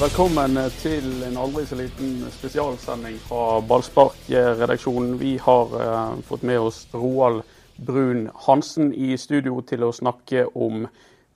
Velkommen 0.00 0.56
til 0.80 1.24
en 1.26 1.34
aldri 1.36 1.66
så 1.68 1.76
liten 1.76 2.22
spesialsending 2.32 3.18
fra 3.20 3.58
Ballspark-redaksjonen. 3.68 5.18
Vi 5.20 5.34
har 5.44 5.74
uh, 5.76 6.14
fått 6.24 6.46
med 6.48 6.56
oss 6.56 6.78
Roald 6.94 7.42
Brun 7.76 8.30
Hansen 8.46 8.94
i 8.96 9.10
studio 9.20 9.58
til 9.68 9.84
å 9.84 9.90
snakke 9.92 10.46
om 10.56 10.86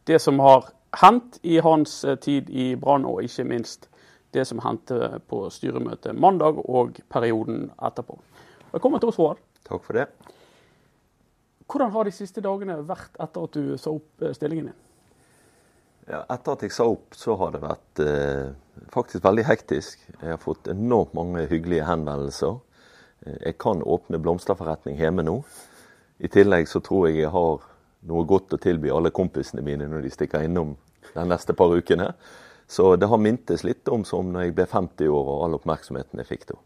det 0.08 0.16
som 0.24 0.40
har 0.40 0.70
hendt 0.96 1.36
i 1.44 1.58
hans 1.60 1.98
eh, 2.08 2.16
tid 2.16 2.48
i 2.48 2.70
Brann, 2.80 3.04
og 3.04 3.20
ikke 3.26 3.44
minst 3.50 3.90
det 4.32 4.46
som 4.48 4.64
hendte 4.64 5.18
på 5.28 5.42
styremøtet 5.52 6.16
mandag 6.16 6.62
og 6.64 7.02
perioden 7.12 7.66
etterpå. 7.76 8.16
Velkommen 8.72 9.04
til 9.04 9.12
oss, 9.12 9.20
Roald. 9.20 9.44
Takk 9.68 9.84
for 9.84 10.00
det. 10.00 10.08
Hvordan 11.68 11.92
har 11.92 12.08
de 12.08 12.16
siste 12.16 12.40
dagene 12.40 12.80
vært 12.88 13.20
etter 13.20 13.44
at 13.44 13.60
du 13.60 13.76
sa 13.76 13.92
opp 13.92 14.24
eh, 14.24 14.32
stillingen 14.32 14.72
din? 14.72 14.83
Ja, 16.04 16.20
etter 16.28 16.52
at 16.52 16.62
jeg 16.66 16.72
sa 16.74 16.84
opp, 16.90 17.14
så 17.16 17.36
har 17.40 17.54
det 17.54 17.62
vært 17.62 18.00
eh, 18.04 18.52
faktisk 18.92 19.24
veldig 19.24 19.46
hektisk. 19.48 20.02
Jeg 20.18 20.34
har 20.34 20.42
fått 20.42 20.68
enormt 20.68 21.14
mange 21.16 21.46
hyggelige 21.48 21.86
henvendelser. 21.88 22.58
Eh, 23.24 23.38
jeg 23.46 23.58
kan 23.62 23.80
åpne 23.80 24.20
blomsterforretning 24.20 25.00
hjemme 25.00 25.24
nå. 25.24 25.38
I 26.20 26.28
tillegg 26.28 26.68
så 26.68 26.82
tror 26.84 27.08
jeg 27.08 27.22
jeg 27.22 27.32
har 27.32 27.64
noe 28.04 28.28
godt 28.28 28.52
å 28.52 28.60
tilby 28.60 28.92
alle 28.92 29.14
kompisene 29.16 29.64
mine 29.64 29.88
når 29.88 30.04
de 30.04 30.12
stikker 30.12 30.44
innom 30.44 30.76
de 31.14 31.26
neste 31.28 31.56
par 31.56 31.72
ukene. 31.72 32.12
Så 32.68 32.94
det 33.00 33.08
har 33.08 33.20
mintes 33.20 33.64
litt 33.64 33.88
om 33.88 34.04
som 34.08 34.28
når 34.32 34.48
jeg 34.48 34.56
ble 34.60 34.68
50 34.68 35.08
år 35.08 35.34
og 35.34 35.44
all 35.46 35.58
oppmerksomheten 35.58 36.20
jeg 36.20 36.28
fikk 36.28 36.48
da. 36.52 36.60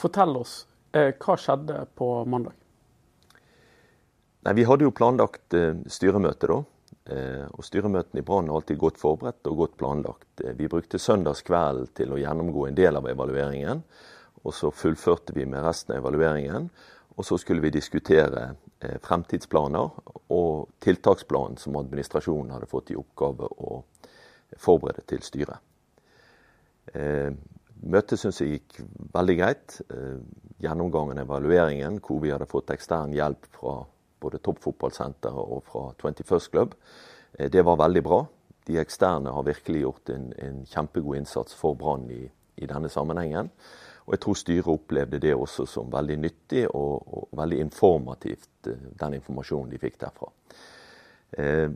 Fortell 0.00 0.36
oss, 0.36 0.62
eh, 0.92 1.12
hva 1.20 1.36
skjedde 1.40 1.84
på 1.96 2.08
mandag? 2.24 2.56
Nei, 4.44 4.52
Vi 4.52 4.64
hadde 4.68 4.84
jo 4.84 4.92
planlagt 4.92 5.54
eh, 5.56 5.76
styremøte 5.88 6.48
da. 6.50 6.62
Eh, 7.04 7.44
og 7.52 7.64
Styremøtene 7.66 8.22
i 8.22 8.24
Brann 8.24 8.48
er 8.48 8.56
alltid 8.56 8.78
godt 8.80 8.98
forberedt 9.00 9.44
og 9.50 9.58
godt 9.58 9.76
planlagt. 9.80 10.40
Eh, 10.40 10.54
vi 10.56 10.70
brukte 10.72 11.00
søndagskvelden 11.00 11.90
til 11.96 12.14
å 12.14 12.20
gjennomgå 12.20 12.68
en 12.68 12.78
del 12.78 12.96
av 12.96 13.08
evalueringen. 13.10 13.82
Og 14.44 14.56
så 14.56 14.70
fullførte 14.72 15.36
vi 15.36 15.44
med 15.48 15.64
resten 15.64 15.92
av 15.94 16.00
evalueringen. 16.00 16.70
Og 17.14 17.28
så 17.28 17.36
skulle 17.38 17.64
vi 17.64 17.74
diskutere 17.76 18.54
eh, 18.80 18.96
fremtidsplaner 19.04 20.00
og 20.32 20.70
tiltaksplanen 20.84 21.60
som 21.60 21.76
administrasjonen 21.80 22.56
hadde 22.56 22.70
fått 22.72 22.94
i 22.94 22.98
oppgave 22.98 23.52
å 23.52 23.82
forberede 24.60 25.04
til 25.08 25.22
styret. 25.24 25.58
Møtet 26.94 28.20
syns 28.20 28.38
jeg 28.38 28.52
gikk 28.52 28.76
veldig 29.16 29.34
greit. 29.38 29.76
Gjennomgangen 30.62 31.18
av 31.18 31.24
evalueringen, 31.24 31.96
hvor 32.04 32.20
vi 32.22 32.30
hadde 32.30 32.46
fått 32.46 32.70
ekstern 32.70 33.12
hjelp 33.16 33.48
fra 33.56 33.80
både 34.24 34.40
toppfotballsenteret 34.44 35.52
og 35.56 35.64
fra 35.68 35.84
21st 36.00 36.50
Club. 36.50 36.74
Eh, 37.38 37.50
det 37.50 37.64
var 37.66 37.80
veldig 37.80 38.02
bra. 38.04 38.20
De 38.64 38.78
eksterne 38.80 39.32
har 39.32 39.44
virkelig 39.44 39.84
gjort 39.84 40.12
en, 40.14 40.30
en 40.40 40.60
kjempegod 40.66 41.18
innsats 41.20 41.56
for 41.56 41.76
Brann 41.76 42.06
i, 42.10 42.22
i, 42.56 42.66
denne 42.66 42.88
sammenhengen. 42.88 43.50
Og 44.04 44.16
jeg 44.16 44.22
tror 44.24 44.38
styret 44.40 44.70
opplevde 44.72 45.20
det 45.20 45.34
også 45.36 45.66
som 45.68 45.92
veldig 45.92 46.16
nyttig 46.20 46.64
og, 46.70 47.04
og 47.04 47.36
veldig 47.36 47.60
informativt, 47.66 48.52
eh, 48.68 48.88
den 49.00 49.18
informasjonen 49.20 49.72
de 49.72 49.82
fikk 49.82 50.00
derfra. 50.06 50.30
Eh, 51.38 51.68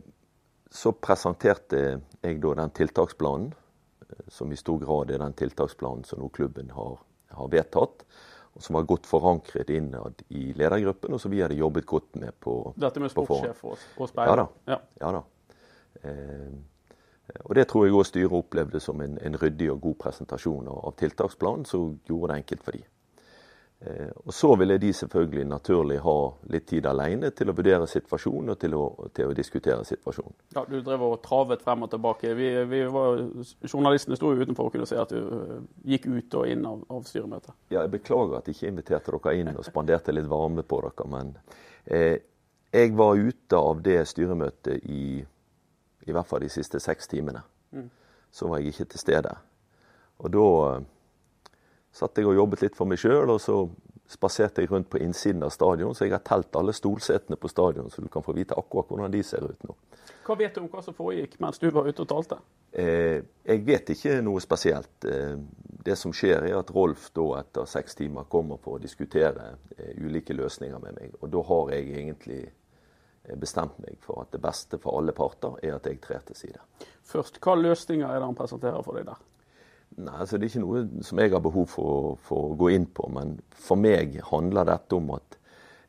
så 0.69 0.93
presenterte 0.93 1.79
jeg 2.21 2.41
da 2.41 2.55
den 2.61 2.75
tiltaksplanen, 2.77 3.53
som 4.29 4.51
i 4.51 4.57
stor 4.57 4.77
grad 4.81 5.11
er 5.13 5.21
den 5.21 5.35
tiltaksplanen 5.37 6.03
som 6.05 6.21
nå 6.21 6.29
klubben 6.33 6.69
har, 6.73 6.97
har 7.33 7.49
vedtatt 7.49 8.05
og 8.55 8.63
som 8.65 8.75
var 8.75 8.87
godt 8.89 9.07
forankret 9.07 9.69
innad 9.69 10.23
i 10.29 10.49
ledergruppen, 10.57 11.13
og 11.13 11.21
som 11.21 11.31
vi 11.31 11.41
hadde 11.43 11.59
jobbet 11.59 11.85
godt 11.85 12.15
med 12.19 12.35
på 12.41 12.73
Dette 12.79 12.99
med 12.99 13.13
sportssjef 13.13 13.63
og, 13.65 13.85
og 13.97 14.09
speiler? 14.09 14.31
Ja 14.31 14.35
da. 14.41 14.47
Ja. 14.73 14.79
ja 15.03 15.11
da. 15.19 15.23
Eh, 16.03 16.51
og 17.45 17.55
Det 17.55 17.67
tror 17.69 17.85
jeg 17.85 17.93
òg 17.93 18.07
styret 18.07 18.33
opplevde 18.33 18.79
som 18.81 19.01
en, 19.01 19.17
en, 19.21 19.37
ryddig 19.37 19.69
og 19.71 19.81
god 19.81 19.97
presentasjon 20.01 20.69
av 20.71 20.95
tiltaksplanen, 20.97 21.65
som 21.65 21.99
gjorde 22.07 22.33
det 22.33 22.39
enkelt 22.43 22.63
for 22.65 22.77
dem. 22.77 22.87
Eh, 23.81 24.09
og 24.25 24.33
Så 24.33 24.55
ville 24.55 24.77
de 24.77 24.93
selvfølgelig 24.93 25.45
naturlig 25.47 25.99
ha 26.03 26.15
litt 26.51 26.65
tid 26.67 26.85
alene 26.85 27.29
til 27.31 27.49
å 27.49 27.55
vurdere 27.55 27.87
situasjonen 27.87 28.51
og 28.51 28.59
til 28.59 28.75
å, 28.75 28.83
til 29.15 29.31
å 29.31 29.35
diskutere 29.37 29.85
situasjonen. 29.87 30.35
Ja, 30.55 30.65
Du 30.67 30.81
drev 30.81 31.05
og 31.07 31.21
travet 31.23 31.63
frem 31.63 31.87
og 31.87 31.91
tilbake. 31.93 32.33
Vi, 32.35 32.49
vi 32.67 32.81
var, 32.91 33.23
journalistene 33.63 34.19
sto 34.19 34.33
utenfor 34.35 34.67
og 34.67 34.75
kunne 34.75 34.89
se 34.89 34.99
at 34.99 35.15
du 35.15 35.21
eh, 35.21 35.55
gikk 35.95 36.09
ut 36.11 36.39
og 36.41 36.51
inn 36.51 36.67
av, 36.67 36.83
av 36.91 37.07
styremøtet. 37.07 37.55
Ja, 37.71 37.85
Jeg 37.85 37.95
beklager 37.95 38.41
at 38.41 38.47
jeg 38.51 38.59
ikke 38.59 38.73
inviterte 38.73 39.15
dere 39.15 39.35
inn 39.39 39.55
og 39.55 39.63
spanderte 39.67 40.15
litt 40.15 40.27
varme 40.27 40.67
på 40.67 40.81
dere. 40.83 41.09
Men 41.15 41.33
eh, 41.85 42.17
jeg 42.75 42.95
var 42.99 43.15
ute 43.15 43.63
av 43.63 43.79
det 43.85 44.01
styremøtet 44.11 44.83
i 44.91 45.25
i 46.07 46.13
hvert 46.15 46.27
fall 46.27 46.41
de 46.41 46.49
siste 46.49 46.79
seks 46.81 47.07
timene. 47.07 47.41
Mm. 47.71 47.89
Så 48.31 48.47
var 48.49 48.59
jeg 48.59 48.73
ikke 48.73 48.91
til 48.93 49.01
stede. 49.01 49.33
Og 50.19 50.31
da 50.33 50.45
satt 51.91 52.17
jeg 52.17 52.27
og 52.29 52.37
jobbet 52.37 52.65
litt 52.65 52.77
for 52.77 52.89
meg 52.89 53.01
sjøl, 53.01 53.29
og 53.33 53.41
så 53.41 53.61
spaserte 54.09 54.63
jeg 54.63 54.71
rundt 54.71 54.89
på 54.89 55.01
innsiden 55.03 55.43
av 55.45 55.53
stadion. 55.53 55.93
Så 55.95 56.07
jeg 56.07 56.15
har 56.15 56.23
telt 56.25 56.55
alle 56.57 56.73
stolsetene 56.73 57.37
på 57.37 57.51
stadion, 57.51 57.89
så 57.93 58.01
du 58.01 58.09
kan 58.09 58.25
få 58.25 58.33
vite 58.33 58.57
akkurat 58.57 58.89
hvordan 58.89 59.13
de 59.13 59.23
ser 59.23 59.45
ut 59.45 59.67
nå. 59.67 59.75
Hva 60.25 60.37
vet 60.37 60.55
du 60.55 60.61
om 60.61 60.69
hva 60.69 60.81
som 60.85 60.93
foregikk 60.97 61.39
mens 61.41 61.61
du 61.61 61.69
var 61.73 61.87
ute 61.89 62.03
og 62.03 62.09
talte? 62.09 62.37
Eh, 62.71 63.21
jeg 63.45 63.65
vet 63.65 63.93
ikke 63.93 64.19
noe 64.25 64.41
spesielt. 64.41 65.05
Eh, 65.05 65.37
det 65.85 65.95
som 65.97 66.13
skjer, 66.13 66.45
er 66.49 66.57
at 66.59 66.73
Rolf 66.73 67.09
da 67.15 67.25
etter 67.39 67.69
seks 67.69 67.97
timer 67.97 68.27
kommer 68.29 68.59
for 68.61 68.77
å 68.77 68.81
diskutere 68.81 69.55
eh, 69.77 69.93
ulike 69.97 70.37
løsninger 70.37 70.81
med 70.83 70.99
meg. 70.99 71.15
Og 71.21 71.31
da 71.33 71.41
har 71.49 71.73
jeg 71.73 71.89
egentlig 72.01 72.41
eh, 72.45 73.37
bestemt 73.41 73.77
meg 73.85 73.97
for 74.05 74.21
at 74.25 74.33
det 74.33 74.41
beste 74.43 74.81
for 74.81 74.99
alle 74.99 75.17
parter 75.17 75.57
er 75.63 75.77
at 75.77 75.89
jeg 75.89 76.01
trer 76.03 76.25
til 76.27 76.37
side. 76.37 76.61
Først, 77.09 77.41
Hva 77.41 77.57
løsninger 77.57 78.09
er 78.09 78.21
det 78.21 78.29
han 78.29 78.37
presenterer 78.37 78.85
for 78.85 78.97
deg 78.97 79.09
der? 79.09 79.25
Nei, 79.99 80.15
altså 80.15 80.37
Det 80.37 80.47
er 80.47 80.51
ikke 80.53 80.63
noe 80.63 81.03
som 81.03 81.19
jeg 81.19 81.33
har 81.33 81.43
behov 81.43 81.65
for, 81.67 82.13
for, 82.23 82.51
å 82.51 82.57
gå 82.59 82.71
inn 82.75 82.87
på. 82.95 83.09
Men 83.11 83.35
for 83.51 83.79
meg 83.79 84.19
handler 84.29 84.67
dette 84.69 84.95
om 84.95 85.11
at 85.17 85.35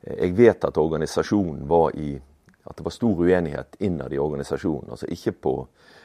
eh, 0.01 0.17
jeg 0.25 0.35
vet 0.39 0.67
at 0.67 0.79
organisasjonen 0.81 1.63
var 1.69 1.95
i 1.95 2.13
At 2.61 2.77
det 2.77 2.83
var 2.85 2.93
stor 2.93 3.17
uenighet 3.17 3.79
innad 3.81 4.13
i 4.13 4.19
organisasjonen. 4.21 4.91
Altså 4.93 5.07
ikke 5.09 5.31
på, 5.45 5.53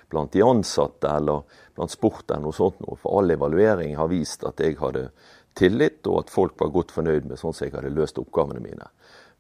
blant 0.09 0.33
de 0.33 0.41
ansatte 0.41 1.11
eller 1.11 1.43
blant 1.77 1.93
sport 1.93 2.31
eller 2.31 2.47
noe 2.47 2.57
sånt. 2.57 2.79
Noe. 2.81 2.97
For 2.97 3.19
all 3.19 3.35
evaluering 3.35 3.93
har 3.99 4.09
vist 4.09 4.47
at 4.49 4.63
jeg 4.65 4.79
hadde 4.81 5.11
tillit, 5.57 6.01
og 6.07 6.23
at 6.23 6.33
folk 6.33 6.57
var 6.61 6.73
godt 6.73 6.95
fornøyd 6.97 7.29
med 7.29 7.41
sånn 7.41 7.53
som 7.53 7.67
jeg 7.67 7.75
hadde 7.77 7.93
løst 7.93 8.17
oppgavene 8.23 8.63
mine. 8.65 8.89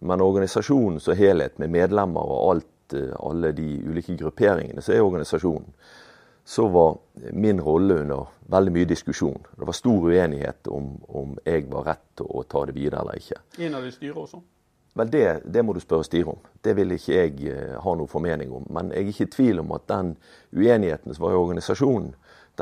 Men 0.04 0.20
organisasjonen 0.20 1.00
som 1.00 1.16
helhet, 1.16 1.56
med 1.58 1.72
medlemmer 1.72 2.20
og 2.20 2.50
alt, 2.50 2.96
eh, 2.98 3.14
alle 3.16 3.54
de 3.56 3.70
ulike 3.86 4.18
grupperingene, 4.20 4.84
så 4.84 4.92
er 4.92 5.06
organisasjonen 5.06 5.72
så 6.48 6.68
var 6.68 6.98
min 7.32 7.60
rolle 7.60 7.94
under 7.94 8.26
veldig 8.40 8.72
mye 8.72 8.86
diskusjon. 8.86 9.46
Det 9.58 9.66
var 9.66 9.74
stor 9.74 10.04
uenighet 10.06 10.68
om, 10.70 10.92
om 11.08 11.32
jeg 11.44 11.64
var 11.66 11.88
rett 11.88 12.04
til 12.14 12.28
å 12.30 12.44
ta 12.46 12.60
det 12.68 12.74
videre 12.76 13.00
eller 13.02 13.18
ikke. 13.18 13.40
Innad 13.66 13.88
i 13.88 13.90
styret 13.90 14.20
også? 14.20 14.38
Vel, 14.94 15.08
det, 15.10 15.24
det, 15.42 15.64
må 15.66 15.74
du 15.74 15.80
spørre 15.82 16.06
styret 16.06 16.30
om. 16.30 16.44
Det 16.62 16.76
vil 16.78 16.94
ikke 16.94 17.16
jeg 17.16 17.32
uh, 17.50 17.72
ha 17.82 17.94
noe 17.98 18.06
formening 18.06 18.52
om. 18.54 18.68
Men 18.70 18.92
jeg 18.94 19.02
er 19.02 19.10
ikke 19.10 19.26
i 19.26 19.32
tvil 19.34 19.62
om 19.64 19.74
at 19.74 19.88
den 19.90 20.12
uenigheten 20.54 21.16
som 21.16 21.26
var 21.26 21.34
i 21.34 21.40
organisasjonen, 21.40 22.12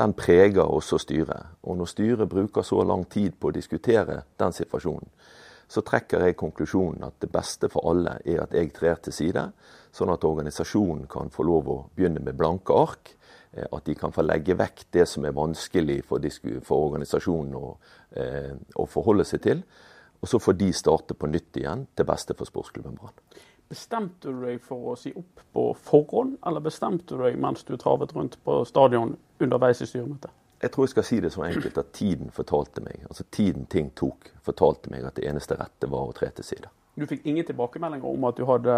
den 0.01 0.15
preger 0.17 0.65
også 0.65 0.97
styret. 1.05 1.51
Og 1.61 1.77
når 1.77 1.91
styret 1.91 2.29
bruker 2.31 2.65
så 2.65 2.81
lang 2.81 3.05
tid 3.05 3.37
på 3.37 3.51
å 3.51 3.55
diskutere 3.55 4.23
den 4.41 4.55
situasjonen, 4.55 5.11
så 5.69 5.83
trekker 5.85 6.25
jeg 6.25 6.39
konklusjonen 6.41 7.05
at 7.05 7.21
det 7.21 7.29
beste 7.29 7.69
for 7.69 7.85
alle 7.93 8.17
er 8.25 8.41
at 8.47 8.57
jeg 8.57 8.73
trer 8.73 8.97
til 9.05 9.13
side, 9.13 9.45
sånn 9.93 10.09
at 10.09 10.25
organisasjonen 10.25 11.05
kan 11.09 11.29
få 11.29 11.45
lov 11.45 11.69
å 11.69 11.77
begynne 11.93 12.25
med 12.25 12.41
blanke 12.41 12.73
ark 12.73 13.13
Eh, 13.14 13.14
at 13.63 13.85
de 13.87 13.95
kan 13.95 14.11
få 14.11 14.25
legge 14.25 14.57
vekk 14.57 14.85
det 14.95 15.07
som 15.09 15.25
er 15.25 15.35
vanskelig 15.35 16.01
for, 16.07 16.23
for 16.65 16.87
organisasjonen 16.89 17.57
å, 17.59 17.73
eh, 18.19 18.53
å, 18.75 18.87
forholde 18.89 19.25
seg 19.27 19.43
til. 19.45 19.65
Og 20.21 20.31
så 20.31 20.39
får 20.41 20.57
de 20.59 20.71
starte 20.73 21.17
på 21.17 21.29
nytt 21.29 21.59
igjen, 21.61 21.85
til 21.95 22.07
beste 22.07 22.35
for 22.37 22.49
sportsklubben 22.49 22.97
Brann. 22.99 23.13
Bestemte 23.69 24.29
du 24.29 24.43
deg 24.45 24.61
for 24.61 24.91
å 24.91 24.95
si 24.99 25.11
opp 25.17 25.41
på 25.53 25.67
forhånd, 25.87 26.37
eller 26.45 26.63
bestemte 26.65 27.15
du 27.17 27.23
deg 27.23 27.37
mens 27.41 27.65
du 27.65 27.75
travet 27.81 28.13
rundt 28.15 28.37
på 28.45 28.59
stadion 28.69 29.15
underveis 29.41 29.81
i 29.81 29.89
styremøtet? 29.89 30.31
Jeg 30.61 30.71
tror 30.71 30.85
jeg 30.85 30.93
skal 30.93 31.05
si 31.05 31.19
det 31.21 31.31
så 31.33 31.43
enkelt 31.45 31.77
at 31.77 31.91
tiden 31.93 32.31
fortalte 32.33 32.81
meg, 32.81 33.03
altså 33.09 33.25
tiden 33.33 33.65
ting 33.69 33.91
tok, 33.97 34.31
fortalte 34.45 34.89
meg 34.93 35.05
at 35.05 35.17
det 35.19 35.27
eneste 35.29 35.57
rette 35.59 35.89
var 35.91 36.09
å 36.09 36.15
tre 36.15 36.29
til 36.33 36.47
side. 36.47 36.71
Du 36.95 37.03
fikk 37.09 37.25
ingen 37.27 37.45
tilbakemeldinger 37.45 38.07
om 38.07 38.27
at 38.29 38.37
du 38.39 38.45
hadde 38.47 38.75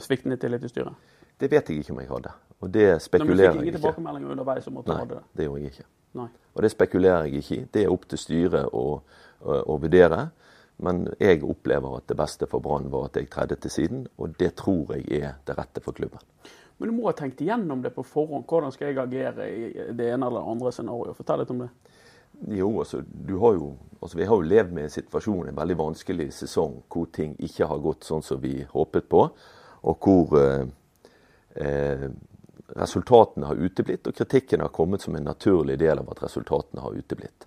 sviktende 0.00 0.38
tillit 0.40 0.64
i 0.64 0.70
styret? 0.72 1.10
Det 1.40 1.50
vet 1.50 1.70
jeg 1.70 1.82
ikke 1.82 1.94
om 1.94 2.02
jeg 2.02 2.10
hadde. 2.10 2.34
Og 2.60 2.72
det 2.74 2.88
spekulerer 3.02 3.40
jeg 3.40 3.50
ikke. 3.50 3.56
Men 3.56 3.56
du 3.56 3.56
fikk 3.56 3.62
ingen 3.62 3.78
tilbakemeldinger 3.78 4.34
underveis 4.36 4.68
om 4.68 4.80
at 4.80 4.86
du 4.86 4.92
Nei, 4.92 4.98
hadde 5.00 5.14
det? 5.14 5.22
Nei, 5.22 5.36
det 5.38 5.48
gjorde 5.48 5.62
jeg 5.62 5.74
ikke. 5.74 5.88
Nei. 6.20 6.28
Og 6.54 6.62
det 6.64 6.70
spekulerer 6.74 7.26
jeg 7.26 7.42
ikke 7.42 7.56
i. 7.56 7.64
Det 7.74 7.82
er 7.84 7.94
opp 7.94 8.06
til 8.10 8.20
styret 8.20 8.76
å, 8.76 8.84
å, 9.00 9.58
å 9.74 9.78
vurdere. 9.80 10.22
Men 10.80 11.02
jeg 11.20 11.42
opplever 11.44 11.98
at 11.98 12.08
det 12.08 12.16
beste 12.16 12.48
for 12.48 12.64
Brann 12.64 12.88
var 12.92 13.10
at 13.10 13.18
jeg 13.20 13.28
tredde 13.32 13.56
til 13.60 13.72
siden, 13.72 14.06
og 14.16 14.36
det 14.40 14.54
tror 14.60 14.94
jeg 14.96 15.04
er 15.20 15.34
det 15.46 15.56
rette 15.58 15.82
for 15.84 15.96
klubben. 15.96 16.22
Men 16.80 16.88
du 16.88 16.96
må 16.96 17.10
ha 17.10 17.12
tenkt 17.16 17.42
igjennom 17.44 17.82
det 17.84 17.92
på 17.92 18.04
forhånd. 18.08 18.46
Hvordan 18.48 18.72
skal 18.72 18.88
jeg 18.88 19.00
agere 19.02 19.48
i 19.52 19.66
det 19.96 20.06
ene 20.14 20.30
eller 20.30 20.48
andre 20.48 20.72
scenarioet? 20.72 21.18
Fortell 21.18 21.42
litt 21.42 21.52
om 21.52 21.60
det. 21.66 21.68
Jo, 22.56 22.70
altså, 22.80 23.02
har 23.28 23.54
jo, 23.58 23.74
altså, 24.00 24.16
Vi 24.16 24.24
har 24.24 24.34
jo 24.34 24.48
levd 24.48 24.72
med 24.72 24.86
en 24.86 24.94
situasjon, 24.94 25.48
en 25.48 25.56
veldig 25.56 25.76
vanskelig 25.76 26.30
sesong, 26.32 26.78
hvor 26.88 27.10
ting 27.12 27.34
ikke 27.38 27.68
har 27.68 27.82
gått 27.84 28.08
sånn 28.08 28.24
som 28.24 28.40
vi 28.40 28.62
håpet 28.64 29.10
på. 29.12 29.26
Og 29.84 30.06
hvor 30.06 30.38
eh, 30.40 30.62
eh, 30.62 30.70
resultatene 32.76 33.46
har 33.46 33.58
uteblitt, 33.58 34.06
og 34.06 34.16
kritikken 34.16 34.60
har 34.60 34.72
kommet 34.74 35.02
som 35.02 35.16
en 35.16 35.26
naturlig 35.26 35.78
del 35.78 35.98
av 35.98 36.10
at 36.12 36.22
resultatene 36.22 36.84
har 36.84 36.96
uteblitt. 36.96 37.46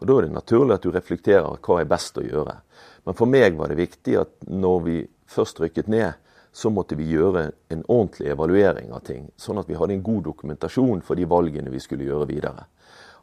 Og 0.00 0.06
Da 0.06 0.18
er 0.18 0.22
det 0.26 0.34
naturlig 0.34 0.74
at 0.74 0.82
du 0.82 0.90
reflekterer 0.90 1.58
hva 1.62 1.80
er 1.80 1.86
best 1.86 2.16
å 2.18 2.24
gjøre. 2.26 2.56
Men 3.04 3.14
for 3.14 3.26
meg 3.26 3.56
var 3.58 3.68
det 3.68 3.78
viktig 3.78 4.16
at 4.18 4.32
når 4.48 4.80
vi 4.82 4.96
først 5.26 5.60
rykket 5.60 5.88
ned, 5.88 6.14
så 6.52 6.70
måtte 6.70 6.96
vi 6.98 7.06
gjøre 7.08 7.52
en 7.72 7.84
ordentlig 7.88 8.28
evaluering 8.28 8.92
av 8.92 9.04
ting. 9.06 9.30
Sånn 9.36 9.58
at 9.58 9.68
vi 9.68 9.76
hadde 9.78 9.94
en 9.94 10.02
god 10.04 10.24
dokumentasjon 10.24 11.00
for 11.06 11.16
de 11.16 11.24
valgene 11.24 11.70
vi 11.72 11.80
skulle 11.80 12.04
gjøre 12.04 12.28
videre. 12.28 12.66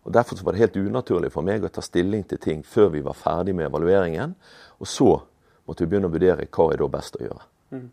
Og 0.07 0.13
Derfor 0.15 0.39
var 0.43 0.55
det 0.55 0.63
helt 0.63 0.79
unaturlig 0.79 1.29
for 1.31 1.45
meg 1.45 1.63
å 1.63 1.69
ta 1.69 1.83
stilling 1.85 2.23
til 2.23 2.39
ting 2.41 2.63
før 2.63 2.89
vi 2.95 3.03
var 3.05 3.13
ferdig 3.13 3.53
med 3.55 3.67
evalueringen. 3.67 4.33
Og 4.79 4.87
så 4.87 5.11
måtte 5.67 5.83
vi 5.83 5.91
begynne 5.91 6.09
å 6.09 6.15
vurdere 6.15 6.47
hva 6.47 6.71
er 6.73 6.81
da 6.81 6.87
best 6.89 7.19
å 7.19 7.25
gjøre. 7.27 7.43
Mm. 7.75 7.89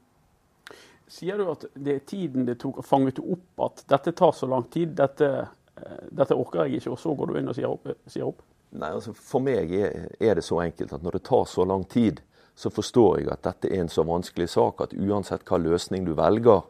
Sier 1.08 1.38
du 1.38 1.46
at 1.52 1.64
det 1.74 1.94
er 1.94 2.04
tiden 2.08 2.46
det 2.48 2.58
tok 2.58 2.80
å 2.82 2.84
fange 2.84 3.12
opp 3.22 3.62
at 3.68 3.84
dette 3.92 4.12
tar 4.18 4.32
så 4.34 4.48
lang 4.50 4.66
tid, 4.72 4.96
dette, 4.98 5.28
eh, 5.78 6.04
dette 6.10 6.34
orker 6.34 6.64
jeg 6.64 6.80
ikke, 6.80 6.94
og 6.96 6.98
så 6.98 7.14
går 7.14 7.30
du 7.30 7.38
inn 7.38 7.50
og 7.52 7.58
sier 7.58 7.70
opp? 7.70 7.86
Sier 8.10 8.26
opp? 8.26 8.42
Nei, 8.76 8.90
altså 8.90 9.14
For 9.14 9.44
meg 9.44 9.70
er, 9.72 10.08
er, 10.18 10.34
det 10.34 10.44
så 10.44 10.58
enkelt 10.64 10.96
at 10.96 11.04
når 11.04 11.18
det 11.18 11.26
tar 11.28 11.44
så 11.48 11.64
lang 11.64 11.84
tid, 11.88 12.20
så 12.56 12.72
forstår 12.72 13.20
jeg 13.20 13.30
at 13.30 13.44
dette 13.44 13.70
er 13.70 13.84
en 13.84 13.92
så 13.92 14.02
vanskelig 14.08 14.48
sak 14.50 14.82
at 14.82 14.96
uansett 14.96 15.44
hva 15.46 15.60
løsning 15.60 16.08
du 16.08 16.14
velger, 16.18 16.64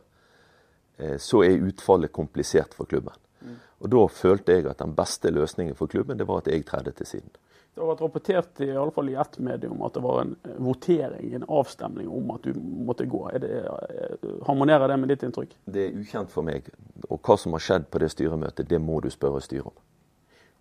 eh, 0.99 1.17
så 1.23 1.43
er 1.47 1.65
utfallet 1.71 2.13
komplisert 2.13 2.77
for 2.77 2.91
klubben. 2.91 3.17
Mm. 3.41 3.57
Og 3.81 3.91
Da 3.95 4.07
følte 4.13 4.59
jeg 4.59 4.69
at 4.69 4.85
den 4.85 4.95
beste 4.99 5.33
løsningen 5.33 5.79
for 5.79 5.89
klubben 5.89 6.19
det 6.19 6.29
var 6.29 6.45
at 6.45 6.53
jeg 6.53 6.67
tredde 6.67 6.93
til 6.93 7.07
siden. 7.07 7.31
Det 7.77 7.83
har 7.83 7.91
vært 7.91 8.01
rapportert 8.01 8.61
i, 8.65 8.71
alle 8.73 8.93
fall 8.97 9.11
i 9.13 9.15
ett 9.21 9.35
medium 9.45 9.83
at 9.85 9.93
det 9.93 10.01
var 10.01 10.23
en 10.23 10.31
votering, 10.65 11.35
en 11.37 11.43
avstemning 11.59 12.07
om 12.09 12.31
at 12.33 12.47
du 12.47 12.57
måtte 12.57 13.05
gå. 13.05 13.19
Det, 13.43 13.51
eh, 13.69 14.31
harmonerer 14.47 14.89
det 14.89 14.97
med 14.97 15.13
ditt 15.13 15.27
inntrykk? 15.27 15.53
Det 15.69 15.83
er 15.83 15.99
ukjent 16.01 16.33
for 16.33 16.47
meg. 16.47 16.71
Og 17.11 17.21
hva 17.21 17.37
som 17.37 17.53
har 17.53 17.61
skjedd 17.61 17.91
på 17.93 18.01
det 18.01 18.09
styremøtet, 18.15 18.71
det 18.71 18.81
må 18.81 19.03
du 19.05 19.11
spørre 19.13 19.43
styret 19.45 19.69
om. 19.69 19.77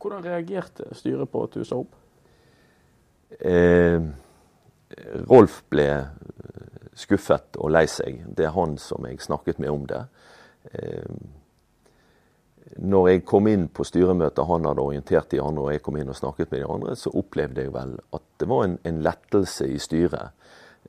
Hvordan 0.03 0.27
reagerte 0.27 0.89
styret 0.91 1.31
på 1.31 1.45
at 1.47 1.55
du 1.55 1.63
sa 1.63 1.79
opp? 1.85 1.95
Eh, 3.39 4.11
Rolf 5.31 5.61
ble 5.71 5.87
skuffet 6.99 7.55
og 7.55 7.71
lei 7.77 7.85
seg. 7.87 8.25
Det 8.27 8.49
er 8.49 8.57
han 8.59 8.75
som 8.75 9.07
jeg 9.07 9.23
snakket 9.23 9.63
med 9.63 9.71
om 9.71 9.87
det. 9.87 10.03
Eh, 10.73 11.15
når 12.81 13.09
jeg 13.09 13.25
kom 13.29 13.47
inn 13.47 13.67
på 13.69 13.85
styremøtet, 13.85 14.45
han 14.47 14.65
hadde 14.65 14.83
orientert 14.83 15.29
de 15.31 15.41
andre, 15.41 15.63
og 15.67 15.73
jeg 15.75 15.83
kom 15.85 15.97
inn 15.99 16.09
og 16.09 16.17
snakket 16.17 16.51
med 16.51 16.63
de 16.63 16.69
andre, 16.73 16.95
så 16.97 17.13
opplevde 17.13 17.65
jeg 17.65 17.73
vel 17.75 17.93
at 18.17 18.23
det 18.41 18.47
var 18.49 18.65
en, 18.65 18.79
en 18.83 19.01
lettelse 19.05 19.67
i 19.69 19.77
styret. 19.81 20.33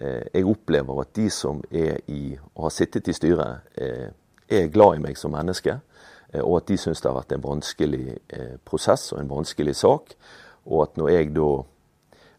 Eh, 0.00 0.24
jeg 0.32 0.48
opplever 0.48 1.02
at 1.02 1.12
de 1.18 1.26
som 1.32 1.60
er 1.70 2.00
i, 2.12 2.38
og 2.54 2.68
har 2.68 2.74
sittet 2.74 3.12
i 3.12 3.16
styret, 3.16 3.68
eh, 3.76 4.08
er 4.48 4.72
glad 4.72 4.96
i 4.96 5.04
meg 5.04 5.20
som 5.20 5.34
menneske. 5.36 5.78
Eh, 6.32 6.42
og 6.42 6.62
at 6.62 6.72
de 6.72 6.80
syns 6.80 7.02
det 7.02 7.10
har 7.10 7.18
vært 7.18 7.36
en 7.36 7.44
vanskelig 7.44 8.04
eh, 8.16 8.56
prosess 8.64 9.10
og 9.12 9.20
en 9.20 9.30
vanskelig 9.30 9.76
sak. 9.76 10.16
Og 10.66 10.82
at 10.86 10.98
når 10.98 11.12
jeg 11.12 11.32
da 11.36 11.50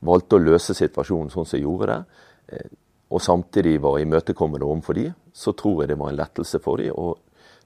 valgte 0.08 0.38
å 0.38 0.44
løse 0.44 0.76
situasjonen 0.78 1.32
sånn 1.34 1.48
som 1.48 1.58
jeg 1.58 1.66
gjorde 1.66 1.94
det, 1.94 2.22
eh, 2.54 2.70
og 3.08 3.24
samtidig 3.24 3.78
var 3.80 4.02
imøtekommende 4.02 4.68
overfor 4.68 4.98
de, 4.98 5.12
så 5.32 5.54
tror 5.56 5.84
jeg 5.84 5.94
det 5.94 6.00
var 6.02 6.12
en 6.12 6.20
lettelse 6.20 6.60
for 6.60 6.82
de, 6.82 6.90
og 6.92 7.22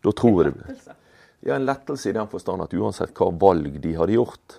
da 0.06 0.12
tror 0.13 0.44
jeg 0.44 0.53
ja, 1.41 1.55
en 1.55 1.65
lettelse 1.65 2.09
i 2.09 2.15
den 2.15 2.29
forstand 2.31 2.65
at 2.65 2.73
uansett 2.77 3.13
hva 3.17 3.31
valg 3.41 3.79
de 3.81 3.93
hadde 3.97 4.17
gjort, 4.17 4.57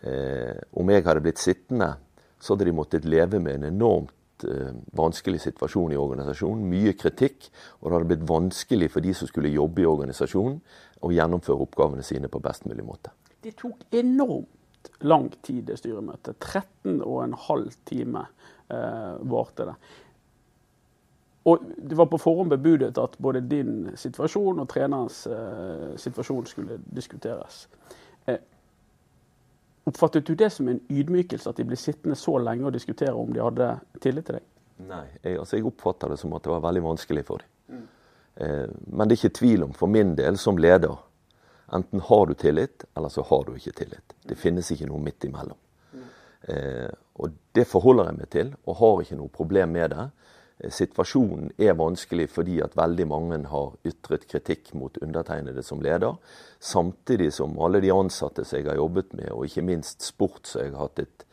eh, 0.00 0.56
om 0.80 0.92
jeg 0.92 1.04
hadde 1.06 1.24
blitt 1.24 1.42
sittende, 1.42 1.90
så 2.38 2.54
hadde 2.54 2.68
de 2.68 2.76
måttet 2.76 3.08
leve 3.08 3.40
med 3.42 3.58
en 3.58 3.68
enormt 3.72 4.46
eh, 4.48 4.74
vanskelig 4.96 5.42
situasjon 5.44 5.92
i 5.92 6.00
organisasjonen. 6.00 6.66
Mye 6.70 6.94
kritikk, 6.98 7.50
og 7.80 7.88
det 7.88 7.96
hadde 7.96 8.10
blitt 8.12 8.28
vanskelig 8.28 8.90
for 8.94 9.04
de 9.04 9.14
som 9.16 9.30
skulle 9.30 9.52
jobbe 9.52 9.84
i 9.84 9.88
organisasjonen, 9.90 10.60
å 11.04 11.14
gjennomføre 11.14 11.66
oppgavene 11.66 12.06
sine 12.06 12.30
på 12.30 12.40
best 12.42 12.66
mulig 12.66 12.86
måte. 12.86 13.12
Det 13.42 13.54
tok 13.58 13.84
enormt 13.94 14.90
lang 15.06 15.28
tid, 15.42 15.64
det 15.68 15.78
styremøtet. 15.78 16.38
13 16.40 17.02
og 17.04 17.22
en 17.22 17.36
halv 17.48 17.74
time 17.86 18.24
eh, 18.72 19.14
varte 19.30 19.68
det. 19.68 19.76
Og 21.48 21.64
det 21.78 21.96
var 21.96 22.08
på 22.10 22.18
forhånd 22.20 22.50
bebudet 22.52 22.98
at 23.00 23.16
både 23.22 23.40
din 23.48 23.90
situasjon 23.96 24.60
og 24.60 24.68
trenerens 24.68 25.22
eh, 25.30 25.94
situasjon 25.96 26.46
skulle 26.50 26.78
diskuteres. 26.84 27.62
Eh, 28.28 28.40
oppfattet 29.88 30.26
du 30.26 30.34
det 30.34 30.50
som 30.52 30.68
en 30.68 30.80
ydmykelse 30.90 31.48
at 31.48 31.60
de 31.60 31.66
ble 31.68 31.78
sittende 31.78 32.18
så 32.18 32.36
lenge 32.42 32.66
og 32.68 32.74
diskutere 32.76 33.14
om 33.16 33.32
de 33.32 33.44
hadde 33.44 33.70
tillit 34.02 34.28
til 34.28 34.40
deg? 34.40 34.48
Nei, 34.88 35.04
jeg, 35.22 35.38
altså 35.38 35.58
jeg 35.58 35.66
oppfatta 35.70 36.10
det 36.12 36.18
som 36.20 36.34
at 36.36 36.44
det 36.44 36.52
var 36.52 36.66
veldig 36.68 36.84
vanskelig 36.84 37.24
for 37.26 37.42
dem. 37.42 37.78
Mm. 37.78 37.86
Eh, 38.44 38.66
men 38.86 39.08
det 39.08 39.16
er 39.16 39.22
ikke 39.22 39.38
tvil 39.40 39.68
om, 39.68 39.74
for 39.74 39.90
min 39.90 40.14
del 40.18 40.38
som 40.38 40.60
leder, 40.60 40.98
enten 41.74 42.04
har 42.10 42.26
du 42.26 42.34
tillit, 42.38 42.84
eller 42.96 43.12
så 43.12 43.24
har 43.30 43.44
du 43.46 43.56
ikke 43.56 43.74
tillit. 43.80 44.14
Det 44.28 44.38
finnes 44.38 44.70
ikke 44.72 44.86
noe 44.90 45.02
midt 45.02 45.26
imellom. 45.28 45.58
Mm. 45.92 46.06
Eh, 46.54 46.92
og 47.18 47.34
det 47.56 47.66
forholder 47.66 48.10
jeg 48.10 48.18
meg 48.20 48.30
til, 48.34 48.54
og 48.66 48.78
har 48.82 49.02
ikke 49.02 49.18
noe 49.18 49.34
problem 49.34 49.74
med 49.74 49.94
det. 49.96 50.06
Situasjonen 50.58 51.52
er 51.62 51.76
vanskelig 51.78 52.26
fordi 52.32 52.56
at 52.64 52.74
veldig 52.76 53.04
mange 53.06 53.36
har 53.46 53.76
ytret 53.86 54.24
kritikk 54.26 54.72
mot 54.74 54.96
undertegnede 54.98 55.62
som 55.62 55.82
leder. 55.82 56.16
Samtidig 56.58 57.30
som 57.36 57.54
alle 57.62 57.80
de 57.84 57.92
ansatte 57.94 58.42
som 58.44 58.58
jeg 58.58 58.66
har 58.66 58.80
jobbet 58.80 59.14
med, 59.14 59.30
og 59.30 59.46
ikke 59.46 59.62
minst 59.62 60.02
sport 60.02 60.50
som 60.50 60.64
jeg 60.64 60.74
har 60.74 60.88
hatt 60.88 61.04
et, 61.04 61.26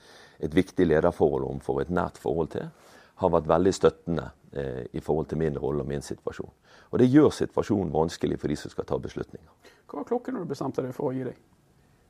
et 0.46 0.54
viktig 0.54 0.86
lederforhold 0.86 1.48
om 1.50 1.64
for 1.64 1.82
et 1.82 1.90
nært 1.90 2.22
forhold 2.22 2.54
til, 2.54 2.70
har 3.16 3.34
vært 3.34 3.50
veldig 3.50 3.74
støttende 3.74 4.30
eh, 4.54 4.86
i 4.94 5.02
forhold 5.02 5.32
til 5.32 5.42
min 5.42 5.58
rolle 5.58 5.82
og 5.82 5.90
min 5.90 6.06
situasjon. 6.06 6.54
Og 6.92 7.00
Det 7.02 7.10
gjør 7.10 7.34
situasjonen 7.34 7.94
vanskelig 7.94 8.38
for 8.40 8.52
de 8.52 8.60
som 8.60 8.72
skal 8.72 8.86
ta 8.86 9.00
beslutninger. 9.02 9.74
Hva 9.90 10.04
var 10.04 10.10
klokken 10.12 10.38
når 10.38 10.46
du 10.46 10.54
bestemte 10.54 10.86
deg 10.86 10.94
for 10.94 11.10
å 11.10 11.16
gi 11.16 11.26
deg? 11.26 11.42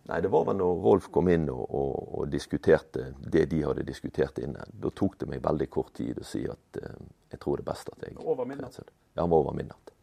Nei, 0.06 0.22
Det 0.22 0.30
var 0.30 0.44
vel 0.46 0.60
når 0.60 0.82
Rolf 0.84 1.08
kom 1.14 1.30
inn 1.34 1.48
og, 1.50 1.64
og, 1.66 1.94
og, 2.20 2.28
diskuterte 2.30 3.08
det 3.18 3.48
de 3.50 3.64
hadde 3.66 3.86
diskutert 3.88 4.38
inne. 4.38 4.62
Da 4.70 4.92
tok 4.94 5.18
det 5.22 5.30
meg 5.32 5.42
veldig 5.46 5.68
kort 5.74 5.96
tid 5.98 6.20
å 6.22 6.26
si 6.26 6.44
at 6.50 6.78
uh, 6.82 7.00
jeg 7.32 7.42
tror 7.42 7.58
det 7.58 7.66
er 7.66 7.72
best 7.72 7.90
at 7.90 8.06
jeg 8.06 8.20
Over 8.22 8.46
midnatt? 8.46 8.78
Ja, 9.16 9.24
han 9.24 9.32
var 9.34 9.42
over 9.42 9.58
midnatt. 9.58 9.94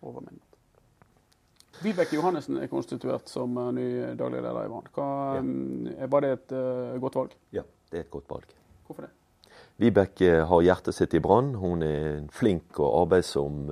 Over 0.00 0.24
midnatt. 0.24 0.48
Vibeke 1.82 2.16
Johannessen 2.16 2.62
er 2.62 2.70
konstituert 2.72 3.28
som 3.28 3.58
uh, 3.60 3.68
ny 3.76 3.84
daglig 4.16 4.40
leder 4.40 4.62
i 4.62 4.70
Brann. 4.72 4.88
Ja. 4.96 5.42
Um, 5.42 5.90
var 6.14 6.24
det 6.24 6.32
et 6.38 6.56
uh, 6.56 6.96
godt 7.04 7.20
valg? 7.20 7.36
Ja, 7.52 7.66
det 7.92 8.00
er 8.00 8.06
et 8.06 8.14
godt 8.14 8.32
valg. 8.32 8.56
Hvorfor 8.88 9.04
det? 9.04 9.12
Vibeke 9.82 10.46
har 10.48 10.64
hjertet 10.64 10.96
sitt 10.96 11.12
i 11.18 11.20
Brann. 11.20 11.52
Hun 11.60 11.84
er 11.84 12.24
flink, 12.32 12.78
og 12.78 13.02
arbeidsom, 13.02 13.66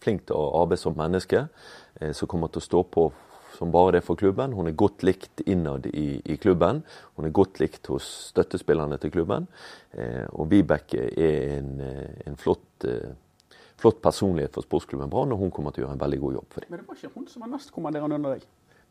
flink 0.00 0.24
til 0.28 0.38
å 0.38 0.62
arbeide 0.62 0.80
som 0.80 0.94
menneske, 0.96 1.42
som 2.16 2.30
kommer 2.30 2.48
til 2.54 2.62
å 2.62 2.64
stå 2.64 2.82
på 2.94 3.08
som 3.58 3.72
bare 3.74 3.96
det 3.98 4.04
for 4.06 4.18
klubben. 4.18 4.54
Hun 4.54 4.70
er 4.70 4.76
godt 4.78 5.02
likt 5.06 5.42
innad 5.46 5.88
i, 5.90 6.20
i 6.24 6.36
klubben. 6.38 6.82
Hun 7.16 7.26
er 7.26 7.34
godt 7.34 7.58
likt 7.62 7.90
hos 7.90 8.06
støttespillerne 8.30 8.98
til 9.02 9.12
klubben. 9.14 9.48
Eh, 9.90 10.26
og 10.30 10.50
Vibeke 10.52 11.08
er 11.10 11.56
en, 11.56 11.72
eh, 11.82 12.20
en 12.28 12.38
flott, 12.38 12.86
eh, 12.86 13.10
flott, 13.78 13.98
personlighet 14.04 14.54
for 14.54 14.66
sportsklubben 14.66 15.10
Brann, 15.10 15.34
og 15.34 15.42
hun 15.42 15.50
kommer 15.54 15.74
til 15.74 15.84
å 15.84 15.88
gjøre 15.88 15.98
en 15.98 16.04
veldig 16.04 16.20
god 16.22 16.38
jobb 16.38 16.54
for 16.54 16.60
dem. 16.64 16.70
Men 16.70 16.80
det 16.80 16.88
var 16.88 17.00
ikke 17.00 17.14
hun 17.16 17.26
som 17.32 17.44
var 17.44 17.52
nestkommanderende 17.56 18.20
under 18.20 18.38
deg? 18.38 18.46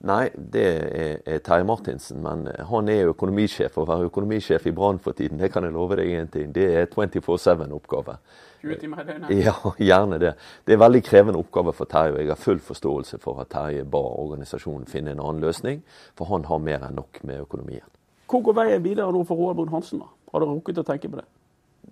Nei, 0.07 0.23
det 0.35 0.65
er, 0.67 1.21
er 1.25 1.39
Terje 1.41 1.65
Martinsen. 1.65 2.19
Men 2.21 2.45
han 2.69 2.91
er 2.93 3.13
økonomisjef. 3.13 3.79
Å 3.79 3.87
være 3.87 4.11
økonomisjef 4.11 4.67
i 4.69 4.75
Brann 4.75 4.99
for 5.01 5.17
tiden, 5.17 5.39
det 5.41 5.49
kan 5.53 5.65
jeg 5.65 5.73
love 5.73 5.97
deg 5.97 6.11
en 6.19 6.29
ting. 6.35 6.51
Det 6.53 6.67
er 6.83 6.91
24-7-oppgave. 6.91 8.19
20 8.61 8.79
timer 8.81 9.01
i 9.01 9.07
døgnet? 9.07 9.31
Ja, 9.45 9.55
gjerne 9.79 10.19
det. 10.21 10.33
Det 10.65 10.73
er 10.73 10.79
en 10.79 10.83
veldig 10.85 11.03
krevende 11.05 11.39
oppgave 11.39 11.73
for 11.77 11.89
Terje, 11.89 12.15
og 12.15 12.21
jeg 12.21 12.31
har 12.31 12.39
full 12.41 12.59
forståelse 12.63 13.19
for 13.23 13.41
at 13.43 13.51
Terje 13.53 13.85
ba 13.85 14.01
organisasjonen 14.01 14.87
finne 14.89 15.13
en 15.13 15.23
annen 15.23 15.43
løsning, 15.43 15.83
for 16.17 16.29
han 16.31 16.45
har 16.49 16.63
mer 16.63 16.87
enn 16.87 16.97
nok 16.97 17.21
med 17.23 17.43
økonomien. 17.45 17.85
Hvor 18.27 18.43
går 18.43 18.57
veien 18.57 18.83
videre 18.83 19.11
nå 19.13 19.23
for 19.27 19.39
Roald 19.39 19.59
Brun 19.59 19.71
Hansen? 19.71 20.01
da? 20.03 20.09
Har 20.33 20.43
du 20.43 20.49
rukket 20.49 20.81
å 20.81 20.87
tenke 20.87 21.09
på 21.11 21.21
det? 21.21 21.27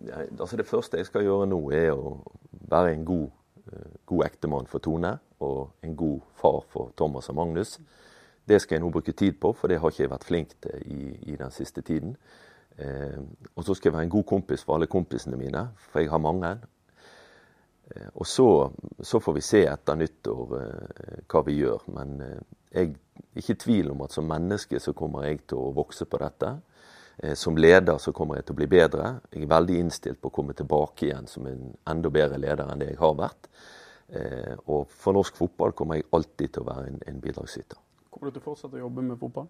Ja, 0.05 0.25
altså 0.39 0.57
Det 0.57 0.67
første 0.67 0.97
jeg 0.97 1.07
skal 1.07 1.23
gjøre 1.23 1.47
nå, 1.47 1.59
er 1.71 1.93
å 1.93 2.17
være 2.69 2.93
en 2.93 3.05
god, 3.05 3.29
eh, 3.71 3.93
god 4.05 4.25
ektemann 4.25 4.67
for 4.67 4.83
Tone 4.83 5.17
og 5.39 5.69
en 5.83 5.95
god 5.95 6.19
far 6.35 6.63
for 6.69 6.91
Thomas 6.97 7.29
og 7.29 7.35
Magnus. 7.35 7.79
Det 8.47 8.59
skal 8.61 8.75
jeg 8.75 8.83
nå 8.83 8.91
bruke 8.93 9.11
tid 9.11 9.39
på, 9.41 9.53
for 9.53 9.67
det 9.67 9.79
har 9.79 9.89
ikke 9.89 10.03
jeg 10.03 10.11
vært 10.11 10.27
flink 10.27 10.49
til 10.61 10.83
i, 10.85 11.31
i 11.31 11.35
den 11.35 11.51
siste 11.51 11.81
tiden. 11.81 12.17
Eh, 12.77 13.19
og 13.55 13.63
så 13.63 13.75
skal 13.75 13.89
jeg 13.89 13.95
være 13.95 14.07
en 14.09 14.15
god 14.17 14.25
kompis 14.27 14.63
for 14.65 14.75
alle 14.75 14.91
kompisene 14.91 15.39
mine, 15.39 15.69
for 15.87 16.03
jeg 16.03 16.11
har 16.11 16.19
mange. 16.19 16.51
Eh, 17.87 18.09
og 18.13 18.27
så, 18.27 18.47
så, 18.99 19.19
får 19.19 19.37
vi 19.37 19.43
se 19.45 19.63
etter 19.71 19.99
nyttår 19.99 20.55
eh, 20.59 21.21
hva 21.31 21.43
vi 21.47 21.59
gjør. 21.61 21.87
Men 21.95 22.17
jeg 22.71 22.91
er 22.91 23.39
ikke 23.39 23.55
i 23.55 23.63
tvil 23.63 23.93
om 23.93 24.03
at 24.05 24.15
som 24.15 24.27
menneske 24.27 24.79
så 24.83 24.93
kommer 24.93 25.27
jeg 25.29 25.45
til 25.47 25.61
å 25.61 25.73
vokse 25.75 26.07
på 26.09 26.21
dette. 26.23 26.55
Som 27.39 27.55
leder 27.55 27.95
så 28.03 28.11
kommer 28.11 28.35
jeg 28.35 28.43
til 28.43 28.57
å 28.57 28.57
bli 28.59 28.65
bedre. 28.67 29.05
Jeg 29.31 29.45
er 29.45 29.51
veldig 29.53 29.77
innstilt 29.79 30.19
på 30.19 30.27
å 30.27 30.33
komme 30.35 30.51
tilbake 30.51 31.05
igjen 31.07 31.29
som 31.31 31.45
en 31.47 31.69
enda 31.87 32.09
bedre 32.11 32.41
leder 32.43 32.67
enn 32.67 32.81
det 32.83 32.89
jeg 32.89 32.99
har 32.99 33.13
vært. 33.15 33.47
Og 34.67 34.91
for 34.91 35.15
norsk 35.15 35.39
fotball 35.39 35.71
kommer 35.71 35.95
jeg 35.95 36.09
alltid 36.11 36.51
til 36.51 36.65
å 36.65 36.67
være 36.67 36.89
en, 36.91 36.99
en 37.07 37.21
bidragsyter. 37.23 37.79
Kommer 38.11 38.27
du 38.27 38.35
til 38.35 38.43
å 38.43 38.47
fortsette 38.49 38.75
å 38.75 38.83
jobbe 38.83 39.07
med 39.07 39.21
fotball? 39.21 39.47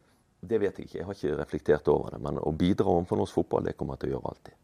Det 0.48 0.60
vet 0.62 0.78
jeg 0.80 0.88
ikke, 0.88 0.98
jeg 0.98 1.08
har 1.08 1.18
ikke 1.18 1.40
reflektert 1.40 1.90
over 1.92 2.16
det. 2.16 2.22
Men 2.24 2.40
å 2.42 2.52
bidra 2.56 2.92
overfor 2.92 3.20
norsk 3.20 3.40
fotball, 3.40 3.68
det 3.68 3.76
kommer 3.78 3.96
jeg 3.96 4.06
til 4.06 4.12
å 4.12 4.16
gjøre 4.16 4.32
alltid. 4.34 4.62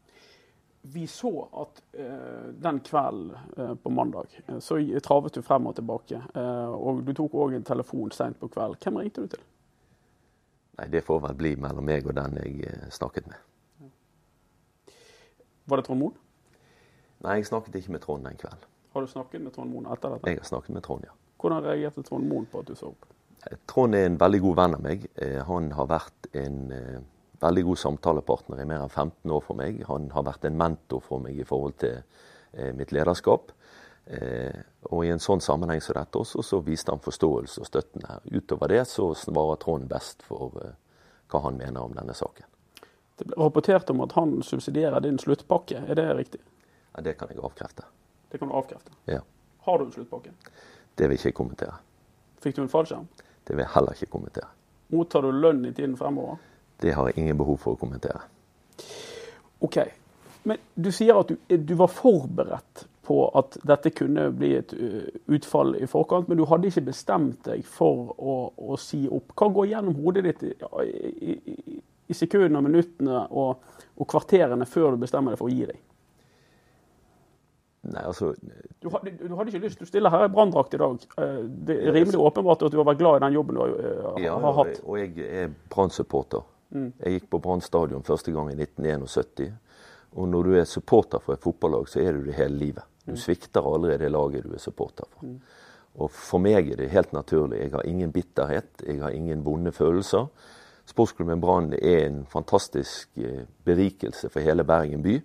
vi 0.81 1.07
så 1.07 1.31
at 1.61 1.81
uh, 1.99 2.47
den 2.57 2.79
kvelden 2.79 3.35
uh, 3.57 3.75
på 3.75 3.89
mandag 3.89 4.31
uh, 4.47 4.59
så 4.59 4.79
travet 5.03 5.33
du 5.33 5.41
frem 5.45 5.67
og 5.67 5.75
tilbake. 5.75 6.21
og 6.73 7.03
du 7.05 7.13
tok 7.13 7.33
òg 7.33 7.53
en 7.55 7.63
telefon 7.63 8.11
seint 8.11 8.39
på 8.39 8.49
kvelden. 8.49 8.77
Hvem 8.81 8.97
ringte 8.97 9.21
du 9.21 9.27
til? 9.35 9.45
Nei, 10.79 10.87
Det 10.87 11.03
får 11.05 11.21
vel 11.27 11.37
bli 11.37 11.55
mellom 11.55 11.85
meg 11.85 12.07
og 12.07 12.15
den 12.17 12.37
jeg 12.41 12.91
snakket 12.91 13.27
med. 13.27 13.37
Var 15.65 15.77
det 15.77 15.85
Trond 15.85 16.01
Moen? 16.01 16.17
Nei, 17.21 17.37
jeg 17.37 17.45
snakket 17.51 17.75
ikke 17.75 17.93
med 17.95 18.01
Trond 18.01 18.25
den 18.25 18.37
kvelden. 18.37 18.69
Har 18.93 19.01
du 19.01 19.07
snakket 19.07 19.41
med 19.41 19.53
Trond 19.55 19.71
Moen 19.71 19.85
etter 19.87 20.15
dette? 20.15 20.29
Jeg 20.29 20.41
har 20.41 20.47
snakket 20.49 20.75
med 20.75 20.83
Trond, 20.83 21.05
ja. 21.05 21.13
Hvordan 21.39 21.63
reagerte 21.63 22.03
Trond 22.03 22.27
Moen 22.27 22.47
på 22.49 22.59
at 22.59 22.67
du 22.67 22.75
så 22.75 22.89
opp? 22.89 23.05
Trond 23.69 23.95
er 23.97 24.05
en 24.05 24.19
veldig 24.21 24.39
god 24.43 24.59
venn 24.59 24.75
av 24.77 24.83
meg. 24.85 25.07
Han 25.47 25.71
har 25.73 25.87
vært 25.89 26.27
en 26.37 26.59
veldig 27.41 27.63
god 27.63 27.79
samtalepartner 27.79 28.61
i 28.61 28.67
mer 28.69 28.83
enn 28.83 28.91
15 28.91 29.31
år 29.33 29.41
for 29.45 29.57
meg. 29.57 29.81
Han 29.87 30.09
har 30.13 30.25
vært 30.27 30.45
en 30.45 30.59
mentor 30.59 31.01
for 31.05 31.23
meg 31.23 31.39
i 31.39 31.47
forhold 31.47 31.79
til 31.81 31.97
eh, 32.53 32.71
mitt 32.77 32.93
lederskap. 32.93 33.51
Eh, 34.05 34.61
og 34.89 35.05
i 35.05 35.11
en 35.13 35.21
sånn 35.21 35.41
sammenheng 35.41 35.81
som 35.81 35.97
dette 35.97 36.21
også, 36.21 36.43
så 36.45 36.61
viste 36.65 36.93
han 36.93 37.01
forståelse 37.01 37.63
og 37.63 37.69
støtten 37.69 38.05
her. 38.09 38.21
Utover 38.29 38.73
det 38.73 38.83
så 38.89 39.11
svarer 39.17 39.59
Trond 39.61 39.89
best 39.89 40.25
for 40.27 40.57
eh, 40.61 40.77
hva 41.31 41.43
han 41.47 41.57
mener 41.57 41.81
om 41.81 41.97
denne 41.97 42.15
saken. 42.17 42.47
Det 43.17 43.29
ble 43.29 43.37
rapportert 43.37 43.89
om 43.93 44.01
at 44.05 44.15
han 44.17 44.39
subsidierer 44.45 45.01
din 45.03 45.19
sluttpakke, 45.21 45.83
er 45.87 45.97
det 45.97 46.07
riktig? 46.17 46.41
Ja, 46.93 47.01
Det 47.01 47.17
kan 47.17 47.29
jeg 47.31 47.41
avkrefte. 47.41 47.85
Det 48.31 48.39
kan 48.39 48.49
du 48.49 48.55
avkrefte? 48.57 48.93
Ja. 49.09 49.21
Har 49.65 49.77
du 49.77 49.85
en 49.85 49.93
sluttpakke? 49.93 50.33
Det 50.97 51.07
vil 51.07 51.17
jeg 51.17 51.31
ikke 51.31 51.37
kommentere. 51.43 51.77
Fikk 52.41 52.57
du 52.57 52.63
en 52.63 52.71
fallskjerm? 52.71 53.05
Det 53.47 53.55
vil 53.55 53.65
jeg 53.65 53.73
heller 53.75 53.97
ikke 53.97 54.11
kommentere. 54.17 54.51
Mottar 54.91 55.25
du 55.25 55.31
lønn 55.31 55.65
i 55.65 55.73
tiden 55.73 55.95
fremover? 55.97 56.37
Det 56.81 56.93
har 56.97 57.09
jeg 57.09 57.21
ingen 57.21 57.37
behov 57.39 57.59
for 57.61 57.75
å 57.75 57.79
kommentere. 57.79 58.23
OK. 59.61 59.77
Men 60.43 60.57
du 60.73 60.89
sier 60.93 61.19
at 61.21 61.29
du, 61.29 61.37
du, 61.57 61.73
var 61.77 61.91
forberedt 61.93 62.85
på 63.05 63.17
at 63.37 63.59
dette 63.67 63.91
kunne 63.93 64.27
bli 64.33 64.55
et 64.57 64.73
utfall 65.29 65.75
i 65.77 65.89
forkant, 65.89 66.29
men 66.29 66.39
du 66.39 66.47
hadde 66.49 66.71
ikke 66.71 66.87
bestemt 66.89 67.43
deg 67.45 67.61
for 67.67 68.15
å, 68.17 68.35
å 68.57 68.77
si 68.81 69.03
opp. 69.09 69.35
Hva 69.37 69.51
går 69.53 69.69
gjennom 69.73 69.99
hodet 70.01 70.25
ditt 70.25 70.43
i, 70.49 70.53
i, 71.31 71.77
i 72.09 72.17
sekundene, 72.17 72.63
minuttene 72.65 73.23
og, 73.29 73.61
og, 73.95 74.05
kvarterene 74.09 74.65
før 74.69 74.95
du 74.95 75.05
bestemmer 75.05 75.35
deg 75.35 75.41
for 75.41 75.51
å 75.51 75.53
gi 75.53 75.69
deg? 75.69 75.81
Nei, 77.81 78.03
altså... 78.05 78.35
Du 78.81 78.89
hadde, 78.93 79.11
du 79.17 79.33
hadde, 79.33 79.49
ikke 79.49 79.65
lyst 79.65 79.79
Du 79.81 79.87
stiller 79.89 80.13
her 80.13 80.27
i 80.27 80.29
branndrakt 80.29 80.75
i 80.77 80.79
dag. 80.81 81.05
Eh, 81.17 81.39
det 81.65 81.77
er 81.81 81.95
rimelig 81.95 82.19
åpenbart 82.21 82.67
at 82.67 82.73
du 82.73 82.77
har 82.77 82.85
vært 82.91 82.99
glad 82.99 83.17
i 83.17 83.23
den 83.25 83.37
jobben 83.39 83.57
du 83.57 83.61
har, 83.63 83.73
har 84.05 84.19
ja, 84.21 84.35
hatt. 84.59 84.75
Ja, 84.77 84.85
og 84.85 84.99
jeg 85.01 85.31
er 85.41 85.55
Brann-supporter. 85.73 86.45
Mm. 86.71 86.91
Jeg 86.99 87.17
gikk 87.17 87.27
på 87.33 87.41
Brann 87.43 87.65
stadion 87.65 88.05
første 88.05 88.33
gang 88.35 88.51
i 88.53 88.59
1971. 88.59 89.49
Og 90.11 90.29
når 90.29 90.47
du 90.47 90.55
er 90.59 90.69
supporter 90.69 91.23
for 91.23 91.35
et 91.35 91.43
fotballag, 91.43 91.89
så 91.89 92.03
er 92.03 92.15
du 92.15 92.25
det 92.27 92.37
hele 92.37 92.57
livet. 92.59 92.85
Du 93.05 93.15
mm. 93.15 93.19
svikter 93.23 93.65
allerede 93.65 94.05
det 94.05 94.13
laget 94.13 94.45
du 94.45 94.53
er 94.53 94.61
supporter 94.61 95.09
for. 95.09 95.25
Mm. 95.25 95.39
Og 95.99 96.11
for 96.15 96.39
meg 96.39 96.69
er 96.71 96.79
det 96.79 96.91
helt 96.93 97.13
naturlig. 97.13 97.59
Jeg 97.65 97.73
har 97.73 97.87
ingen 97.87 98.11
bitterhet, 98.15 98.83
jeg 98.87 99.01
har 99.01 99.11
ingen 99.15 99.43
vonde 99.45 99.73
følelser. 99.75 100.27
Sportsklubben 100.87 101.41
Brann 101.41 101.73
er 101.73 102.05
en 102.05 102.25
fantastisk 102.29 103.09
eh, 103.17 103.43
berikelse 103.65 104.29
for 104.29 104.43
hele 104.43 104.63
Bergen 104.63 105.03
by. 105.03 105.17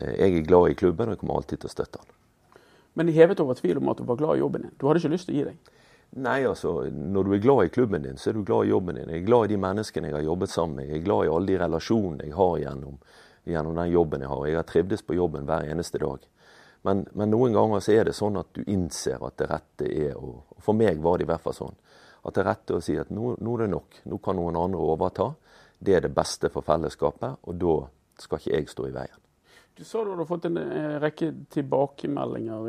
Eh, 0.00 0.14
jeg 0.18 0.38
er 0.38 0.48
glad 0.48 0.70
i 0.70 0.78
klubben 0.78 1.08
og 1.08 1.16
jeg 1.16 1.22
kommer 1.22 1.40
alltid 1.40 1.62
til 1.62 1.70
å 1.70 1.74
støtte 1.76 2.02
han. 2.02 2.18
Men 2.94 3.08
de 3.08 3.16
hevet 3.16 3.40
over 3.40 3.56
tvil 3.56 3.80
om 3.80 3.88
at 3.92 4.00
du 4.00 4.04
var 4.08 4.18
glad 4.20 4.36
i 4.36 4.42
jobben 4.42 4.66
din. 4.66 4.74
Du 4.78 4.86
hadde 4.86 5.00
ikke 5.00 5.14
lyst 5.14 5.28
til 5.28 5.34
å 5.34 5.38
gi 5.38 5.46
deg? 5.48 5.72
Nei, 6.12 6.42
altså, 6.44 6.90
Når 6.92 7.24
du 7.24 7.32
er 7.32 7.38
glad 7.38 7.64
i 7.64 7.72
klubben 7.72 8.02
din, 8.02 8.18
så 8.20 8.30
er 8.30 8.34
du 8.36 8.44
glad 8.44 8.66
i 8.66 8.68
jobben 8.68 8.96
din. 8.96 9.08
Jeg 9.08 9.22
er 9.22 9.26
glad 9.26 9.44
i 9.44 9.54
de 9.54 9.60
menneskene 9.60 10.10
jeg 10.10 10.16
har 10.18 10.26
jobbet 10.26 10.50
sammen 10.50 10.76
med. 10.76 10.88
Jeg 10.90 11.00
er 11.00 11.06
glad 11.06 11.24
i 11.24 11.30
alle 11.32 11.46
de 11.46 11.58
relasjonene 11.62 12.26
jeg 12.26 12.36
har 12.36 12.58
gjennom, 12.60 12.98
gjennom 13.48 13.80
den 13.80 13.92
jobben 13.92 14.20
jeg 14.20 14.28
har. 14.28 14.46
Jeg 14.46 14.58
har 14.58 14.68
trivdes 14.68 15.02
på 15.02 15.16
jobben 15.16 15.48
hver 15.48 15.70
eneste 15.72 16.02
dag. 16.02 16.26
Men, 16.82 17.06
men, 17.14 17.30
noen 17.30 17.54
ganger 17.56 17.80
så 17.80 17.94
er 17.94 18.10
det 18.10 18.16
sånn 18.18 18.36
at 18.36 18.50
du 18.52 18.60
innser 18.66 19.24
at 19.24 19.38
det 19.38 19.48
rette 19.48 19.86
er 19.88 20.18
å 20.18 20.42
For 20.62 20.76
meg 20.78 21.00
var 21.02 21.18
det 21.18 21.24
i 21.24 21.30
hvert 21.30 21.42
fall 21.42 21.56
sånn. 21.56 21.80
At 22.28 22.36
det 22.36 22.44
rette 22.46 22.74
er 22.74 22.78
å 22.78 22.84
si 22.84 22.98
at 22.98 23.10
nå, 23.10 23.32
nå 23.40 23.56
er 23.56 23.64
det 23.64 23.72
nok. 23.72 24.02
Nå 24.04 24.18
kan 24.22 24.36
noen 24.36 24.58
andre 24.58 24.78
overta. 24.78 25.32
Det 25.78 25.96
er 25.96 26.04
det 26.04 26.14
beste 26.14 26.52
for 26.52 26.62
fellesskapet, 26.62 27.40
og 27.42 27.56
da 27.58 27.74
skal 28.20 28.38
ikke 28.38 28.52
jeg 28.52 28.68
stå 28.70 28.86
i 28.86 28.94
veien. 28.94 29.22
Du 29.74 29.84
sa 29.84 30.04
du 30.04 30.10
hadde 30.12 30.26
fått 30.28 30.44
en 30.44 30.58
eh, 30.60 30.98
rekke 31.00 31.30
tilbakemeldinger 31.54 32.66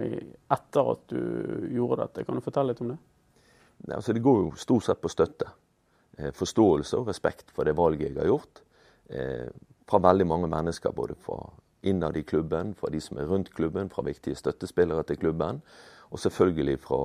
etter 0.56 0.92
at 0.94 1.02
du 1.12 1.68
gjorde 1.76 2.06
dette. 2.06 2.24
Kan 2.24 2.40
du 2.40 2.46
fortelle 2.46 2.72
litt 2.72 2.84
om 2.84 2.94
det? 2.94 3.00
Altså, 3.92 4.14
det 4.16 4.24
går 4.24 4.40
jo 4.40 4.52
stort 4.60 4.86
sett 4.88 5.02
på 5.04 5.12
støtte. 5.12 5.50
Eh, 6.18 6.32
forståelse 6.36 7.02
og 7.02 7.10
respekt 7.12 7.52
for 7.52 7.68
det 7.68 7.76
valget 7.78 8.12
jeg 8.12 8.22
har 8.22 8.30
gjort. 8.32 8.62
Eh, 9.12 9.50
fra 9.90 10.00
veldig 10.00 10.28
mange 10.30 10.48
mennesker, 10.48 10.94
både 10.96 11.18
fra 11.20 11.42
innad 11.84 12.18
i 12.18 12.24
klubben, 12.24 12.72
fra 12.80 12.90
de 12.90 13.02
som 13.04 13.20
er 13.20 13.28
rundt 13.28 13.52
klubben, 13.54 13.90
fra 13.92 14.06
viktige 14.08 14.40
støttespillere 14.40 15.04
til 15.04 15.20
klubben, 15.20 15.60
og 16.10 16.20
selvfølgelig 16.24 16.78
fra 16.80 17.02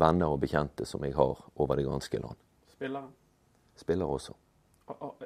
venner 0.00 0.32
og 0.32 0.40
bekjente 0.40 0.86
som 0.88 1.04
jeg 1.04 1.12
har 1.14 1.44
over 1.54 1.76
det 1.76 1.84
ganske 1.84 2.22
land. 2.22 2.40
Spillere? 2.72 3.10
Spillere 3.76 4.08
også. 4.08 4.32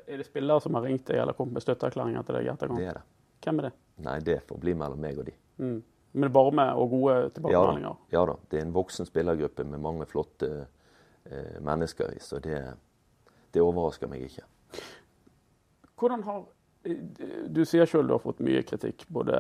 Er 0.07 0.17
det 0.17 0.27
spillere 0.27 0.61
som 0.61 0.75
har 0.75 0.83
ringt 0.87 1.07
deg 1.07 1.21
eller 1.23 1.37
kommet 1.39 1.59
med 1.59 1.63
støtteerklæringer 1.63 2.27
til 2.27 2.39
deg 2.39 2.51
etterkant? 2.53 2.83
Det 2.83 2.91
er 2.91 2.99
det. 2.99 3.07
Hvem 3.45 3.63
er 3.63 3.69
det? 3.69 3.77
Nei, 4.07 4.19
det 4.25 4.41
får 4.47 4.59
bli 4.63 4.75
mellom 4.79 5.01
meg 5.03 5.19
og 5.21 5.29
de. 5.29 5.35
Mm. 5.59 5.79
Men 6.19 6.33
varme 6.33 6.65
og 6.79 6.91
gode 6.95 7.17
tilbakemeldinger? 7.37 8.03
Ja, 8.11 8.19
ja 8.19 8.27
da. 8.31 8.37
Det 8.51 8.61
er 8.61 8.67
en 8.67 8.75
voksen 8.75 9.09
spillergruppe 9.09 9.67
med 9.69 9.83
mange 9.83 10.07
flotte 10.09 10.69
Eh, 11.31 11.61
mennesker 11.61 12.15
i. 12.17 12.21
Så 12.21 12.39
det, 12.39 12.63
det 13.53 13.61
overrasker 13.61 14.09
meg 14.09 14.25
ikke. 14.29 14.47
Hvordan 15.99 16.23
har 16.25 16.47
du 17.53 17.59
sier 17.67 17.89
selv 17.91 18.07
du 18.09 18.15
har 18.15 18.23
fått 18.23 18.39
mye 18.47 18.63
kritikk 18.65 19.03
både 19.13 19.35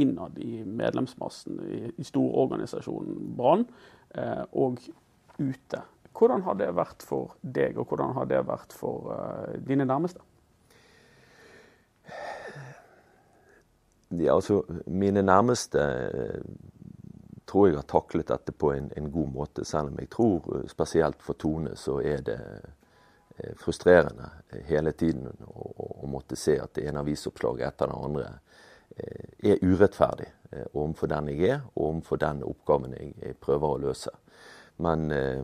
innad 0.00 0.38
i 0.40 0.62
medlemsmassen 0.64 1.58
i, 1.66 1.80
i 2.00 2.06
stororganisasjonen 2.06 3.18
Brann 3.36 3.66
eh, 4.14 4.44
og 4.56 4.78
ute. 5.36 5.82
Hvordan 6.14 6.46
har 6.46 6.56
det 6.56 6.70
vært 6.78 7.04
for 7.04 7.34
deg, 7.42 7.76
og 7.76 7.90
hvordan 7.90 8.14
har 8.16 8.30
det 8.30 8.40
vært 8.46 8.72
for 8.72 9.10
eh, 9.12 9.58
dine 9.66 9.84
nærmeste? 9.90 10.22
Ja, 14.08 14.34
altså, 14.34 14.62
mine 14.86 15.22
nærmeste 15.22 15.80
tror 17.46 17.68
jeg 17.68 17.76
har 17.78 17.88
taklet 17.88 18.28
dette 18.28 18.52
på 18.52 18.72
en, 18.72 18.90
en, 18.96 19.10
god 19.12 19.28
måte. 19.32 19.64
Selv 19.64 19.92
om 19.92 19.98
jeg 20.00 20.10
tror 20.10 20.48
eh, 20.56 20.66
spesielt 20.70 21.22
for 21.22 21.38
Tone 21.38 21.76
så 21.76 22.00
er 22.02 22.22
det 22.26 22.38
eh, 23.36 23.52
frustrerende 23.60 24.30
hele 24.68 24.92
tiden 24.92 25.28
å, 25.46 25.68
å 26.04 26.10
måtte 26.10 26.36
se 26.36 26.56
at 26.60 26.74
det 26.74 26.88
ene 26.88 27.04
avisoppslaget 27.04 27.68
etter 27.68 27.92
det 27.92 28.00
andre 28.08 28.30
eh, 28.96 29.52
er 29.52 29.62
urettferdig 29.62 30.30
overfor 30.72 31.10
den 31.10 31.28
jeg 31.32 31.48
er, 31.50 31.62
og 31.74 31.86
overfor 31.88 32.20
den 32.22 32.42
oppgaven 32.46 32.92
jeg, 32.94 33.36
prøver 33.42 33.72
å 33.72 33.80
løse. 33.88 34.12
Men 34.82 35.10
eh, 35.10 35.42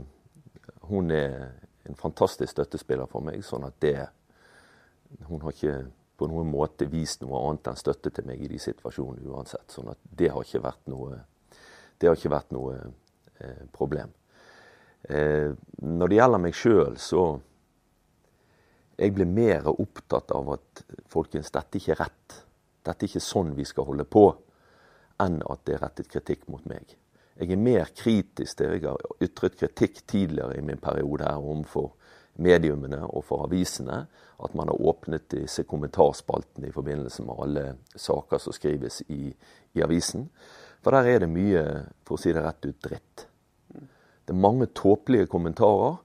hun 0.91 1.11
er 1.11 1.49
en 1.87 1.99
fantastisk 1.99 2.53
støttespiller 2.53 3.11
for 3.11 3.25
meg, 3.27 3.43
sånn 3.45 3.67
at 3.67 3.79
det 3.83 4.09
Hun 5.27 5.41
har 5.43 5.51
ikke 5.51 5.91
på 6.21 6.29
noen 6.29 6.51
måte 6.53 6.89
vist 6.93 7.25
noe 7.25 7.41
annet 7.49 7.73
enn 7.73 7.81
støtte 7.81 8.13
til 8.13 8.29
meg 8.29 8.43
i 8.45 8.51
de 8.53 8.61
situasjonene 8.61 9.33
uansett. 9.33 9.73
Sånn 9.73 9.89
at 9.93 10.01
det 10.05 10.31
har 10.35 10.45
ikke 10.45 10.65
vært 10.69 10.91
noe 10.93 11.23
ikke 12.01 12.33
vært 12.33 12.53
noe 12.57 12.77
eh, 13.45 13.65
problem. 13.77 14.13
Eh, 15.05 15.53
når 15.85 16.09
det 16.09 16.17
gjelder 16.17 16.43
meg 16.45 16.57
sjøl, 16.57 16.97
så 17.01 17.25
jeg 19.01 19.15
blir 19.17 19.29
mer 19.29 19.69
opptatt 19.73 20.33
av 20.37 20.49
at 20.57 20.83
folkens, 21.09 21.53
dette 21.53 21.81
er 21.81 22.01
rett. 22.01 22.41
Dette 22.85 23.05
er 23.05 23.09
ikke 23.09 23.25
sånn 23.25 23.55
vi 23.57 23.67
skal 23.69 23.89
holde 23.89 24.05
på, 24.09 24.27
enn 25.21 25.41
at 25.45 25.65
det 25.69 25.77
er 25.77 25.85
rettet 25.85 26.11
kritikk 26.13 26.49
mot 26.53 26.65
meg. 26.69 26.97
Jeg 27.41 27.55
er 27.55 27.61
mer 27.61 27.93
kritisk 27.97 28.59
til 28.59 28.75
Jeg 28.75 28.85
har 28.85 29.01
ytret 29.25 29.57
kritikk 29.57 30.03
tidligere 30.07 30.59
i 30.59 30.65
min 30.65 30.81
periode 30.81 31.25
her 31.25 31.41
overfor 31.41 31.95
mediumene 32.41 33.01
og 33.07 33.25
for 33.25 33.47
avisene. 33.47 34.03
At 34.41 34.55
man 34.57 34.71
har 34.73 34.81
åpnet 34.81 35.29
disse 35.35 35.67
kommentarspaltene 35.69 36.71
i 36.71 36.75
forbindelse 36.75 37.25
med 37.27 37.43
alle 37.45 37.65
saker 37.95 38.41
som 38.41 38.57
skrives 38.57 39.03
i, 39.09 39.29
i 39.77 39.83
avisen. 39.85 40.29
For 40.81 40.97
der 40.97 41.11
er 41.11 41.25
det 41.25 41.33
mye, 41.33 41.65
for 42.09 42.17
å 42.17 42.23
si 42.23 42.33
det 42.33 42.45
rett 42.45 42.65
ut, 42.65 42.79
dritt. 42.81 43.27
Det 43.71 44.33
er 44.33 44.41
mange 44.41 44.71
tåpelige 44.73 45.29
kommentarer. 45.29 45.99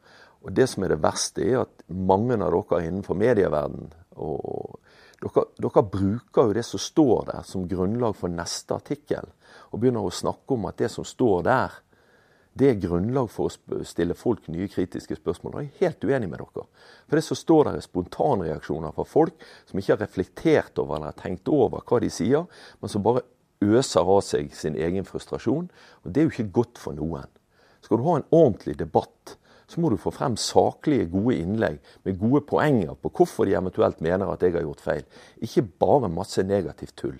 Og 0.46 0.54
det 0.54 0.68
som 0.70 0.84
er 0.86 0.94
det 0.94 1.02
verste, 1.02 1.42
er 1.42 1.64
at 1.64 1.86
mange 1.88 2.36
av 2.38 2.52
dere 2.54 2.84
innenfor 2.86 3.18
medieverdenen 3.18 3.94
dere, 4.16 5.46
dere, 5.58 5.84
bruker 5.90 6.50
jo 6.50 6.56
det 6.56 6.66
som 6.68 6.82
står 6.82 7.26
der 7.32 7.48
som 7.48 7.66
grunnlag 7.70 8.16
for 8.18 8.32
neste 8.32 8.78
artikkel, 8.78 9.32
og 9.72 9.82
begynner 9.82 10.06
å 10.06 10.14
snakke 10.14 10.56
om 10.56 10.68
at 10.70 10.78
det 10.82 10.92
som 10.94 11.08
står 11.08 11.46
der, 11.48 11.80
det 12.56 12.70
er 12.70 12.80
grunnlag 12.80 13.28
for 13.34 13.52
å 13.52 13.84
stille 13.84 14.16
folk 14.16 14.46
nye 14.48 14.70
kritiske 14.72 15.18
spørsmål. 15.18 15.58
Og 15.58 15.64
jeg 15.64 15.72
er 15.72 15.82
helt 15.82 16.06
uenig 16.08 16.30
med 16.32 16.40
dere. 16.40 16.68
For 17.04 17.20
det 17.20 17.26
som 17.28 17.40
står 17.40 17.68
der 17.68 17.80
er 17.80 17.84
spontanreaksjoner 17.84 18.94
fra 18.96 19.04
folk 19.08 19.48
som 19.68 19.80
ikke 19.82 19.92
har 19.92 20.04
reflektert 20.06 20.80
over 20.80 21.02
eller 21.02 21.18
tenkt 21.20 21.52
over 21.52 21.84
hva 21.84 22.00
de 22.00 22.12
sier, 22.14 22.46
men 22.80 22.92
som 22.92 23.04
bare 23.04 23.26
øser 23.66 24.08
av 24.08 24.22
seg 24.24 24.54
sin 24.56 24.78
egen 24.80 25.08
frustrasjon. 25.08 25.68
Og 26.04 26.14
det 26.14 26.22
er 26.22 26.30
jo 26.30 26.34
ikke 26.36 26.54
godt 26.62 26.80
for 26.80 26.96
noen. 26.96 27.28
Skal 27.84 28.00
du 28.00 28.08
ha 28.08 28.16
en 28.22 28.30
ordentlig 28.32 28.78
debatt, 28.80 29.36
så 29.68 29.82
må 29.82 29.92
du 29.92 29.98
få 30.00 30.14
frem 30.16 30.38
saklige, 30.40 31.10
gode 31.12 31.36
innlegg 31.42 31.80
med 32.08 32.20
gode 32.22 32.46
poenger 32.48 32.96
på 33.02 33.12
hvorfor 33.18 33.50
de 33.50 33.58
eventuelt 33.58 34.00
mener 34.06 34.32
at 34.32 34.46
jeg 34.46 34.56
har 34.56 34.64
gjort 34.64 34.86
feil. 34.86 35.04
Ikke 35.44 35.66
bare 35.84 36.12
masse 36.14 36.46
negativt 36.46 36.96
tull. 37.02 37.20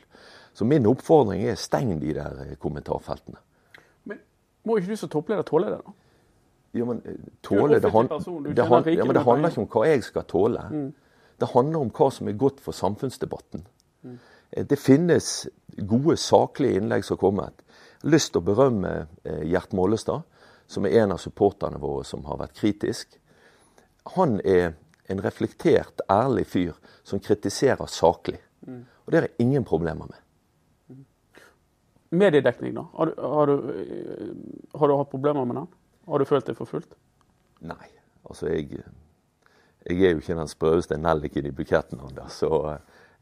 Så 0.56 0.64
min 0.64 0.88
oppfordring 0.88 1.44
er 1.44 1.60
steng 1.60 1.98
de 2.00 2.16
der 2.16 2.56
kommentarfeltene. 2.62 3.42
Må 4.66 4.78
ikke 4.80 4.94
du 4.94 5.00
som 5.00 5.12
toppleder 5.14 5.46
tåle 5.48 5.72
det, 5.72 5.80
da? 5.86 5.96
Jo, 6.76 6.86
men 6.90 7.02
eh, 7.06 7.18
tåle, 7.46 7.80
det, 7.80 7.92
han, 7.94 8.10
det, 8.10 8.68
han, 8.68 8.88
ja, 8.92 9.06
men 9.06 9.16
det 9.16 9.24
handler 9.24 9.54
ikke 9.54 9.64
om 9.64 9.70
hva 9.72 9.84
jeg 9.88 10.04
skal 10.04 10.26
tåle. 10.28 10.64
Mm. 10.72 10.88
Det 11.40 11.52
handler 11.52 11.86
om 11.86 11.92
hva 11.96 12.10
som 12.12 12.32
er 12.32 12.40
godt 12.40 12.62
for 12.64 12.76
samfunnsdebatten. 12.76 13.66
Mm. 14.04 14.18
Det 14.70 14.80
finnes 14.80 15.30
gode, 15.88 16.18
saklige 16.20 16.80
innlegg 16.80 17.06
som 17.06 17.18
har 17.18 17.22
kommet. 17.24 17.64
Jeg 18.02 18.10
har 18.10 18.16
lyst 18.16 18.32
til 18.34 18.44
å 18.44 18.48
berømme 18.48 18.92
Gjert 19.24 19.74
Mollestad, 19.76 20.24
som 20.68 20.86
er 20.88 20.98
en 21.02 21.16
av 21.16 21.22
supporterne 21.22 21.80
våre 21.82 22.06
som 22.08 22.24
har 22.30 22.40
vært 22.40 22.56
kritisk. 22.60 23.18
Han 24.16 24.38
er 24.46 24.76
en 25.12 25.22
reflektert, 25.24 26.02
ærlig 26.12 26.46
fyr 26.50 26.78
som 27.04 27.22
kritiserer 27.22 27.90
saklig. 27.92 28.40
Mm. 28.66 28.86
Og 29.06 29.12
det 29.12 29.20
har 29.20 29.28
jeg 29.30 29.48
ingen 29.48 29.66
problemer 29.68 30.10
med. 30.10 30.22
Mediedekning, 32.10 32.76
da? 32.76 32.86
Har 32.94 33.14
har, 33.18 33.48
du, 33.48 33.70
eh, 33.70 34.80
har 34.80 34.88
du, 34.88 34.98
hatt 34.98 35.12
problemer 35.12 35.46
med 35.46 35.56
den? 35.56 35.68
Har 36.06 36.20
du 36.20 36.26
følt 36.26 36.46
deg 36.46 36.58
forfulgt? 36.58 36.94
Nei. 37.66 37.88
Altså, 38.26 38.50
jeg, 38.50 38.84
jeg 39.86 40.02
er 40.02 40.14
jo 40.14 40.22
ikke 40.22 40.38
den 40.38 40.50
sprøeste 40.50 40.98
nelliken 40.98 41.46
i 41.46 41.54
buketten, 41.54 42.02
Anders. 42.02 42.40
Så 42.42 42.50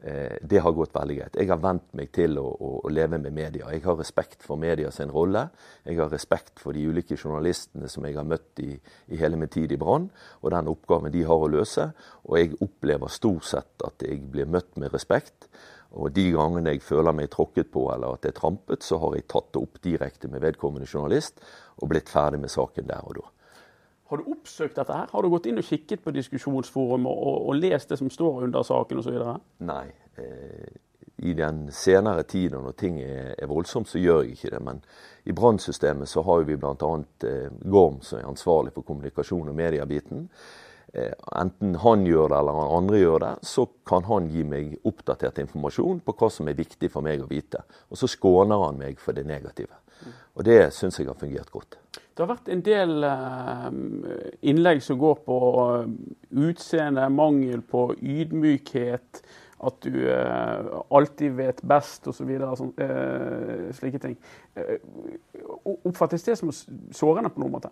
eh, 0.00 0.36
det 0.40 0.60
har 0.64 0.76
gått 0.76 0.94
veldig 0.94 1.16
greit. 1.18 1.38
Jeg 1.40 1.48
har 1.48 1.60
vent 1.64 1.86
meg 1.96 2.12
til 2.12 2.38
å, 2.40 2.44
å, 2.44 2.70
å, 2.84 2.92
leve 2.92 3.18
med 3.20 3.32
media. 3.36 3.70
Jeg 3.72 3.84
har 3.84 3.98
respekt 4.00 4.44
for 4.44 4.60
media 4.60 4.92
sin 4.92 5.12
rolle. 5.12 5.46
Jeg 5.84 6.00
har 6.00 6.12
respekt 6.12 6.60
for 6.60 6.76
de 6.76 6.84
ulike 6.84 7.16
journalistene 7.16 7.88
som 7.92 8.04
jeg 8.04 8.16
har 8.16 8.28
møtt 8.28 8.64
i, 8.64 8.72
i 9.12 9.20
hele 9.20 9.40
min 9.40 9.52
tid 9.52 9.72
i 9.72 9.80
Brann, 9.80 10.10
og 10.42 10.52
den 10.56 10.72
oppgaven 10.72 11.12
de 11.12 11.24
har 11.28 11.40
å 11.40 11.52
løse. 11.52 11.90
Og 12.28 12.40
jeg 12.40 12.56
opplever 12.64 13.12
stort 13.12 13.48
sett 13.48 13.88
at 13.88 14.04
jeg 14.04 14.24
blir 14.32 14.48
møtt 14.48 14.76
med 14.80 14.92
respekt. 14.92 15.48
Og 15.94 16.10
de 16.14 16.24
gangene 16.34 16.74
jeg 16.74 16.82
føler 16.82 17.14
meg 17.14 17.30
tråkket 17.30 17.70
på 17.74 17.86
eller 17.94 18.16
at 18.16 18.24
det 18.24 18.32
er 18.32 18.40
trampet, 18.40 18.82
så 18.82 18.98
har 19.02 19.14
jeg 19.14 19.28
tatt 19.30 19.52
det 19.54 19.62
opp 19.62 19.78
direkte 19.84 20.30
med 20.30 20.42
vedkommende 20.42 20.88
journalist 20.90 21.38
og 21.78 21.90
blitt 21.92 22.10
ferdig 22.10 22.40
med 22.42 22.50
saken 22.52 22.88
der 22.90 23.06
og 23.06 23.20
da. 23.20 23.28
Har 24.10 24.20
du 24.20 24.30
oppsøkt 24.30 24.76
dette 24.76 24.92
her? 24.94 25.08
Har 25.10 25.22
du 25.22 25.30
gått 25.32 25.46
inn 25.48 25.58
og 25.58 25.66
kikket 25.66 26.02
på 26.04 26.12
diskusjonsforum 26.14 27.06
og, 27.08 27.20
og, 27.28 27.36
og 27.48 27.60
lest 27.60 27.90
det 27.90 27.98
som 28.00 28.10
står 28.12 28.44
under 28.48 28.66
saken 28.66 29.00
osv.? 29.00 29.16
Nei. 29.64 29.86
Eh, 30.20 30.74
I 31.24 31.32
den 31.38 31.64
senere 31.72 32.26
tid 32.28 32.52
når 32.52 32.76
ting 32.78 33.00
er, 33.00 33.32
er, 33.38 33.48
voldsomt, 33.48 33.88
så 33.88 34.02
gjør 34.02 34.22
jeg 34.24 34.36
ikke 34.36 34.52
det. 34.56 34.60
Men 34.66 34.82
i 35.24 35.32
brannsystemet 35.32 36.10
så 36.10 36.22
har 36.26 36.44
vi 36.44 36.58
bl.a. 36.60 36.92
Eh, 37.30 37.48
Gorm 37.64 38.02
som 38.04 38.20
er 38.20 38.28
ansvarlig 38.28 38.74
for 38.76 38.86
kommunikasjon 38.86 39.48
og 39.48 39.56
mediebiten. 39.56 40.28
Eh, 40.92 41.12
enten 41.40 41.74
han 41.82 42.04
gjør 42.06 42.28
det 42.30 42.38
eller 42.38 42.74
andre 42.76 42.98
gjør 43.00 43.22
det, 43.24 43.32
så 43.48 43.64
kan 43.88 44.04
han 44.06 44.28
gi 44.30 44.44
meg 44.46 44.74
oppdatert 44.86 45.40
informasjon 45.42 46.02
på 46.04 46.14
hva 46.20 46.28
som 46.30 46.50
er 46.50 46.58
viktig 46.58 46.90
for 46.92 47.06
meg 47.06 47.24
å 47.24 47.30
vite. 47.30 47.64
Og 47.90 47.98
så 47.98 48.10
skåner 48.10 48.60
han 48.62 48.78
meg 48.78 49.00
for 49.02 49.16
det 49.16 49.24
negative. 49.26 49.72
Og 50.34 50.44
det 50.46 50.58
syns 50.74 50.98
jeg 51.00 51.08
har 51.08 51.18
fungert 51.18 51.50
godt. 51.50 51.78
Det 51.94 52.22
har 52.22 52.30
vært 52.30 52.50
en 52.52 52.62
del 52.66 53.06
eh, 53.08 53.64
innlegg 54.50 54.82
som 54.86 55.00
går 55.00 55.22
på 55.26 55.38
eh, 55.64 55.88
utseende, 56.44 57.08
mangel 57.10 57.64
på 57.66 57.88
ydmykhet, 57.98 59.24
at 59.64 59.86
du 59.86 59.96
alltid 60.92 61.38
vet 61.38 61.62
best 61.64 62.04
osv. 62.10 62.18
Så 62.18 62.26
videre, 62.28 63.70
slike 63.72 64.00
ting. 64.02 64.18
Oppfattes 65.86 66.26
det 66.26 66.34
som 66.36 66.52
sårende 66.52 67.30
på 67.32 67.40
noen 67.40 67.54
måte? 67.54 67.70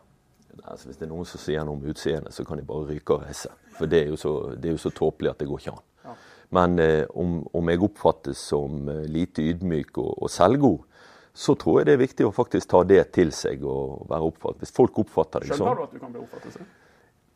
Altså, 0.61 0.88
hvis 0.88 0.99
det 1.00 1.06
er 1.06 1.12
noen 1.12 1.28
som 1.28 1.40
sier 1.40 1.64
noe 1.64 1.78
om 1.78 1.88
utseendet, 1.88 2.35
så 2.35 2.44
kan 2.44 2.61
de 2.61 2.66
bare 2.66 2.90
ryke 2.90 3.16
og 3.16 3.25
reise. 3.25 3.50
For 3.78 3.88
det 3.90 4.04
er 4.04 4.12
jo 4.12 4.18
så, 4.21 4.32
det 4.54 4.71
er 4.71 4.76
jo 4.76 4.82
så 4.82 4.92
tåpelig 4.94 5.32
at 5.32 5.40
det 5.40 5.49
går 5.49 5.62
ikke 5.62 5.75
an. 5.75 5.87
Ja. 6.04 6.14
Men 6.52 6.78
eh, 6.82 7.04
om, 7.18 7.38
om, 7.56 7.71
jeg 7.73 7.80
oppfattes 7.87 8.42
som 8.52 8.88
eh, 8.92 9.06
lite 9.09 9.44
ydmyk 9.49 9.97
og, 10.02 10.12
og, 10.18 10.30
selvgod, 10.30 10.85
så 11.32 11.56
tror 11.56 11.80
jeg 11.80 11.88
det 11.88 11.94
er 11.97 12.02
viktig 12.02 12.28
å 12.28 12.35
faktisk 12.37 12.68
ta 12.68 12.82
det 12.85 13.00
til 13.16 13.32
seg 13.32 13.64
og 13.64 14.04
være 14.11 14.28
oppfattet. 14.28 14.66
Hvis 14.66 14.76
folk 14.76 15.00
oppfatter 15.00 15.47
deg 15.47 15.54
sånn 15.54 15.62
Skjønner 15.62 15.80
du 15.80 15.85
at 15.87 15.94
du 15.96 16.03
kan 16.03 16.12
bli 16.12 16.20
oppfattet 16.20 16.59
sånn? 16.59 16.70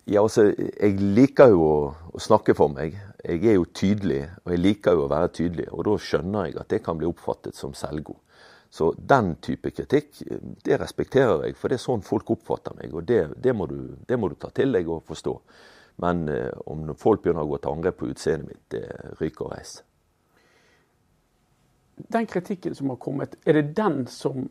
Ja, 0.06 0.20
altså, 0.22 0.44
Jeg 0.54 1.00
liker 1.00 1.50
jo 1.50 1.62
å, 1.66 1.78
å, 2.12 2.20
snakke 2.22 2.54
for 2.54 2.70
meg. 2.70 2.94
Jeg 3.24 3.40
er 3.48 3.56
jo 3.56 3.64
tydelig, 3.74 4.20
og 4.44 4.52
jeg 4.54 4.62
liker 4.62 4.94
jo 4.94 5.06
å 5.06 5.10
være 5.10 5.32
tydelig. 5.34 5.66
Og 5.72 5.82
da 5.88 5.96
skjønner 5.98 6.50
jeg 6.50 6.60
at 6.60 6.70
det 6.70 6.82
kan 6.84 7.00
bli 7.00 7.08
oppfattet 7.08 7.58
som 7.58 7.72
selvgod. 7.74 8.20
Så 8.70 8.90
den 8.98 9.36
type 9.44 9.70
kritikk, 9.70 10.22
det 10.64 10.80
respekterer 10.80 11.46
jeg, 11.46 11.56
for 11.56 11.70
det 11.70 11.78
er 11.78 11.84
sånn 11.84 12.04
folk 12.04 12.30
oppfatter 12.34 12.76
meg. 12.76 12.94
Og 12.94 13.06
det, 13.08 13.20
det, 13.42 13.54
må, 13.56 13.68
du, 13.70 13.96
det 14.08 14.18
må, 14.18 14.28
du, 14.28 14.36
ta 14.40 14.50
til 14.54 14.74
deg 14.74 14.88
og 14.90 15.04
forstå. 15.06 15.34
Men 16.04 16.26
eh, 16.28 16.50
om 16.68 16.90
folk 16.98 17.22
begynner 17.24 17.46
å 17.46 17.52
gå 17.54 17.60
til 17.62 17.72
angrep 17.72 18.00
på 18.00 18.10
utseendet 18.12 18.50
mitt, 18.50 18.64
det 18.74 19.20
ryker 19.20 19.46
og 19.46 19.54
reiser. 19.54 19.86
Den 22.12 22.26
kritikken 22.28 22.74
som 22.76 22.90
har 22.92 22.98
kommet, 23.00 23.38
er 23.46 23.56
det 23.56 23.70
den 23.78 24.02
som 24.12 24.50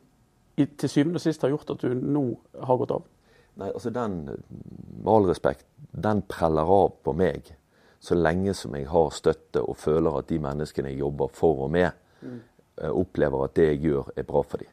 til 0.56 0.90
syvende 0.90 1.20
og 1.20 1.26
sist 1.26 1.44
har 1.44 1.52
gjort 1.52 1.76
at 1.76 1.84
du 1.84 1.94
nå 1.94 2.24
har 2.66 2.80
gått 2.80 2.96
av? 2.96 3.04
Nei, 3.60 3.70
altså 3.70 3.92
den, 3.94 4.18
med 4.32 5.12
all 5.12 5.30
respekt, 5.30 5.68
den 5.92 6.24
preller 6.32 6.68
av 6.68 6.96
på 7.06 7.14
meg 7.16 7.54
så 8.06 8.18
lenge 8.18 8.54
som 8.54 8.76
jeg 8.78 8.88
har 8.90 9.14
støtte 9.16 9.64
og 9.64 9.78
føler 9.80 10.20
at 10.20 10.28
de 10.30 10.40
menneskene 10.42 10.92
jeg 10.92 11.02
jobber 11.02 11.32
for 11.34 11.66
og 11.66 11.72
med, 11.74 11.96
mm. 12.22 12.42
Eh, 12.78 12.92
opplever 12.92 13.46
at 13.46 13.56
det 13.56 13.68
jeg 13.70 13.84
gjør, 13.88 14.10
er 14.16 14.24
bra 14.28 14.42
for 14.44 14.60
dem. 14.60 14.72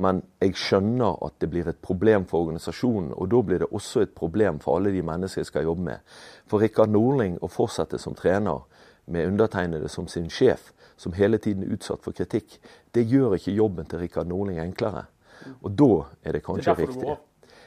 Men 0.00 0.22
jeg 0.40 0.54
skjønner 0.56 1.18
at 1.26 1.34
det 1.42 1.50
blir 1.52 1.66
et 1.68 1.80
problem 1.84 2.24
for 2.24 2.46
organisasjonen, 2.46 3.10
og 3.12 3.28
da 3.28 3.40
blir 3.44 3.60
det 3.60 3.68
også 3.68 4.06
et 4.06 4.14
problem 4.16 4.60
for 4.60 4.78
alle 4.78 4.92
de 4.94 5.02
menneskene 5.04 5.44
jeg 5.44 5.50
skal 5.50 5.66
jobbe 5.68 5.84
med. 5.84 6.14
For 6.48 6.64
Rikard 6.64 6.94
Nordling 6.94 7.36
å 7.44 7.50
fortsette 7.52 8.00
som 8.00 8.16
trener 8.16 8.64
med 9.04 9.28
undertegnede 9.34 9.90
som 9.92 10.08
sin 10.08 10.30
sjef, 10.32 10.70
som 10.96 11.12
hele 11.12 11.36
tiden 11.38 11.66
er 11.66 11.74
utsatt 11.76 12.00
for 12.00 12.16
kritikk, 12.16 12.56
det 12.94 13.04
gjør 13.10 13.36
ikke 13.36 13.52
jobben 13.58 13.90
til 13.90 14.00
Rikard 14.00 14.32
Nordling 14.32 14.62
enklere. 14.62 15.04
Og 15.60 15.76
da 15.76 15.92
er 16.24 16.38
det 16.38 16.44
kanskje 16.46 16.72
det 16.72 16.86
riktig. 16.86 17.18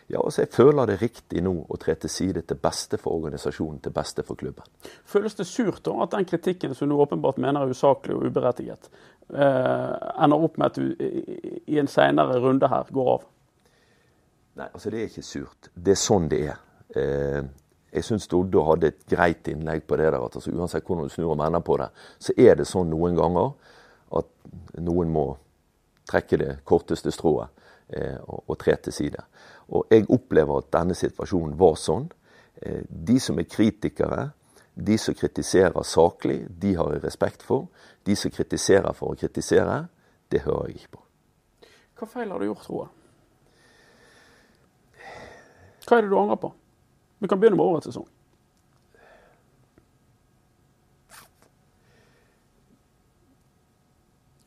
Ja, 0.07 0.21
altså 0.21 0.41
Jeg 0.41 0.51
føler 0.53 0.85
det 0.85 0.99
riktig 1.01 1.41
nå 1.41 1.51
å 1.65 1.77
tre 1.81 1.95
til 1.97 2.11
side 2.13 2.43
til 2.45 2.59
beste 2.61 2.99
for 3.01 3.17
organisasjonen, 3.17 3.79
til 3.81 3.93
beste 3.93 4.21
for 4.23 4.37
klubben. 4.37 4.67
Føles 5.09 5.33
det 5.33 5.47
surt 5.49 5.81
da 5.85 5.95
at 6.05 6.13
den 6.13 6.27
kritikken 6.29 6.75
som 6.77 6.89
du 6.89 6.95
åpenbart 6.95 7.39
mener 7.41 7.65
er 7.65 7.73
usaklig 7.73 8.13
og 8.13 8.27
uberettiget, 8.29 8.89
ender 9.33 10.43
opp 10.45 10.57
med 10.61 10.67
at 10.67 10.75
du 10.77 11.63
i 11.65 11.79
en 11.81 11.89
senere 11.89 12.37
runde 12.43 12.67
her 12.69 12.91
går 12.93 13.09
av? 13.15 13.23
Nei, 14.55 14.67
altså 14.71 14.91
det 14.91 15.01
er 15.01 15.09
ikke 15.09 15.25
surt. 15.25 15.69
Det 15.75 15.91
er 15.95 15.99
sånn 15.99 16.27
det 16.31 16.41
er. 16.47 16.59
Eh, 16.95 17.41
jeg 17.95 18.07
syns 18.07 18.27
Doddo 18.31 18.63
hadde 18.69 18.91
et 18.91 19.01
greit 19.11 19.47
innlegg 19.51 19.83
på 19.87 19.97
det 19.99 20.07
der. 20.07 20.19
at 20.19 20.37
altså, 20.37 20.51
Uansett 20.51 20.85
hvordan 20.87 21.09
du 21.09 21.11
snur 21.11 21.33
og 21.33 21.41
vender 21.41 21.63
på 21.63 21.77
det, 21.81 21.89
så 22.19 22.35
er 22.37 22.55
det 22.59 22.67
sånn 22.67 22.89
noen 22.91 23.17
ganger 23.19 23.51
at 24.15 24.29
noen 24.79 25.11
må 25.11 25.25
trekke 26.07 26.39
det 26.39 26.51
korteste 26.63 27.11
strået 27.11 27.51
eh, 27.89 28.19
og 28.23 28.55
tre 28.61 28.77
til 28.83 28.95
side. 28.95 29.23
Og 29.75 29.91
jeg 29.91 30.07
opplever 30.13 30.61
at 30.61 30.71
denne 30.75 30.95
situasjonen 30.95 31.57
var 31.59 31.75
sånn. 31.81 32.07
Eh, 32.61 32.83
de 32.87 33.19
som 33.19 33.39
er 33.41 33.49
kritikere, 33.49 34.29
de 34.75 34.97
som 34.99 35.15
kritiserer 35.15 35.83
saklig, 35.87 36.45
de 36.47 36.75
har 36.79 36.95
jeg 36.95 37.03
respekt 37.03 37.43
for. 37.43 37.67
De 38.05 38.15
som 38.15 38.31
kritiserer 38.31 38.93
for 38.93 39.13
å 39.13 39.17
kritisere, 39.19 39.87
det 40.31 40.43
hører 40.45 40.69
jeg 40.69 40.81
ikke 40.81 40.97
på. 40.97 41.01
Hva 41.95 42.07
feil 42.11 42.31
har 42.31 42.41
du 42.41 42.49
gjort, 42.49 42.69
Roar? 42.69 42.91
Hva 45.85 45.97
er 45.97 46.05
det 46.05 46.11
du 46.11 46.17
angrer 46.19 46.39
på? 46.41 46.51
Vi 47.21 47.29
kan 47.29 47.39
begynne 47.39 47.57
med 47.57 47.65
årets 47.65 47.89
sesong. 47.89 48.07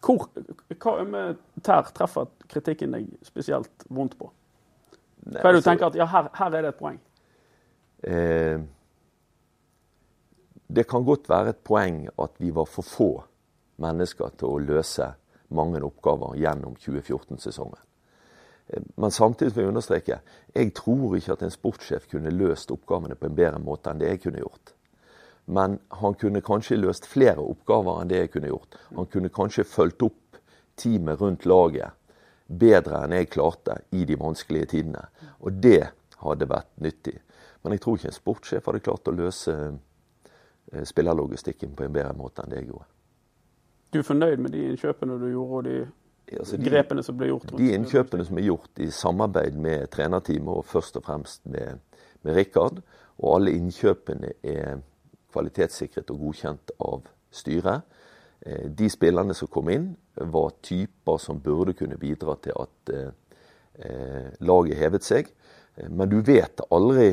Hvor, 0.09 0.25
hva 0.81 0.95
ømme 1.03 1.23
tær 1.65 1.91
treffer 1.93 2.31
kritikken 2.49 2.95
deg 2.97 3.09
spesielt 3.27 3.85
vondt 3.93 4.17
på? 4.19 4.31
Hva 5.29 5.43
er 5.43 5.43
det 5.43 5.43
du 5.43 5.57
altså- 5.59 5.71
tenker 5.71 5.87
at 5.91 5.99
ja, 5.99 6.07
her, 6.09 6.31
her 6.35 6.55
er 6.55 6.63
det 6.63 6.69
et 6.69 6.79
poeng? 6.79 7.01
Eh, 8.09 8.61
det 10.69 10.87
kan 10.89 11.05
godt 11.05 11.29
være 11.29 11.49
et 11.51 11.65
poeng 11.65 12.09
at 12.19 12.39
vi 12.39 12.51
var 12.55 12.65
for 12.65 12.83
få 12.83 13.11
mennesker 13.83 14.35
til 14.39 14.49
å 14.53 14.63
løse 14.63 15.13
mange 15.55 15.81
oppgaver 15.85 16.37
gjennom 16.39 16.77
2014-sesongen. 16.77 17.81
Eh, 18.69 18.83
men 18.97 19.15
samtidig 19.15 19.55
vil 19.57 19.67
jeg 19.67 19.75
understreke 19.75 20.21
jeg 20.55 20.73
tror 20.77 21.17
ikke 21.17 21.37
at 21.37 21.45
en 21.47 21.55
sportssjef 21.55 22.09
kunne 22.11 22.35
løst 22.35 22.73
oppgavene 22.75 23.17
på 23.19 23.29
en 23.29 23.39
bedre 23.39 23.63
måte 23.63 23.91
enn 23.91 24.03
det 24.03 24.13
jeg 24.13 24.25
kunne 24.27 24.43
gjort. 24.43 24.75
Men 25.49 25.79
han 26.03 26.17
kunne 26.21 26.45
kanskje 26.45 26.77
løst 26.77 27.07
flere 27.09 27.41
oppgaver 27.41 28.03
enn 28.03 28.11
det 28.11 28.19
jeg 28.25 28.33
kunne 28.35 28.51
gjort. 28.51 28.77
Han 28.97 29.09
kunne 29.09 29.33
kanskje 29.33 29.65
fulgt 29.65 30.05
opp 30.05 30.43
teamet 30.77 31.21
rundt 31.21 31.47
laget 31.49 31.97
bedre 32.49 33.03
enn 33.05 33.17
jeg 33.17 33.31
klarte 33.33 33.79
i 33.97 34.05
de 34.09 34.17
vanskelige 34.21 34.75
tidene. 34.75 35.07
Og 35.41 35.57
det 35.63 35.89
hadde 36.21 36.51
vært 36.51 36.71
nyttig. 36.85 37.17
Men 37.63 37.75
jeg 37.75 37.83
tror 37.85 37.99
ikke 37.99 38.11
en 38.13 38.19
sportssjef 38.19 38.69
hadde 38.69 38.85
klart 38.85 39.09
å 39.09 39.17
løse 39.17 39.55
eh, 39.57 40.85
spillerlogistikken 40.85 41.75
på 41.77 41.87
en 41.87 41.97
bedre 41.97 42.15
måte 42.17 42.45
enn 42.45 42.53
det 42.53 42.63
jeg 42.63 42.71
gjorde. 42.71 42.89
Du 43.93 43.99
er 44.01 44.05
fornøyd 44.05 44.43
med 44.45 44.53
de 44.53 44.67
innkjøpene 44.69 45.17
du 45.21 45.29
gjorde, 45.31 45.57
og 45.57 45.65
de 45.65 45.77
altså 46.37 46.59
grepene 46.61 47.03
som 47.05 47.17
ble 47.17 47.31
gjort? 47.31 47.53
De 47.57 47.71
innkjøpene 47.73 48.27
som 48.29 48.41
er 48.41 48.49
gjort 48.49 48.83
i 48.85 48.91
samarbeid 48.93 49.57
med 49.57 49.87
trenerteamet, 49.95 50.51
og 50.61 50.67
først 50.69 50.99
og 51.01 51.07
fremst 51.07 51.47
med, 51.49 51.81
med 52.23 52.37
Rikard. 52.37 52.83
Og 53.19 53.39
alle 53.39 53.55
innkjøpene 53.57 54.35
er 54.45 54.83
kvalitetssikret 55.33 56.11
og 56.13 56.21
godkjent 56.27 56.75
av 56.85 57.09
styret. 57.35 57.87
Eh, 58.41 58.69
de 58.71 58.91
spillerne 58.93 59.35
som 59.35 59.51
kom 59.53 59.71
inn, 59.73 59.89
var 60.19 60.53
typer 60.63 61.19
som 61.23 61.41
burde 61.41 61.75
kunne 61.79 61.99
bidra 61.99 62.37
til 62.43 62.55
at 62.59 62.93
eh, 62.95 64.29
laget 64.41 64.79
hevet 64.79 65.07
seg. 65.07 65.33
Men 65.89 66.11
du 66.11 66.21
vet 66.27 66.61
aldri 66.75 67.13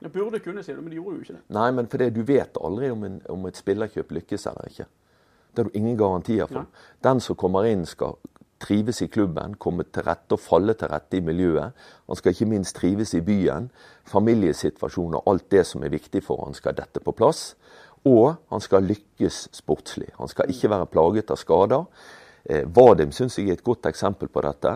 Det 0.00 0.12
burde 0.12 0.38
kunne, 0.40 0.62
si 0.62 0.72
det, 0.72 0.80
men 0.80 0.90
de 0.92 0.98
gjorde 0.98 1.16
jo 1.16 1.22
ikke 1.24 1.34
det. 1.38 1.42
Nei, 1.56 1.70
men 1.72 1.86
for 1.88 2.00
det, 2.00 2.10
du 2.16 2.22
vet 2.28 2.58
aldri 2.60 2.90
om, 2.92 3.04
en, 3.04 3.20
om 3.32 3.46
et 3.48 3.56
spillerkjøp 3.56 4.12
lykkes 4.18 4.46
eller 4.50 4.68
ikke. 4.68 4.86
Det 5.56 5.64
har 5.64 5.70
du 5.72 5.78
ingen 5.78 5.96
garantier 5.96 6.46
for. 6.46 6.66
Ja. 6.66 6.88
Den 7.08 7.20
som 7.20 7.36
kommer 7.36 7.64
inn, 7.64 7.86
skal 7.88 8.18
trives 8.60 9.02
i 9.02 9.08
klubben, 9.08 9.56
komme 9.60 9.84
til 9.92 10.04
rette 10.06 10.36
og 10.36 10.40
falle 10.40 10.74
til 10.76 10.88
rette 10.92 11.18
i 11.18 11.24
miljøet. 11.24 11.72
Han 12.06 12.18
skal 12.18 12.32
ikke 12.32 12.48
minst 12.50 12.76
trives 12.76 13.14
i 13.14 13.22
byen. 13.24 13.70
Familiesituasjonen 14.08 15.18
og 15.20 15.32
alt 15.32 15.48
det 15.52 15.64
som 15.66 15.84
er 15.84 15.92
viktig 15.92 16.22
for 16.24 16.44
han 16.44 16.56
skal 16.56 16.76
dette 16.76 17.00
på 17.04 17.14
plass. 17.16 17.54
Og 18.06 18.36
han 18.52 18.62
skal 18.62 18.86
lykkes 18.86 19.48
sportslig. 19.56 20.12
Han 20.20 20.28
skal 20.28 20.52
ikke 20.52 20.70
være 20.70 20.88
plaget 20.92 21.32
av 21.32 21.40
skader. 21.40 21.84
Eh, 22.44 22.64
Vadim 22.76 23.12
syns 23.12 23.38
jeg 23.38 23.50
er 23.50 23.58
et 23.58 23.64
godt 23.66 23.88
eksempel 23.90 24.30
på 24.32 24.44
dette. 24.46 24.74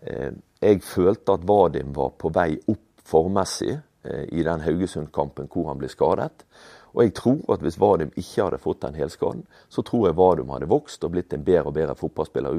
Eh, 0.00 0.30
jeg 0.62 0.82
følte 0.86 1.34
at 1.34 1.46
Vadim 1.48 1.94
var 1.96 2.14
på 2.18 2.30
vei 2.34 2.54
opp 2.68 3.02
formmessig 3.10 3.72
eh, 3.74 4.26
i 4.30 4.44
den 4.46 4.62
Haugesund-kampen 4.62 5.50
hvor 5.50 5.72
han 5.72 5.80
ble 5.80 5.90
skadet. 5.90 6.46
Og 6.94 7.02
jeg 7.04 7.14
tror 7.14 7.54
at 7.54 7.62
hvis 7.62 7.78
Vadum 7.80 8.10
ikke 8.18 8.44
hadde 8.46 8.58
fått 8.62 8.82
den 8.82 8.98
helskaden, 8.98 9.44
så 9.68 9.84
tror 9.86 10.08
jeg 10.08 10.18
Vadum 10.18 10.50
hadde 10.54 10.70
vokst 10.70 11.04
og 11.06 11.14
blitt 11.14 11.32
en 11.36 11.44
bedre 11.46 11.70
og 11.70 11.76
bedre 11.76 11.94
fotballspiller 11.98 12.56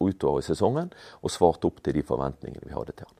utover 0.00 0.40
i 0.40 0.46
sesongen, 0.46 0.92
og 1.20 1.32
svart 1.32 1.64
opp 1.68 1.82
til 1.84 1.98
de 1.98 2.04
forventningene 2.06 2.64
vi 2.64 2.76
hadde 2.76 2.96
til 2.96 3.08
han. 3.08 3.18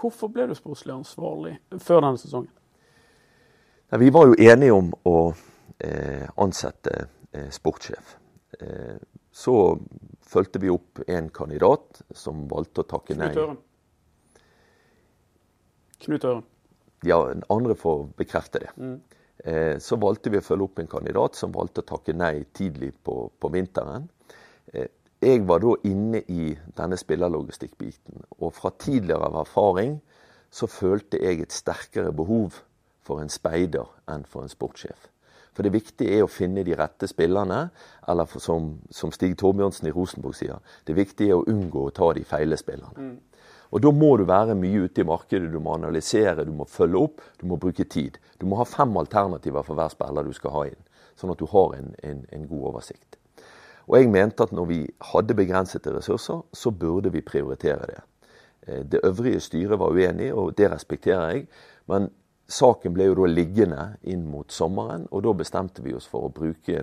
Hvorfor 0.00 0.30
ble 0.32 0.48
du 0.48 0.54
sportslig 0.56 0.94
ansvarlig 0.94 1.56
før 1.78 2.04
denne 2.06 2.20
sesongen? 2.20 2.52
Ja, 3.90 3.98
vi 3.98 4.10
var 4.14 4.28
jo 4.30 4.36
enige 4.38 4.76
om 4.76 4.92
å 5.08 5.16
eh, 5.82 6.28
ansette 6.38 7.08
eh, 7.32 7.48
sportssjef. 7.50 8.14
Eh, 8.60 9.00
så 9.32 9.56
fulgte 10.30 10.60
vi 10.62 10.70
opp 10.70 11.02
en 11.06 11.30
kandidat 11.34 12.02
som 12.14 12.46
valgte 12.50 12.84
å 12.84 12.88
takke 12.92 13.16
nei. 13.18 13.32
Knut 13.32 13.42
Øren. 13.42 13.58
Knut 16.06 16.26
Øren. 16.30 16.46
Ja, 17.08 17.18
andre 17.48 17.74
får 17.74 18.04
bekrefte 18.20 18.62
det. 18.62 18.70
Mm. 18.76 19.00
Eh, 19.44 19.78
så 19.78 19.96
valgte 19.96 20.32
vi 20.32 20.40
å 20.40 20.44
følge 20.44 20.66
opp 20.66 20.80
en 20.82 20.90
kandidat 20.90 21.38
som 21.38 21.52
valgte 21.54 21.84
å 21.84 21.90
takke 21.94 22.14
nei 22.16 22.44
tidlig 22.56 22.92
på, 23.04 23.30
på 23.40 23.52
vinteren. 23.52 24.08
Eh, 24.72 24.90
jeg 25.20 25.44
var 25.48 25.62
da 25.64 25.74
inne 25.88 26.22
i 26.32 26.50
denne 26.76 26.96
spillerlogistikkbiten, 27.00 28.24
og 28.40 28.52
fra 28.56 28.72
tidligere 28.80 29.30
erfaring 29.42 29.98
så 30.50 30.68
følte 30.68 31.20
jeg 31.20 31.44
et 31.44 31.54
sterkere 31.54 32.12
behov 32.16 32.60
for 33.06 33.22
en 33.22 33.32
speider 33.32 33.88
enn 34.10 34.26
for 34.28 34.44
en 34.44 34.52
sportssjef. 34.52 35.08
For 35.56 35.66
det 35.66 35.74
viktige 35.74 36.18
er 36.18 36.24
å 36.24 36.30
finne 36.30 36.62
de 36.64 36.76
rette 36.78 37.08
spillerne, 37.10 37.66
eller 38.08 38.40
som, 38.40 38.74
som 38.94 39.12
Stig 39.12 39.34
Torbjørnsen 39.40 39.88
i 39.90 39.94
Rosenborg 39.94 40.36
sier, 40.38 40.60
det 40.86 40.96
viktige 40.96 41.34
er 41.34 41.40
å 41.40 41.48
unngå 41.50 41.88
å 41.88 41.94
ta 41.94 42.12
de 42.16 42.22
feile 42.24 42.58
spillerne. 42.60 43.10
Mm. 43.10 43.16
Og 43.70 43.82
Da 43.82 43.90
må 43.94 44.16
du 44.18 44.24
være 44.26 44.56
mye 44.58 44.86
ute 44.86 45.02
i 45.02 45.06
markedet, 45.06 45.52
du 45.52 45.60
må 45.62 45.76
analysere, 45.76 46.44
du 46.44 46.52
må 46.52 46.66
følge 46.66 46.98
opp, 46.98 47.22
du 47.40 47.46
må 47.46 47.56
bruke 47.56 47.84
tid. 47.84 48.18
Du 48.40 48.46
må 48.46 48.58
ha 48.58 48.66
fem 48.66 48.96
alternativer 48.96 49.62
for 49.62 49.78
hver 49.78 49.92
spiller 49.92 50.26
du 50.26 50.32
skal 50.34 50.54
ha 50.56 50.64
inn, 50.72 50.84
sånn 51.14 51.30
at 51.30 51.38
du 51.38 51.46
har 51.52 51.76
en, 51.78 51.94
en, 52.02 52.24
en 52.34 52.46
god 52.50 52.70
oversikt. 52.72 53.18
Og 53.86 53.98
Jeg 53.98 54.10
mente 54.10 54.42
at 54.42 54.52
når 54.54 54.66
vi 54.70 54.80
hadde 55.12 55.34
begrensede 55.34 55.94
ressurser, 55.94 56.42
så 56.52 56.70
burde 56.70 57.10
vi 57.10 57.22
prioritere 57.26 57.86
det. 57.90 58.00
Eh, 58.66 58.82
det 58.86 59.00
øvrige 59.04 59.40
styret 59.40 59.78
var 59.78 59.94
uenig, 59.94 60.32
og 60.34 60.56
det 60.58 60.70
respekterer 60.70 61.30
jeg. 61.30 61.46
Men 61.86 62.10
saken 62.50 62.94
ble 62.94 63.08
jo 63.10 63.16
da 63.22 63.30
liggende 63.30 63.86
inn 64.02 64.26
mot 64.30 64.52
sommeren, 64.52 65.06
og 65.10 65.24
da 65.26 65.34
bestemte 65.38 65.82
vi 65.82 65.94
oss 65.94 66.06
for 66.10 66.26
å 66.26 66.34
bruke 66.34 66.76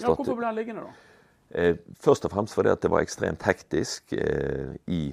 ja, 0.00 0.08
Hvorfor 0.08 0.36
ble 0.36 0.48
den 0.48 0.60
liggende, 0.60 0.88
da? 0.88 1.06
Eh, 1.50 1.76
først 1.98 2.24
og 2.24 2.30
fremst 2.30 2.54
fordi 2.54 2.76
det 2.78 2.90
var 2.92 3.02
ekstremt 3.02 3.42
hektisk 3.42 4.12
eh, 4.14 4.76
i 4.86 5.08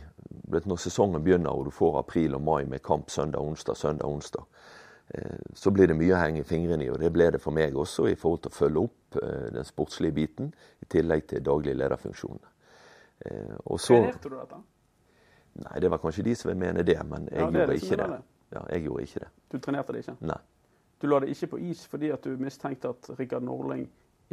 når 0.48 0.80
sesongen 0.82 1.24
begynner 1.24 1.52
og 1.52 1.66
du 1.66 1.72
får 1.72 2.00
april 2.00 2.36
og 2.36 2.42
mai 2.42 2.66
med 2.66 2.84
kamp 2.84 3.10
søndag, 3.10 3.42
onsdag, 3.42 3.78
søndag, 3.78 4.08
onsdag, 4.08 4.44
eh, 5.16 5.40
så 5.54 5.72
blir 5.72 5.88
det 5.88 5.98
mye 5.98 6.16
å 6.16 6.22
henge 6.22 6.44
fingrene 6.44 6.86
i. 6.86 6.90
Og 6.92 7.00
det 7.00 7.12
ble 7.14 7.30
det 7.32 7.42
for 7.42 7.56
meg 7.56 7.76
også, 7.76 8.08
i 8.12 8.16
forhold 8.16 8.44
til 8.46 8.54
å 8.54 8.58
følge 8.58 8.84
opp 8.84 9.20
eh, 9.22 9.48
den 9.56 9.68
sportslige 9.68 10.16
biten, 10.16 10.54
i 10.82 10.90
tillegg 10.90 11.28
til 11.28 11.46
daglig 11.46 11.76
lederfunksjonene. 11.78 12.54
Eh, 13.26 13.56
og 13.66 13.80
så 13.80 14.02
Trenerte 14.02 14.30
du 14.30 14.36
dette? 14.38 14.62
Nei, 15.58 15.80
det 15.82 15.90
var 15.90 16.02
kanskje 16.02 16.28
de 16.28 16.36
som 16.38 16.52
vil 16.52 16.60
mene 16.62 16.84
det, 16.86 17.00
men 17.08 17.30
jeg 17.32 17.42
ja, 17.42 17.50
det 17.50 17.64
gjorde 17.64 17.80
ikke 17.82 17.98
det. 17.98 18.10
det. 18.12 18.22
Ja, 18.54 18.62
jeg 18.72 18.84
gjorde 18.86 19.08
ikke 19.08 19.24
det. 19.24 19.32
Du 19.52 19.58
trenerte 19.58 19.94
det 19.94 20.04
ikke? 20.04 20.16
Nei. 20.30 20.38
Du 21.02 21.08
la 21.08 21.20
det 21.22 21.32
ikke 21.34 21.50
på 21.52 21.60
is 21.70 21.84
fordi 21.86 22.12
at 22.14 22.24
du 22.26 22.38
mistenkte 22.42 22.90
at 22.90 23.10
Rikard 23.20 23.46
Norling 23.46 23.84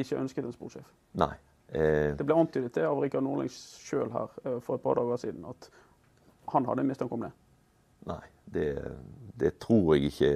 ikke 0.00 0.18
ønsket 0.20 0.46
en 0.46 0.54
sportssjef? 0.54 0.86
Nei. 1.20 1.32
Eh, 1.68 2.12
det 2.16 2.26
ble 2.28 2.36
antydet 2.36 2.74
det 2.76 2.84
av 2.86 3.00
Rikard 3.00 3.24
Norling 3.24 3.50
sjøl 3.52 4.12
her 4.12 4.36
for 4.60 4.76
et 4.76 4.84
par 4.84 5.00
dager 5.00 5.20
siden, 5.24 5.44
at 5.48 5.68
han 6.52 6.66
hadde 6.68 6.86
mistanke 6.86 7.16
om 7.16 7.24
det? 7.26 7.32
Nei, 8.08 8.22
det, 8.44 8.68
det, 9.38 9.54
tror 9.62 9.94
jeg 9.94 10.10
ikke 10.10 10.32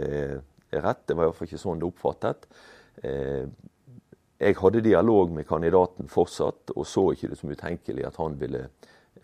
er 0.73 0.85
rett. 0.85 1.05
Det 1.09 1.17
var 1.17 1.29
iallfall 1.29 1.49
ikke 1.49 1.61
sånn 1.61 1.83
det 1.83 1.89
oppfattet. 1.89 2.49
Eh, 3.05 3.45
jeg 4.39 4.57
hadde 4.61 4.85
dialog 4.85 5.33
med 5.35 5.49
kandidaten 5.49 6.09
fortsatt, 6.11 6.73
og 6.77 6.87
så 6.87 7.11
ikke 7.13 7.33
det 7.33 7.39
som 7.41 7.53
utenkelig 7.53 8.07
at 8.07 8.19
han 8.23 8.39
ville 8.41 8.69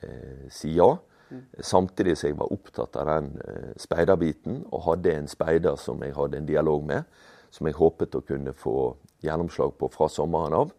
eh, 0.00 0.46
si 0.52 0.74
ja. 0.76 0.90
Mm. 1.30 1.44
Samtidig 1.64 2.18
som 2.20 2.28
jeg 2.28 2.38
var 2.40 2.52
opptatt 2.52 2.98
av 3.00 3.10
den 3.12 3.30
eh, 3.46 3.70
speiderbiten, 3.80 4.64
og 4.70 4.88
hadde 4.90 5.14
en 5.14 5.30
speider 5.30 5.78
som 5.80 6.02
jeg 6.04 6.16
hadde 6.18 6.42
en 6.42 6.50
dialog 6.50 6.84
med, 6.86 7.08
som 7.54 7.68
jeg 7.70 7.78
håpet 7.78 8.18
å 8.18 8.24
kunne 8.26 8.52
få 8.58 8.94
gjennomslag 9.24 9.76
på 9.78 9.88
fra 9.94 10.10
sommeren 10.10 10.56
av. 10.58 10.74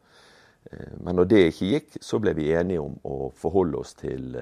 Men 0.97 1.13
når 1.19 1.27
det 1.29 1.39
ikke 1.45 1.67
gikk, 1.69 1.97
så 2.01 2.17
ble 2.19 2.31
vi 2.33 2.47
enige 2.57 2.81
om 2.81 2.95
å 3.05 3.29
forholde 3.37 3.77
oss 3.77 3.91
til 3.99 4.33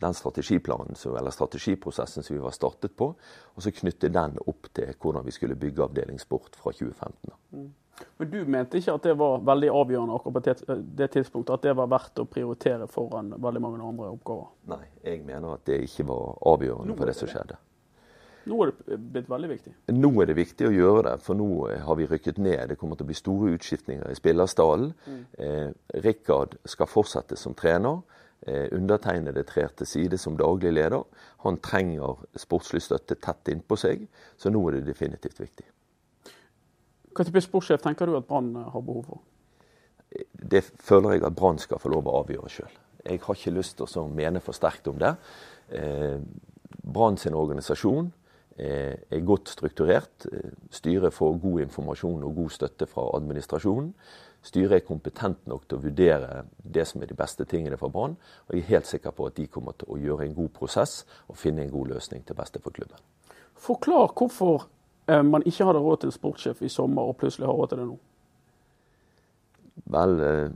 den 0.00 0.14
strategiplanen 0.14 0.96
eller 1.18 1.34
strategiprosessen 1.34 2.22
som 2.22 2.36
vi 2.36 2.42
var 2.42 2.54
startet 2.54 2.96
på, 2.96 3.12
og 3.54 3.62
så 3.62 3.72
knytte 3.74 4.12
den 4.12 4.38
opp 4.46 4.70
til 4.74 4.94
hvordan 4.94 5.26
vi 5.26 5.34
skulle 5.34 5.58
bygge 5.58 5.84
avdeling 5.84 6.20
sport 6.22 6.56
fra 6.56 6.72
2015. 6.72 7.34
Mm. 7.52 7.70
Men 8.16 8.30
du 8.30 8.44
mente 8.48 8.78
ikke 8.80 8.94
at 8.96 9.08
det 9.08 9.16
var 9.20 9.42
veldig 9.44 9.70
avgjørende 9.76 10.14
akkurat 10.16 10.46
på 10.66 10.76
det 10.96 11.08
tidspunktet, 11.16 11.54
at 11.54 11.66
det 11.68 11.74
var 11.76 11.90
verdt 11.90 12.22
å 12.22 12.28
prioritere 12.28 12.86
foran 12.88 13.34
veldig 13.36 13.62
mange 13.64 13.82
andre 13.84 14.12
oppgaver? 14.14 14.52
Nei, 14.72 14.84
jeg 15.04 15.24
mener 15.26 15.56
at 15.56 15.66
det 15.68 15.82
ikke 15.84 16.06
var 16.08 16.38
avgjørende 16.52 16.96
for 16.96 17.10
det 17.10 17.16
som 17.18 17.30
skjedde. 17.30 17.58
Nå 18.48 18.56
er 18.64 18.70
det 18.72 18.96
blitt 19.12 19.28
veldig 19.28 19.50
viktig? 19.50 19.72
Nå 19.92 20.10
er 20.22 20.30
det 20.30 20.36
viktig 20.38 20.68
å 20.68 20.72
gjøre 20.72 21.02
det, 21.10 21.16
for 21.24 21.36
nå 21.36 21.48
har 21.84 21.98
vi 21.98 22.06
rykket 22.08 22.40
ned. 22.40 22.70
Det 22.70 22.78
kommer 22.80 22.96
til 22.96 23.04
å 23.04 23.10
bli 23.10 23.18
store 23.18 23.52
utskiftninger 23.56 24.08
i 24.08 24.16
spillerstallen. 24.16 24.94
Mm. 25.04 25.20
Eh, 25.44 26.00
Rikard 26.06 26.56
skal 26.64 26.88
fortsette 26.88 27.36
som 27.36 27.54
trener. 27.58 28.00
Eh, 28.46 28.68
undertegnede 28.72 29.42
trer 29.44 29.68
til 29.76 29.86
side 29.86 30.18
som 30.18 30.36
daglig 30.36 30.72
leder. 30.72 31.02
Han 31.44 31.58
trenger 31.60 32.22
sportslig 32.40 32.80
støtte 32.80 33.18
tett 33.20 33.50
innpå 33.52 33.76
seg, 33.76 34.06
så 34.40 34.48
nå 34.48 34.62
er 34.68 34.78
det 34.78 34.86
definitivt 34.86 35.42
viktig. 35.42 35.66
Hva 37.12 37.26
type 37.26 37.42
sportssjef 37.44 37.82
tenker 37.84 38.08
du 38.08 38.16
at 38.16 38.24
Brann 38.24 38.54
eh, 38.56 38.70
har 38.72 38.86
behov 38.86 39.10
for? 39.10 39.20
Det 40.32 40.62
føler 40.80 41.18
jeg 41.18 41.26
at 41.28 41.36
Brann 41.36 41.60
skal 41.60 41.82
få 41.82 41.92
lov 41.92 42.08
å 42.08 42.22
avgjøre 42.22 42.48
sjøl. 42.54 42.78
Jeg 43.04 43.20
har 43.26 43.36
ikke 43.36 43.52
lyst 43.58 43.76
til 43.76 44.00
å 44.00 44.06
mene 44.08 44.40
for 44.40 44.56
sterkt 44.56 44.88
om 44.88 44.96
det. 45.02 45.12
Eh, 45.76 46.16
Brann 46.80 47.20
sin 47.20 47.36
organisasjon 47.36 48.08
er 48.60 49.22
godt 49.24 49.48
strukturert. 49.48 50.26
Styret 50.74 51.14
får 51.16 51.38
god 51.40 51.62
informasjon 51.62 52.24
og 52.26 52.34
god 52.36 52.50
støtte 52.52 52.84
fra 52.90 53.06
administrasjonen. 53.16 53.94
Styret 54.42 54.78
er 54.78 54.86
kompetent 54.86 55.42
nok 55.50 55.66
til 55.68 55.76
å 55.76 55.82
vurdere 55.84 56.44
det 56.64 56.86
som 56.88 57.02
er 57.02 57.10
de 57.10 57.16
beste 57.16 57.44
tingene 57.48 57.76
for 57.80 57.92
Brann. 57.92 58.16
Og 58.48 58.56
jeg 58.56 58.64
er 58.64 58.70
helt 58.74 58.88
sikker 58.88 59.12
på 59.16 59.28
at 59.28 59.36
de 59.36 59.46
kommer 59.52 59.76
til 59.76 59.90
å 59.92 59.98
gjøre 60.00 60.24
en 60.24 60.36
god 60.36 60.52
prosess 60.56 61.02
og 61.28 61.36
finne 61.36 61.66
en 61.66 61.72
god 61.72 61.92
løsning 61.92 62.24
til 62.24 62.38
beste 62.38 62.62
for 62.64 62.72
klubben. 62.72 63.00
Forklar 63.60 64.14
hvorfor 64.16 64.64
eh, 65.06 65.22
man 65.22 65.44
ikke 65.44 65.68
hadde 65.68 65.82
råd 65.84 66.00
til 66.00 66.12
en 66.12 66.16
sportssjef 66.16 66.62
i 66.64 66.72
sommer, 66.72 67.04
og 67.04 67.18
plutselig 67.20 67.50
har 67.50 67.58
råd 67.58 67.72
til 67.72 67.82
det 67.82 67.88
nå. 67.90 67.98
Vel, 69.92 70.20
eh, 70.24 70.52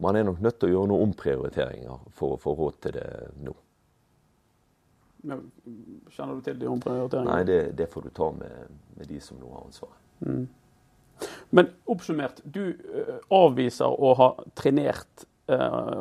man 0.00 0.16
er 0.16 0.24
nok 0.24 0.40
nødt 0.40 0.60
til 0.60 0.70
å 0.70 0.76
gjøre 0.76 0.92
noen 0.94 1.10
omprioriteringer 1.10 2.06
for 2.16 2.36
å 2.36 2.40
få 2.40 2.54
råd 2.56 2.78
til 2.86 2.96
det 2.96 3.08
nå. 3.44 3.56
Kjenner 5.28 6.38
du 6.38 6.40
til 6.46 6.56
de 6.60 6.70
omprioriteringene? 6.70 7.34
Nei, 7.34 7.44
det, 7.44 7.60
det 7.76 7.90
får 7.92 8.06
du 8.06 8.10
ta 8.16 8.30
med, 8.32 8.80
med 8.96 9.10
de 9.10 9.20
som 9.20 9.36
nå 9.36 9.50
har 9.52 9.66
ansvaret. 9.66 10.00
Mm. 10.24 10.46
Men 11.50 11.70
oppsummert, 11.88 12.40
du 12.44 12.70
uh, 12.72 13.14
avviser 13.34 13.88
å 13.88 14.12
ha 14.18 14.28
trenert 14.58 15.24
eh, 15.48 16.00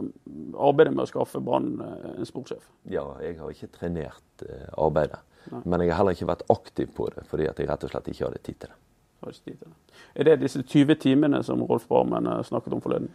arbeidet 0.59 0.93
med 0.93 1.05
å 1.05 1.09
skaffe 1.09 1.39
Brann 1.43 1.77
uh, 1.79 2.09
en 2.17 2.27
sportssjef? 2.27 2.65
Ja, 2.91 3.05
jeg 3.23 3.37
har 3.39 3.53
ikke 3.53 3.71
trenert 3.79 4.45
arbeidet. 4.77 5.21
Nei. 5.51 5.61
Men 5.63 5.83
jeg 5.83 5.93
har 5.93 6.01
heller 6.01 6.17
ikke 6.17 6.27
vært 6.29 6.43
aktiv 6.51 6.91
på 6.95 7.07
det, 7.13 7.23
fordi 7.29 7.47
jeg 7.47 7.69
rett 7.69 7.85
og 7.87 7.93
slett 7.93 8.09
ikke 8.11 8.27
hadde 8.27 8.43
tid 8.43 8.59
til 8.65 8.73
det. 8.73 9.71
Er 10.13 10.27
det 10.27 10.35
disse 10.43 10.61
20 10.61 10.99
timene 11.01 11.39
som 11.43 11.63
Rolf 11.65 11.87
Barmen 11.89 12.27
snakket 12.45 12.75
om 12.75 12.83
forleden? 12.83 13.07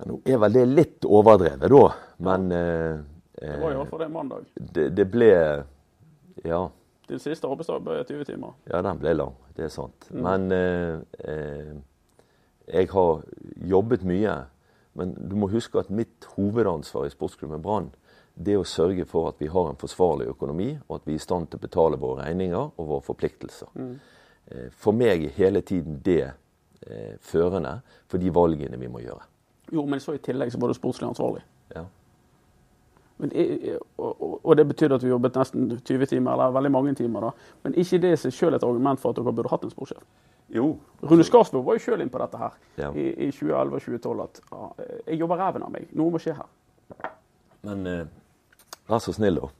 Ja, 0.00 0.08
nå 0.10 0.18
er 0.28 0.42
vel 0.42 0.58
det 0.58 0.66
litt 0.68 1.06
overdrevet, 1.06 1.70
da. 1.70 1.86
Men 2.26 2.50
Det 2.50 3.56
var 3.62 3.72
iallfall 3.72 4.02
det 4.02 4.10
mandag. 4.12 4.50
Det, 4.58 4.90
det 4.98 5.06
ble 5.12 5.30
Ja. 6.44 6.66
Din 7.10 7.22
siste 7.22 7.48
arbeidsdag 7.48 7.82
ble 7.82 8.00
20 8.06 8.28
timer. 8.28 8.54
Ja, 8.70 8.82
den 8.86 9.00
ble 9.02 9.14
lang. 9.16 9.34
Det 9.56 9.66
er 9.66 9.72
sant. 9.74 10.06
Mm. 10.10 10.20
Men 10.26 10.52
eh, 10.54 11.00
eh, 11.26 11.72
jeg 12.70 12.90
har 12.92 13.24
jobbet 13.66 14.06
mye 14.06 14.36
Men 14.94 15.14
du 15.14 15.36
må 15.38 15.46
huske 15.50 15.78
at 15.78 15.90
mitt 15.94 16.26
hovedansvar 16.34 17.06
i 17.06 17.12
sportsklubben 17.12 17.62
Brann 17.62 17.92
det 18.34 18.54
er 18.56 18.62
å 18.62 18.66
sørge 18.66 19.04
for 19.06 19.28
at 19.30 19.38
vi 19.38 19.46
har 19.52 19.68
en 19.68 19.78
forsvarlig 19.78 20.26
økonomi, 20.32 20.70
og 20.88 20.96
at 20.96 21.06
vi 21.06 21.14
er 21.14 21.20
i 21.20 21.22
stand 21.22 21.50
til 21.50 21.60
å 21.60 21.62
betale 21.62 21.98
våre 22.00 22.24
regninger 22.24 22.72
og 22.72 22.88
våre 22.88 23.04
forpliktelser. 23.04 23.68
Mm. 23.74 24.70
For 24.80 24.96
meg 24.96 25.26
er 25.26 25.34
hele 25.36 25.60
tiden 25.66 26.00
det 26.04 26.24
eh, 26.26 27.16
førende 27.20 27.76
for 28.10 28.22
de 28.22 28.32
valgene 28.34 28.80
vi 28.80 28.90
må 28.90 29.02
gjøre. 29.04 29.26
Jo, 29.74 29.84
men 29.86 30.02
så 30.02 30.16
i 30.16 30.22
tillegg 30.24 30.52
så 30.52 30.60
var 30.62 30.72
du 30.72 30.78
sportslig 30.78 31.10
ansvarlig. 31.10 31.44
Ja. 31.74 31.84
Men, 33.20 33.32
og, 33.98 34.40
og, 34.40 34.56
det 34.56 34.66
betydde 34.68 34.96
at 34.96 35.04
du 35.04 35.10
jobbet 35.10 35.36
nesten 35.36 35.68
20 35.76 36.10
timer, 36.10 36.32
eller 36.32 36.54
veldig 36.56 36.72
mange 36.72 36.94
timer. 36.98 37.28
da. 37.28 37.54
Men 37.64 37.76
ikke 37.78 38.00
det 38.02 38.14
i 38.16 38.20
seg 38.24 38.34
selv 38.34 38.58
et 38.58 38.66
argument 38.66 39.00
for 39.00 39.12
at 39.12 39.20
dere 39.20 39.34
burde 39.36 39.52
hatt 39.52 39.66
en 39.66 39.72
sportssjef? 39.72 40.02
Jo. 40.50 40.72
Rune 41.02 41.24
Skarsvåg 41.24 41.62
var 41.64 41.78
jo 41.78 41.84
sjøl 41.84 42.02
inne 42.02 42.10
på 42.10 42.18
dette 42.18 42.40
her 42.40 42.56
ja. 42.80 42.90
i, 42.90 43.06
i 43.28 43.30
2011 43.30 43.76
og 43.76 43.84
2012 43.84 44.24
at 44.24 44.40
ja, 44.50 44.70
jeg 45.12 45.20
jobber 45.20 45.38
ræven 45.38 45.66
av 45.66 45.72
meg, 45.74 45.86
noe 45.94 46.14
må 46.14 46.20
skje 46.22 46.34
her. 46.34 47.10
Men 47.68 47.86
eh, 47.86 48.06
vær 48.90 49.02
så 49.04 49.14
snill, 49.14 49.38
da. 49.38 49.50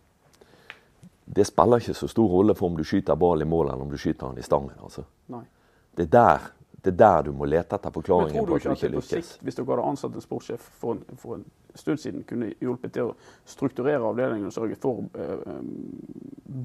Det 1.30 1.46
spiller 1.46 1.78
ikke 1.78 1.94
så 1.94 2.08
stor 2.10 2.26
rolle 2.32 2.56
for 2.58 2.72
om 2.72 2.78
du 2.78 2.82
skyter 2.86 3.18
ball 3.18 3.44
i 3.44 3.46
mål 3.46 3.68
eller 3.68 3.84
om 3.84 3.92
du 3.92 4.00
skyter 4.00 4.32
den 4.32 4.42
i 4.42 4.46
stangen. 4.46 4.74
altså. 4.82 5.04
Nei. 5.30 5.44
Det 5.94 6.08
er 6.08 6.14
der 6.16 6.48
det 6.84 6.92
er 6.92 6.96
der 6.96 7.22
du 7.22 7.32
må 7.36 7.44
lete 7.44 7.76
etter 7.76 7.92
forklaringen 7.92 8.46
på 8.46 8.56
at 8.56 8.64
du 8.64 8.70
ikke 8.72 8.88
lykkes. 8.94 9.08
Sikt, 9.10 9.42
hvis 9.44 9.58
dere 9.58 9.72
hadde 9.74 9.88
ansatt 9.90 10.14
en 10.16 10.24
sportssjef 10.24 10.68
for 10.80 10.96
en, 10.96 11.18
for 11.20 11.38
en, 11.38 11.44
stund 11.74 12.00
siden, 12.02 12.24
kunne 12.26 12.48
hjulpet 12.58 12.96
til 12.96 13.12
å 13.12 13.16
strukturere 13.46 14.02
avdelingen 14.02 14.48
og 14.48 14.54
sørge 14.54 14.78
for 14.80 15.04
uh, 15.14 15.60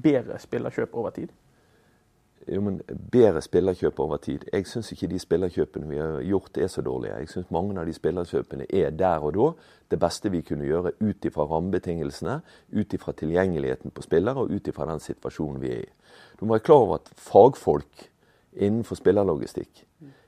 bedre 0.02 0.38
spillerkjøp 0.42 0.96
over 0.98 1.14
tid? 1.14 1.34
Jo, 2.46 2.60
men 2.62 2.78
Bedre 3.10 3.40
spillerkjøp 3.42 4.00
over 4.02 4.20
tid. 4.22 4.44
Jeg 4.52 4.66
syns 4.70 4.92
ikke 4.94 5.08
de 5.10 5.18
spillerkjøpene 5.18 5.88
vi 5.90 5.98
har 5.98 6.20
gjort 6.22 6.58
er 6.62 6.68
så 6.70 6.82
dårlige. 6.84 7.16
Jeg 7.22 7.30
syns 7.32 7.54
mange 7.54 7.74
av 7.80 7.88
de 7.88 7.94
spillerkjøpene 7.94 8.68
er 8.70 8.92
der 8.94 9.24
og 9.26 9.34
da 9.34 9.48
det 9.90 9.98
beste 10.02 10.30
vi 10.30 10.44
kunne 10.46 10.66
gjøre 10.66 10.94
ut 11.00 11.26
ifra 11.26 11.46
rammebetingelsene, 11.50 12.36
ut 12.78 12.94
ifra 12.94 13.14
tilgjengeligheten 13.18 13.94
på 13.94 14.04
spillere 14.06 14.44
og 14.44 14.54
ut 14.54 14.70
ifra 14.70 14.86
den 14.90 15.02
situasjonen 15.02 15.62
vi 15.62 15.72
er 15.74 15.86
i. 15.88 15.90
Du 16.38 16.46
må 16.46 16.54
være 16.54 16.66
klar 16.68 16.84
over 16.84 17.00
at 17.00 17.10
fagfolk 17.18 18.06
innenfor 18.56 18.98
spillerlogistikk 18.98 19.84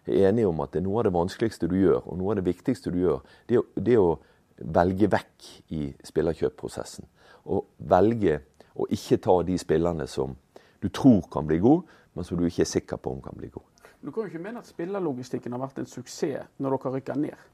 er 0.09 0.29
enige 0.29 0.49
om 0.49 0.61
at 0.65 0.73
det 0.73 0.81
er 0.81 0.87
noe 0.87 1.01
av 1.01 1.09
det 1.09 1.15
vanskeligste 1.15 1.69
du 1.69 1.77
gjør, 1.79 2.03
og 2.07 2.19
noe 2.19 2.33
av 2.33 2.41
det 2.41 2.47
viktigste 2.49 2.93
du 2.93 3.01
gjør, 3.03 3.23
det 3.49 3.61
er, 3.61 3.67
det 3.85 3.97
å 4.01 4.19
velge 4.59 5.09
vekk 5.13 5.49
i 5.77 5.83
spillerkjøpprosessen. 6.09 7.07
Og 7.53 7.69
velge 7.91 8.41
å 8.79 8.89
ikke 8.95 9.21
ta 9.25 9.37
de 9.47 9.59
spillerne 9.61 10.07
som 10.11 10.37
du 10.83 10.89
tror 10.95 11.27
kan 11.33 11.47
bli 11.49 11.61
gode, 11.63 11.87
men 12.15 12.27
som 12.27 12.39
du 12.39 12.47
ikke 12.47 12.65
er 12.65 12.73
sikker 12.73 13.01
på 13.03 13.13
om 13.15 13.23
kan 13.23 13.37
bli 13.39 13.51
gode. 13.53 13.67
Du 14.01 14.11
kan 14.13 14.25
jo 14.25 14.31
ikke 14.31 14.43
mene 14.43 14.63
at 14.63 14.71
spillerlogistikken 14.71 15.55
har 15.55 15.63
vært 15.63 15.81
en 15.83 15.91
suksess 15.91 16.59
når 16.63 16.77
dere 16.77 16.93
rykker 16.99 17.19
ned? 17.19 17.47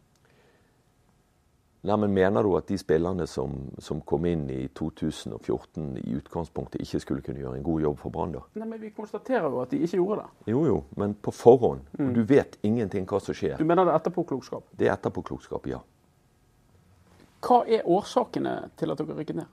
Nei, 1.85 1.97
men 2.01 2.15
Mener 2.17 2.43
du 2.43 2.55
at 2.57 2.69
de 2.69 2.79
spillerne 2.81 3.27
som, 3.29 3.53
som, 3.79 3.99
kom 4.01 4.25
inn 4.25 4.47
i 4.51 4.63
2014 4.73 5.99
i 6.01 6.15
utgangspunktet 6.17 6.81
ikke 6.81 7.01
skulle 7.03 7.25
kunne 7.27 7.43
gjøre 7.43 7.59
en 7.59 7.67
god 7.67 7.83
jobb 7.85 7.99
for 8.01 8.15
Brann? 8.15 8.39
Nei, 8.57 8.69
men 8.71 8.81
Vi 8.81 8.89
konstaterer 8.97 9.51
jo 9.53 9.61
at 9.61 9.75
de 9.75 9.83
ikke 9.85 10.01
gjorde 10.01 10.23
det. 10.23 10.53
Jo, 10.55 10.63
jo, 10.65 10.79
men 10.97 11.13
på 11.15 11.35
forhånd. 11.35 11.85
Mm. 11.99 12.15
Du 12.17 12.23
vet 12.25 12.57
ingenting 12.65 13.05
hva 13.11 13.21
som 13.21 13.37
skjer. 13.37 13.59
Du 13.61 13.69
mener 13.69 13.85
det 13.85 13.93
er 13.93 14.01
etterpåklokskap? 14.01 14.71
Det 14.73 14.89
er 14.89 14.95
etterpåklokskap, 14.97 15.69
ja. 15.69 15.83
Hva 17.45 17.61
er 17.69 17.85
årsakene 17.85 18.55
til 18.81 18.95
at 18.95 19.03
dere 19.03 19.19
rykker 19.19 19.37
ned? 19.43 19.53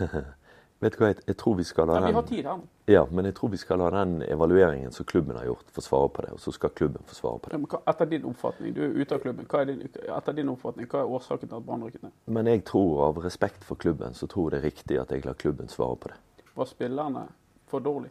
Vet 0.80 0.94
du 0.96 1.02
hva, 1.02 1.10
jeg, 1.10 1.20
jeg 1.28 1.36
tror 1.36 1.56
vi 1.58 1.64
skal 1.68 1.90
la 1.90 1.98
ja, 1.98 2.06
Vi 2.06 2.16
har 2.16 2.22
tid 2.28 2.46
her. 2.48 2.60
Ja, 2.88 3.02
men 3.12 3.26
jeg 3.28 3.34
tror 3.36 3.50
vi 3.52 3.58
skal 3.60 3.82
la 3.82 3.90
den 3.92 4.22
evalueringen 4.24 4.94
som 4.96 5.04
klubben 5.04 5.36
har 5.36 5.44
gjort, 5.44 5.66
få 5.76 5.82
svare 5.84 6.08
på 6.08 6.22
det. 6.24 6.30
Og 6.32 6.40
så 6.40 6.54
skal 6.56 6.72
klubben 6.72 7.04
få 7.06 7.18
svare 7.18 7.42
på 7.42 7.50
det. 7.52 7.58
Ja, 7.60 7.80
etter 7.92 8.08
din 8.08 8.24
oppfatning, 8.30 8.72
du 8.76 8.80
er 8.86 8.96
ute 8.96 9.18
av 9.18 9.20
klubben, 9.20 9.48
hva 9.50 9.60
er, 9.60 9.74
din, 9.74 9.82
etter 9.84 10.38
din 10.38 10.48
oppfatning, 10.48 10.88
hva 10.88 11.02
er 11.02 11.12
årsaken 11.18 11.50
til 11.50 11.58
at 11.58 11.66
Brann 11.66 11.84
rykket 11.84 12.06
ned? 12.06 12.14
Men 12.32 12.48
jeg 12.48 12.64
tror, 12.72 13.04
av 13.10 13.20
respekt 13.26 13.68
for 13.68 13.80
klubben, 13.82 14.16
så 14.16 14.30
tror 14.30 14.48
jeg 14.48 14.56
det 14.56 14.62
er 14.62 14.66
riktig 14.70 15.02
at 15.02 15.12
jeg 15.12 15.26
lar 15.28 15.36
klubben 15.44 15.68
svare 15.68 16.00
på 16.00 16.14
det. 16.14 16.48
Var 16.56 16.72
spillerne 16.72 17.26
for 17.68 17.84
dårlig? 17.84 18.10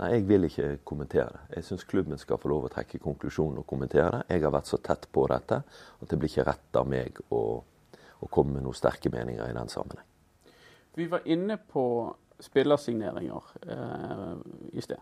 Nei, 0.00 0.10
jeg 0.16 0.26
vil 0.28 0.48
ikke 0.48 0.72
kommentere 0.88 1.28
det. 1.36 1.44
Jeg 1.58 1.68
syns 1.68 1.86
klubben 1.88 2.20
skal 2.20 2.40
få 2.40 2.48
lov 2.52 2.66
å 2.66 2.72
trekke 2.72 3.00
konklusjonen 3.04 3.60
og 3.60 3.68
kommentere 3.68 4.10
det. 4.16 4.24
Jeg 4.32 4.48
har 4.48 4.56
vært 4.56 4.72
så 4.72 4.80
tett 4.80 5.04
på 5.12 5.28
dette 5.32 5.62
at 5.68 6.10
det 6.10 6.16
blir 6.20 6.32
ikke 6.32 6.48
rett 6.48 6.80
av 6.80 6.88
meg 6.88 7.20
å, 7.28 7.46
å 8.24 8.28
komme 8.32 8.56
med 8.56 8.64
noen 8.64 8.76
sterke 8.76 9.12
meninger 9.12 9.48
i 9.48 9.56
den 9.56 9.72
sammenheng. 9.72 10.04
Vi 10.96 11.06
var 11.06 11.20
inne 11.28 11.56
på 11.56 12.16
spillersigneringer 12.38 13.42
eh, 13.68 14.32
i 14.72 14.80
sted. 14.80 14.96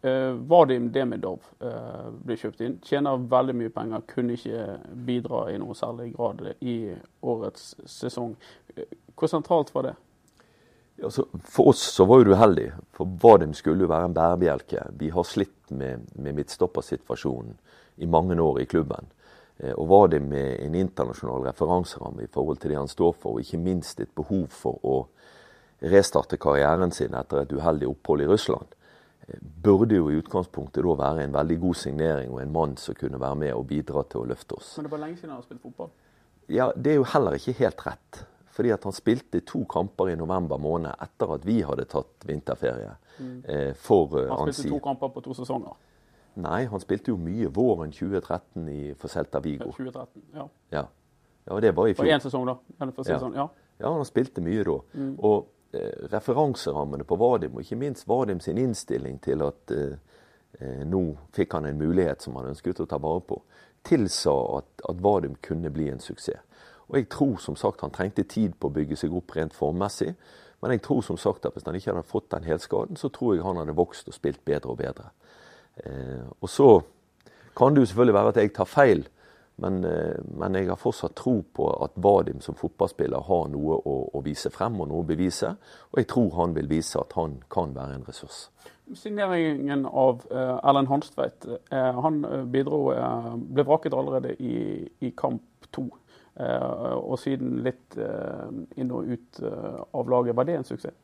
Eh, 0.00 0.30
Vadim 0.30 0.92
Demidov 0.92 1.42
eh, 1.60 2.06
ble 2.24 2.36
kjøpt 2.40 2.62
inn. 2.64 2.78
Tjener 2.84 3.26
veldig 3.28 3.54
mye 3.60 3.72
penger, 3.72 4.06
kunne 4.08 4.38
ikke 4.38 4.78
bidra 5.04 5.42
i 5.52 5.58
noe 5.60 5.76
særlig 5.76 6.14
grad 6.14 6.40
i 6.64 6.94
årets 7.20 7.74
sesong. 7.84 8.32
Eh, 8.72 8.88
hvor 9.12 9.28
sentralt 9.28 9.74
var 9.74 9.90
det? 9.90 9.94
Ja, 10.96 11.10
for 11.10 11.68
oss 11.74 11.82
så 11.92 12.06
var 12.08 12.24
du 12.24 12.32
uheldig, 12.32 12.70
for 12.96 13.12
Vadim 13.20 13.52
skulle 13.52 13.84
jo 13.84 13.90
være 13.92 14.08
en 14.08 14.16
bærebjelke. 14.16 14.86
Vi 14.96 15.10
har 15.12 15.28
slitt 15.28 15.74
med, 15.76 16.06
med 16.14 16.38
midtstoppersituasjonen 16.40 17.58
i 18.00 18.08
mange 18.08 18.40
år 18.40 18.62
i 18.62 18.68
klubben. 18.70 19.12
Eh, 19.56 19.72
og 19.72 19.88
Vadim 19.92 20.28
med 20.32 20.56
en 20.64 20.74
internasjonal 20.74 21.44
referanseramme 21.50 22.24
i 22.24 22.32
forhold 22.32 22.62
til 22.62 22.72
det 22.72 22.80
han 22.80 22.88
står 22.88 23.12
for, 23.12 23.36
og 23.36 23.44
ikke 23.44 23.60
minst 23.60 24.00
et 24.00 24.16
behov 24.16 24.46
for 24.52 24.80
å 24.80 25.02
restarte 25.90 26.38
karrieren 26.40 26.92
sin 26.92 27.14
etter 27.14 27.44
et 27.44 27.52
uheldig 27.52 27.88
opphold 27.90 28.24
i 28.24 28.28
Russland, 28.28 28.74
eh, 29.26 29.38
burde 29.40 29.98
jo 29.98 30.10
i 30.10 30.18
utgangspunktet 30.20 30.84
da 30.84 30.96
være 31.00 31.24
en 31.24 31.34
veldig 31.34 31.58
god 31.60 31.80
signering 31.80 32.32
og 32.32 32.42
en 32.42 32.52
mann 32.52 32.76
som 32.80 32.96
kunne 32.98 33.20
være 33.20 33.40
med 33.44 33.54
og 33.54 33.66
bidra 33.68 34.04
til 34.08 34.24
å 34.24 34.28
løfte 34.32 34.58
oss. 34.58 34.76
Men 34.78 34.88
det 34.88 34.92
var 34.92 35.04
lenge 35.04 35.16
siden 35.20 35.34
han 35.34 35.40
har 35.40 35.48
spilt 35.48 35.62
fotball? 35.62 35.90
Ja, 36.48 36.72
Det 36.76 36.92
er 36.92 36.96
jo 36.96 37.04
heller 37.08 37.32
ikke 37.32 37.58
helt 37.58 37.86
rett. 37.86 38.24
Fordi 38.54 38.70
at 38.70 38.84
han 38.84 38.92
spilte 38.92 39.40
to 39.40 39.64
kamper 39.64 40.12
i 40.12 40.14
november 40.14 40.60
måned 40.62 40.94
etter 41.02 41.32
at 41.34 41.46
vi 41.46 41.62
hadde 41.66 41.88
tatt 41.90 42.22
vinterferie. 42.24 42.92
Mm. 43.18 43.40
Eh, 43.44 43.72
for, 43.74 44.14
uh, 44.14 44.28
han 44.30 44.52
spilte 44.52 44.70
to 44.70 44.78
kamper 44.78 45.10
på 45.10 45.22
to 45.24 45.34
sesonger? 45.34 45.74
Nei, 46.36 46.64
han 46.70 46.82
spilte 46.82 47.10
jo 47.10 47.16
mye 47.18 47.48
våren 47.50 47.90
2013 47.90 48.68
i, 48.70 48.92
for 48.94 49.10
Celta 49.10 49.40
Vigo. 49.42 49.72
2013, 49.74 50.22
ja. 50.34 50.46
ja. 50.70 50.84
ja 51.48 51.58
det 51.60 51.74
var 51.74 51.90
i 51.90 51.94
fjor. 51.94 52.04
For 52.04 52.14
én 52.14 52.22
sesong, 52.22 52.46
da? 52.46 52.56
Ja. 52.78 53.18
Sånn, 53.18 53.34
ja. 53.34 53.48
ja, 53.82 53.90
han 53.90 54.06
spilte 54.06 54.42
mye 54.42 54.62
da. 54.66 54.78
Mm. 54.94 55.12
Og 55.18 55.50
Eh, 55.53 55.53
referanserammene 56.12 57.04
på 57.04 57.18
Vadim, 57.20 57.54
og 57.56 57.64
ikke 57.64 57.80
minst 57.80 58.08
Vadim 58.08 58.40
sin 58.40 58.58
innstilling 58.58 59.18
til 59.24 59.42
at 59.46 59.74
eh, 59.74 59.96
eh, 60.60 60.82
nå 60.88 61.02
fikk 61.34 61.58
han 61.58 61.68
en 61.68 61.80
mulighet 61.80 62.24
som 62.24 62.36
han 62.38 62.52
ønsket 62.52 62.82
å 62.84 62.88
ta 62.90 62.98
vare 63.02 63.24
på, 63.28 63.40
tilsa 63.84 64.34
at, 64.58 64.70
at 64.88 65.02
Vadim 65.04 65.36
kunne 65.44 65.72
bli 65.74 65.90
en 65.92 66.02
suksess. 66.02 66.40
Og 66.88 66.98
jeg 66.98 67.08
tror 67.12 67.38
som 67.40 67.56
sagt 67.56 67.80
han 67.80 67.92
trengte 67.94 68.26
tid 68.28 68.58
på 68.60 68.68
å 68.68 68.74
bygge 68.74 68.98
seg 69.00 69.14
opp 69.16 69.32
rent 69.36 69.54
formmessig. 69.56 70.10
Men 70.60 70.74
jeg 70.74 70.82
tror 70.84 71.00
som 71.04 71.16
sagt 71.20 71.46
at 71.48 71.56
hvis 71.56 71.64
han 71.66 71.76
ikke 71.78 71.90
hadde 71.92 72.06
fått 72.08 72.30
den 72.32 72.46
helskaden, 72.48 72.96
så 72.96 73.10
tror 73.12 73.34
jeg 73.34 73.44
han 73.44 73.58
hadde 73.60 73.76
vokst 73.76 74.08
og 74.08 74.16
spilt 74.16 74.42
bedre 74.44 74.72
og 74.72 74.78
bedre. 74.80 75.10
Eh, 75.80 76.24
og 76.40 76.48
så 76.48 76.68
kan 77.56 77.74
det 77.74 77.84
jo 77.84 77.90
selvfølgelig 77.90 78.16
være 78.18 78.32
at 78.34 78.40
jeg 78.42 78.52
tar 78.56 78.68
feil, 78.68 79.04
men, 79.56 79.84
eh, 79.84 80.16
men, 80.24 80.54
jeg 80.54 80.68
har 80.68 80.78
fortsatt 80.78 81.14
tro 81.14 81.36
på 81.54 81.68
at 81.84 81.94
Vadim 82.02 82.40
som 82.42 82.56
fotballspiller 82.58 83.22
har 83.28 83.46
noe 83.52 83.78
å, 83.78 83.94
å, 84.10 84.22
vise 84.26 84.50
frem 84.50 84.80
og 84.82 84.90
noe 84.90 85.04
å 85.04 85.06
bevise. 85.06 85.54
Og 85.92 86.00
jeg 86.00 86.08
tror 86.10 86.32
han 86.40 86.56
vil 86.56 86.70
vise 86.70 86.98
at 86.98 87.14
han 87.18 87.38
kan 87.52 87.74
være 87.76 88.00
en 88.00 88.06
ressurs. 88.08 88.48
Signeringen 88.98 89.86
av 89.86 90.26
uh, 90.28 90.58
Erlend 90.58 90.90
Hanstveit 90.90 91.46
uh, 91.48 92.00
han 92.04 92.18
bidro, 92.52 92.90
uh, 92.92 93.30
ble 93.38 93.64
vraket 93.64 93.94
allerede 93.96 94.34
i, 94.42 94.84
i 95.00 95.14
kamp 95.16 95.70
to. 95.72 95.88
og 96.34 97.14
siden 97.22 97.60
litt 97.62 97.94
inn 98.74 98.88
og 98.90 99.06
ut 99.06 99.38
av 99.94 100.08
laget. 100.10 100.34
Var 100.34 100.46
det 100.48 100.56
en 100.58 100.66
suksess? 100.66 100.96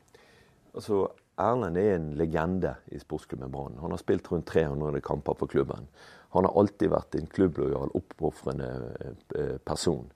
Altså, 0.75 1.05
Erlend 1.39 1.79
er 1.79 1.95
en 1.95 2.09
legende 2.19 2.73
i 2.91 2.99
sportsklubben 2.99 3.51
Brann. 3.51 3.77
Han 3.79 3.95
har 3.95 4.01
spilt 4.01 4.27
rundt 4.31 4.49
300 4.51 4.99
kamper 5.01 5.39
for 5.39 5.47
klubben. 5.47 5.87
Han 6.31 6.47
har 6.47 6.57
alltid 6.59 6.91
vært 6.93 7.15
en 7.19 7.27
klubblojal, 7.31 7.91
oppofrende 7.97 8.71
eh, 9.35 9.57
person. 9.67 10.07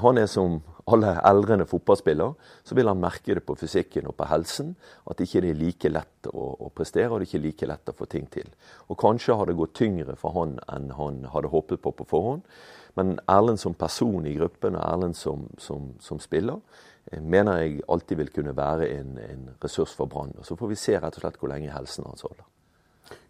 Han 0.00 0.18
er 0.18 0.26
som 0.30 0.60
alle 0.88 1.12
eldrende 1.28 1.66
fotballspillere, 1.68 2.34
så 2.64 2.76
vil 2.76 2.88
han 2.88 3.00
merke 3.00 3.36
det 3.36 3.44
på 3.46 3.56
fysikken 3.60 4.08
og 4.08 4.16
på 4.18 4.28
helsen 4.30 4.72
at 5.08 5.18
det 5.18 5.28
ikke 5.28 5.42
er 5.42 5.58
like 5.58 5.90
lett 5.92 6.28
å, 6.32 6.46
å, 6.66 6.70
prestere, 6.74 7.10
og 7.12 7.20
det 7.20 7.28
ikke 7.28 7.38
er 7.40 7.44
like 7.46 7.68
lett 7.68 7.92
å 7.92 7.96
få 7.96 8.08
ting 8.10 8.24
til. 8.32 8.48
Og 8.88 8.98
kanskje 9.00 9.36
har 9.36 9.48
det 9.48 9.58
gått 9.58 9.76
tyngre 9.78 10.16
for 10.20 10.34
han 10.36 10.56
enn 10.72 10.90
han 10.96 11.26
hadde 11.32 11.52
håpet 11.52 11.82
på 11.84 11.92
på 11.98 12.08
forhånd. 12.08 12.46
Men 12.98 13.18
Erlend 13.30 13.60
som 13.60 13.76
person 13.76 14.26
i 14.28 14.34
gruppen 14.36 14.76
og 14.76 14.84
Erlend 14.84 15.16
som, 15.16 15.46
som, 15.60 15.92
som 16.00 16.20
spiller, 16.20 16.60
eh, 17.10 17.20
mener 17.20 17.60
jeg 17.62 17.84
alltid 17.88 18.20
vil 18.20 18.32
kunne 18.32 18.56
være 18.56 18.88
en, 18.96 19.18
en 19.20 19.50
ressurs 19.62 19.94
for 19.96 20.08
Brann. 20.08 20.34
Så 20.44 20.56
får 20.56 20.72
vi 20.72 20.80
se 20.80 20.96
rett 20.98 21.16
og 21.16 21.24
slett 21.24 21.38
hvor 21.40 21.52
lenge 21.52 21.72
helsen 21.72 22.08
hans 22.08 22.24
holder. 22.24 22.48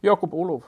Jakob 0.03 0.35
Olov, 0.35 0.67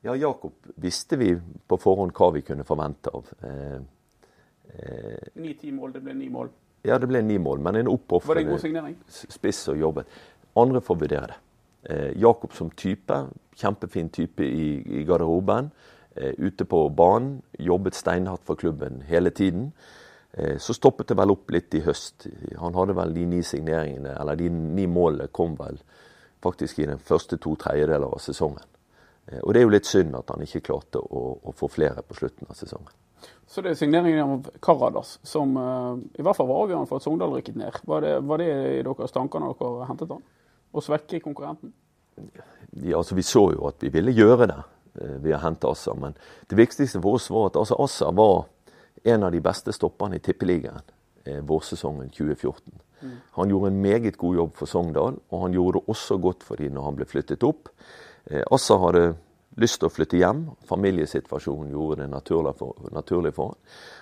ja, 0.00 0.16
Jakob 0.16 0.52
visste 0.74 1.16
vi 1.20 1.34
på 1.66 1.78
forhånd 1.80 2.14
hva 2.16 2.30
vi 2.34 2.42
kunne 2.46 2.64
forvente 2.64 3.12
av. 3.14 3.30
Eh, 3.42 3.76
eh, 4.74 5.30
Ni-ti 5.34 5.72
mål, 5.72 5.92
det 5.92 6.02
ble 6.04 6.14
ni 6.14 6.28
mål? 6.32 6.50
Ja, 6.82 6.98
det 6.98 7.08
ble 7.10 7.22
ni 7.22 7.38
mål. 7.38 7.60
Men 7.60 7.76
en 7.76 7.92
oppofrende 7.92 8.58
spiss 9.06 9.66
og 9.68 9.80
jobbet. 9.80 10.20
Andre 10.56 10.80
får 10.80 11.00
vurdere 11.04 11.30
det. 11.32 11.38
Eh, 11.82 12.10
Jakob 12.20 12.52
som 12.56 12.70
type, 12.70 13.22
kjempefin 13.56 14.08
type 14.08 14.44
i, 14.44 15.00
i 15.00 15.04
garderoben. 15.04 15.70
ute 16.20 16.64
på 16.64 16.88
banen. 16.88 17.42
Jobbet 17.58 17.94
steinhardt 17.94 18.42
for 18.44 18.54
klubben 18.54 19.02
hele 19.06 19.30
tiden. 19.30 19.72
Eh, 20.32 20.58
så 20.58 20.74
stoppet 20.74 21.08
det 21.08 21.16
vel 21.18 21.32
opp 21.34 21.50
litt 21.50 21.74
i 21.74 21.82
høst. 21.82 22.26
Han 22.58 22.74
hadde 22.78 22.94
vel 22.94 23.14
de 23.14 23.26
ni 23.26 23.42
signeringene, 23.42 24.14
eller 24.20 24.38
de 24.38 24.50
ni 24.50 24.86
målene 24.86 25.30
kom 25.34 25.56
vel 25.58 25.80
faktisk 26.42 26.78
i 26.80 26.86
den 26.88 27.00
første 27.02 27.38
to 27.42 27.56
tredjedeler 27.58 28.06
av 28.06 28.22
sesongen. 28.22 28.62
Eh, 29.30 29.42
og 29.42 29.54
det 29.54 29.60
er 29.60 29.68
jo 29.68 29.74
litt 29.74 29.88
synd 29.88 30.16
at 30.18 30.32
han 30.32 30.42
ikke 30.44 30.64
klarte 30.70 31.02
å, 31.02 31.22
å 31.42 31.54
få 31.56 31.70
flere 31.70 32.04
på 32.06 32.18
slutten 32.18 32.50
av 32.50 32.58
sesongen. 32.58 32.92
Så 33.50 33.62
det 33.64 33.72
er 33.72 33.78
signeringen 33.80 34.34
av 34.36 34.50
Karadas 34.62 35.16
som 35.26 35.56
uh, 35.58 35.98
i 36.16 36.22
hvert 36.22 36.38
fall 36.38 36.48
var 36.48 36.64
avgjørende 36.64 36.88
for 36.88 37.00
at 37.00 37.04
Sogndal 37.04 37.34
rykket 37.34 37.58
ned. 37.58 37.80
Var 37.90 38.04
det, 38.04 38.12
var 38.30 38.40
det 38.40 38.50
i 38.78 38.84
deres 38.86 39.14
tanker 39.14 39.42
når 39.42 39.56
dere 39.58 39.88
hentet 39.88 40.12
han? 40.14 40.22
Å 40.70 40.84
svekke 40.86 41.18
konkurrenten? 41.24 41.72
Ja, 42.78 43.00
altså 43.00 43.16
Vi 43.18 43.24
så 43.26 43.42
jo 43.56 43.66
at 43.66 43.82
vi 43.82 43.90
ville 43.92 44.14
gjøre 44.14 44.46
det 44.52 44.60
uh, 44.60 45.16
ved 45.18 45.34
å 45.34 45.42
hente 45.42 45.68
Assa. 45.68 45.96
Men 45.98 46.14
det 46.48 46.58
viktigste 46.60 47.02
for 47.02 47.18
oss 47.18 47.26
var 47.34 47.50
at 47.50 47.58
altså, 47.58 47.78
Assa 47.82 48.12
var 48.14 48.46
en 49.02 49.26
av 49.26 49.34
de 49.34 49.42
beste 49.42 49.74
stopperne 49.74 50.20
i 50.20 50.24
Tippeligaen 50.24 50.96
vårsesongen 51.46 52.08
2014. 52.16 52.72
Mm. 53.04 53.16
Han 53.36 53.50
gjorde 53.52 53.68
en 53.70 53.80
meget 53.84 54.16
god 54.18 54.38
jobb 54.38 54.54
for 54.56 54.70
Sogndal, 54.70 55.18
og 55.28 55.42
han 55.42 55.52
gjorde 55.54 55.78
det 55.78 55.92
også 55.92 56.16
godt 56.20 56.44
for 56.44 56.60
dem 56.60 56.72
når 56.74 56.86
han 56.86 56.96
ble 56.96 57.06
flyttet 57.08 57.44
opp. 57.46 57.68
Assa 58.30 58.76
hadde 58.78 59.04
lyst 59.58 59.80
til 59.80 59.88
å 59.88 59.92
flytte 59.92 60.18
hjem. 60.20 60.44
Familiesituasjonen 60.68 61.72
gjorde 61.74 62.02
det 62.02 62.10
naturlig 62.12 62.54
for, 62.58 62.90
naturlig 62.94 63.32
for. 63.36 63.56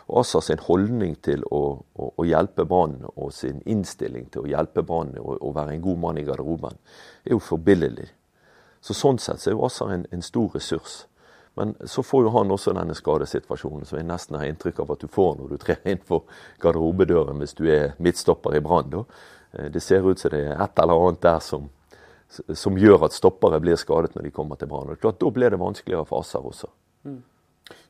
Og 0.08 0.20
Assa 0.22 0.42
sin 0.44 0.60
holdning 0.64 1.16
til 1.24 1.44
å, 1.50 1.62
å, 1.80 2.10
å 2.16 2.26
hjelpe 2.26 2.66
barn 2.68 2.98
og 3.14 3.32
sin 3.34 3.62
innstilling 3.66 4.28
til 4.32 4.44
å 4.44 4.50
hjelpe 4.52 4.84
barn 4.86 5.14
og, 5.20 5.36
og, 5.40 5.52
være 5.56 5.76
en 5.76 5.84
god 5.84 6.02
mann 6.04 6.20
i 6.20 6.26
garderoben, 6.26 6.78
er 7.24 7.36
jo 7.36 7.42
forbilledlig. 7.42 8.08
Så 8.80 8.94
Sånn 8.94 9.18
sett 9.18 9.42
så 9.42 9.50
er 9.50 9.56
jo 9.56 9.64
Assa 9.66 9.88
en, 9.92 10.06
en, 10.12 10.22
stor 10.22 10.52
ressurs. 10.54 11.00
Men 11.58 11.74
så 11.90 12.04
får 12.06 12.28
jo 12.28 12.34
han 12.36 12.52
også 12.54 12.72
denne 12.76 12.94
skadesituasjonen 12.94 13.88
som 13.88 13.98
jeg 13.98 14.06
nesten 14.06 14.36
har 14.38 14.46
inntrykk 14.46 14.84
av 14.84 14.92
at 14.94 15.02
du 15.02 15.10
får 15.10 15.32
når 15.40 15.50
du 15.50 15.56
trer 15.58 15.88
inn 15.90 16.04
for 16.06 16.28
garderobedøren 16.62 17.40
hvis 17.42 17.56
du 17.58 17.64
er 17.72 17.96
midtstopper 17.98 18.54
i 18.54 18.62
Brann. 18.62 18.94
Eh, 18.94 19.66
det 19.74 19.82
ser 19.82 20.06
ut 20.06 20.20
som 20.20 20.30
det 20.30 20.44
er 20.52 20.54
et 20.54 20.78
eller 20.78 21.08
annet 21.08 21.24
der 21.24 21.42
som, 21.42 21.66
som 22.28 22.76
gjør 22.78 23.06
at 23.06 23.16
stoppere 23.16 23.60
blir 23.62 23.78
skadet 23.80 24.14
når 24.14 24.28
de 24.28 24.34
kommer 24.34 24.60
til 24.60 24.68
Brann. 24.70 24.94
Da 25.00 25.32
ble 25.32 25.50
det 25.50 25.60
vanskeligere 25.60 26.06
for 26.08 26.22
Assar 26.22 26.44
også. 26.44 26.68
Mm. 27.08 27.22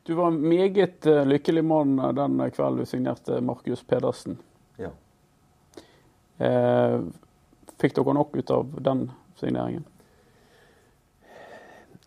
Du 0.07 0.13
var 0.15 0.31
en 0.31 0.39
meget 0.41 1.05
uh, 1.07 1.23
lykkelig 1.27 1.63
mann 1.63 1.99
eh, 1.99 2.13
den 2.15 2.39
kvelden 2.51 2.83
du 2.83 2.89
signerte 2.89 3.39
Markus 3.45 3.83
Pedersen. 3.87 4.39
Ja. 4.79 4.91
Eh, 6.39 6.97
fikk 7.79 7.95
dere 7.95 8.15
nok 8.15 8.35
ut 8.39 8.51
av 8.55 8.75
den 8.83 9.05
signeringen? 9.39 9.85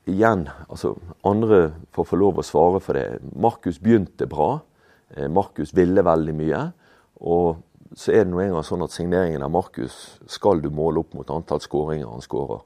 Igjen, 0.09 0.49
altså 0.67 0.97
andre 1.23 1.75
får 1.95 2.09
få 2.11 2.19
lov 2.19 2.41
å 2.41 2.47
svare 2.47 2.81
for 2.83 2.99
det. 2.99 3.21
Markus 3.39 3.79
begynte 3.81 4.27
bra. 4.27 4.57
Eh, 5.15 5.29
Markus 5.31 5.75
ville 5.77 6.05
veldig 6.05 6.35
mye. 6.37 6.63
Og 7.23 7.61
så 7.95 8.13
er 8.13 8.25
det 8.25 8.33
nå 8.33 8.41
engang 8.41 8.65
sånn 8.65 8.85
at 8.85 8.95
signeringen 8.95 9.45
av 9.45 9.53
Markus 9.53 9.97
skal 10.31 10.63
du 10.63 10.71
måle 10.73 11.03
opp 11.03 11.15
mot 11.17 11.31
antall 11.33 11.61
skåringer 11.61 12.09
han 12.09 12.25
skårer. 12.25 12.63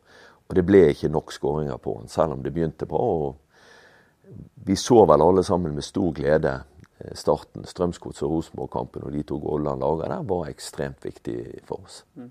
Og 0.47 0.55
det 0.55 0.63
ble 0.67 0.85
ikke 0.93 1.11
nok 1.11 1.35
skåringer 1.35 1.79
på 1.83 1.97
han, 1.99 2.09
selv 2.11 2.37
om 2.37 2.45
det 2.45 2.53
begynte 2.55 2.87
bra. 2.87 3.03
og 3.03 4.35
Vi 4.67 4.77
så 4.79 5.03
vel 5.09 5.25
alle 5.25 5.43
sammen 5.47 5.75
med 5.75 5.85
stor 5.85 6.13
glede 6.15 6.55
eh, 7.01 7.15
starten. 7.19 7.67
Strømsgods 7.67 8.23
og 8.23 8.37
Rosenborg-kampen 8.37 9.07
og 9.07 9.15
de 9.15 9.25
to 9.27 9.41
gålene 9.43 9.75
han 9.75 9.83
laga 9.83 10.11
der, 10.15 10.27
var 10.31 10.51
ekstremt 10.51 11.07
viktig 11.07 11.39
for 11.67 11.83
oss. 11.83 12.05
Mm. 12.15 12.31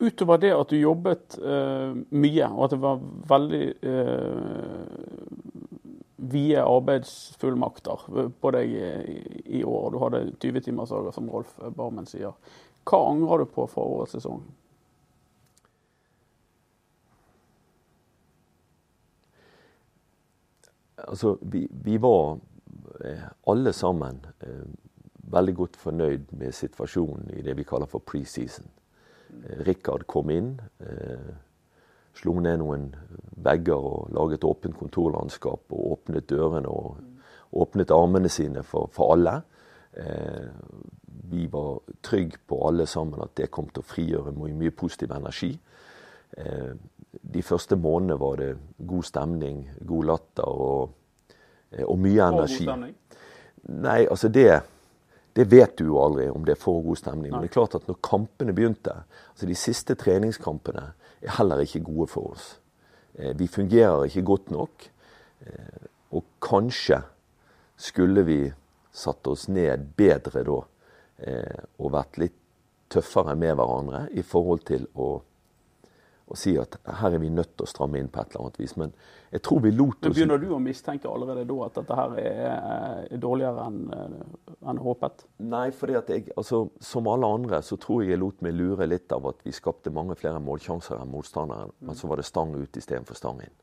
Utover 0.00 0.40
det 0.40 0.54
at 0.56 0.70
du 0.72 0.78
jobbet 0.80 1.36
uh, 1.44 1.92
mye, 1.92 2.46
og 2.48 2.62
at 2.64 2.72
det 2.72 2.78
var 2.80 3.02
veldig 3.28 3.64
uh, 3.84 4.86
vide 6.20 6.62
arbeidsfullmakter 6.64 8.06
på 8.40 8.52
deg 8.54 8.72
i, 9.44 9.62
år. 9.64 9.90
Du 9.92 9.98
hadde 10.02 10.24
20-timersdager, 10.42 11.14
som 11.16 11.30
Rolf 11.32 11.54
Barmen 11.76 12.08
sier. 12.08 12.36
Hva 12.88 13.00
angrer 13.10 13.44
du 13.44 13.52
på 13.52 13.66
fra 13.70 13.84
årets 13.84 14.16
sesong? 14.18 14.42
Altså, 21.00 21.38
vi, 21.40 21.64
vi 21.70 21.96
var 21.96 22.38
eh, 23.04 23.24
alle 23.48 23.72
sammen 23.72 24.20
eh, 24.44 24.66
veldig 25.32 25.54
godt 25.56 25.78
fornøyd 25.80 26.32
med 26.36 26.52
situasjonen 26.56 27.30
i 27.36 27.44
det 27.46 27.56
vi 27.56 27.64
kaller 27.68 27.88
for 27.88 28.04
preseason. 28.04 28.68
Eh, 29.30 29.62
Rikard 29.66 30.06
kom 30.10 30.30
inn. 30.34 30.52
Eh, 30.84 31.30
slo 32.16 32.36
ned 32.42 32.60
noen 32.60 32.88
vegger 33.40 33.86
og 33.90 34.10
laget 34.14 34.44
åpent 34.44 34.76
kontorlandskap 34.78 35.72
og 35.72 35.92
åpnet 35.94 36.28
dørene 36.28 36.68
og 36.68 36.98
åpnet 37.60 37.90
armene 37.94 38.30
sine 38.30 38.62
for, 38.66 38.90
for 38.92 39.14
alle. 39.14 39.40
Eh, 39.92 40.48
vi 41.30 41.46
var 41.50 41.80
trygge 42.02 42.38
på 42.46 42.60
alle 42.68 42.86
sammen 42.86 43.22
at 43.22 43.34
det 43.38 43.50
kom 43.50 43.70
til 43.70 43.82
å 43.82 43.90
frigjøre 43.90 44.34
mye, 44.36 44.54
mye 44.58 44.74
positiv 44.74 45.14
energi. 45.16 45.52
Eh, 46.36 46.72
de 47.10 47.42
første 47.42 47.78
månedene 47.78 48.18
var 48.20 48.36
det 48.38 48.50
god 48.86 49.06
stemning, 49.06 49.62
god 49.86 50.10
latter 50.10 50.60
og, 50.66 50.92
eh, 51.72 51.84
og 51.84 51.98
mye 51.98 52.28
energi. 52.28 52.66
Og 52.66 52.74
god 52.74 52.74
stemning? 52.74 52.98
Nei, 53.80 54.02
altså 54.06 54.28
det 54.32 54.50
det 55.36 55.46
vet 55.46 55.76
du 55.78 55.84
jo 55.86 56.00
aldri 56.02 56.26
om 56.30 56.42
det 56.44 56.56
er 56.56 56.60
for 56.60 56.82
god 56.82 56.98
stemning. 56.98 57.30
Men 57.30 57.44
det 57.44 57.50
er 57.50 57.54
klart 57.54 57.76
at 57.78 57.86
når 57.88 58.00
kampene 58.02 58.54
begynte, 58.54 58.96
altså 59.30 59.46
de 59.46 59.54
siste 59.54 59.94
treningskampene, 59.94 60.88
er 61.22 61.36
heller 61.38 61.62
ikke 61.64 61.84
gode 61.84 62.08
for 62.10 62.32
oss. 62.34 62.60
Eh, 63.14 63.34
vi 63.38 63.46
fungerer 63.46 64.04
ikke 64.04 64.26
godt 64.26 64.50
nok. 64.50 64.90
Eh, 65.46 65.86
og 66.10 66.24
kanskje 66.42 67.02
skulle 67.76 68.24
vi 68.26 68.40
satt 68.92 69.26
oss 69.30 69.48
ned 69.48 69.92
bedre 69.96 70.42
da 70.44 70.58
eh, 71.22 71.64
og 71.78 71.92
vært 71.94 72.18
litt 72.20 72.38
tøffere 72.90 73.36
med 73.38 73.54
hverandre 73.54 74.06
i 74.18 74.24
forhold 74.26 74.64
til 74.66 74.86
å 74.98 75.20
og 76.30 76.38
si 76.38 76.52
at 76.60 76.76
her 77.00 77.16
er 77.16 77.22
vi 77.22 77.28
nødt 77.34 77.56
til 77.56 77.66
å 77.66 77.70
stramme 77.70 77.98
inn 77.98 78.08
på 78.12 78.20
et 78.22 78.30
eller 78.30 78.46
annet 78.46 78.58
vis. 78.60 78.76
Men 78.78 78.92
jeg 79.32 79.42
tror 79.46 79.62
vi 79.64 79.72
lot 79.74 80.06
oss 80.06 80.14
Begynner 80.14 80.38
du 80.38 80.52
å 80.54 80.60
mistenke 80.62 81.10
allerede 81.10 81.42
da 81.48 81.56
at 81.66 81.80
dette 81.80 81.98
her 81.98 82.14
er 82.22 83.22
dårligere 83.22 83.64
enn 83.66 83.80
en 84.70 84.82
håpet? 84.84 85.24
Nei, 85.50 85.64
for 85.74 85.90
altså, 85.96 86.62
som 86.80 87.10
alle 87.10 87.32
andre 87.38 87.62
så 87.66 87.78
tror 87.82 88.04
jeg 88.04 88.14
jeg 88.14 88.22
lot 88.22 88.46
meg 88.46 88.54
lure 88.58 88.86
litt 88.86 89.10
av 89.16 89.26
at 89.32 89.42
vi 89.46 89.54
skapte 89.56 89.92
mange 89.94 90.14
flere 90.18 90.42
målsjanser 90.44 91.00
enn 91.00 91.10
motstanderen. 91.10 91.74
Men 91.82 91.98
så 91.98 92.10
var 92.10 92.22
det 92.22 92.28
stang 92.30 92.54
ut 92.54 92.78
istedenfor 92.78 93.18
stang 93.18 93.42
inn. 93.42 93.58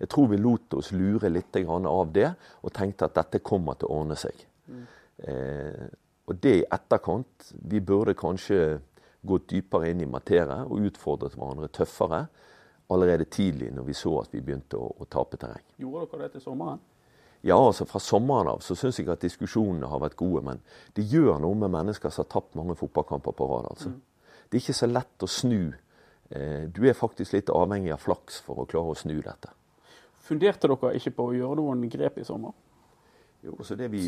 Jeg 0.00 0.08
tror 0.10 0.30
vi 0.30 0.40
lot 0.40 0.78
oss 0.78 0.94
lure 0.96 1.28
litt 1.28 1.56
av 1.60 2.12
det, 2.12 2.30
og 2.64 2.72
tenkte 2.72 3.06
at 3.06 3.18
dette 3.18 3.42
kommer 3.44 3.76
til 3.76 3.90
å 3.90 4.00
ordne 4.00 4.16
seg. 4.16 4.46
Mm. 4.66 4.86
Eh, 5.28 5.90
og 6.30 6.38
det 6.38 6.54
i 6.60 6.64
etterkant. 6.64 7.50
Vi 7.68 7.80
burde 7.82 8.14
kanskje 8.14 8.78
gått 9.22 9.48
dypere 9.52 9.90
inn 9.90 10.04
i 10.04 10.08
materie 10.08 10.62
og 10.66 10.86
utfordret 10.88 11.36
hverandre 11.36 11.68
tøffere 11.74 12.24
allerede 12.90 13.26
tidlig 13.30 13.70
når 13.74 13.86
vi 13.86 13.94
så 13.94 14.14
at 14.22 14.32
vi 14.34 14.42
begynte 14.42 14.78
å, 14.80 14.88
å 14.98 15.06
tape 15.10 15.38
terreng. 15.40 15.66
Gjorde 15.78 16.08
dere 16.10 16.26
det 16.26 16.38
til 16.38 16.44
sommeren? 16.48 16.80
Ja, 17.40 17.56
altså 17.56 17.86
fra 17.88 18.00
sommeren 18.04 18.50
av 18.52 18.64
så 18.64 18.76
syns 18.76 18.98
jeg 19.00 19.08
at 19.08 19.22
diskusjonene 19.24 19.88
har 19.88 20.02
vært 20.02 20.18
gode. 20.20 20.42
Men 20.44 20.60
det 20.96 21.06
gjør 21.08 21.38
noe 21.40 21.56
med 21.56 21.72
mennesker 21.72 22.12
som 22.12 22.26
har 22.26 22.32
tapt 22.34 22.58
mange 22.58 22.76
fotballkamper 22.76 23.36
på 23.36 23.46
rad. 23.48 23.70
altså. 23.70 23.94
Mm. 23.94 24.00
Det 24.50 24.58
er 24.58 24.64
ikke 24.64 24.80
så 24.80 24.90
lett 24.90 25.24
å 25.24 25.30
snu. 25.30 25.62
Eh, 26.30 26.66
du 26.68 26.82
er 26.88 26.98
faktisk 26.98 27.36
litt 27.36 27.52
avhengig 27.54 27.94
av 27.94 28.02
flaks 28.02 28.42
for 28.44 28.60
å 28.60 28.66
klare 28.68 28.92
å 28.92 28.98
snu 28.98 29.16
dette. 29.22 29.54
Funderte 30.20 30.68
dere 30.68 30.92
ikke 30.98 31.14
på 31.16 31.30
å 31.30 31.36
gjøre 31.36 31.56
noen 31.62 31.88
grep 31.90 32.20
i 32.20 32.26
sommer? 32.26 32.52
Jo, 33.40 33.54
så 33.64 33.74
det 33.76 33.86
vi 33.88 34.02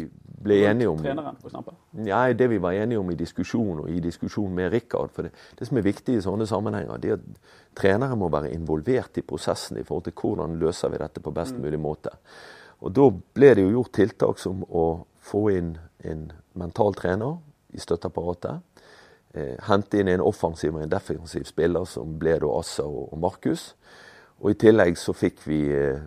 ble 0.45 0.59
enige 0.69 0.91
om 0.93 0.99
Treneren, 1.01 1.39
f.eks.? 1.41 1.71
Ja, 2.05 2.21
det 2.37 2.51
vi 2.53 2.59
var 2.61 2.77
enige 2.77 3.01
om 3.01 3.11
i 3.11 3.17
diskusjon 3.17 3.81
og 3.81 3.89
i 3.89 4.01
diskusjon 4.05 4.53
med 4.53 4.69
Rikard. 4.75 5.13
For 5.15 5.25
det, 5.25 5.33
det, 5.57 5.69
som 5.69 5.79
er 5.81 5.87
viktig 5.87 6.19
i 6.19 6.25
sånne 6.25 6.45
sammenhenger, 6.49 7.01
det 7.01 7.15
er 7.15 7.17
at 7.17 7.55
trenere 7.79 8.19
må 8.21 8.29
være 8.33 8.51
involvert 8.53 9.17
i 9.17 9.25
prosessen 9.25 9.81
i 9.81 9.87
forhold 9.89 10.05
til 10.11 10.17
hvordan 10.21 10.59
løser 10.61 10.93
vi 10.93 11.01
dette 11.01 11.25
på 11.25 11.33
best 11.33 11.57
mm. 11.57 11.65
mulig 11.65 11.81
måte. 11.81 12.13
Og 12.83 12.93
Da 12.93 13.09
ble 13.09 13.55
det 13.57 13.65
jo 13.65 13.73
gjort 13.79 13.95
tiltak 13.97 14.43
som 14.43 14.67
å 14.69 14.85
få 15.23 15.47
inn 15.55 15.73
en 16.05 16.29
mental 16.59 16.93
trener 16.99 17.39
i 17.73 17.81
støtteapparatet. 17.81 18.85
Eh, 19.33 19.57
hente 19.65 20.03
inn 20.03 20.13
en 20.13 20.29
offensiv 20.29 20.77
og 20.77 20.85
en 20.85 20.93
defensiv 20.93 21.49
spiller, 21.49 21.89
som 21.89 22.19
ble 22.21 22.37
da 22.43 22.53
Assa 22.59 22.85
og, 22.85 23.15
og 23.15 23.23
Markus. 23.23 23.71
Og 24.43 24.53
I 24.53 24.61
tillegg 24.61 24.99
så 25.01 25.17
fikk 25.17 25.41
vi 25.49 25.65
eh, 25.73 26.05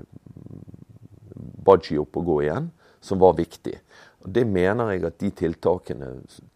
Baji 1.66 1.97
opp 1.97 2.20
og 2.22 2.28
gå 2.30 2.41
igjen 2.45 2.68
som 3.06 3.22
var 3.22 3.36
viktig. 3.38 3.76
Og 4.26 4.32
Det 4.34 4.45
mener 4.49 4.91
jeg 4.95 5.06
at 5.06 5.20
de 5.22 5.30
tiltakene 5.43 6.10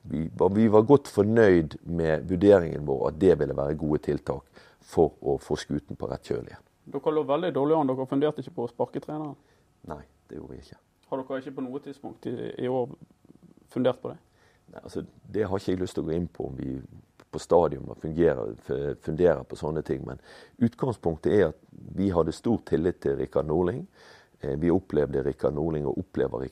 vi 0.10 0.24
var, 0.38 0.50
vi 0.56 0.66
var 0.68 0.88
godt 0.90 1.12
fornøyd 1.14 1.78
med 1.86 2.26
vurderingen 2.30 2.88
vår 2.88 3.12
at 3.12 3.20
det 3.22 3.36
ville 3.40 3.58
være 3.58 3.78
gode 3.78 4.02
tiltak 4.10 4.64
for 4.90 5.14
å 5.22 5.38
få 5.42 5.58
skuten 5.60 6.00
på 6.00 6.10
rett 6.10 6.26
kjøl 6.26 6.48
igjen. 6.48 6.66
Dere 6.90 7.14
lå 7.14 7.26
veldig 7.30 7.52
dårlig 7.54 7.76
an. 7.78 7.92
Dere 7.92 8.08
funderte 8.10 8.42
ikke 8.42 8.56
på 8.56 8.66
å 8.66 8.72
sparke 8.72 9.02
treneren? 9.04 9.36
Nei, 9.90 10.02
det 10.30 10.40
gjorde 10.40 10.56
vi 10.56 10.64
ikke. 10.64 10.80
Har 11.12 11.22
dere 11.22 11.44
ikke 11.44 11.56
på 11.60 11.66
noe 11.68 11.84
tidspunkt 11.86 12.26
i, 12.30 12.34
i 12.66 12.72
år 12.72 12.90
fundert 13.70 14.02
på 14.02 14.16
det? 14.16 14.18
Nei, 14.74 14.82
altså, 14.82 15.06
Det 15.22 15.46
har 15.46 15.62
ikke 15.62 15.76
jeg 15.76 15.84
lyst 15.84 15.98
til 15.98 16.06
å 16.06 16.10
gå 16.10 16.18
inn 16.18 16.28
på 16.34 16.50
om 16.50 16.58
vi 16.58 16.74
på 17.30 17.40
stadion 17.42 17.90
fungerer, 18.02 18.56
funderer 19.06 19.44
på 19.46 19.58
sånne 19.60 19.84
ting. 19.86 20.02
Men 20.08 20.22
utgangspunktet 20.66 21.36
er 21.36 21.52
at 21.52 21.60
vi 21.98 22.10
hadde 22.14 22.34
stor 22.34 22.58
tillit 22.66 22.98
til 23.04 23.20
Rikard 23.20 23.46
Norling. 23.50 23.84
Eh, 24.42 24.56
vi 24.60 24.72
opplevde 24.72 25.24
Rikard 25.24 25.54
Norling 25.54 25.88
og 25.88 26.00
opplever 26.00 26.48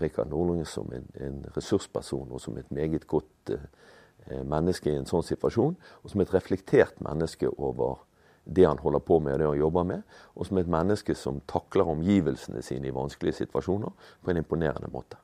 Rikard 0.00 0.28
Norling 0.28 0.66
som 0.68 0.90
en, 0.92 1.06
en, 1.20 1.40
ressursperson 1.56 2.28
og 2.30 2.40
som 2.40 2.58
et 2.60 2.70
meget 2.70 3.06
godt 3.08 3.54
eh, 3.54 4.42
menneske 4.44 4.90
i 4.90 4.98
en 4.98 5.08
sånn 5.08 5.24
situasjon. 5.24 5.76
Og 6.04 6.12
som 6.12 6.20
et 6.20 6.34
reflektert 6.34 7.00
menneske 7.04 7.48
over 7.56 8.04
det 8.44 8.66
han 8.66 8.80
holder 8.80 9.02
på 9.04 9.18
med 9.20 9.34
og 9.34 9.40
det 9.40 9.48
han 9.48 9.58
jobber 9.62 9.88
med. 9.88 10.04
Og 10.36 10.46
som 10.46 10.60
et 10.60 10.70
menneske 10.70 11.16
som 11.16 11.40
takler 11.48 11.88
omgivelsene 11.88 12.62
sine 12.64 12.90
i 12.90 12.94
vanskelige 12.94 13.40
situasjoner 13.44 13.92
på 14.20 14.32
en 14.32 14.40
imponerende 14.40 14.92
måte. 14.92 15.20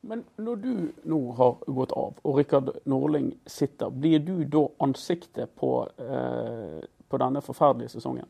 Men 0.00 0.22
når 0.38 0.60
du 0.62 0.74
nå 1.10 1.18
har 1.34 1.56
gått 1.66 1.92
av, 1.96 2.18
og 2.22 2.36
Rikard 2.38 2.70
Norling 2.86 3.32
sitter, 3.50 3.90
blir 3.90 4.20
du 4.22 4.44
da 4.46 4.68
ansiktet 4.84 5.50
på, 5.58 5.72
eh, 5.98 6.84
på 7.08 7.18
denne 7.18 7.42
forferdelige 7.42 7.96
sesongen? 7.96 8.28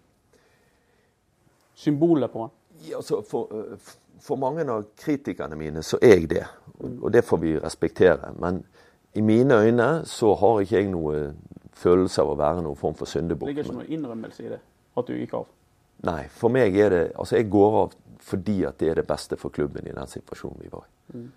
Symbolet 1.75 2.33
på 2.33 2.47
han? 2.47 2.55
Altså, 2.95 3.22
for, 3.26 3.49
eh, 3.53 3.93
for, 4.20 4.37
mange 4.37 4.66
av 4.70 4.85
kritikerne 4.99 5.57
mine 5.59 5.83
så 5.83 5.99
er 6.03 6.16
jeg 6.16 6.31
det, 6.31 6.47
og 6.79 7.12
det 7.12 7.24
får 7.24 7.41
vi 7.43 7.59
respektere. 7.59 8.33
Men 8.39 8.62
i 9.14 9.20
mine 9.20 9.55
øyne 9.55 9.89
så 10.07 10.35
har 10.35 10.61
ikke 10.62 10.76
jeg 10.76 10.91
noe 10.93 11.33
følelse 11.79 12.22
av 12.22 12.33
å 12.33 12.39
være 12.39 12.62
noen 12.62 12.79
form 12.79 12.95
for 12.99 13.11
syndebukk. 13.11 13.51
Ligger 13.51 13.66
ikke 13.66 13.79
noen 13.81 13.95
innrømmelse 13.99 14.45
i 14.47 14.53
det, 14.53 14.61
at 14.99 15.09
du 15.09 15.14
gikk 15.14 15.35
av? 15.39 15.49
Nei, 16.07 16.22
for 16.31 16.55
meg 16.55 16.76
er 16.79 16.93
det 16.95 17.03
Altså, 17.18 17.37
jeg 17.37 17.51
går 17.51 17.81
av 17.83 17.97
fordi 18.29 18.62
at 18.66 18.79
det 18.79 18.91
er 18.91 18.99
det 18.99 19.07
beste 19.07 19.39
for 19.39 19.55
klubben 19.55 19.87
i 19.87 19.95
den 19.95 20.11
situasjonen 20.11 20.62
vi 20.62 20.70
var 20.72 20.85
i. 20.85 21.16
Mm. 21.16 21.29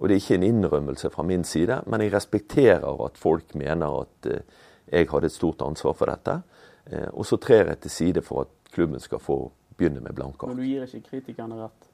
Og 0.00 0.08
det 0.08 0.14
er 0.14 0.22
ikke 0.22 0.36
en 0.38 0.46
innrømmelse 0.46 1.10
fra 1.12 1.22
min 1.26 1.44
side, 1.44 1.82
men 1.86 2.00
jeg 2.00 2.12
respekterer 2.14 3.04
at 3.04 3.18
folk 3.20 3.54
mener 3.54 4.00
at 4.00 4.28
eh, 4.30 4.60
jeg 4.88 5.08
hadde 5.10 5.28
et 5.28 5.34
stort 5.34 5.62
ansvar 5.66 5.96
for 5.98 6.08
dette. 6.08 6.38
Eh, 6.86 7.08
og 7.12 7.26
så 7.26 7.36
trer 7.36 7.68
jeg 7.68 7.80
til 7.82 7.90
side 7.90 8.22
for 8.24 8.46
at 8.46 8.72
klubben 8.72 9.02
skal 9.02 9.20
få 9.20 9.50
begynne 9.80 10.04
med 10.04 10.16
blanke 10.16 10.44
ark. 10.44 10.52
Men 10.52 10.60
du 10.60 10.66
gir 10.68 10.86
ikke 10.86 11.02
kritikerne 11.08 11.58
rett? 11.64 11.90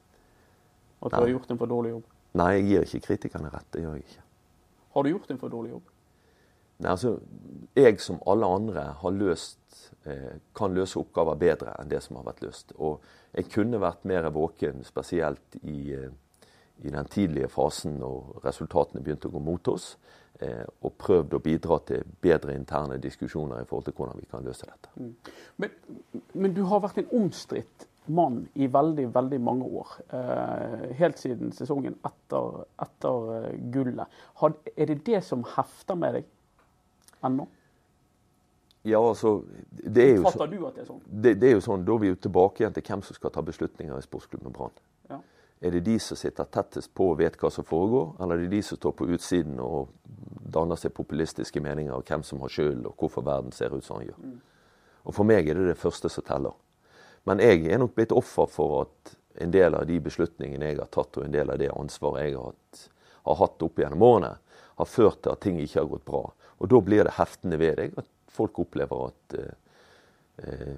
At 1.01 1.11
du 1.11 1.15
Nei. 1.15 1.21
har 1.23 1.33
gjort 1.35 1.51
en 1.53 1.61
for 1.61 1.71
dårlig 1.71 1.93
jobb? 1.95 2.13
Nei, 2.37 2.49
jeg 2.57 2.67
gir 2.67 2.87
ikke 2.87 3.05
kritikerne 3.07 3.51
rett. 3.53 3.69
Det 3.73 3.83
gjør 3.83 3.97
jeg 3.97 4.05
ikke. 4.05 4.25
Har 4.97 5.05
du 5.05 5.09
gjort 5.13 5.31
en 5.31 5.41
for 5.41 5.53
dårlig 5.53 5.73
jobb? 5.75 5.93
Nei, 6.77 6.91
altså, 6.91 7.17
Jeg 7.77 7.99
som 8.01 8.19
alle 8.25 8.45
andre 8.45 8.83
har 9.01 9.11
løst, 9.13 9.91
eh, 10.05 10.37
kan 10.55 10.73
løse 10.73 10.97
oppgaver 10.99 11.35
bedre 11.37 11.75
enn 11.79 11.89
det 11.89 12.03
som 12.03 12.15
har 12.17 12.25
vært 12.25 12.41
løst. 12.41 12.73
Og 12.77 13.01
jeg 13.33 13.49
kunne 13.53 13.79
vært 13.81 14.05
mer 14.05 14.29
våken, 14.33 14.83
spesielt 14.83 15.59
i 15.61 15.93
eh, 15.93 16.09
i 16.77 16.89
den 16.89 17.05
tidlige 17.05 17.49
fasen 17.49 17.97
når 18.01 18.41
resultatene 18.45 19.01
begynte 19.03 19.29
å 19.29 19.33
gå 19.33 19.41
mot 19.41 19.71
oss, 19.71 19.95
og 20.37 20.93
prøvd 21.01 21.33
å 21.33 21.39
bidra 21.41 21.79
til 21.87 22.03
bedre 22.21 22.53
interne 22.53 22.99
diskusjoner 23.01 23.63
i 23.63 23.67
forhold 23.67 23.87
til 23.87 23.95
hvordan 23.97 24.19
vi 24.21 24.27
kan 24.29 24.45
løse 24.45 24.67
dette. 24.69 24.91
Mm. 24.95 25.13
Men, 25.63 25.77
men, 26.33 26.53
du 26.53 26.61
har 26.69 26.83
vært 26.83 26.99
en 27.01 27.09
omstridt 27.23 27.87
mann 28.07 28.47
i 28.53 28.67
veldig, 28.71 29.09
veldig 29.15 29.39
mange 29.41 29.65
år. 29.65 29.93
Eh, 30.13 30.87
helt 30.99 31.19
siden 31.19 31.51
sesongen 31.55 31.97
etter, 32.07 32.63
etter 32.83 33.29
uh, 33.33 33.51
gullet. 33.73 34.19
Had, 34.41 34.57
er 34.77 34.91
det 34.91 35.01
det 35.07 35.21
som 35.27 35.43
hefter 35.55 35.99
med 35.99 36.19
deg 36.19 36.29
ennå? 37.27 37.47
Ja, 38.87 39.01
altså, 39.01 39.41
det 39.83 40.03
er 40.03 40.13
jo 40.15 40.29
så, 40.31 40.45
du 40.47 40.59
at 40.67 40.77
det 40.77 40.85
er 40.85 40.87
sånn? 40.87 41.01
Det, 41.07 41.33
det, 41.41 41.49
er 41.49 41.57
jo 41.57 41.63
sånn, 41.65 41.83
Da 41.83 41.95
er 41.97 42.03
vi 42.05 42.11
jo 42.13 42.19
tilbake 42.27 42.63
igjen 42.63 42.75
til 42.77 42.85
hvem 42.87 43.03
som 43.03 43.17
skal 43.17 43.33
ta 43.35 43.43
beslutninger 43.43 43.97
i 43.97 44.05
sportsklubben 44.05 44.55
Brann. 44.55 44.77
Ja. 45.09 45.19
Er 45.61 45.73
det 45.73 45.85
de 45.87 45.95
som 45.99 46.17
sitter 46.17 46.45
tettest 46.53 46.93
på 46.93 47.11
og 47.11 47.17
vet 47.17 47.37
hva 47.41 47.49
som 47.53 47.65
foregår, 47.65 48.11
eller 48.21 48.37
er 48.37 48.45
det 48.45 48.57
de 48.59 48.61
som 48.65 48.77
står 48.77 48.93
på 48.99 49.07
utsiden 49.15 49.57
og 49.63 49.89
danner 50.53 50.77
seg 50.77 50.93
populistiske 50.93 51.61
meninger 51.63 51.95
om 51.95 52.05
hvem 52.05 52.23
som 52.23 52.43
har 52.43 52.53
skyld, 52.53 52.85
og 52.85 52.93
hvorfor 52.99 53.25
verden 53.25 53.51
ser 53.55 53.73
ut 53.73 53.85
som 53.85 53.99
den 53.99 54.11
gjør? 54.11 54.35
Og 55.07 55.15
For 55.15 55.23
meg 55.27 55.47
er 55.49 55.57
det 55.57 55.71
det 55.71 55.79
første 55.79 56.11
som 56.11 56.25
teller. 56.27 56.53
Men 57.25 57.41
jeg 57.43 57.65
er 57.65 57.79
nok 57.81 57.95
blitt 57.95 58.13
offer 58.15 58.45
for 58.51 58.81
at 58.85 59.15
en 59.41 59.51
del 59.53 59.75
av 59.75 59.85
de 59.87 59.99
beslutningene 60.03 60.71
jeg 60.71 60.79
har 60.79 60.91
tatt, 60.93 61.17
og 61.17 61.25
en 61.25 61.33
del 61.33 61.49
av 61.53 61.59
det 61.61 61.71
ansvaret 61.73 62.27
jeg 62.27 62.37
har 62.37 62.51
hatt, 62.51 62.83
har 63.27 63.39
hatt 63.41 63.65
opp 63.65 63.79
gjennom 63.81 64.05
årene, 64.07 64.33
har 64.77 64.89
ført 64.89 65.23
til 65.23 65.33
at 65.33 65.41
ting 65.41 65.57
ikke 65.61 65.79
har 65.81 65.89
gått 65.89 66.05
bra. 66.05 66.23
Og 66.57 66.69
da 66.69 66.81
blir 66.81 67.07
det 67.07 67.17
heftende 67.17 67.59
ved 67.59 67.79
deg 67.81 67.97
at 67.97 68.07
folk 68.31 68.59
opplever 68.61 69.09
at 69.09 69.37
eh, 69.41 70.77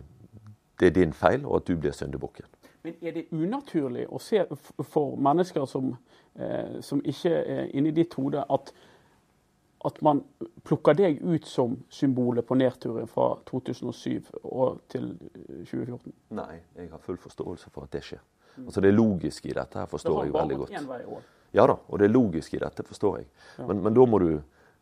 det 0.79 0.87
er 0.87 0.95
din 0.95 1.13
feil, 1.13 1.43
og 1.45 1.59
at 1.59 1.67
du 1.67 1.75
blir 1.75 1.95
syndebukken. 1.95 2.47
Men 2.83 2.95
er 3.01 3.15
det 3.15 3.25
unaturlig 3.31 4.05
å 4.07 4.19
se 4.23 4.45
for 4.87 5.17
mennesker 5.19 5.65
som, 5.67 5.91
eh, 6.35 6.79
som 6.81 7.01
ikke 7.03 7.31
er 7.31 7.73
inni 7.75 7.91
ditt 7.91 8.13
hode, 8.15 8.43
at, 8.49 8.71
at, 9.85 10.01
man 10.01 10.21
plukker 10.63 10.95
deg 10.95 11.19
ut 11.21 11.47
som 11.47 11.75
symbolet 11.89 12.47
på 12.47 12.55
nedturen 12.55 13.07
fra 13.07 13.33
2007 13.49 14.31
og 14.43 14.79
til 14.87 15.11
2014? 15.67 16.13
Nei, 16.39 16.61
jeg 16.77 16.91
har 16.91 17.03
full 17.03 17.19
forståelse 17.19 17.73
for 17.73 17.87
at 17.87 17.97
det 17.97 18.03
skjer. 18.07 18.23
Altså 18.59 18.81
Det 18.81 18.93
logiske 18.93 19.49
i 19.49 19.55
dette 19.55 19.79
her 19.79 19.87
forstår 19.87 20.23
jeg 20.25 20.33
veldig 20.33 20.57
godt. 20.63 20.71
Det 20.71 20.79
har 20.79 20.87
bare 20.87 21.03
gått 21.03 21.11
én 21.11 21.19
vei. 21.19 21.27
Ja 21.51 21.65
da, 21.67 21.75
og 21.87 21.99
det 21.99 22.09
logiske 22.11 22.57
i 22.57 22.61
dette 22.61 22.83
forstår 22.85 23.17
jeg. 23.17 23.27
Ja. 23.57 23.67
Men, 23.67 23.81
men 23.83 23.95
da, 23.95 24.05
må 24.05 24.19
du, 24.21 24.29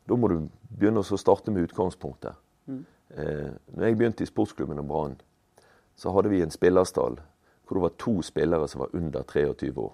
da, 0.06 0.18
må 0.20 0.30
du, 0.32 0.38
begynne 0.68 1.02
å 1.02 1.20
starte 1.20 1.54
med 1.54 1.70
utgangspunktet. 1.70 2.36
Mm. 2.68 2.84
Eh, 3.16 3.50
når 3.74 3.88
jeg 3.88 3.98
begynte 3.98 4.26
i 4.26 4.30
sportsklubben 4.30 4.82
og 4.82 4.90
Brann, 4.90 5.16
så 5.98 6.12
hadde 6.14 6.30
vi 6.30 6.42
en 6.44 6.54
spillerstall 6.54 7.18
hvor 7.68 7.78
det 7.78 7.82
var 7.82 7.96
to 8.00 8.22
spillere 8.22 8.68
som 8.68 8.82
var 8.82 8.96
under 8.96 9.24
23 9.24 9.72
år. 9.78 9.94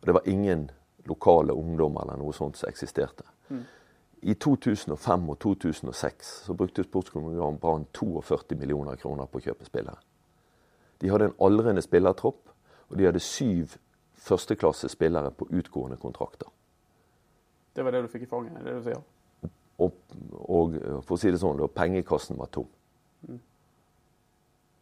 Og 0.00 0.06
det 0.06 0.14
var 0.14 0.28
ingen 0.28 0.70
lokale 1.04 1.52
ungdommer 1.52 2.02
eller 2.02 2.20
noe 2.20 2.32
sånt 2.32 2.56
som 2.56 2.68
eksisterte. 2.68 3.24
Mm. 3.48 3.64
I 4.22 4.34
2005 4.34 5.28
og 5.32 5.38
2006 5.40 6.30
så 6.46 6.54
brukte 6.54 6.84
sportskommunen 6.84 7.58
Brann 7.58 7.86
42 7.96 8.56
millioner 8.60 8.96
kroner 9.00 9.26
på 9.26 9.40
å 9.40 9.44
kjøpe 9.48 9.64
spillere. 9.64 9.98
De 11.00 11.08
hadde 11.08 11.30
en 11.30 11.38
aldrende 11.40 11.82
spillertropp, 11.82 12.50
og 12.90 12.98
de 12.98 13.06
hadde 13.08 13.22
syv 13.24 13.78
førsteklassespillere 14.20 15.30
på 15.30 15.48
utgående 15.50 15.96
kontrakter. 15.96 16.48
Det 17.72 17.84
var 17.84 17.94
det 17.94 18.02
du 18.04 18.10
fikk 18.12 18.26
i 18.26 18.28
fanget? 18.28 18.60
det 18.64 18.74
du 18.76 18.82
sier? 18.84 19.00
Og, 19.80 19.94
og 20.44 20.74
for 21.06 21.16
å 21.16 21.20
si 21.20 21.30
det 21.32 21.40
sånn, 21.40 21.62
pengekassen 21.72 22.36
var 22.36 22.50
tom. 22.52 22.68
Mm. 23.24 23.40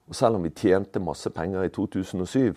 Og 0.08 0.16
selv 0.16 0.38
om 0.38 0.44
vi 0.46 0.54
tjente 0.56 1.00
masse 1.04 1.30
penger 1.30 1.66
i 1.66 1.72
2007, 1.74 2.56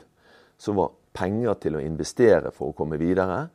så 0.58 0.74
var 0.78 0.94
penger 1.14 1.58
til 1.60 1.76
å 1.76 1.84
investere 1.84 2.52
for 2.56 2.72
å 2.72 2.78
komme 2.78 3.00
videre, 3.02 3.50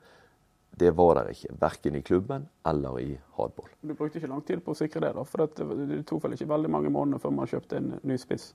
det 0.77 0.91
var 0.93 1.15
der 1.17 1.31
ikke. 1.33 1.55
Verken 1.61 1.97
i 1.97 2.03
klubben 2.05 2.45
eller 2.69 2.99
i 3.01 3.15
hardball. 3.39 3.71
Du 3.81 3.95
brukte 3.95 4.21
ikke 4.21 4.29
lang 4.29 4.43
tid 4.45 4.61
på 4.65 4.75
å 4.75 4.77
sikre 4.77 5.01
det, 5.07 5.15
da? 5.17 5.25
For 5.25 5.47
det 5.47 6.03
tok 6.09 6.27
vel 6.27 6.37
ikke 6.37 6.51
veldig 6.51 6.73
mange 6.73 6.93
måneder 6.93 7.23
før 7.23 7.33
man 7.33 7.49
kjøpte 7.49 7.81
en 7.81 7.95
ny 8.05 8.19
spiss? 8.21 8.51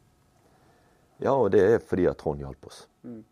Ja, 1.21 1.33
og 1.33 1.49
det 1.55 1.63
er 1.65 1.81
fordi 1.81 2.05
at 2.09 2.21
Trond 2.21 2.41
hjalp 2.41 2.69
oss. 2.69 2.83
Mm. 3.01 3.23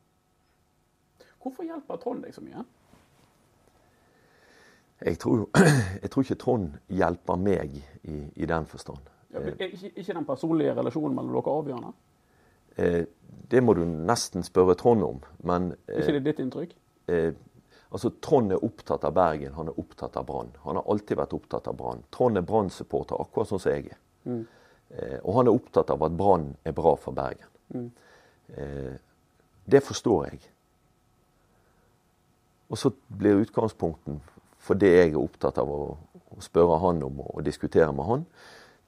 Hvorfor 1.40 1.70
hjelper 1.70 2.02
Trond 2.02 2.26
deg 2.26 2.34
så 2.34 2.42
mye? 2.46 2.66
Jeg 5.06 5.22
tror, 5.22 5.46
jeg 6.02 6.10
tror 6.10 6.26
ikke 6.26 6.42
Trond 6.42 6.76
hjelper 6.90 7.40
meg 7.46 7.78
i, 7.78 8.18
i 8.36 8.50
den 8.50 8.66
forstand. 8.70 9.06
Ja, 9.34 9.42
er 9.44 9.68
ikke, 9.70 9.92
ikke 9.94 10.14
den 10.14 10.26
personlige 10.26 10.74
relasjonen 10.78 11.16
mellom 11.16 11.36
dere 11.38 11.56
avgjørende? 11.60 11.92
Eh, 12.80 13.04
det 13.52 13.62
må 13.64 13.76
du 13.78 13.84
nesten 13.86 14.46
spørre 14.46 14.76
Trond 14.78 15.06
om. 15.06 15.20
Men 15.46 15.74
eh, 15.88 16.02
ikke 16.02 16.18
det 16.18 16.24
ditt 16.26 16.42
inntrykk? 16.44 16.76
Eh, 17.10 17.34
altså 17.92 18.12
Trond 18.22 18.54
er 18.54 18.64
opptatt 18.66 19.06
av 19.06 19.14
Bergen, 19.18 19.54
han 19.58 19.72
er 19.72 19.82
opptatt 19.82 20.18
av 20.18 20.26
Brann. 20.30 20.54
Han 20.66 20.80
har 20.80 20.90
alltid 20.90 21.20
vært 21.20 21.36
opptatt 21.38 21.70
av 21.70 21.78
Brann. 21.78 22.06
Trond 22.14 22.38
er 22.38 22.46
Brann-supporter, 22.46 23.22
akkurat 23.22 23.52
sånn 23.52 23.62
som 23.62 23.76
jeg 23.76 23.92
er. 23.94 24.02
Mm. 24.26 24.44
Eh, 24.90 25.18
og 25.24 25.40
han 25.40 25.50
er 25.50 25.58
opptatt 25.58 25.94
av 25.94 26.06
at 26.06 26.18
Brann 26.18 26.52
er 26.66 26.78
bra 26.78 26.96
for 26.98 27.18
Bergen. 27.18 27.50
Mm. 27.74 27.90
Eh, 28.58 28.96
det 29.70 29.84
forstår 29.86 30.32
jeg. 30.32 30.42
Og 32.70 32.78
så 32.78 32.92
blir 33.18 33.42
utgangspunkten 33.44 34.22
for 34.62 34.78
det 34.78 34.90
jeg 34.94 35.12
er 35.14 35.22
opptatt 35.22 35.58
av 35.62 35.70
å, 35.74 35.84
å 36.36 36.42
spørre 36.44 36.78
han 36.84 37.02
om 37.06 37.22
og 37.26 37.44
diskutere 37.46 37.94
med 37.96 38.06
han, 38.06 38.26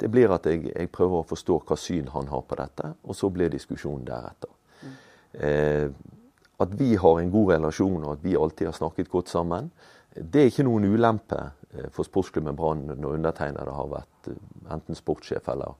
det 0.02 0.10
blir 0.10 0.34
at 0.34 0.48
jeg, 0.50 0.66
jeg, 0.72 0.90
prøver 0.94 1.22
å 1.22 1.30
forstå 1.30 1.60
hva 1.68 1.78
syn 1.78 2.10
han 2.16 2.32
har 2.32 2.42
på 2.48 2.58
dette, 2.58 2.96
og 3.06 3.18
så 3.18 3.30
blir 3.34 3.54
diskusjonen 3.54 4.08
deretter. 4.08 4.54
Mm. 4.82 4.96
Eh, 5.46 5.88
at 6.62 6.74
vi 6.78 6.96
har 6.96 7.20
en 7.20 7.34
god 7.34 7.54
relasjon 7.56 8.04
og 8.04 8.16
at 8.16 8.24
vi 8.26 8.38
alltid 8.38 8.70
har 8.70 8.78
snakket 8.78 9.10
godt 9.10 9.32
sammen, 9.32 9.70
det 10.16 10.42
er 10.42 10.50
ikke 10.52 10.66
noen 10.68 10.90
ulempe 10.92 11.40
eh, 11.72 11.88
for 11.94 12.08
sportsklubben 12.08 12.58
Brann 12.58 12.84
når 12.92 13.16
undertegnede 13.20 13.78
har 13.78 13.94
vært 13.94 14.32
eh, 14.32 14.42
enten 14.74 14.98
sportssjef 14.98 15.48
eller, 15.54 15.78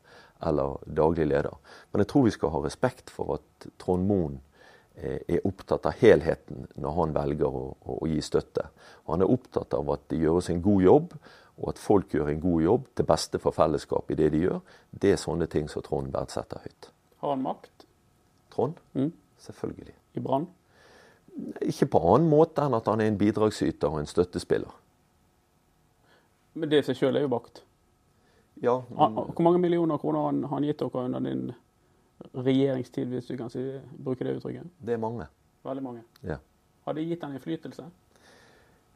eller, 0.48 0.80
daglig 0.88 1.28
leder. 1.28 1.58
Men 1.92 2.04
jeg 2.04 2.12
tror 2.14 2.26
vi 2.28 2.34
skal 2.38 2.54
ha 2.56 2.64
respekt 2.64 3.12
for 3.14 3.36
at 3.38 3.68
Trond 3.82 4.08
Moen 4.08 4.40
eh, 4.96 5.20
er 5.28 5.46
opptatt 5.48 5.90
av 5.90 6.00
helheten 6.00 6.66
når 6.80 6.98
han 6.98 7.16
velger 7.18 7.60
å, 7.60 7.66
å, 7.76 8.00
å 8.06 8.10
gi 8.10 8.22
støtte. 8.24 8.70
Han 9.12 9.26
er 9.26 9.36
opptatt 9.36 9.76
av 9.78 9.92
at 9.98 10.08
det 10.14 10.22
gjøres 10.24 10.50
en 10.54 10.64
god 10.64 10.88
jobb, 10.88 11.14
og 11.58 11.74
at 11.74 11.82
folk 11.82 12.14
gjør 12.16 12.32
en 12.32 12.42
god 12.42 12.62
jobb 12.66 12.88
til 12.96 13.08
beste 13.10 13.40
for 13.42 13.56
fellesskapet 13.56 14.16
i 14.16 14.24
det 14.24 14.32
de 14.34 14.44
gjør, 14.46 14.60
det 14.92 15.14
er 15.14 15.22
sånne 15.22 15.48
ting 15.52 15.70
som 15.70 15.84
Trond 15.86 16.12
verdsetter 16.14 16.64
høyt. 16.64 16.92
Har 17.22 17.36
han 17.36 17.44
makt? 17.46 17.86
Trond? 18.54 18.80
Mm. 18.94 19.12
Selvfølgelig. 19.42 19.96
I 20.18 20.24
Brann? 20.24 20.48
Ikke 21.64 21.88
på 21.94 22.02
annen 22.12 22.30
måte 22.30 22.66
enn 22.66 22.76
at 22.76 22.88
han 22.92 23.02
er 23.02 23.12
en 23.12 23.20
bidragsyter 23.20 23.92
og 23.92 24.02
en 24.02 24.10
støttespiller. 24.10 24.72
Men 26.54 26.72
det 26.72 26.82
i 26.82 26.88
seg 26.90 27.00
sjøl 27.00 27.16
er 27.16 27.26
jo 27.26 27.32
makt? 27.32 27.62
Ja. 28.62 28.82
Men... 28.90 29.16
Hvor 29.32 29.46
mange 29.46 29.62
millioner 29.64 30.02
kroner 30.02 30.28
har 30.28 30.56
han 30.56 30.68
gitt 30.68 30.82
dere 30.82 31.06
under 31.08 31.24
din 31.24 31.52
regjeringstid, 32.36 33.08
hvis 33.10 33.30
du 33.32 33.38
kan 33.40 33.50
si, 33.50 33.64
bruke 33.98 34.26
det 34.28 34.36
uttrykket? 34.38 34.68
Det 34.78 34.94
er 34.94 35.02
mange. 35.02 35.28
Veldig 35.66 35.84
mange. 35.84 36.04
Ja. 36.28 36.38
Har 36.86 36.98
det 36.98 37.06
gitt 37.08 37.24
en 37.24 37.38
innflytelse? 37.38 37.86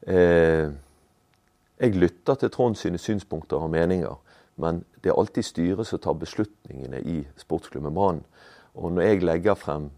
Eh, 0.02 0.74
jeg 1.80 1.96
lytter 1.96 2.36
til 2.40 2.52
Trond 2.52 2.76
sine 2.80 2.98
synspunkter 2.98 3.58
og 3.58 3.70
meninger, 3.70 4.16
men 4.56 4.84
det 5.04 5.12
er 5.12 5.20
alltid 5.20 5.44
styret 5.44 5.88
som 5.88 6.00
tar 6.00 6.16
beslutningene 6.20 7.02
i 7.04 7.18
sportsklubben 7.38 7.94
Brann. 7.94 8.24
Og 8.76 8.92
når 8.92 9.02
jeg 9.02 9.24
legger 9.24 9.56
frem 9.60 9.92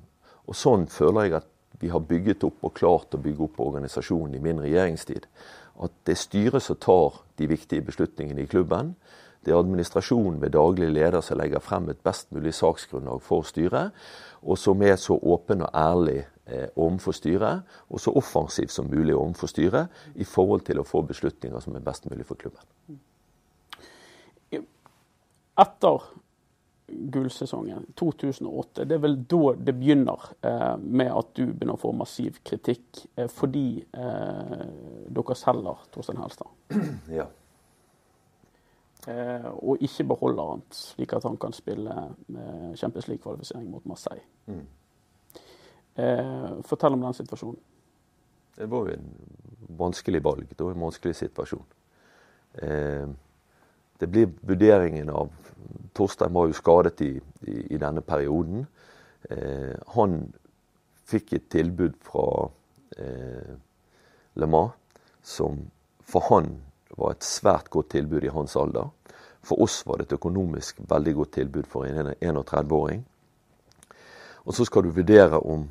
Og 0.48 0.56
sånn 0.56 0.86
føler 0.88 1.26
jeg 1.26 1.34
at 1.42 1.48
vi 1.82 1.90
har 1.92 2.00
bygget 2.00 2.44
opp 2.48 2.64
og 2.64 2.74
klart 2.74 3.16
å 3.18 3.20
bygge 3.20 3.44
opp 3.44 3.60
organisasjonen 3.60 4.38
i 4.38 4.40
min 4.40 4.62
regjeringstid. 4.64 5.26
At 5.84 5.92
det 6.08 6.14
er 6.14 6.22
styret 6.22 6.64
som 6.64 6.80
tar 6.80 7.18
de 7.36 7.50
viktige 7.52 7.84
beslutningene 7.84 8.46
i 8.46 8.48
klubben. 8.48 8.94
Det 9.44 9.52
er 9.52 9.60
administrasjonen 9.60 10.40
ved 10.42 10.56
daglig 10.56 10.88
leder 10.90 11.20
som 11.22 11.38
legger 11.38 11.60
frem 11.60 11.90
et 11.92 12.00
best 12.00 12.32
mulig 12.32 12.56
saksgrunnlag 12.56 13.20
for 13.22 13.44
styret, 13.44 13.92
og 14.42 14.58
som 14.58 14.82
er 14.82 14.96
så 14.96 15.20
åpen 15.20 15.68
og 15.68 15.76
ærlig 15.76 16.24
overfor 16.76 17.16
styret, 17.16 17.66
og 17.90 18.00
så 18.00 18.14
offensiv 18.16 18.72
som 18.72 18.88
mulig 18.92 19.16
overfor 19.16 19.52
styret, 19.52 19.98
i 20.16 20.24
forhold 20.24 20.64
til 20.68 20.80
å 20.80 20.86
få 20.88 21.02
beslutninger 21.08 21.60
som 21.64 21.76
er 21.76 21.84
best 21.84 22.08
mulig 22.10 22.26
for 22.28 22.40
klubben. 22.40 22.64
Etter 25.58 26.04
gullsesongen 26.88 27.86
2008, 27.96 28.86
det 28.86 28.96
er 28.96 29.02
vel 29.04 29.18
da 29.28 29.42
det 29.60 29.74
begynner 29.76 30.30
eh, 30.46 30.76
med 30.80 31.10
at 31.12 31.34
du 31.36 31.44
begynner 31.50 31.76
å 31.76 31.82
få 31.82 31.92
massiv 31.98 32.40
kritikk 32.48 33.02
eh, 33.18 33.28
fordi 33.32 33.82
eh, 33.82 34.64
dere 35.12 35.38
selger 35.38 35.84
Torstein 35.92 36.24
Helstad. 36.24 36.56
Ja. 37.20 37.28
Eh, 39.08 39.50
og 39.64 39.84
ikke 39.84 40.04
beholder 40.10 40.50
han 40.52 40.64
slik 40.76 41.14
at 41.16 41.24
han 41.24 41.38
kan 41.40 41.54
spille 41.56 41.94
eh, 41.96 42.72
Champions 42.76 43.08
League-kvalifisering 43.08 43.70
mot 43.72 43.86
Marseille. 43.88 44.24
Mm. 44.52 44.66
Eh, 45.98 46.50
fortell 46.64 46.94
om 46.94 47.02
den 47.02 47.18
situasjonen. 47.18 47.60
Det 48.58 48.70
var 48.70 48.88
jo 48.88 48.98
en 48.98 49.08
vanskelig 49.78 50.24
valg. 50.24 50.50
Det 50.50 50.64
var 50.64 50.76
en 50.76 50.86
vanskelig 50.86 51.16
situasjon. 51.16 51.66
Eh, 52.54 53.08
det 53.98 54.08
blir 54.08 54.30
vurderingen 54.42 55.10
av 55.10 55.32
Torstein 55.94 56.34
var 56.34 56.48
jo 56.48 56.54
skadet 56.54 57.02
i, 57.02 57.14
i, 57.50 57.56
i 57.74 57.78
denne 57.82 58.02
perioden. 58.06 58.68
Eh, 59.30 59.74
han 59.96 60.20
fikk 61.08 61.34
et 61.34 61.48
tilbud 61.50 61.98
fra 62.06 62.28
eh, 62.98 63.56
Le 64.38 64.50
Mans 64.50 64.76
som 65.28 65.58
for 66.08 66.24
han 66.30 66.54
var 66.96 67.16
et 67.16 67.26
svært 67.26 67.70
godt 67.70 67.92
tilbud 67.96 68.24
i 68.24 68.32
hans 68.32 68.56
alder. 68.56 68.88
For 69.44 69.60
oss 69.64 69.82
var 69.88 70.00
det 70.00 70.08
et 70.08 70.18
økonomisk 70.18 70.80
veldig 70.88 71.14
godt 71.16 71.34
tilbud 71.40 71.68
for 71.68 71.88
en 71.88 72.14
31-åring. 72.16 73.04
Og 74.46 74.56
så 74.56 74.66
skal 74.66 74.86
du 74.86 74.96
vurdere 74.96 75.40
om 75.40 75.68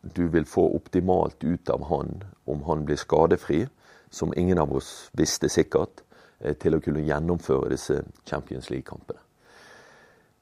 du 0.00 0.28
vil 0.28 0.46
få 0.46 0.64
optimalt 0.76 1.44
ut 1.44 1.70
av 1.70 1.84
han 1.88 2.24
om 2.44 2.62
han 2.62 2.84
blir 2.84 2.96
skadefri, 2.96 3.66
som 4.10 4.32
ingen 4.36 4.58
av 4.58 4.72
oss 4.72 5.10
visste 5.12 5.48
sikkert, 5.48 6.02
eh, 6.40 6.54
til 6.54 6.74
å 6.74 6.80
kunne 6.80 7.04
gjennomføre 7.04 7.70
disse 7.70 8.02
Champions 8.24 8.70
League-kampene. 8.70 9.20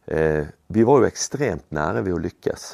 Eh, 0.07 0.47
vi 0.67 0.83
var 0.83 1.01
jo 1.01 1.09
ekstremt 1.09 1.73
nære 1.75 2.05
ved 2.07 2.15
å 2.15 2.23
lykkes 2.23 2.67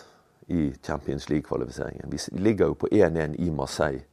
i 0.53 0.73
Champions 0.85 1.31
League-kvalifiseringen. 1.31 2.11
Vi 2.11 2.19
ligger 2.39 2.67
jo 2.67 2.75
på 2.75 2.91
1-1 2.93 3.39
i 3.39 3.51
Marseille. 3.51 4.05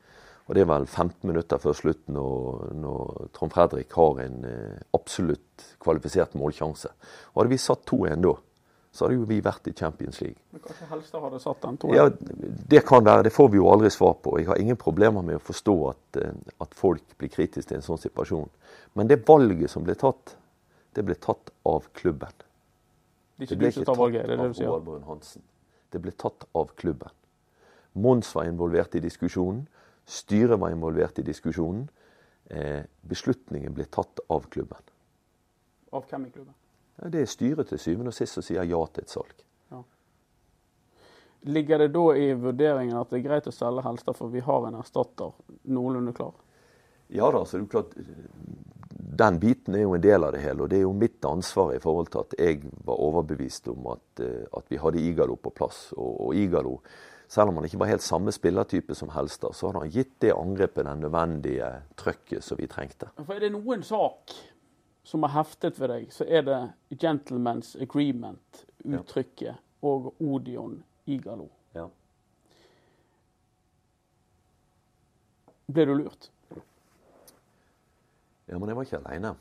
Og 0.48 0.56
det 0.56 0.64
er 0.64 0.70
vel 0.72 0.88
15 0.88 1.28
minutter 1.30 1.60
før 1.62 1.76
slutt 1.78 2.08
når, 2.10 2.72
når 2.74 3.28
Trond 3.36 3.52
Fredrik 3.54 3.92
har 3.94 4.22
en 4.24 4.46
eh, 4.50 4.80
absolutt 4.98 5.66
kvalifisert 5.84 6.34
målsjanse. 6.40 6.90
Hadde 7.36 7.52
vi 7.52 7.60
satt 7.62 7.84
2-1 7.92 8.24
da, 8.24 8.34
så 8.92 9.06
hadde 9.06 9.20
jo 9.20 9.26
vi 9.30 9.38
vært 9.46 9.68
i 9.70 9.74
Champions 9.78 10.20
League. 10.22 10.42
Men 10.52 10.64
Kanskje 10.66 10.88
Helstad 10.90 11.22
hadde 11.22 11.40
satt 11.44 11.62
den 11.62 11.78
2-1? 11.78 11.96
Ja, 11.96 12.10
Det 12.74 12.82
kan 12.88 13.06
være. 13.06 13.24
Det 13.28 13.34
får 13.34 13.50
vi 13.54 13.60
jo 13.60 13.70
aldri 13.70 13.92
svar 13.94 14.16
på. 14.24 14.38
Jeg 14.40 14.48
har 14.50 14.58
ingen 14.58 14.80
problemer 14.82 15.22
med 15.26 15.38
å 15.38 15.44
forstå 15.44 15.76
at, 15.90 16.22
eh, 16.24 16.32
at 16.62 16.74
folk 16.74 17.18
blir 17.18 17.30
kritiske 17.30 17.70
til 17.70 17.78
en 17.78 17.86
sånn 17.86 18.02
situasjon. 18.02 18.50
Men 18.98 19.08
det 19.08 19.22
valget 19.28 19.70
som 19.70 19.86
ble 19.86 19.96
tatt, 19.96 20.36
det 20.94 21.06
ble 21.06 21.16
tatt 21.16 21.52
av 21.66 21.86
klubben. 21.94 22.34
Det 23.38 23.56
ble 23.56 23.70
ikke 23.70 23.86
tatt 23.86 23.98
valget, 23.98 24.28
det 24.28 24.38
det 24.38 24.48
av? 24.50 24.56
Roald 24.58 24.86
Brun 24.86 25.04
Hansen. 25.04 25.42
Det 25.92 26.02
ble 26.02 26.12
tatt 26.12 26.46
av 26.56 26.74
klubben. 26.76 27.14
Mons 27.94 28.34
var 28.36 28.50
involvert 28.50 28.96
i 28.96 29.00
diskusjonen. 29.00 29.68
Styret 30.06 30.60
var 30.60 30.74
involvert 30.74 31.20
i 31.20 31.26
diskusjonen. 31.26 31.88
Eh, 32.50 32.84
beslutningen 33.06 33.74
ble 33.74 33.86
tatt 33.86 34.20
av 34.30 34.50
klubben. 34.50 34.82
Av 35.94 36.06
hvem 36.10 36.26
i 36.26 36.32
klubben? 36.34 36.54
Ja, 37.00 37.10
det 37.10 37.24
er 37.24 37.32
styret 37.32 37.72
til 37.72 37.80
syvende 37.80 38.12
og 38.12 38.18
sist 38.18 38.36
som 38.36 38.46
sier 38.46 38.68
ja 38.68 38.82
til 38.94 39.06
et 39.06 39.14
salg. 39.14 39.46
Ligger 41.42 41.80
det 41.80 41.94
da 41.96 42.06
i 42.20 42.34
vurderingen 42.36 42.98
at 43.00 43.12
det 43.14 43.22
er 43.22 43.28
greit 43.30 43.48
å 43.48 43.56
selge 43.56 43.84
Helstad, 43.86 44.18
for 44.18 44.32
vi 44.34 44.42
har 44.44 44.66
en 44.68 44.76
erstatter 44.82 45.32
noenlunde 45.72 46.12
klar? 46.18 46.34
Ja 47.16 47.30
da, 47.32 47.46
så 47.48 47.58
det 47.58 47.64
er 47.64 47.70
klart 47.72 47.96
Den 49.20 49.40
biten 49.40 49.76
er 49.76 49.86
jo 49.86 49.96
en 49.96 50.04
del 50.04 50.24
av 50.24 50.34
det 50.36 50.42
hele. 50.44 50.66
Og 50.66 50.70
det 50.72 50.82
er 50.82 50.84
jo 50.84 50.92
mitt 50.96 51.24
ansvar 51.26 51.72
i 51.74 51.80
forhold 51.82 52.12
til 52.12 52.22
at 52.22 52.36
jeg 52.38 52.60
var 52.86 53.00
overbevist 53.02 53.72
om 53.72 53.88
at, 53.96 54.22
eh, 54.24 54.44
at 54.56 54.68
vi 54.72 54.80
hadde 54.80 55.02
Igalo 55.02 55.36
på 55.40 55.52
plass. 55.56 55.80
Og, 55.96 56.12
og 56.28 56.36
Igalo, 56.38 56.78
selv 57.28 57.52
om 57.52 57.60
han 57.60 57.68
ikke 57.68 57.80
var 57.82 57.92
helt 57.94 58.06
samme 58.06 58.32
spillertype 58.36 58.96
som 58.96 59.12
Helstad, 59.16 59.56
så 59.56 59.70
hadde 59.70 59.86
han 59.86 59.96
gitt 59.96 60.14
det 60.22 60.36
angrepet 60.36 60.88
den 60.88 61.04
nødvendige 61.04 61.72
trøkket 62.00 62.46
som 62.46 62.60
vi 62.60 62.68
trengte. 62.68 63.10
For 63.24 63.36
er 63.36 63.48
det 63.48 63.54
noen 63.56 63.84
sak 63.88 64.36
som 65.10 65.24
har 65.24 65.32
heftet 65.34 65.80
ved 65.82 65.90
deg, 65.90 66.12
så 66.14 66.26
er 66.28 66.42
det 66.46 66.58
'gentleman's 66.94 67.74
agreement'-uttrykket 67.82 69.56
og 69.82 70.14
Odion 70.22 70.84
Igalo. 71.06 71.48
Ja. 71.74 71.88
Ble 75.74 75.86
du 75.86 75.94
lurt? 75.94 76.32
ja, 78.48 78.58
men 78.58 78.70
jeg 78.70 78.76
var 78.76 78.84
ikke 78.84 78.98
aleine. 78.98 79.36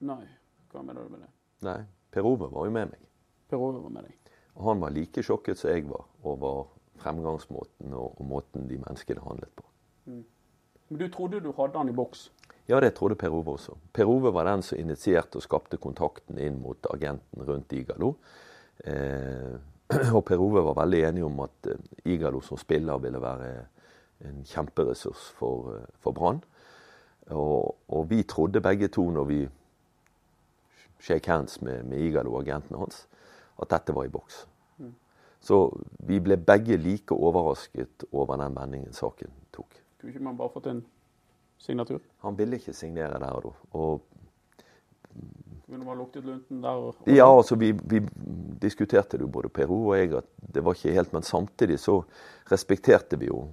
Nei. 0.00 0.24
Hva 0.72 0.82
mener 0.82 1.02
du 1.04 1.08
med 1.08 1.20
det? 1.20 1.30
Nei, 1.66 1.84
Per 2.10 2.24
Ove 2.24 2.48
var 2.52 2.64
jo 2.64 2.70
med 2.70 2.86
meg. 2.94 3.06
Per 3.48 3.60
Ove 3.60 3.82
var 3.82 3.90
med 3.90 4.04
deg. 4.08 4.34
Og 4.54 4.64
han 4.64 4.80
var 4.80 4.90
like 4.90 5.22
sjokket 5.22 5.58
som 5.58 5.70
jeg 5.70 5.88
var 5.88 6.04
over 6.24 6.66
fremgangsmåten 6.96 7.92
og, 7.92 8.20
og 8.20 8.26
måten 8.26 8.68
de 8.68 8.78
menneskene 8.78 9.20
handlet 9.20 9.52
på. 9.56 9.64
Men 10.06 10.98
du 10.98 11.08
trodde 11.08 11.40
du 11.40 11.52
hadde 11.52 11.78
han 11.78 11.88
i 11.88 11.92
boks? 11.92 12.30
Ja, 12.70 12.78
det 12.80 12.92
trodde 12.94 13.16
Per 13.18 13.34
Ove 13.34 13.56
også. 13.56 13.74
Per 13.92 14.06
Ove 14.06 14.30
var 14.30 14.46
den 14.46 14.62
som 14.62 14.78
initierte 14.78 15.40
og 15.40 15.42
skapte 15.42 15.78
kontakten 15.82 16.38
inn 16.38 16.60
mot 16.62 16.86
agenten 16.94 17.42
rundt 17.48 17.72
Igalo. 17.74 18.12
Eh, 18.86 19.56
og 20.16 20.22
Per 20.28 20.38
Ove 20.38 20.62
var 20.68 20.76
veldig 20.78 21.00
enig 21.08 21.24
om 21.26 21.42
at 21.42 21.66
eh, 21.66 21.80
Igalo 22.14 22.38
som 22.46 22.60
spiller 22.60 23.00
ville 23.02 23.18
være 23.18 23.48
en 24.28 24.44
kjemperessurs 24.46 25.24
for, 25.34 25.72
eh, 25.74 25.88
for 25.98 26.14
Brann. 26.14 26.38
Og, 27.34 27.74
og 27.90 28.06
vi 28.10 28.22
trodde 28.22 28.62
begge 28.62 28.86
to 28.88 29.08
når 29.10 29.26
vi 29.26 29.40
shake 31.02 31.30
hands 31.32 31.58
med, 31.62 31.82
med 31.90 32.06
Igalo 32.06 32.36
og 32.36 32.44
agenten 32.44 32.78
hans, 32.78 33.02
at 33.58 33.74
dette 33.74 33.96
var 33.96 34.06
i 34.06 34.14
boks. 34.14 34.44
Så 35.40 35.56
vi 36.06 36.20
ble 36.20 36.36
begge 36.36 36.76
like 36.76 37.16
overrasket 37.16 38.04
over 38.12 38.36
den 38.36 38.54
vendingen 38.54 38.92
saken 38.92 39.32
tok. 39.56 39.78
Kunne 39.98 40.12
ikke 40.12 40.24
man 40.24 40.36
bare 40.36 40.52
fått 40.52 40.68
en 40.70 40.82
signatur? 41.60 42.00
Han 42.24 42.38
ville 42.38 42.58
ikke 42.60 42.74
signere 42.76 43.20
der 43.20 43.36
og 43.36 43.44
da. 43.44 43.52
Og 43.78 44.00
Kunne 45.70 45.86
man 45.86 46.00
luktet 46.00 46.24
lunten 46.26 46.62
der? 46.64 46.82
Og, 46.82 46.94
Ja, 47.06 47.28
altså 47.30 47.54
vi, 47.54 47.70
vi 47.72 48.00
diskuterte 48.62 49.18
det 49.18 49.26
jo 49.28 49.30
både 49.30 49.52
Per 49.54 49.70
Ove 49.70 49.92
og 49.92 49.98
jeg 50.00 50.14
at 50.18 50.30
det 50.54 50.64
var 50.66 50.74
ikke 50.74 50.94
helt, 50.96 51.12
men 51.14 51.22
samtidig 51.22 51.78
så 51.78 52.00
respekterte 52.50 53.18
vi 53.20 53.28
jo 53.30 53.44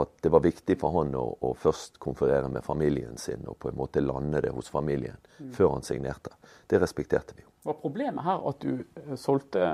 at 0.00 0.10
det 0.22 0.30
var 0.32 0.42
viktig 0.42 0.76
for 0.80 0.94
han 0.94 1.14
å, 1.18 1.24
å 1.40 1.52
først 1.58 1.98
konferere 2.02 2.48
med 2.48 2.64
familien 2.64 3.16
sin 3.18 3.46
og 3.50 3.58
på 3.62 3.70
en 3.70 3.78
måte 3.78 4.02
lande 4.02 4.40
det 4.42 4.52
hos 4.54 4.70
familien 4.70 5.18
før 5.54 5.76
han 5.76 5.86
signerte. 5.86 6.32
Det 6.70 6.80
respekterte 6.82 7.36
vi 7.36 7.44
jo. 7.44 7.50
Var 7.70 7.78
problemet 7.82 8.24
her 8.24 8.46
at 8.50 8.62
du 8.62 8.80
eh, 8.80 9.16
solgte 9.20 9.72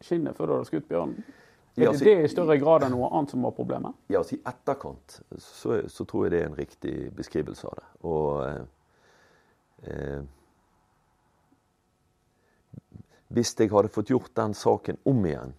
skinnet 0.00 0.38
før 0.38 0.46
du 0.46 0.54
hadde 0.56 0.70
skutt 0.70 0.88
bjørnen? 0.88 1.22
Er 1.76 1.92
det 1.92 2.00
det 2.04 2.24
i 2.24 2.28
større 2.28 2.56
grad 2.58 2.84
enn 2.84 2.92
noe 2.96 3.08
annet 3.14 3.32
som 3.34 3.44
var 3.46 3.54
problemet? 3.54 3.94
Ja, 4.10 4.20
altså 4.20 4.36
I 4.36 4.42
etterkant 4.50 5.20
så, 5.38 5.80
så 5.88 6.04
tror 6.04 6.26
jeg 6.26 6.34
det 6.34 6.40
er 6.42 6.50
en 6.50 6.58
riktig 6.58 6.94
beskrivelse 7.16 7.68
av 7.70 7.78
det. 7.78 7.86
Og 8.10 8.28
eh, 9.86 10.22
Hvis 13.30 13.54
jeg 13.58 13.70
hadde 13.70 13.92
fått 13.94 14.10
gjort 14.10 14.34
den 14.34 14.54
saken 14.58 14.98
om 15.06 15.22
igjen 15.26 15.54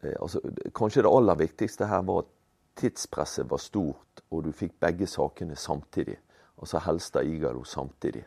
eh, 0.00 0.16
altså, 0.16 0.40
Kanskje 0.74 1.04
det 1.04 1.12
aller 1.12 1.36
viktigste 1.44 1.90
her 1.90 2.02
var 2.08 2.24
at 2.24 2.34
tidspresset 2.78 3.50
var 3.50 3.58
stort, 3.58 4.22
og 4.30 4.44
du 4.46 4.52
fikk 4.54 4.76
begge 4.80 5.06
sakene 5.10 5.56
samtidig. 5.58 6.14
Altså 6.62 6.78
Helstad 6.84 7.26
Igalo 7.26 7.64
samtidig. 7.66 8.22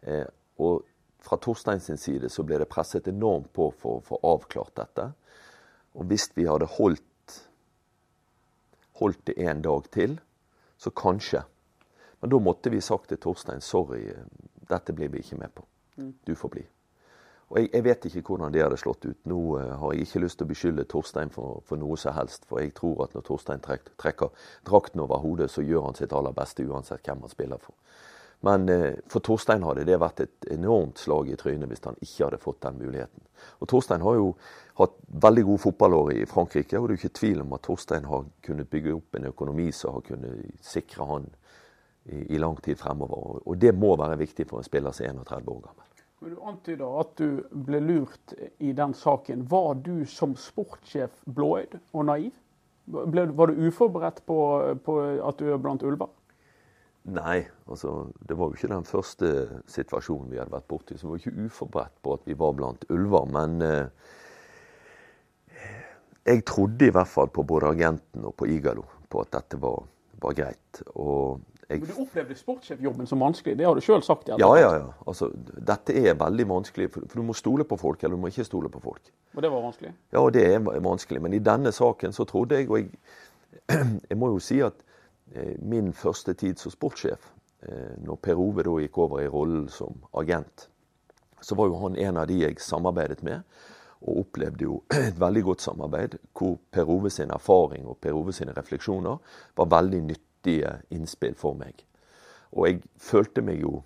Eh, 0.00 0.24
og 0.58 0.82
fra 1.24 1.36
Torstein 1.36 1.80
sin 1.80 2.00
side 2.00 2.28
så 2.32 2.42
ble 2.44 2.58
det 2.60 2.68
presset 2.68 3.08
enormt 3.08 3.52
på 3.52 3.70
for 3.80 3.98
å 3.98 4.04
få 4.04 4.18
avklart 4.24 4.74
dette. 4.80 5.10
Og 5.94 6.08
hvis 6.10 6.30
vi 6.34 6.46
hadde 6.48 6.66
holdt 6.78 7.02
holdt 8.98 9.26
det 9.26 9.34
en 9.38 9.62
dag 9.62 9.90
til, 9.92 10.20
så 10.78 10.90
kanskje. 10.90 11.42
Men 12.20 12.30
da 12.30 12.38
måtte 12.38 12.70
vi 12.70 12.80
sagt 12.80 13.08
til 13.08 13.18
Torstein 13.18 13.60
sorry, 13.60 14.06
dette 14.70 14.94
blir 14.94 15.10
vi 15.12 15.22
ikke 15.22 15.38
med 15.40 15.54
på. 15.54 15.66
Du 16.26 16.34
får 16.34 16.48
bli. 16.48 16.64
Og 17.52 17.58
jeg, 17.60 17.68
jeg, 17.72 17.84
vet 17.84 18.04
ikke 18.04 18.22
hvordan 18.28 18.52
det 18.54 18.62
hadde 18.64 18.78
slått 18.80 19.04
ut. 19.04 19.18
Nå 19.28 19.40
uh, 19.58 19.74
har 19.78 19.92
jeg 19.92 20.06
ikke 20.06 20.22
lyst 20.24 20.38
til 20.40 20.46
å 20.46 20.50
beskylde 20.50 20.86
Torstein 20.90 21.30
for, 21.30 21.60
for, 21.68 21.78
noe 21.78 21.98
som 22.00 22.16
helst. 22.16 22.48
For 22.48 22.62
jeg 22.62 22.72
tror 22.74 23.04
at 23.04 23.14
når 23.14 23.26
Torstein 23.28 23.62
trekker, 23.62 23.94
trekker 24.00 24.48
drakten 24.66 25.04
over 25.04 25.20
hodet, 25.22 25.50
så 25.52 25.62
gjør 25.62 25.90
han 25.90 25.98
sitt 25.98 26.14
aller 26.16 26.34
beste 26.34 26.64
uansett 26.64 27.04
hvem 27.04 27.22
han 27.22 27.34
spiller 27.34 27.60
for. 27.62 27.76
Men 28.40 28.68
uh, 28.68 28.90
for 29.08 29.24
Torstein 29.24 29.64
hadde 29.64 29.86
det 29.88 30.00
vært 30.00 30.24
et 30.24 30.50
enormt 30.54 30.98
slag 31.00 31.30
i 31.30 31.38
trynet 31.40 31.70
hvis 31.70 31.84
han 31.86 31.98
ikke 32.00 32.26
hadde 32.26 32.42
fått 32.42 32.62
den 32.66 32.80
muligheten. 32.80 33.24
Og 33.60 33.68
Torstein 33.70 34.04
har 34.04 34.18
jo 34.18 34.34
hatt 34.80 34.98
veldig 35.22 35.44
gode 35.46 35.62
fotballår 35.62 36.12
i 36.16 36.26
Frankrike, 36.26 36.78
og 36.78 36.88
det 36.88 36.94
er 36.94 36.98
jo 36.98 37.02
ikke 37.04 37.18
tvil 37.20 37.42
om 37.44 37.56
at 37.56 37.64
Torstein 37.66 38.10
har 38.10 38.26
kunnet 38.44 38.70
bygge 38.70 38.94
opp 38.96 39.18
en 39.18 39.30
økonomi 39.30 39.70
som 39.72 39.98
har 39.98 40.06
kunnet 40.06 40.62
sikre 40.64 41.06
han 41.08 41.28
i, 42.04 42.34
i 42.34 42.38
lang 42.38 42.56
tid 42.62 42.78
fremover. 42.80 43.42
Og 43.44 43.58
det 43.60 43.74
må 43.76 43.94
være 44.00 44.18
viktig 44.20 44.48
for 44.50 44.60
en 44.60 44.66
spiller 44.66 44.94
som 44.94 45.06
er 45.06 45.14
31 45.14 45.52
år 45.54 45.66
gammel. 45.68 45.90
Men 46.24 46.34
Du 46.34 46.40
antyder 46.48 47.00
at 47.00 47.10
du 47.20 47.60
ble 47.66 47.80
lurt 47.84 48.34
i 48.58 48.72
den 48.72 48.94
saken. 48.96 49.44
Var 49.50 49.74
du 49.84 50.06
som 50.08 50.34
sportssjef 50.40 51.22
blåøyd 51.26 51.78
og 51.92 52.06
naiv? 52.08 52.32
Ble, 52.84 53.26
var 53.36 53.48
du 53.48 53.66
uforberedt 53.66 54.22
på, 54.28 54.38
på 54.84 54.98
at 55.24 55.40
du 55.40 55.50
er 55.52 55.60
blant 55.60 55.84
ulver? 55.84 56.08
Nei, 57.04 57.42
altså 57.68 58.06
det 58.24 58.36
var 58.38 58.48
jo 58.48 58.56
ikke 58.56 58.70
den 58.72 58.86
første 58.88 59.30
situasjonen 59.68 60.30
vi 60.32 60.38
hadde 60.40 60.54
vært 60.54 60.68
borti. 60.70 60.96
Så 60.96 61.04
vi 61.04 61.10
var 61.12 61.20
ikke 61.20 61.46
uforberedt 61.48 61.98
på 62.00 62.14
at 62.16 62.28
vi 62.28 62.36
var 62.40 62.54
blant 62.56 62.86
ulver. 62.88 63.26
Men 63.34 63.58
eh, 63.64 64.12
jeg 66.24 66.46
trodde 66.48 66.88
i 66.88 66.94
hvert 66.94 67.10
fall 67.10 67.28
på 67.28 67.44
både 67.44 67.74
agenten 67.74 68.24
og 68.24 68.32
på 68.40 68.48
Igalo 68.48 68.86
på 69.12 69.20
at 69.20 69.34
dette 69.36 69.60
var, 69.60 69.82
var 70.22 70.36
greit. 70.38 70.80
Og 70.94 71.42
jeg... 71.68 71.82
Men 71.82 71.90
Du 71.90 72.00
opplevde 72.06 72.38
sportssjefjobben 72.38 73.06
som 73.10 73.20
vanskelig, 73.20 73.58
det 73.60 73.68
har 73.68 73.76
du 73.76 73.84
sjøl 73.84 74.02
sagt? 74.04 74.32
Ja, 74.32 74.48
ja, 74.56 74.72
ja. 74.78 74.88
Altså, 75.04 75.28
dette 75.60 75.92
er 76.00 76.16
veldig 76.20 76.48
vanskelig, 76.48 76.88
for, 76.94 77.04
du 77.12 77.22
må 77.28 77.36
stole 77.36 77.68
på 77.68 77.76
folk, 77.80 78.00
eller 78.00 78.16
du 78.16 78.24
må 78.24 78.32
ikke 78.32 78.48
stole 78.48 78.72
på 78.72 78.80
folk. 78.80 79.12
Og 79.34 79.44
det 79.44 79.52
var 79.52 79.64
vanskelig? 79.68 79.92
Ja, 80.16 80.24
det 80.32 80.48
er 80.54 80.64
vanskelig. 80.64 81.20
Men 81.20 81.36
i 81.36 81.44
denne 81.44 81.72
saken 81.72 82.16
så 82.16 82.24
trodde 82.24 82.56
jeg, 82.56 82.70
og 82.70 82.80
jeg, 82.80 82.90
jeg 84.10 84.20
må 84.20 84.32
jo 84.32 84.40
si 84.40 84.62
at 84.64 84.80
min 85.58 85.92
første 85.92 86.34
tid 86.34 86.58
som 86.60 86.72
sportssjef, 86.72 87.30
eh, 87.62 87.94
når 88.04 88.20
Per 88.22 88.40
Ove 88.40 88.64
da 88.66 88.74
gikk 88.82 88.98
over 88.98 89.22
i 89.22 89.30
rollen 89.30 89.68
som 89.68 89.96
agent, 90.20 90.68
så 91.40 91.54
var 91.54 91.68
jo 91.68 91.80
han 91.82 91.96
en 91.96 92.16
av 92.16 92.28
de 92.28 92.40
jeg 92.40 92.60
samarbeidet 92.60 93.22
med. 93.22 93.42
Og 94.04 94.20
opplevde 94.24 94.64
jo 94.64 94.82
et 95.08 95.18
veldig 95.20 95.42
godt 95.42 95.64
samarbeid, 95.64 96.18
hvor 96.32 96.58
Per 96.70 96.90
Ove 96.90 97.10
sin 97.10 97.30
erfaring 97.30 97.86
og 97.86 97.98
Per 98.00 98.16
Ove 98.16 98.32
sine 98.32 98.52
refleksjoner 98.56 99.36
var 99.56 99.70
veldig 99.72 100.02
nyttige 100.10 100.78
innspill 100.90 101.34
for 101.34 101.56
meg. 101.58 101.84
Og 102.54 102.68
jeg 102.68 102.82
følte 103.00 103.42
meg 103.42 103.62
jo 103.64 103.80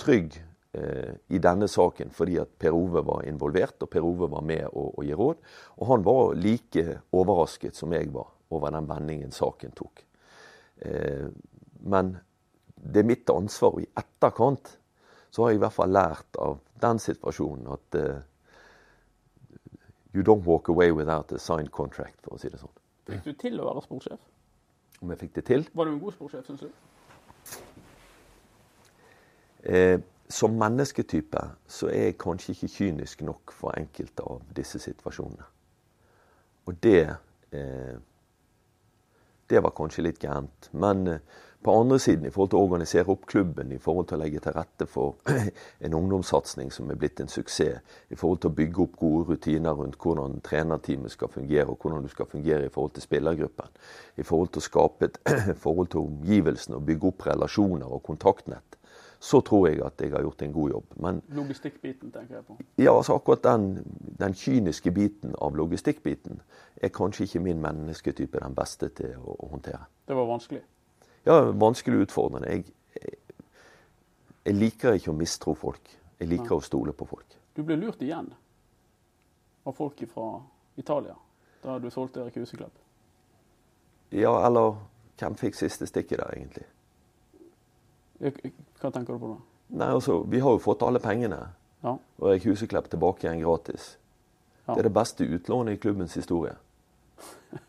trygg 0.00 0.40
eh, 0.72 1.14
i 1.28 1.38
denne 1.38 1.68
saken 1.68 2.10
fordi 2.10 2.40
at 2.40 2.56
Per 2.58 2.74
Ove 2.74 3.04
var 3.06 3.26
involvert, 3.28 3.78
og 3.82 3.90
Per 3.92 4.04
Ove 4.04 4.30
var 4.32 4.42
med 4.42 4.66
å, 4.72 4.90
å 4.96 5.04
gi 5.06 5.14
råd. 5.14 5.42
Og 5.78 5.90
han 5.92 6.06
var 6.06 6.36
like 6.40 7.00
overrasket 7.12 7.76
som 7.76 7.92
jeg 7.92 8.10
var 8.14 8.32
over 8.50 8.72
den 8.74 8.88
vendingen 8.88 9.30
saken 9.32 9.76
tok. 9.76 10.09
Eh, 10.86 11.28
men 11.80 12.16
det 12.74 13.02
er 13.02 13.08
mitt 13.08 13.30
ansvar, 13.30 13.76
og 13.76 13.84
i 13.84 13.90
etterkant 14.00 14.74
så 15.30 15.44
har 15.44 15.52
jeg 15.52 15.60
i 15.60 15.62
hvert 15.62 15.76
fall 15.76 15.94
lært 15.94 16.40
av 16.42 16.58
den 16.80 16.98
situasjonen 16.98 17.68
at 17.70 17.96
uh, 18.00 18.22
you 20.16 20.24
don't 20.26 20.46
walk 20.48 20.68
away 20.72 20.90
without 20.90 21.30
a 21.32 21.38
signed 21.38 21.70
contract, 21.70 22.16
for 22.24 22.34
å 22.34 22.40
si 22.40 22.50
det 22.50 22.58
sånn. 22.58 22.72
Fikk 23.10 23.28
du 23.28 23.34
til 23.38 23.60
å 23.60 23.68
være 23.68 23.84
sportssjef? 23.84 24.20
om 25.00 25.10
jeg 25.10 25.18
fikk 25.18 25.34
det 25.34 25.44
til. 25.48 25.68
Var 25.74 25.84
du 25.84 25.92
en 25.92 26.00
god 26.00 26.12
sportssjef, 26.12 26.46
syns 26.46 26.60
du? 26.60 26.70
Eh, 29.62 30.00
som 30.28 30.54
mennesketype 30.56 31.40
så 31.68 31.88
er 31.90 32.10
jeg 32.10 32.18
kanskje 32.20 32.54
ikke 32.54 32.72
kynisk 32.74 33.24
nok 33.26 33.52
for 33.52 33.76
enkelte 33.76 34.24
av 34.24 34.44
disse 34.56 34.78
situasjonene. 34.80 35.48
Og 36.68 36.76
det 36.84 37.02
eh, 37.52 37.96
Det 39.50 39.60
var 39.62 39.74
kanskje 39.74 40.06
litt 40.06 40.20
gærent. 40.22 40.68
Men 40.72 41.06
eh, 41.10 41.22
på 41.62 41.72
andre 41.76 41.98
siden, 41.98 42.24
i 42.24 42.30
forhold 42.32 42.50
til 42.52 42.58
å 42.60 42.64
organisere 42.64 43.12
opp 43.12 43.26
klubben, 43.28 43.72
i 43.74 43.78
forhold 43.82 44.06
til 44.08 44.16
å 44.16 44.20
legge 44.22 44.40
til 44.40 44.54
rette 44.56 44.86
for 44.88 45.18
en 45.84 45.96
ungdomssatsing 45.98 46.70
som 46.72 46.88
er 46.88 46.96
blitt 47.00 47.20
en 47.20 47.28
suksess, 47.28 47.82
i 48.08 48.16
forhold 48.16 48.40
til 48.40 48.52
å 48.52 48.56
bygge 48.62 48.80
opp 48.86 48.96
gode 49.02 49.34
rutiner 49.34 49.76
rundt 49.76 49.98
hvordan 50.00 50.38
trenerteamet 50.46 51.12
skal 51.12 51.32
fungere, 51.34 51.66
og 51.68 51.82
hvordan 51.82 52.06
du 52.06 52.12
skal 52.12 52.30
fungere 52.30 52.64
i 52.64 52.72
forhold 52.72 52.94
til 52.96 53.04
spillergruppen, 53.04 53.76
i 54.16 54.24
forhold 54.24 54.54
til 54.54 54.62
å 54.62 54.68
skape 54.70 55.10
et 55.10 55.20
forhold 55.66 55.92
til 55.92 56.06
omgivelsene 56.06 56.78
og 56.78 56.86
bygge 56.88 57.10
opp 57.12 57.26
relasjoner 57.28 57.92
og 57.92 58.06
kontaktnett, 58.08 58.79
så 59.20 59.40
tror 59.44 59.68
jeg 59.68 59.82
at 59.84 60.00
jeg 60.00 60.14
har 60.14 60.22
gjort 60.24 60.42
en 60.42 60.52
god 60.52 60.70
jobb. 60.70 60.92
Men, 60.96 61.22
Logistikkbiten 61.36 62.12
tenker 62.12 62.38
jeg 62.38 62.44
på. 62.46 62.56
Ja, 62.80 62.96
altså 62.96 63.14
akkurat 63.14 63.42
den, 63.44 63.84
den 64.18 64.34
kyniske 64.34 64.90
biten 64.96 65.34
av 65.38 65.56
logistikkbiten 65.56 66.40
er 66.76 66.88
kanskje 66.88 67.26
ikke 67.26 67.42
min 67.44 67.60
mennesketype 67.60 68.40
den 68.40 68.56
beste 68.56 68.88
til 68.96 69.18
å, 69.20 69.36
å 69.36 69.50
håndtere. 69.52 69.82
Det 70.08 70.16
var 70.16 70.28
vanskelig? 70.30 70.62
Ja, 71.28 71.36
vanskelig 71.52 72.06
utfordrende. 72.06 72.48
Jeg, 72.48 72.72
jeg, 72.96 73.18
jeg, 74.46 74.56
liker 74.56 74.96
ikke 74.96 75.12
å 75.12 75.18
mistro 75.20 75.54
folk. 75.54 75.92
Jeg 76.16 76.32
liker 76.32 76.54
ja. 76.54 76.62
å 76.62 76.64
stole 76.64 76.96
på 76.96 77.08
folk. 77.12 77.36
Du 77.52 77.60
ble 77.66 77.76
lurt 77.76 78.00
igjen 78.00 78.32
av 79.68 79.76
folk 79.76 80.00
fra 80.08 80.32
Italia 80.80 81.16
da 81.60 81.76
du 81.76 81.90
solgte 81.92 82.24
Erik 82.24 82.40
Huseklepp? 82.40 82.72
Ja, 84.16 84.32
eller 84.46 84.78
hvem 85.20 85.36
fikk 85.36 85.60
siste 85.60 85.84
stikket 85.86 86.22
der, 86.22 86.32
egentlig? 86.32 86.64
Hva 88.20 88.90
tenker 88.90 89.16
du 89.16 89.22
på 89.22 89.32
da? 89.32 89.38
Nei, 89.80 89.88
altså, 89.94 90.20
Vi 90.28 90.40
har 90.40 90.56
jo 90.56 90.62
fått 90.62 90.82
alle 90.82 91.00
pengene. 91.02 91.40
Ja. 91.80 91.96
Og 92.20 92.32
Erik 92.32 92.44
Huseklepp 92.50 92.90
tilbake 92.92 93.26
igjen 93.26 93.40
gratis. 93.40 93.94
Ja. 94.66 94.74
Det 94.74 94.82
er 94.82 94.88
det 94.90 94.94
beste 94.94 95.24
utlånet 95.24 95.78
i 95.78 95.80
klubbens 95.80 96.16
historie. 96.16 96.56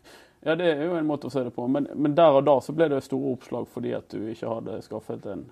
Ja, 0.44 0.56
det 0.58 0.72
er 0.72 0.80
jo 0.88 0.96
en 0.98 1.06
måte 1.06 1.28
å 1.28 1.30
se 1.30 1.44
det 1.46 1.52
på. 1.54 1.68
Men, 1.70 1.84
men 1.94 2.16
der 2.18 2.34
og 2.34 2.42
da 2.42 2.56
så 2.58 2.72
ble 2.74 2.88
det 2.90 2.96
store 3.06 3.36
oppslag 3.36 3.68
fordi 3.70 3.92
at 3.94 4.08
du 4.10 4.24
ikke 4.26 4.48
hadde 4.50 4.80
skaffet 4.82 5.28
en 5.30 5.44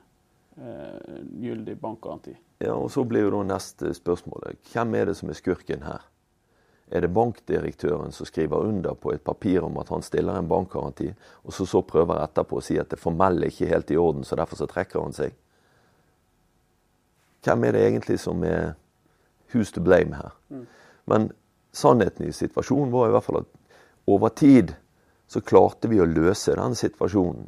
eh, 0.58 1.20
gyldig 1.44 1.76
bankgaranti. 1.78 2.34
Ja, 2.58 2.74
og 2.74 2.90
så 2.90 3.04
blir 3.06 3.28
jo 3.28 3.30
da 3.36 3.44
neste 3.52 3.92
spørsmålet. 3.94 4.58
Hvem 4.72 4.96
er 4.98 5.12
det 5.12 5.14
som 5.20 5.30
er 5.30 5.38
skurken 5.38 5.86
her? 5.86 6.02
Er 6.90 7.04
det 7.04 7.12
bankdirektøren 7.14 8.10
som 8.12 8.26
skriver 8.26 8.66
under 8.66 8.96
på 8.98 9.12
et 9.14 9.22
papir 9.22 9.62
om 9.62 9.76
at 9.78 9.88
han 9.88 10.02
stiller 10.02 10.34
en 10.34 10.48
bankgaranti, 10.50 11.12
og 11.44 11.54
så, 11.54 11.66
så 11.66 11.84
prøver 11.86 12.18
etterpå 12.18 12.58
å 12.58 12.64
si 12.64 12.78
at 12.82 12.90
det 12.90 12.98
formelle 12.98 13.46
ikke 13.46 13.68
er 13.68 13.76
helt 13.76 13.92
i 13.94 13.98
orden, 14.00 14.26
så 14.26 14.38
derfor 14.38 14.58
så 14.58 14.66
trekker 14.70 15.02
han 15.02 15.14
seg? 15.14 15.36
Hvem 17.46 17.64
er 17.64 17.76
det 17.76 17.84
egentlig 17.86 18.18
som 18.20 18.42
er 18.44 18.74
who's 19.52 19.70
to 19.72 19.80
blame 19.80 20.18
her? 20.18 20.34
Mm. 20.50 20.66
Men 21.06 21.30
sannheten 21.72 22.26
i 22.26 22.34
situasjonen 22.34 22.92
var 22.92 23.08
i 23.08 23.14
hvert 23.14 23.28
fall 23.28 23.42
at 23.44 23.78
over 24.10 24.34
tid 24.34 24.74
så 25.30 25.40
klarte 25.40 25.88
vi 25.88 26.02
å 26.02 26.08
løse 26.10 26.56
den 26.58 26.74
situasjonen. 26.74 27.46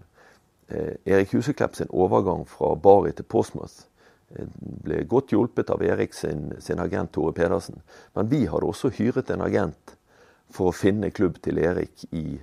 Eh, 0.71 0.95
Erik 1.05 1.35
Huseklepp 1.35 1.75
sin 1.77 1.91
overgang 1.91 2.47
fra 2.49 2.77
Bari 2.79 3.11
til 3.13 3.27
Portsmouth 3.27 3.89
ble 4.85 5.03
godt 5.09 5.33
hjulpet 5.35 5.71
av 5.71 5.83
Erik 5.85 6.15
sin, 6.15 6.53
sin, 6.61 6.81
agent 6.81 7.13
Tore 7.13 7.35
Pedersen. 7.37 7.83
Men 8.15 8.31
vi 8.31 8.45
hadde 8.47 8.69
også 8.69 8.93
hyret 8.97 9.31
en 9.31 9.45
agent 9.45 9.97
for 10.53 10.71
å 10.71 10.77
finne 10.77 11.13
klubb 11.15 11.41
til 11.45 11.61
Erik 11.63 12.05
i, 12.11 12.39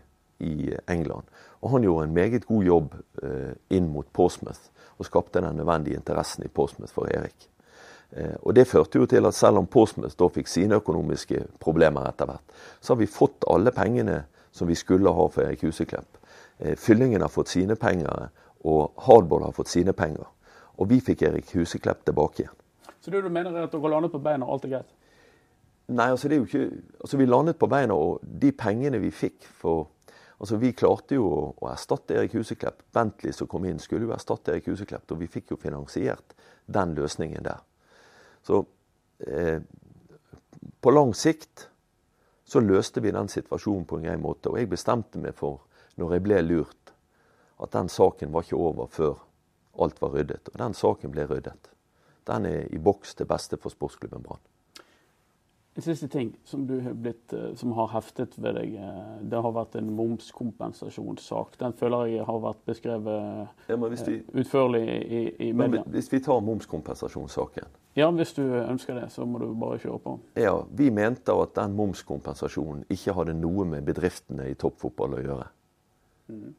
i 0.45 0.73
England. 0.87 1.27
Og 1.61 1.75
han 1.75 1.85
gjorde 1.85 2.07
en 2.07 2.15
meget 2.15 2.47
god 2.47 2.65
jobb 2.65 2.97
eh, 3.23 3.53
inn 3.75 3.89
mot 3.93 4.07
Portsmouth 4.13 4.69
og 4.99 5.07
skapte 5.07 5.41
den 5.41 5.55
nødvendige 5.59 5.99
interessen 5.99 6.43
i 6.43 6.51
Portsmouth 6.51 6.93
for 6.93 7.11
Erik. 7.11 7.49
Eh, 8.11 8.35
og 8.41 8.55
Det 8.55 8.67
førte 8.67 8.99
jo 8.99 9.05
til 9.05 9.25
at 9.25 9.37
selv 9.37 9.57
om 9.57 9.67
Portsmouth 9.67 10.17
da 10.19 10.29
fikk 10.33 10.47
sine 10.47 10.79
økonomiske 10.79 11.45
problemer 11.59 12.09
etter 12.09 12.29
hvert, 12.29 12.57
så 12.81 12.93
har 12.93 13.01
vi 13.01 13.11
fått 13.11 13.47
alle 13.47 13.71
pengene 13.75 14.23
som 14.51 14.67
vi 14.67 14.75
skulle 14.75 15.13
ha 15.13 15.27
for 15.29 15.45
Erik 15.45 15.63
Huseklepp. 15.67 16.17
Eh, 16.59 16.75
Fyllingen 16.75 17.21
har 17.21 17.31
fått 17.31 17.51
sine 17.53 17.75
penger, 17.75 18.29
og 18.65 18.91
Hardball 19.05 19.45
har 19.47 19.55
fått 19.55 19.71
sine 19.71 19.93
penger. 19.93 20.27
Og 20.79 20.89
vi 20.89 21.01
fikk 21.03 21.25
Erik 21.27 21.51
Huseklepp 21.55 22.05
tilbake 22.07 22.43
igjen. 22.43 22.55
Så 22.99 23.11
det 23.11 23.21
du 23.23 23.29
mener 23.31 23.55
er 23.55 23.67
at 23.67 23.75
dere 23.75 23.91
landet 23.91 24.11
på 24.11 24.21
beina, 24.23 24.45
og 24.45 24.57
alt 24.57 24.67
er 24.67 24.73
greit? 24.77 24.95
Nei, 25.89 26.09
altså 26.13 26.29
det 26.29 26.35
er 26.35 26.43
jo 26.43 26.45
ikke 26.45 26.81
Altså 27.01 27.17
vi 27.17 27.25
landet 27.25 27.57
på 27.57 27.67
beina, 27.67 27.95
og 27.95 28.19
de 28.21 28.51
pengene 28.53 28.99
vi 29.01 29.11
fikk 29.11 29.47
for 29.61 29.87
Altså 30.39 30.55
Vi 30.55 30.71
klarte 30.71 31.17
jo 31.17 31.25
å, 31.27 31.39
å 31.59 31.67
erstatte 31.67 32.15
Erik 32.15 32.37
Huseklepp. 32.37 32.85
Bentley 32.95 33.33
som 33.35 33.47
kom 33.51 33.65
inn, 33.67 33.79
skulle 33.83 34.07
jo 34.07 34.13
erstatte 34.15 34.53
Erik 34.53 34.69
Huseklepp, 34.71 35.11
og 35.11 35.19
vi 35.19 35.27
fikk 35.27 35.51
jo 35.51 35.57
finansiert 35.59 36.31
den 36.63 36.93
løsningen 36.95 37.43
der. 37.43 37.59
Så 38.47 38.61
eh, 39.27 39.59
på 40.79 40.93
lang 40.95 41.11
sikt 41.11 41.65
så 42.47 42.63
løste 42.63 43.03
vi 43.03 43.11
den 43.11 43.27
situasjonen 43.27 43.83
på 43.85 43.99
en 43.99 44.07
grei 44.07 44.15
måte. 44.15 44.47
Og 44.47 44.61
jeg 44.61 44.71
bestemte 44.71 45.19
meg 45.19 45.35
for, 45.35 45.59
når 45.99 46.15
jeg 46.15 46.25
ble 46.29 46.39
lurt, 46.47 46.93
at 47.59 47.75
den 47.75 47.91
saken 47.91 48.31
var 48.31 48.47
ikke 48.47 48.63
over 48.63 48.87
før 48.95 49.19
alt 49.83 50.01
var 50.01 50.15
ryddet. 50.15 50.51
Og 50.53 50.59
den 50.61 50.77
saken 50.77 51.11
ble 51.13 51.27
ryddet. 51.29 51.71
Den 52.29 52.45
er 52.45 52.67
i 52.69 52.77
boks 52.77 53.15
til 53.15 53.29
beste 53.29 53.57
for 53.57 53.73
sportsklubben 53.73 54.23
Brann. 54.23 54.41
En 55.79 55.83
siste 55.83 56.07
ting 56.11 56.33
som, 56.43 56.65
har, 56.69 56.93
blitt, 56.93 57.33
eh, 57.33 57.53
som 57.55 57.71
har 57.71 57.87
heftet 57.93 58.33
ved 58.35 58.57
deg. 58.57 58.73
Eh, 58.75 59.11
det 59.31 59.39
har 59.39 59.53
vært 59.55 59.77
en 59.79 59.91
momskompensasjonssak. 59.95 61.55
Den 61.61 61.75
føler 61.79 62.09
jeg 62.11 62.25
har 62.27 62.41
vært 62.43 62.65
beskrevet 62.67 63.69
ja, 63.69 63.77
vi, 63.77 64.17
utførlig 64.41 64.81
i, 64.83 65.21
i 65.47 65.51
media. 65.55 65.85
Hvis 65.87 66.11
vi 66.11 66.19
tar 66.25 66.41
momskompensasjonssaken 66.43 67.69
Ja, 67.95 68.09
hvis 68.11 68.35
du 68.35 68.43
ønsker 68.43 68.99
det, 68.99 69.07
så 69.13 69.23
må 69.29 69.39
du 69.39 69.47
bare 69.55 69.79
kjøre 69.79 70.01
på. 70.03 70.17
Ja, 70.41 70.57
Vi 70.67 70.89
mente 70.91 71.37
at 71.45 71.55
den 71.55 71.77
momskompensasjonen 71.79 72.83
ikke 72.91 73.15
hadde 73.15 73.37
noe 73.39 73.69
med 73.69 73.87
bedriftene 73.87 74.49
i 74.51 74.57
toppfotball 74.59 75.15
å 75.15 75.23
gjøre. 75.23 75.47
Mm. 76.33 76.49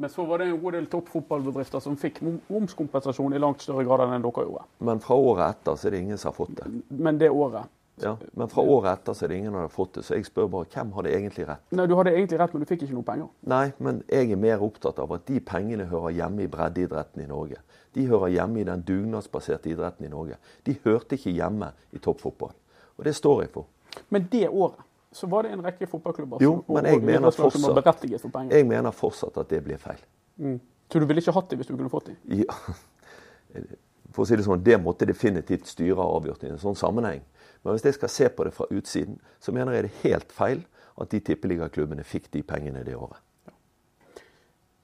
Men 0.00 0.10
så 0.10 0.24
var 0.24 0.38
det 0.38 0.46
en 0.46 0.60
god 0.62 0.76
del 0.76 0.84
toppfotballbedrifter 0.86 1.82
som 1.82 1.96
fikk 1.98 2.20
momskompensasjon 2.22 3.34
i 3.34 3.40
langt 3.42 3.64
større 3.64 3.82
grad 3.86 4.04
enn 4.04 4.22
dere 4.22 4.44
gjorde. 4.46 4.62
Men 4.86 5.00
fra 5.02 5.16
året 5.18 5.56
etter 5.56 5.74
så 5.74 5.88
er 5.88 5.96
det 5.96 6.02
ingen 6.04 6.20
som 6.22 6.30
har 6.30 6.36
fått 6.36 6.54
det. 6.60 6.68
Men 6.94 7.18
det 7.18 7.30
året? 7.34 7.66
Ja, 7.98 8.12
Men 8.38 8.46
fra 8.48 8.62
året 8.62 8.92
etter 8.92 9.16
så 9.18 9.24
er 9.26 9.32
det 9.32 9.38
ingen 9.40 9.50
som 9.50 9.58
har 9.58 9.72
fått 9.74 9.96
det. 9.98 10.04
Så 10.06 10.14
jeg 10.14 10.28
spør 10.28 10.46
bare 10.52 10.68
hvem 10.70 10.92
hadde 10.94 11.10
egentlig 11.16 11.48
rett? 11.48 11.64
Nei, 11.74 11.86
Du 11.90 11.96
hadde 11.98 12.12
egentlig 12.14 12.38
rett, 12.38 12.54
men 12.54 12.62
du 12.62 12.70
fikk 12.70 12.84
ikke 12.86 12.94
noe 12.94 13.08
penger. 13.08 13.32
Nei, 13.50 13.64
men 13.82 14.02
jeg 14.06 14.30
er 14.30 14.40
mer 14.46 14.62
opptatt 14.62 15.00
av 15.02 15.16
at 15.18 15.26
de 15.26 15.40
pengene 15.42 15.88
hører 15.90 16.14
hjemme 16.14 16.46
i 16.46 16.50
breddeidretten 16.52 17.24
i 17.24 17.26
Norge. 17.26 17.58
De 17.98 18.06
hører 18.06 18.30
hjemme 18.36 18.60
i 18.62 18.68
den 18.68 18.84
dugnadsbaserte 18.86 19.72
idretten 19.72 20.06
i 20.06 20.12
Norge. 20.14 20.38
De 20.62 20.76
hørte 20.84 21.18
ikke 21.18 21.34
hjemme 21.34 21.72
i 21.90 21.98
toppfotball. 21.98 22.54
Og 22.98 23.04
det 23.08 23.16
står 23.18 23.42
jeg 23.42 23.50
for. 23.56 23.66
Men 24.14 24.28
det 24.30 24.46
året 24.46 24.78
så 25.12 25.26
var 25.26 25.46
det 25.46 25.54
en 25.56 25.62
rekke 25.64 25.86
fotballklubber 25.88 26.42
jo, 26.44 26.58
men 26.68 26.84
jeg 26.84 27.00
mener, 27.00 27.32
fortsatt, 27.32 28.50
jeg 28.52 28.66
mener 28.68 28.92
fortsatt 28.92 29.38
at 29.40 29.48
det 29.48 29.62
blir 29.64 29.80
feil. 29.80 30.00
Mm. 30.36 30.58
Så 30.92 31.00
du 31.00 31.06
ville 31.08 31.22
ikke 31.22 31.34
hatt 31.36 31.48
det 31.50 31.58
hvis 31.60 31.68
du 31.70 31.74
kunne 31.76 31.92
fått 31.92 32.10
det? 32.10 32.16
Ja. 32.44 32.56
For 34.14 34.24
å 34.24 34.28
si 34.28 34.36
Det 34.38 34.44
sånn, 34.46 34.62
det 34.64 34.78
måtte 34.80 35.06
definitivt 35.08 35.68
styret 35.68 36.00
ha 36.00 36.06
avgjort 36.16 36.44
i 36.44 36.52
en 36.52 36.60
sånn 36.60 36.76
sammenheng. 36.78 37.20
Men 37.62 37.74
hvis 37.74 37.84
jeg 37.88 37.96
skal 37.98 38.12
se 38.12 38.28
på 38.32 38.46
det 38.46 38.52
fra 38.56 38.66
utsiden, 38.72 39.18
så 39.42 39.52
mener 39.54 39.76
jeg 39.76 39.84
det 39.86 39.90
er 39.90 40.04
helt 40.04 40.32
feil 40.34 40.62
at 40.98 41.12
de 41.12 41.20
tippeligaklubbene 41.24 42.04
fikk 42.06 42.30
de 42.34 42.42
pengene 42.46 42.84
det 42.86 42.96
året. 42.96 43.20
Ja. 43.46 43.54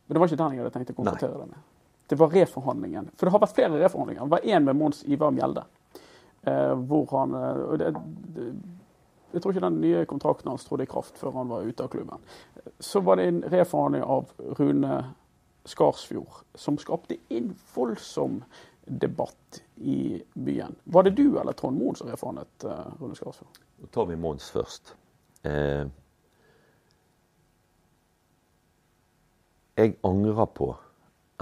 Men 0.07 0.17
det 0.17 0.23
var 0.23 0.31
ikke 0.31 0.41
den 0.43 0.57
jeg 0.57 0.63
hadde 0.65 0.75
tenkt 0.75 0.93
å 0.93 0.99
konfrontere 0.99 1.41
deg 1.41 1.55
med. 1.55 1.63
Det 2.13 2.19
var 2.21 2.35
reforhandlingen. 2.37 3.09
For 3.17 3.27
det 3.27 3.33
har 3.33 3.43
vært 3.47 3.57
flere 3.57 3.81
reforhandlinger. 3.81 4.27
Det 4.27 4.35
var 4.37 4.49
én 4.55 4.67
med 4.69 4.77
Mons 4.77 5.01
Ivar 5.09 5.33
Mjelde. 5.33 5.65
Eh, 6.45 6.75
hvor 6.85 7.09
han 7.15 7.35
eh, 7.39 7.63
det, 7.81 7.93
jeg 9.35 9.43
tror 9.43 9.55
ikke 9.55 9.67
den 9.67 9.81
nye 9.83 10.05
kontrakten 10.09 10.51
hans 10.53 10.65
trådte 10.67 10.87
i 10.87 10.91
kraft 10.91 11.19
før 11.19 11.35
han 11.41 11.51
var 11.51 11.67
ute 11.67 11.85
av 11.85 11.91
klubben. 11.93 12.23
Så 12.79 13.03
var 13.05 13.19
det 13.19 13.27
en 13.29 13.43
reforhandling 13.51 14.05
av 14.07 14.31
Rune 14.61 15.01
Skarsfjord 15.65 16.45
som 16.55 16.79
skapte 16.79 17.19
en 17.35 17.51
voldsom 17.75 18.43
debatt 18.85 19.63
i 19.77 20.23
byen. 20.35 20.77
Var 20.85 21.03
det 21.03 21.17
du 21.19 21.41
eller 21.41 21.53
Trond 21.53 21.79
Moen 21.81 21.97
som 21.97 22.09
reforhandlet 22.09 22.67
uh, 22.69 22.95
Rune 23.01 23.17
Skarsfjord? 23.17 23.61
Nå 23.81 23.91
tar 23.93 24.07
vi 24.07 24.17
Mons 24.21 24.51
først. 24.55 24.95
Eh, 25.45 25.85
jeg 29.77 29.97
angrer 30.07 30.47
på 30.47 30.71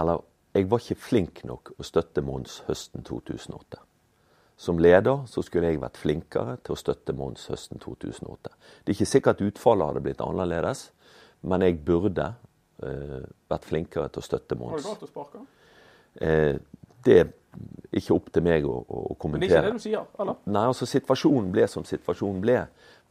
Eller 0.01 0.23
jeg 0.53 0.65
var 0.69 0.81
ikke 0.81 0.99
flink 0.99 1.43
nok 1.47 1.69
å 1.77 1.85
støtte 1.85 2.21
Mons 2.25 2.59
høsten 2.67 3.05
2008. 3.05 3.77
Som 4.63 4.79
leder 4.79 5.25
så 5.27 5.43
skulle 5.43 5.73
jeg 5.73 5.81
vært 5.81 5.99
flinkere 5.99 6.55
til 6.63 6.75
å 6.75 6.79
støtte 6.79 7.15
Mons 7.17 7.49
høsten 7.51 7.81
2008. 7.83 8.53
Det 8.83 8.93
er 8.93 8.95
ikke 8.95 9.09
sikkert 9.11 9.41
utfallet 9.43 9.91
hadde 9.91 10.03
blitt 10.05 10.23
annerledes, 10.23 10.85
men 11.43 11.65
jeg 11.65 11.81
burde 11.83 12.29
uh, 12.31 13.25
vært 13.51 13.67
flinkere 13.67 14.07
til 14.13 14.23
å 14.23 14.27
støtte 14.29 14.55
Mons. 14.59 14.77
Har 14.77 14.85
du 14.85 14.87
valgt 14.93 15.03
å 15.03 15.11
sparke? 15.11 15.43
Uh, 16.21 16.87
det 17.03 17.17
er 17.19 17.33
ikke 17.91 18.15
opp 18.15 18.31
til 18.33 18.45
meg 18.45 18.63
å, 18.69 18.77
å, 18.87 19.17
kommentere. 19.19 19.35
Men 19.35 19.43
det 19.43 19.57
er 19.57 19.65
ikke 19.65 19.73
det 19.73 19.81
du 19.81 19.83
sier, 19.83 20.07
eller? 20.23 20.39
Nei, 20.55 20.63
altså 20.71 20.87
situasjonen 20.89 21.51
ble 21.53 21.67
som 21.69 21.83
situasjonen 21.87 22.39
ble. 22.45 22.61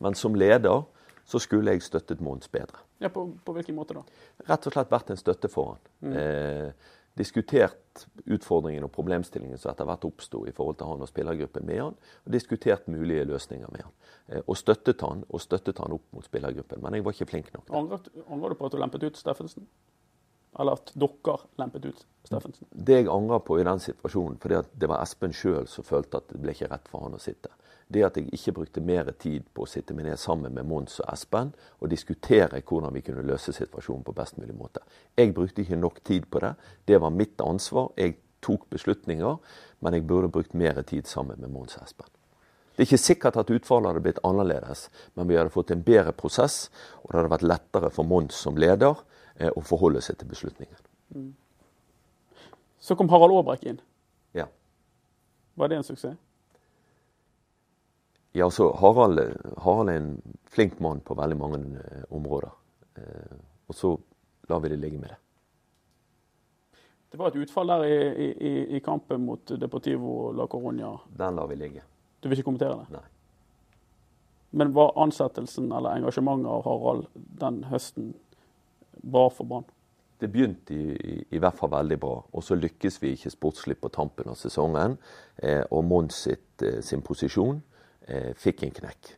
Men 0.03 0.17
som 0.19 0.39
leder 0.39 0.87
så 1.29 1.39
skulle 1.43 1.77
jeg 1.77 1.85
støttet 1.85 2.25
Mons 2.25 2.49
bedre. 2.51 2.81
Ja, 3.03 3.11
På, 3.13 3.29
på 3.45 3.55
hvilken 3.57 3.77
måte 3.77 3.99
da? 3.99 4.03
Rett 4.49 4.67
og 4.67 4.75
slett 4.75 4.91
vært 4.91 5.13
en 5.13 5.21
støtte 5.21 5.51
for 5.53 5.75
han. 5.75 5.85
Mm. 6.01 6.17
Eh, 6.19 6.91
diskutert 7.19 8.07
utfordringene 8.25 8.87
og 8.89 8.93
problemstillingene 8.95 9.61
som 9.61 9.73
etter 9.73 9.89
hvert 9.89 10.07
oppsto 10.09 10.47
i 10.49 10.55
forhold 10.57 10.79
til 10.81 10.89
han 10.89 11.05
og 11.05 11.11
spillergruppen 11.11 11.67
med 11.69 11.81
han, 11.83 11.97
og 12.25 12.33
diskutert 12.33 12.89
mulige 12.89 13.27
løsninger 13.29 13.73
med 13.75 13.85
han. 13.85 13.95
Eh, 14.29 14.45
og 14.47 14.57
støttet 14.57 15.05
han 15.05 15.25
og 15.29 15.45
støttet 15.45 15.83
han 15.83 15.97
opp 15.99 16.07
mot 16.17 16.25
spillergruppen. 16.25 16.81
Men 16.85 16.97
jeg 16.97 17.05
var 17.05 17.17
ikke 17.17 17.31
flink 17.35 17.53
nok. 17.55 17.73
Angrer 17.73 18.55
du 18.55 18.59
på 18.59 18.69
at 18.69 18.73
du 18.77 18.81
lempet 18.81 19.05
ut 19.05 19.21
Steffensen? 19.21 19.69
Eller 20.61 20.77
at 20.77 20.93
dere 20.95 21.39
lempet 21.61 21.87
ut 21.89 22.07
Steffensen? 22.29 22.69
Det 22.73 23.01
jeg 23.01 23.11
angrer 23.11 23.41
på 23.47 23.59
i 23.59 23.65
den 23.67 23.81
situasjonen, 23.83 24.39
for 24.43 24.53
det 24.53 24.89
var 24.91 25.03
Espen 25.03 25.33
sjøl 25.35 25.67
som 25.71 25.87
følte 25.87 26.21
at 26.21 26.29
det 26.31 26.41
ble 26.43 26.55
ikke 26.55 26.71
rett 26.71 26.91
for 26.93 27.07
han 27.07 27.17
å 27.17 27.23
sitte 27.23 27.51
det 27.93 28.05
at 28.07 28.17
jeg 28.17 28.31
ikke 28.33 28.55
brukte 28.57 28.85
mer 28.85 29.11
tid 29.21 29.45
på 29.55 29.65
å 29.65 29.69
sitte 29.69 29.95
meg 29.97 30.07
ned 30.09 30.21
sammen 30.21 30.55
med 30.57 30.67
Mons 30.69 30.99
og 31.03 31.09
Espen 31.13 31.53
og 31.81 31.91
diskutere 31.93 32.63
hvordan 32.63 32.95
vi 32.97 33.05
kunne 33.05 33.25
løse 33.27 33.55
situasjonen 33.55 34.05
på 34.07 34.15
best 34.17 34.39
mulig 34.41 34.57
måte. 34.57 34.83
Jeg 35.19 35.35
brukte 35.37 35.65
ikke 35.65 35.81
nok 35.81 36.01
tid 36.05 36.29
på 36.31 36.43
det. 36.45 36.55
Det 36.89 37.01
var 37.03 37.15
mitt 37.15 37.41
ansvar. 37.45 37.93
Jeg 37.99 38.17
tok 38.43 38.67
beslutninger, 38.73 39.39
men 39.81 39.95
jeg 39.97 40.07
burde 40.09 40.33
brukt 40.33 40.57
mer 40.59 40.81
tid 40.89 41.07
sammen 41.11 41.41
med 41.41 41.53
Mons 41.53 41.77
og 41.79 41.87
Espen. 41.87 42.11
Det 42.73 42.87
er 42.87 42.89
ikke 42.89 43.05
sikkert 43.05 43.37
at 43.37 43.51
utfallet 43.53 43.91
hadde 43.91 44.03
blitt 44.07 44.23
annerledes, 44.25 44.87
men 45.15 45.29
vi 45.29 45.37
hadde 45.37 45.53
fått 45.53 45.75
en 45.75 45.83
bedre 45.85 46.15
prosess, 46.17 46.71
og 47.03 47.11
det 47.11 47.19
hadde 47.19 47.35
vært 47.35 47.51
lettere 47.51 47.91
for 47.93 48.09
Mons 48.09 48.39
som 48.47 48.57
leder 48.57 48.97
eh, 49.43 49.51
å 49.51 49.63
forholde 49.67 50.03
seg 50.05 50.21
til 50.21 50.31
beslutningen. 50.31 50.85
Mm. 51.15 51.33
Så 52.83 52.97
kom 52.99 53.11
Harald 53.13 53.35
Aabrekk 53.37 53.67
inn. 53.71 53.81
Ja. 54.39 54.47
Var 55.59 55.71
det 55.71 55.81
en 55.81 55.87
suksess? 55.87 56.19
Ja, 58.33 58.49
så 58.51 58.71
Harald, 58.81 59.21
Harald, 59.61 59.91
er 59.91 60.01
en 60.01 60.39
flink 60.49 60.79
mann 60.81 61.03
på 61.05 61.15
veldig 61.15 61.37
mange 61.37 61.61
eh, 61.83 62.07
områder. 62.11 62.55
Eh, 62.97 63.37
og 63.69 63.77
så 63.77 63.93
lar 64.49 64.63
vi 64.65 64.73
det 64.73 64.81
ligge 64.81 64.99
med 64.99 65.13
det. 65.13 65.19
Det 67.13 67.21
var 67.21 67.29
et 67.29 67.43
utfall 67.45 67.69
der 67.69 67.85
i, 67.85 68.29
i, 68.33 68.53
i 68.77 68.81
kampen 68.81 69.27
mot 69.27 69.53
Deportivo 69.61 70.33
la 70.33 70.47
Coronia. 70.49 70.95
Den 71.13 71.37
lar 71.37 71.51
vi 71.51 71.59
ligge. 71.61 71.83
Du 72.21 72.31
vil 72.31 72.41
ikke 72.41 72.47
kommentere 72.47 72.79
det? 72.81 72.97
Nei. 72.97 73.05
Men 74.57 74.73
var 74.73 74.97
ansettelsen 75.01 75.69
eller 75.73 76.01
engasjementet 76.01 76.49
av 76.49 76.65
Harald 76.65 77.07
den 77.15 77.63
høsten 77.69 78.15
bra 79.03 79.29
for 79.31 79.49
Brann? 79.49 79.69
Det 80.23 80.31
begynte 80.31 80.75
i, 80.75 81.17
i, 81.35 81.39
hvert 81.43 81.59
fall 81.59 81.73
veldig 81.73 81.99
bra. 81.99 82.15
Og 82.33 82.45
så 82.47 82.55
lykkes 82.55 83.01
vi 83.03 83.17
ikke 83.17 83.33
sportslig 83.35 83.77
på 83.81 83.91
tampen 83.91 84.31
av 84.31 84.39
sesongen. 84.39 84.95
Eh, 85.37 85.65
og 85.75 85.83
Mons 85.89 86.27
eh, 86.31 86.79
sin 86.85 87.03
posisjon 87.03 87.59
eh, 88.07 88.31
fikk 88.39 88.63
en 88.63 88.77
knekk. 88.77 89.15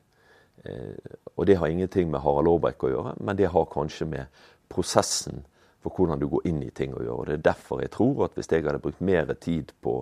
Eh, 0.65 1.17
og 1.37 1.47
det 1.47 1.59
har 1.61 1.69
ingenting 1.69 2.09
med 2.11 2.25
Harald 2.25 2.49
Aarbrekk 2.49 2.87
å 2.87 2.93
gjøre, 2.95 3.17
men 3.21 3.37
det 3.37 3.53
har 3.53 3.69
kanskje 3.73 4.09
med 4.09 4.45
prosessen 4.73 5.45
for 5.85 5.93
hvordan 5.93 6.23
du 6.23 6.29
går 6.33 6.47
inn 6.49 6.63
i 6.65 6.73
ting 6.73 6.95
å 6.97 7.03
gjøre. 7.05 7.35
Det 7.35 7.39
er 7.39 7.49
derfor 7.51 7.83
jeg 7.85 7.93
tror 7.93 8.25
at 8.25 8.39
hvis 8.39 8.49
jeg 8.49 8.65
hadde 8.65 8.81
brukt 8.81 9.05
mer 9.05 9.29
tid 9.37 9.75
på 9.85 10.01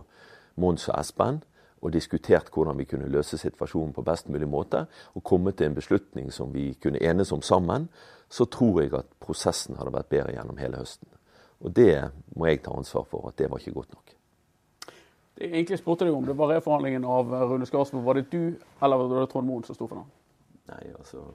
Mons 0.62 0.86
og 0.88 1.00
Espen, 1.00 1.42
og 1.82 1.90
diskutert 1.90 2.50
hvordan 2.54 2.78
vi 2.78 2.86
kunne 2.86 3.10
løse 3.10 3.38
situasjonen 3.38 3.90
på 3.96 4.04
best 4.06 4.28
mulig 4.30 4.46
måte, 4.46 4.84
og 5.18 5.24
kommet 5.26 5.58
til 5.58 5.66
en 5.66 5.74
beslutning 5.74 6.30
som 6.30 6.52
vi 6.54 6.72
kunne 6.82 7.02
enes 7.02 7.32
om 7.34 7.42
sammen, 7.42 7.88
så 8.32 8.46
tror 8.48 8.80
jeg 8.80 8.94
at 8.96 9.10
prosessen 9.20 9.76
hadde 9.76 9.92
vært 9.92 10.08
bedre 10.12 10.32
gjennom 10.32 10.60
hele 10.60 10.80
høsten. 10.80 11.08
Og 11.60 11.74
det 11.76 11.98
må 12.34 12.48
jeg 12.48 12.62
ta 12.64 12.72
ansvar 12.74 13.04
for, 13.10 13.28
at 13.28 13.36
det 13.38 13.50
var 13.52 13.60
ikke 13.60 13.74
godt 13.76 13.92
nok. 13.92 14.14
Det 15.36 15.46
jeg 15.46 15.52
egentlig 15.52 15.78
spurte 15.80 16.06
deg 16.06 16.16
om, 16.16 16.24
det 16.26 16.36
var 16.38 16.48
reforhandlingen 16.54 17.04
av 17.08 17.30
Rune 17.50 17.68
Skarsmo. 17.68 18.00
Var 18.06 18.18
det 18.18 18.24
du 18.32 18.56
eller 18.82 19.00
var 19.00 19.12
det 19.20 19.28
Trond 19.32 19.48
Moen 19.48 19.64
som 19.68 19.76
sto 19.76 19.88
for 19.88 20.00
den? 20.00 20.08
Nei, 20.72 20.94
altså, 20.96 21.26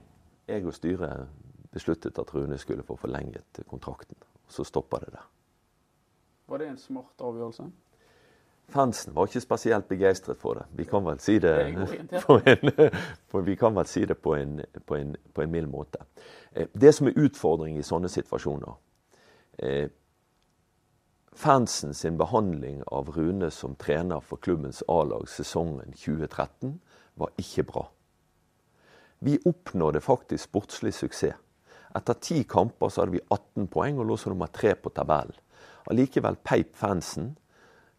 Jeg 0.48 0.64
og 0.66 0.74
styret 0.74 1.28
besluttet 1.72 2.20
at 2.20 2.34
Rune 2.34 2.58
skulle 2.58 2.84
få 2.88 2.96
forlenget 2.96 3.60
kontrakten. 3.68 4.18
Så 4.48 4.64
stoppa 4.64 5.00
det 5.04 5.12
der. 5.14 5.26
Var 6.48 6.58
det 6.58 6.70
en 6.70 6.78
smart 6.80 7.22
avgjørelse? 7.22 7.66
Fansen 8.70 9.16
var 9.16 9.30
ikke 9.30 9.42
spesielt 9.42 9.88
begeistret 9.88 10.38
for 10.38 10.60
det. 10.60 10.66
Vi 10.76 10.84
kan 10.84 11.06
vel 11.06 11.20
si 11.24 11.38
det, 11.40 11.54
på 12.26 12.36
en, 12.44 13.86
si 13.94 14.06
det 14.06 14.18
på 14.20 14.36
en, 14.36 14.60
på 14.86 14.96
en, 14.96 15.16
på 15.34 15.42
en 15.42 15.52
mild 15.52 15.70
måte. 15.72 16.04
Eh, 16.52 16.68
det 16.74 16.92
som 16.96 17.08
er 17.08 17.16
utfordring 17.16 17.78
i 17.78 17.86
sånne 17.86 18.12
situasjoner 18.12 18.76
eh, 19.64 19.88
Fansen 21.38 21.94
sin 21.94 22.18
behandling 22.18 22.82
av 22.88 23.12
Rune 23.14 23.52
som 23.54 23.76
trener 23.78 24.24
for 24.26 24.42
klubbens 24.42 24.82
A-lag 24.90 25.28
sesongen 25.30 25.94
2013 25.94 26.80
var 27.14 27.30
ikke 27.38 27.64
bra. 27.64 27.84
Vi 29.20 29.38
oppnådde 29.46 30.02
faktisk 30.02 30.50
sportslig 30.50 30.96
suksess. 30.98 31.38
Etter 31.96 32.18
ti 32.22 32.44
kamper 32.44 32.90
så 32.90 33.04
hadde 33.04 33.16
vi 33.16 33.22
18 33.30 33.70
poeng 33.74 34.02
og 34.02 34.10
lå 34.10 34.18
som 34.18 34.34
nummer 34.34 34.50
tre 34.54 34.74
på 34.76 34.90
tabellen. 34.94 35.38
Allikevel 35.90 36.36
peip 36.44 36.76
fansen 36.78 37.36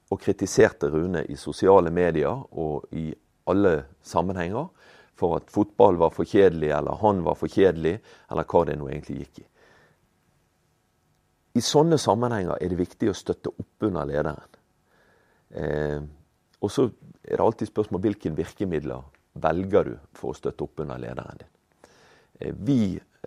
og 0.09 0.21
kritiserte 0.23 0.89
Rune 0.93 1.25
i 1.29 1.37
sosiale 1.37 1.91
medier 1.93 2.33
og 2.33 2.89
i 2.97 3.11
alle 3.49 3.75
sammenhenger 4.05 4.69
for 5.19 5.39
at 5.39 5.51
fotball 5.51 5.99
var 5.99 6.13
for 6.15 6.29
kjedelig, 6.29 6.71
eller 6.77 7.01
han 7.01 7.25
var 7.27 7.37
for 7.39 7.51
kjedelig, 7.51 7.97
eller 8.31 8.47
hva 8.47 8.65
det 8.69 8.77
nå 8.79 8.89
egentlig 8.91 9.25
gikk 9.25 9.41
i. 9.43 9.47
I 11.59 11.65
sånne 11.65 11.99
sammenhenger 11.99 12.61
er 12.61 12.71
det 12.71 12.79
viktig 12.79 13.11
å 13.11 13.17
støtte 13.17 13.51
opp 13.51 13.89
under 13.89 14.07
lederen. 14.07 14.59
Eh, 15.51 16.01
og 16.63 16.71
så 16.71 16.87
er 17.25 17.35
det 17.35 17.45
alltid 17.45 17.71
spørsmål 17.71 18.03
hvilke 18.05 18.35
virkemidler 18.37 19.03
velger 19.43 19.91
du 19.91 19.95
for 20.19 20.33
å 20.33 20.39
støtte 20.39 20.67
opp 20.67 20.85
under 20.85 21.01
lederen 21.03 21.41
din? 21.43 21.51
Eh, 22.39 22.55
vi 22.55 22.81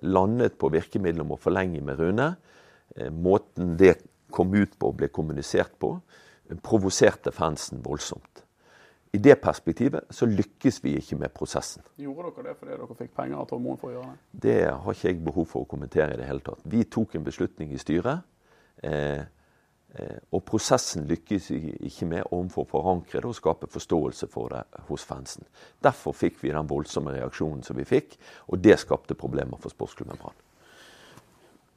landet 0.08 0.58
på 0.62 0.72
virkemidlet 0.72 1.26
om 1.26 1.36
å 1.36 1.42
forlenge 1.42 1.82
med 1.84 2.00
Rune. 2.00 2.30
Eh, 2.96 3.12
måten 3.12 3.76
det 3.78 3.98
kom 4.32 4.54
ut 4.56 4.78
på 4.80 4.94
og 4.94 5.00
ble 5.02 5.12
kommunisert 5.12 5.76
på, 5.80 5.98
provoserte 6.60 7.32
fansen 7.32 7.84
voldsomt. 7.86 8.44
I 9.12 9.20
det 9.20 9.36
perspektivet 9.44 10.08
så 10.10 10.26
lykkes 10.26 10.80
vi 10.84 10.94
ikke 10.96 11.18
med 11.20 11.34
prosessen. 11.36 11.84
Gjorde 12.00 12.32
dere 12.32 12.52
det 12.52 12.60
fordi 12.60 12.78
dere 12.78 12.96
fikk 12.96 13.12
penger 13.18 13.42
av 13.42 13.50
Tormoen 13.50 13.80
for 13.80 13.92
å 13.92 13.98
gjøre 13.98 14.12
det? 14.14 14.20
Det 14.46 14.60
har 14.72 14.96
ikke 14.96 15.10
jeg 15.10 15.20
behov 15.26 15.48
for 15.52 15.66
å 15.66 15.70
kommentere 15.74 16.16
i 16.16 16.20
det 16.22 16.30
hele 16.30 16.44
tatt. 16.46 16.64
Vi 16.64 16.86
tok 16.88 17.18
en 17.20 17.26
beslutning 17.26 17.74
i 17.76 17.80
styret. 17.82 18.24
Eh, 18.88 19.20
eh, 19.20 20.22
og 20.32 20.46
prosessen 20.48 21.04
lykkes 21.10 21.50
ikke 21.52 22.08
med 22.08 22.32
overfor 22.32 22.64
å 22.64 22.72
forankre 22.72 23.20
det 23.20 23.28
og 23.28 23.36
skape 23.36 23.68
forståelse 23.74 24.32
for 24.32 24.56
det 24.56 24.86
hos 24.88 25.04
fansen. 25.04 25.44
Derfor 25.84 26.16
fikk 26.16 26.40
vi 26.46 26.56
den 26.56 26.72
voldsomme 26.72 27.12
reaksjonen 27.18 27.68
som 27.68 27.76
vi 27.76 27.88
fikk, 27.90 28.16
og 28.48 28.64
det 28.64 28.80
skapte 28.80 29.20
problemer 29.20 29.60
for 29.60 29.76
sportsklubben 29.76 30.24
Brann. 30.24 30.40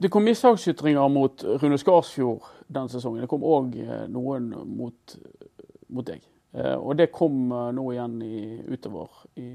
Det 0.02 0.08
kom 0.10 0.24
mishagsytringer 0.26 1.08
mot 1.08 1.44
Rune 1.44 1.78
Skarsfjord 1.78 2.42
den 2.66 2.88
sesongen. 2.88 3.22
Det 3.22 3.28
kom 3.30 3.44
òg 3.46 3.76
eh, 3.78 4.06
noen 4.10 4.50
mot, 4.76 5.14
mot 5.94 6.06
deg. 6.08 6.24
Eh, 6.52 6.74
og 6.74 6.96
det 6.98 7.12
kom 7.14 7.52
eh, 7.54 7.68
nå 7.76 7.84
igjen 7.94 8.16
i, 8.26 8.40
utover 8.74 9.08
i 9.40 9.48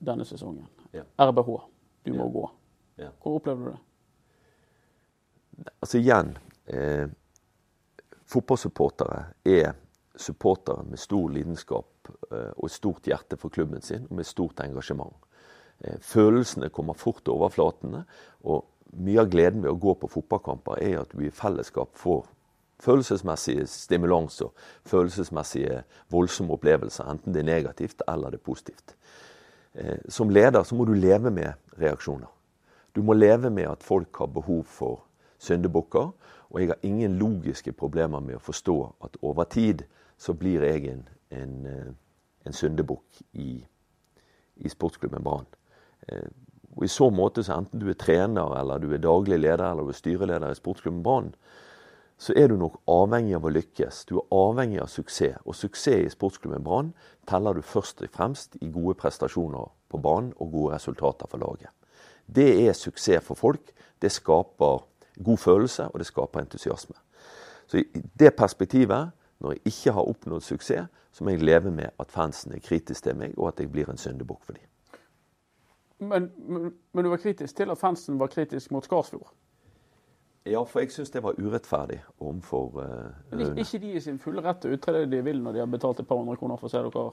denne 0.00 0.24
sesongen. 0.24 0.66
Ja. 0.96 1.04
RBH, 1.20 1.52
du 2.08 2.12
må 2.16 2.24
Ja. 2.24 2.30
gå. 2.38 2.46
Ja. 3.04 3.10
Hvor 3.22 3.36
opplevde 3.38 3.64
du 3.64 3.70
det? 3.74 3.78
Altså 5.84 5.98
igjen 6.00 6.34
eh, 6.66 7.06
Fotballsupportere 8.30 9.24
er 9.44 9.72
supportere 10.16 10.84
med 10.88 10.98
stor 11.00 11.28
lidenskap 11.32 12.10
eh, 12.32 12.50
og 12.56 12.66
et 12.68 12.74
stort 12.76 13.08
hjerte 13.08 13.36
for 13.40 13.52
klubben 13.52 13.82
sin, 13.82 14.06
og 14.08 14.16
med 14.20 14.24
stort 14.28 14.60
engasjement. 14.64 15.12
Eh, 15.84 15.96
følelsene 16.00 16.68
kommer 16.70 16.94
fort 16.96 17.22
til 17.24 17.34
overflatene, 17.34 18.04
og 18.44 18.64
mye 18.92 19.20
av 19.22 19.30
gleden 19.30 19.62
ved 19.62 19.72
å 19.72 19.80
gå 19.80 19.94
på 20.00 20.10
fotballkamper 20.10 20.82
er 20.82 21.00
at 21.02 21.12
du 21.14 21.24
i 21.24 21.32
fellesskap 21.34 21.96
får 21.98 22.24
følelsesmessige 22.80 23.66
stimulanser, 23.68 24.48
følelsesmessige 24.88 25.82
voldsomme 26.10 26.56
opplevelser, 26.56 27.10
enten 27.12 27.34
det 27.34 27.42
er 27.42 27.50
negativt 27.50 28.02
eller 28.08 28.32
det 28.32 28.40
er 28.40 28.48
positivt. 28.48 28.96
Eh, 29.74 29.98
som 30.08 30.30
leder 30.30 30.62
så 30.62 30.74
må 30.74 30.84
du 30.88 30.94
leve 30.94 31.30
med 31.30 31.52
reaksjoner. 31.80 32.28
Du 32.96 33.02
må 33.02 33.12
leve 33.12 33.50
med 33.50 33.68
at 33.70 33.82
folk 33.82 34.16
har 34.16 34.26
behov 34.26 34.64
for 34.64 35.04
syndebukker. 35.38 36.10
Og 36.50 36.60
jeg 36.60 36.68
har 36.68 36.78
ingen 36.82 37.18
logiske 37.18 37.72
problemer 37.72 38.20
med 38.20 38.40
å 38.40 38.42
forstå 38.42 38.76
at 39.06 39.16
over 39.22 39.44
tid 39.44 39.84
så 40.18 40.34
blir 40.34 40.64
jeg 40.66 40.88
en, 40.90 41.04
en, 41.30 41.66
eh, 41.66 41.92
en 42.46 42.52
syndebukk 42.52 43.22
i, 43.32 43.64
i 44.56 44.68
sportsklubben 44.68 45.22
Brann. 45.22 45.46
Eh, 46.08 46.26
Og 46.76 46.84
i 46.86 46.90
så 46.90 47.10
måte 47.10 47.42
så 47.44 47.56
enten 47.58 47.82
du 47.82 47.88
er 47.90 47.98
trener, 47.98 48.54
eller 48.60 48.78
du 48.78 48.92
er 48.94 49.02
daglig 49.02 49.40
leder 49.40 49.66
eller 49.72 49.88
du 49.88 49.94
er 49.94 49.98
styreleder 49.98 50.52
i 50.52 50.58
sportsklubben 50.58 51.02
Brann, 51.02 51.32
så 52.20 52.34
er 52.36 52.50
du 52.50 52.56
nok 52.60 52.76
avhengig 52.90 53.34
av 53.38 53.46
å 53.48 53.52
lykkes. 53.52 54.04
Du 54.04 54.18
er 54.18 54.34
avhengig 54.36 54.82
av 54.82 54.90
suksess. 54.92 55.38
Og 55.48 55.56
suksess 55.56 56.04
i 56.04 56.12
sportsklubben 56.12 56.64
Brann 56.66 56.92
teller 57.28 57.56
du 57.56 57.64
først 57.64 58.02
og 58.04 58.12
fremst 58.12 58.58
i 58.60 58.68
gode 58.68 58.98
prestasjoner 59.00 59.70
på 59.90 60.00
banen 60.04 60.34
og 60.36 60.52
gode 60.52 60.74
resultater 60.76 61.30
for 61.30 61.40
laget. 61.40 61.72
Det 62.28 62.50
er 62.66 62.76
suksess 62.76 63.24
for 63.24 63.40
folk. 63.40 63.72
Det 64.00 64.12
skaper 64.12 64.84
god 65.16 65.40
følelse, 65.40 65.88
og 65.88 65.98
det 65.98 66.06
skaper 66.06 66.44
entusiasme. 66.44 66.96
Så 67.66 67.80
i 67.80 68.04
det 68.20 68.34
perspektivet, 68.36 69.16
når 69.40 69.56
jeg 69.56 69.72
ikke 69.72 69.96
har 69.96 70.12
oppnådd 70.12 70.44
suksess, 70.44 70.88
så 71.12 71.24
må 71.24 71.34
jeg 71.34 71.42
leve 71.42 71.72
med 71.74 71.90
at 71.98 72.12
fansen 72.12 72.52
er 72.54 72.62
kritisk 72.62 73.04
til 73.04 73.16
meg, 73.18 73.34
og 73.38 73.48
at 73.48 73.64
jeg 73.64 73.72
blir 73.72 73.90
en 73.90 73.98
syndebukk 73.98 74.44
for 74.44 74.54
dem. 74.54 74.69
Men, 76.00 76.30
men, 76.36 76.74
men 76.92 77.04
du 77.04 77.10
var 77.12 77.20
kritisk 77.22 77.56
til 77.56 77.70
at 77.72 77.78
fansen 77.78 78.18
var 78.20 78.32
kritisk 78.32 78.72
mot 78.74 78.84
Skarsfjord. 78.84 79.28
Ja, 80.48 80.62
for 80.64 80.80
jeg 80.80 80.92
syns 80.94 81.12
det 81.12 81.20
var 81.22 81.36
urettferdig 81.36 81.98
overfor 82.18 82.78
uh, 82.80 83.10
Rune. 83.32 83.60
ikke 83.60 83.78
de 83.82 83.90
i 83.98 84.00
sin 84.00 84.16
fulle 84.18 84.40
rett 84.44 84.62
til 84.62 84.72
å 84.72 84.78
ytre 84.78 85.02
det 85.02 85.10
de 85.12 85.20
vil 85.26 85.42
når 85.44 85.58
de 85.58 85.60
har 85.60 85.68
betalt 85.68 86.00
et 86.00 86.08
par 86.08 86.16
hundre 86.16 86.38
kroner 86.40 86.56
for 86.56 86.70
å 86.70 86.72
se 86.72 86.80
dere 86.80 87.10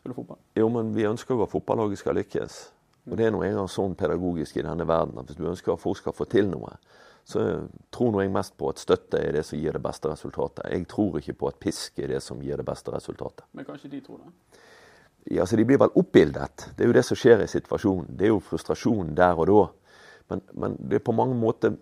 spille 0.00 0.16
fotball? 0.16 0.40
Jo, 0.56 0.70
men 0.72 0.94
vi 0.96 1.04
ønsker 1.08 1.36
jo 1.36 1.44
at 1.44 1.52
fotballaget 1.52 2.00
skal 2.00 2.16
lykkes. 2.16 2.58
Og 3.10 3.18
det 3.20 3.26
er 3.26 3.34
nå 3.34 3.42
engang 3.44 3.68
sånn 3.68 3.96
pedagogisk 4.00 4.56
i 4.56 4.64
denne 4.64 4.86
verden 4.88 5.20
at 5.20 5.28
hvis 5.28 5.36
du 5.36 5.44
ønsker 5.50 5.74
at 5.74 5.82
folk 5.82 6.00
skal 6.00 6.16
få 6.16 6.24
til 6.32 6.48
noe, 6.48 6.72
så 7.28 7.42
tror 7.92 8.12
nå 8.12 8.20
jeg 8.24 8.32
mest 8.32 8.56
på 8.60 8.68
at 8.72 8.80
støtte 8.80 9.20
er 9.20 9.36
det 9.36 9.44
som 9.48 9.60
gir 9.60 9.76
det 9.76 9.84
beste 9.84 10.08
resultatet. 10.08 10.64
Jeg 10.72 10.88
tror 10.88 11.20
ikke 11.20 11.36
på 11.40 11.50
at 11.52 11.60
pisk 11.60 12.00
er 12.00 12.12
det 12.16 12.22
som 12.24 12.40
gir 12.44 12.60
det 12.60 12.66
beste 12.68 12.92
resultatet. 12.92 13.44
Men 13.52 13.68
kanskje 13.68 13.92
de 13.92 14.00
tror 14.04 14.24
det? 14.24 14.60
Ja, 15.32 15.44
De 15.44 15.64
blir 15.64 15.78
vel 15.80 15.94
oppbildet. 15.94 16.68
Det 16.76 16.84
er 16.84 16.90
jo 16.90 16.96
det 16.96 17.04
som 17.06 17.16
skjer 17.16 17.44
i 17.44 17.48
situasjonen. 17.48 18.12
Det 18.16 18.28
er 18.28 18.34
jo 18.34 18.42
frustrasjonen 18.44 19.14
der 19.16 19.40
og 19.40 19.48
da. 19.48 19.62
Men, 20.28 20.40
men 20.52 20.76
det, 20.78 21.00
er 21.00 21.34
måter, 21.36 21.76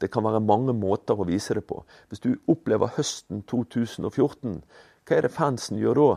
det 0.00 0.10
kan 0.12 0.24
være 0.24 0.40
mange 0.40 0.72
måter 0.76 1.16
å 1.16 1.24
vise 1.28 1.54
det 1.56 1.64
på. 1.68 1.82
Hvis 2.08 2.20
du 2.20 2.34
opplever 2.46 2.92
høsten 2.96 3.42
2014, 3.48 4.60
hva 5.08 5.16
er 5.16 5.26
det 5.26 5.32
fansen 5.32 5.80
gjør 5.80 6.00
da? 6.00 6.10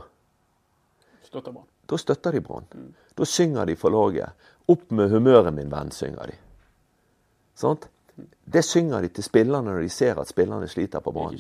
Støtter 1.26 1.52
Brann. 1.52 1.68
Da 1.88 1.98
støtter 1.98 2.36
de 2.36 2.42
Brann. 2.42 2.68
Da 3.16 3.26
synger 3.26 3.66
de 3.66 3.76
for 3.80 3.94
laget. 3.94 4.48
Opp 4.68 4.92
med 4.92 5.12
humøret, 5.14 5.54
min 5.54 5.72
venn, 5.72 5.92
synger 5.92 6.32
de. 6.32 6.40
Sant? 7.56 7.88
Det 8.46 8.64
synger 8.64 9.04
de 9.04 9.12
til 9.16 9.26
spillerne 9.26 9.72
når 9.72 9.86
de 9.86 9.92
ser 9.92 10.20
at 10.20 10.32
spillerne 10.32 10.68
sliter 10.72 11.04
på 11.04 11.12
Brann. 11.16 11.40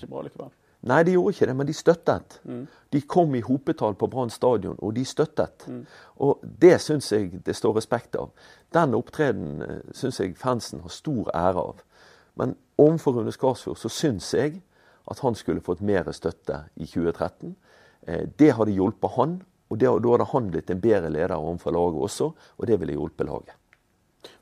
Nei, 0.85 0.99
de 1.03 1.15
gjorde 1.15 1.33
ikke 1.33 1.47
det, 1.49 1.55
men 1.57 1.67
de 1.67 1.73
støttet. 1.73 2.35
De 2.93 2.99
kom 3.09 3.33
i 3.35 3.41
hopetall 3.41 3.95
på 3.97 4.07
Brann 4.11 4.29
stadion, 4.29 4.75
og 4.85 4.93
de 4.95 5.05
støttet. 5.05 5.65
Og 6.21 6.43
det 6.61 6.75
syns 6.83 7.11
jeg 7.11 7.39
det 7.45 7.55
står 7.57 7.75
respekt 7.79 8.15
av. 8.21 8.29
Den 8.73 8.93
opptredenen 8.93 9.81
syns 9.97 10.19
jeg 10.21 10.35
fansen 10.37 10.83
har 10.85 10.93
stor 10.93 11.31
ære 11.33 11.63
av. 11.71 11.81
Men 12.37 12.53
overfor 12.77 13.15
Rune 13.17 13.31
Skarsfjord 13.33 13.79
så 13.81 13.89
syns 13.89 14.29
jeg 14.37 14.61
at 15.09 15.19
han 15.23 15.35
skulle 15.35 15.61
fått 15.63 15.81
mer 15.85 16.05
støtte 16.13 16.63
i 16.75 16.85
2013. 16.85 17.55
Eh, 18.07 18.25
Det 18.37 18.53
hadde 18.53 18.71
hjulpet 18.75 19.15
han, 19.17 19.41
og 19.69 19.79
det, 19.79 19.89
da 20.03 20.09
hadde 20.13 20.29
han 20.33 20.51
blitt 20.51 20.69
en 20.69 20.81
bedre 20.81 21.09
leder 21.09 21.35
overfor 21.35 21.71
laget 21.73 22.01
også, 22.09 22.31
og 22.57 22.67
det 22.67 22.79
ville 22.79 22.93
hjulpet 22.93 23.25
laget. 23.25 23.55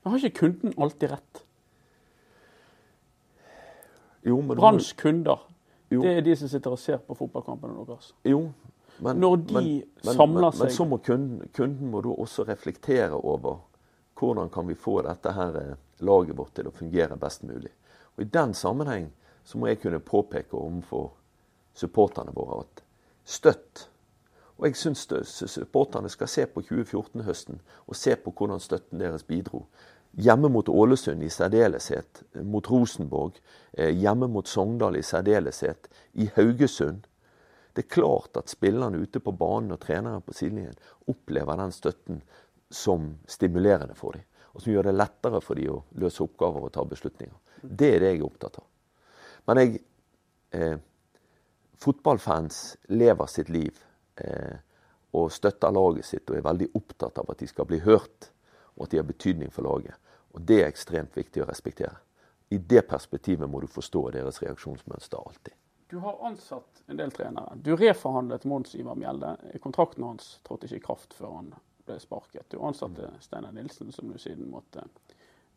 Men 0.03 0.11
har 0.11 0.19
ikke 0.19 0.39
kunden 0.39 0.73
alltid 0.77 1.11
rett? 1.11 1.43
Jo, 4.25 4.41
Branns 4.41 4.93
kunder, 4.93 5.39
Jo. 5.93 6.01
det 6.01 6.13
er 6.17 6.21
de 6.25 6.35
som 6.35 6.49
sitter 6.51 6.71
og 6.75 6.79
ser 6.79 6.97
på 6.97 7.15
fotballkampene 7.17 7.85
deres. 7.87 8.13
Jo, 8.27 8.51
men, 8.99 9.17
Når 9.19 9.35
de 9.47 9.53
men, 9.53 9.83
samler 10.03 10.41
men, 10.49 10.51
seg- 10.51 10.67
Men 10.67 10.75
så 10.75 10.85
må 10.85 10.97
kunden, 10.97 11.49
kunden 11.55 11.91
må 11.91 12.01
også 12.13 12.45
reflektere 12.47 13.13
over 13.17 13.59
hvordan 14.19 14.49
kan 14.53 14.67
vi 14.67 14.75
få 14.77 15.01
dette 15.01 15.31
her 15.33 15.55
eh, 15.59 15.75
laget 15.99 16.37
vårt 16.37 16.53
til 16.55 16.67
å 16.69 16.71
fungere 16.71 17.17
best 17.17 17.43
mulig. 17.43 17.71
Og 18.15 18.21
I 18.21 18.29
den 18.29 18.53
sammenheng 18.53 19.09
så 19.43 19.57
må 19.57 19.67
jeg 19.67 19.81
kunne 19.81 19.99
påpeke 19.99 20.53
overfor 20.57 21.11
supporterne 21.73 22.31
våre 22.35 22.59
at 22.61 22.83
støtt 23.25 23.87
Og 24.57 24.67
jeg 24.67 24.75
syns 24.77 25.07
supporterne 25.49 26.09
skal 26.09 26.27
se 26.29 26.45
på 26.45 26.61
2014-høsten 26.61 27.57
og 27.87 27.95
se 27.97 28.13
på 28.15 28.31
hvordan 28.31 28.59
støtten 28.61 28.99
deres 29.01 29.23
bidro. 29.23 29.65
Hjemme 30.13 30.49
mot 30.49 30.69
Ålesund 30.69 31.23
i 31.23 31.29
særdeleshet, 31.29 32.21
mot 32.45 32.67
Rosenborg, 32.69 33.39
eh, 33.73 33.89
hjemme 33.89 34.27
mot 34.29 34.47
Sogndal 34.47 34.95
i 34.95 35.01
særdeleshet, 35.01 35.87
i 36.13 36.29
Haugesund. 36.35 37.07
Det 37.73 37.85
er 37.85 37.95
klart 37.95 38.37
at 38.37 38.49
spillerne 38.49 39.01
ute 39.01 39.19
på 39.19 39.31
banen 39.31 39.71
og 39.73 39.79
trenere 39.81 40.21
på 40.21 40.33
sidelinjen 40.33 40.77
opplever 41.09 41.57
den 41.57 41.71
støtten 41.71 42.21
som 42.69 43.15
stimulerende 43.25 43.95
for 43.95 44.13
dem. 44.13 44.21
Og 44.53 44.61
som 44.61 44.73
gjør 44.73 44.91
det 44.91 44.93
lettere 44.93 45.41
for 45.41 45.57
dem 45.57 45.73
å 45.73 45.83
løse 45.97 46.21
oppgaver 46.21 46.67
og 46.67 46.73
ta 46.75 46.85
beslutninger. 46.85 47.39
Det 47.63 47.95
er 47.95 48.03
det 48.03 48.11
jeg 48.13 48.19
er 48.19 48.27
opptatt 48.27 48.59
av. 48.61 48.67
Men 49.47 49.63
jeg 49.63 49.81
eh, 50.51 50.77
Fotballfans 51.83 52.77
lever 52.93 53.25
sitt 53.27 53.49
liv 53.49 53.81
eh, 54.21 54.61
og 55.17 55.33
støtter 55.33 55.73
laget 55.73 56.05
sitt 56.05 56.29
og 56.29 56.37
er 56.37 56.45
veldig 56.45 56.69
opptatt 56.77 57.17
av 57.17 57.33
at 57.33 57.41
de 57.41 57.49
skal 57.49 57.65
bli 57.67 57.81
hørt, 57.83 58.29
og 58.77 58.85
at 58.85 58.93
de 58.93 59.01
har 59.01 59.09
betydning 59.09 59.49
for 59.53 59.65
laget. 59.65 59.97
Og 60.33 60.41
det 60.41 60.61
er 60.61 60.69
ekstremt 60.69 61.15
viktig 61.17 61.43
å 61.43 61.49
respektere. 61.49 61.95
I 62.53 62.57
det 62.57 62.83
perspektivet 62.89 63.49
må 63.49 63.61
du 63.61 63.67
forstå 63.69 64.07
deres 64.15 64.41
reaksjonsmønster 64.43 65.21
alltid. 65.21 65.55
Du 65.89 65.99
har 66.01 66.17
ansatt 66.25 66.83
en 66.89 66.97
del 66.97 67.11
trenere. 67.13 67.55
Du 67.61 67.75
reforhandlet 67.77 68.45
Mons 68.49 68.75
Ivar 68.75 68.97
Mjelde. 68.97 69.35
Kontrakten 69.61 70.05
hans 70.05 70.39
trådte 70.45 70.65
ikke 70.69 70.79
i 70.81 70.85
kraft 70.87 71.13
før 71.13 71.37
han 71.37 71.51
ble 71.85 71.99
sparket. 72.01 72.47
Du 72.49 72.61
ansatte 72.65 73.11
Steinar 73.21 73.53
Nilsen, 73.53 73.91
som 73.93 74.09
du 74.09 74.17
siden 74.21 74.49
måtte 74.49 74.85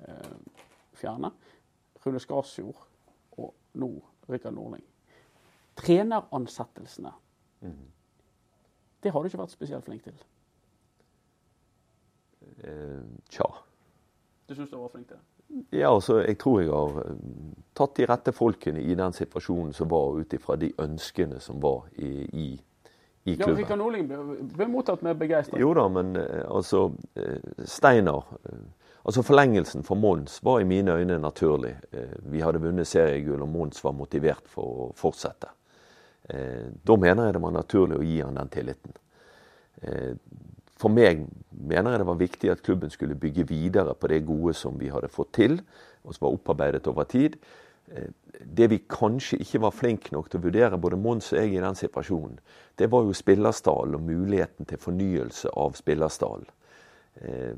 eh, 0.04 0.34
fjerne. 0.96 1.32
Rune 2.04 2.20
Skarsfjord 2.22 2.84
og 3.40 3.54
nå 3.80 3.90
Rikard 4.28 4.54
Norling. 4.56 4.84
Treneransettelsene, 5.76 7.12
det 9.02 9.12
har 9.12 9.22
du 9.22 9.28
ikke 9.28 9.40
vært 9.40 9.54
spesielt 9.54 9.86
flink 9.86 10.04
til. 10.06 10.16
Eh, 12.64 13.02
tja. 13.30 13.46
Du 14.46 14.54
syns 14.54 14.70
du 14.70 14.76
var 14.78 14.92
flink 14.92 15.08
til 15.08 15.16
det? 15.16 15.24
Ja, 15.78 15.90
altså, 15.94 16.20
jeg 16.22 16.38
tror 16.38 16.60
jeg 16.62 16.70
har 16.70 17.02
eh, 17.02 17.18
tatt 17.74 17.98
de 17.98 18.06
rette 18.06 18.32
folkene 18.34 18.82
i 18.82 18.94
den 18.98 19.14
situasjonen 19.14 19.74
som 19.74 19.90
var, 19.90 20.16
ut 20.18 20.32
ifra 20.34 20.56
de 20.60 20.72
ønskene 20.82 21.40
som 21.42 21.60
var 21.62 21.84
i, 21.96 22.10
i, 22.26 22.46
i 23.24 23.36
klubben. 23.36 23.54
Ja, 23.54 23.60
Rikard 23.60 23.82
Norling 23.82 24.08
ble 24.54 24.68
mottatt 24.70 25.02
med 25.06 25.18
begeistring. 25.18 25.62
Jo 25.62 25.72
da, 25.78 25.86
men 25.90 26.16
altså 26.46 26.88
Steinar 27.64 28.26
Altså 29.06 29.22
Forlengelsen 29.22 29.84
for 29.86 29.94
Mons 29.94 30.40
var 30.42 30.58
i 30.60 30.64
mine 30.66 30.90
øyne 30.98 31.20
naturlig. 31.22 31.76
Vi 32.26 32.40
hadde 32.42 32.58
vunnet 32.58 32.88
seriegull, 32.90 33.44
og 33.44 33.48
Mons 33.48 33.78
var 33.84 33.92
motivert 33.94 34.48
for 34.50 34.66
å 34.66 34.86
fortsette. 34.98 35.46
Da 36.26 36.96
mener 36.98 37.28
jeg 37.28 37.36
det 37.36 37.42
var 37.44 37.54
naturlig 37.54 38.00
å 38.00 38.02
gi 38.02 38.16
han 38.18 38.34
den 38.34 38.50
tilliten. 38.50 38.96
For 40.76 40.92
meg 40.92 41.24
mener 41.50 41.94
jeg 41.94 42.02
det 42.02 42.08
var 42.08 42.18
viktig 42.20 42.50
at 42.52 42.64
klubben 42.64 42.92
skulle 42.92 43.16
bygge 43.18 43.46
videre 43.48 43.94
på 43.96 44.10
det 44.12 44.26
gode 44.28 44.52
som 44.54 44.76
vi 44.80 44.90
hadde 44.92 45.12
fått 45.12 45.32
til, 45.38 45.60
og 46.04 46.14
som 46.14 46.26
var 46.26 46.36
opparbeidet 46.36 46.86
over 46.90 47.08
tid. 47.08 47.38
Eh, 47.88 48.10
det 48.56 48.68
vi 48.70 48.82
kanskje 48.90 49.40
ikke 49.40 49.62
var 49.64 49.74
flinke 49.74 50.12
nok 50.12 50.28
til 50.30 50.40
å 50.40 50.46
vurdere, 50.48 50.80
både 50.80 50.98
Mons 51.00 51.32
og 51.32 51.40
jeg 51.40 51.54
i 51.54 51.64
den 51.64 51.78
situasjonen, 51.78 52.36
det 52.76 52.90
var 52.92 53.06
jo 53.06 53.16
spillerstallen 53.16 53.96
og 53.96 54.04
muligheten 54.04 54.68
til 54.68 54.82
fornyelse 54.82 55.54
av 55.56 55.78
spillerstallen. 55.78 56.48
Eh, 57.24 57.56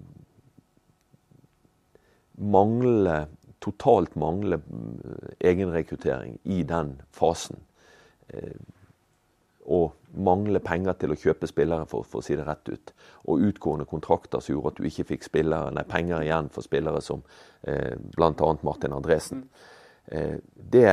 mangle, 2.38 3.24
totalt 3.58 4.14
mangle 4.14 4.60
mm, 4.62 5.34
egenrekruttering 5.42 6.38
i 6.44 6.62
den 6.62 6.94
fasen. 7.10 7.58
Eh, 8.30 8.54
og 9.66 9.97
mangle 10.18 10.60
penger 10.64 10.96
til 10.98 11.14
å 11.14 11.18
kjøpe 11.18 11.48
spillere, 11.50 11.86
for, 11.90 12.06
for, 12.06 12.22
å 12.22 12.26
si 12.26 12.36
det 12.38 12.46
rett 12.46 12.68
ut. 12.68 12.92
Og 13.30 13.44
utgående 13.50 13.86
kontrakter 13.88 14.42
som 14.42 14.54
gjorde 14.54 14.74
at 14.74 14.80
du 14.80 14.88
ikke 14.90 15.06
fikk 15.12 15.28
spillere, 15.28 15.72
nei, 15.74 15.84
penger 15.88 16.24
igjen 16.26 16.50
for 16.54 16.66
spillere 16.66 17.02
som 17.04 17.22
eh, 17.62 17.94
bl.a. 18.16 18.52
Martin 18.66 18.96
Andresen. 18.96 19.44
Eh, 20.06 20.36
det, 20.54 20.86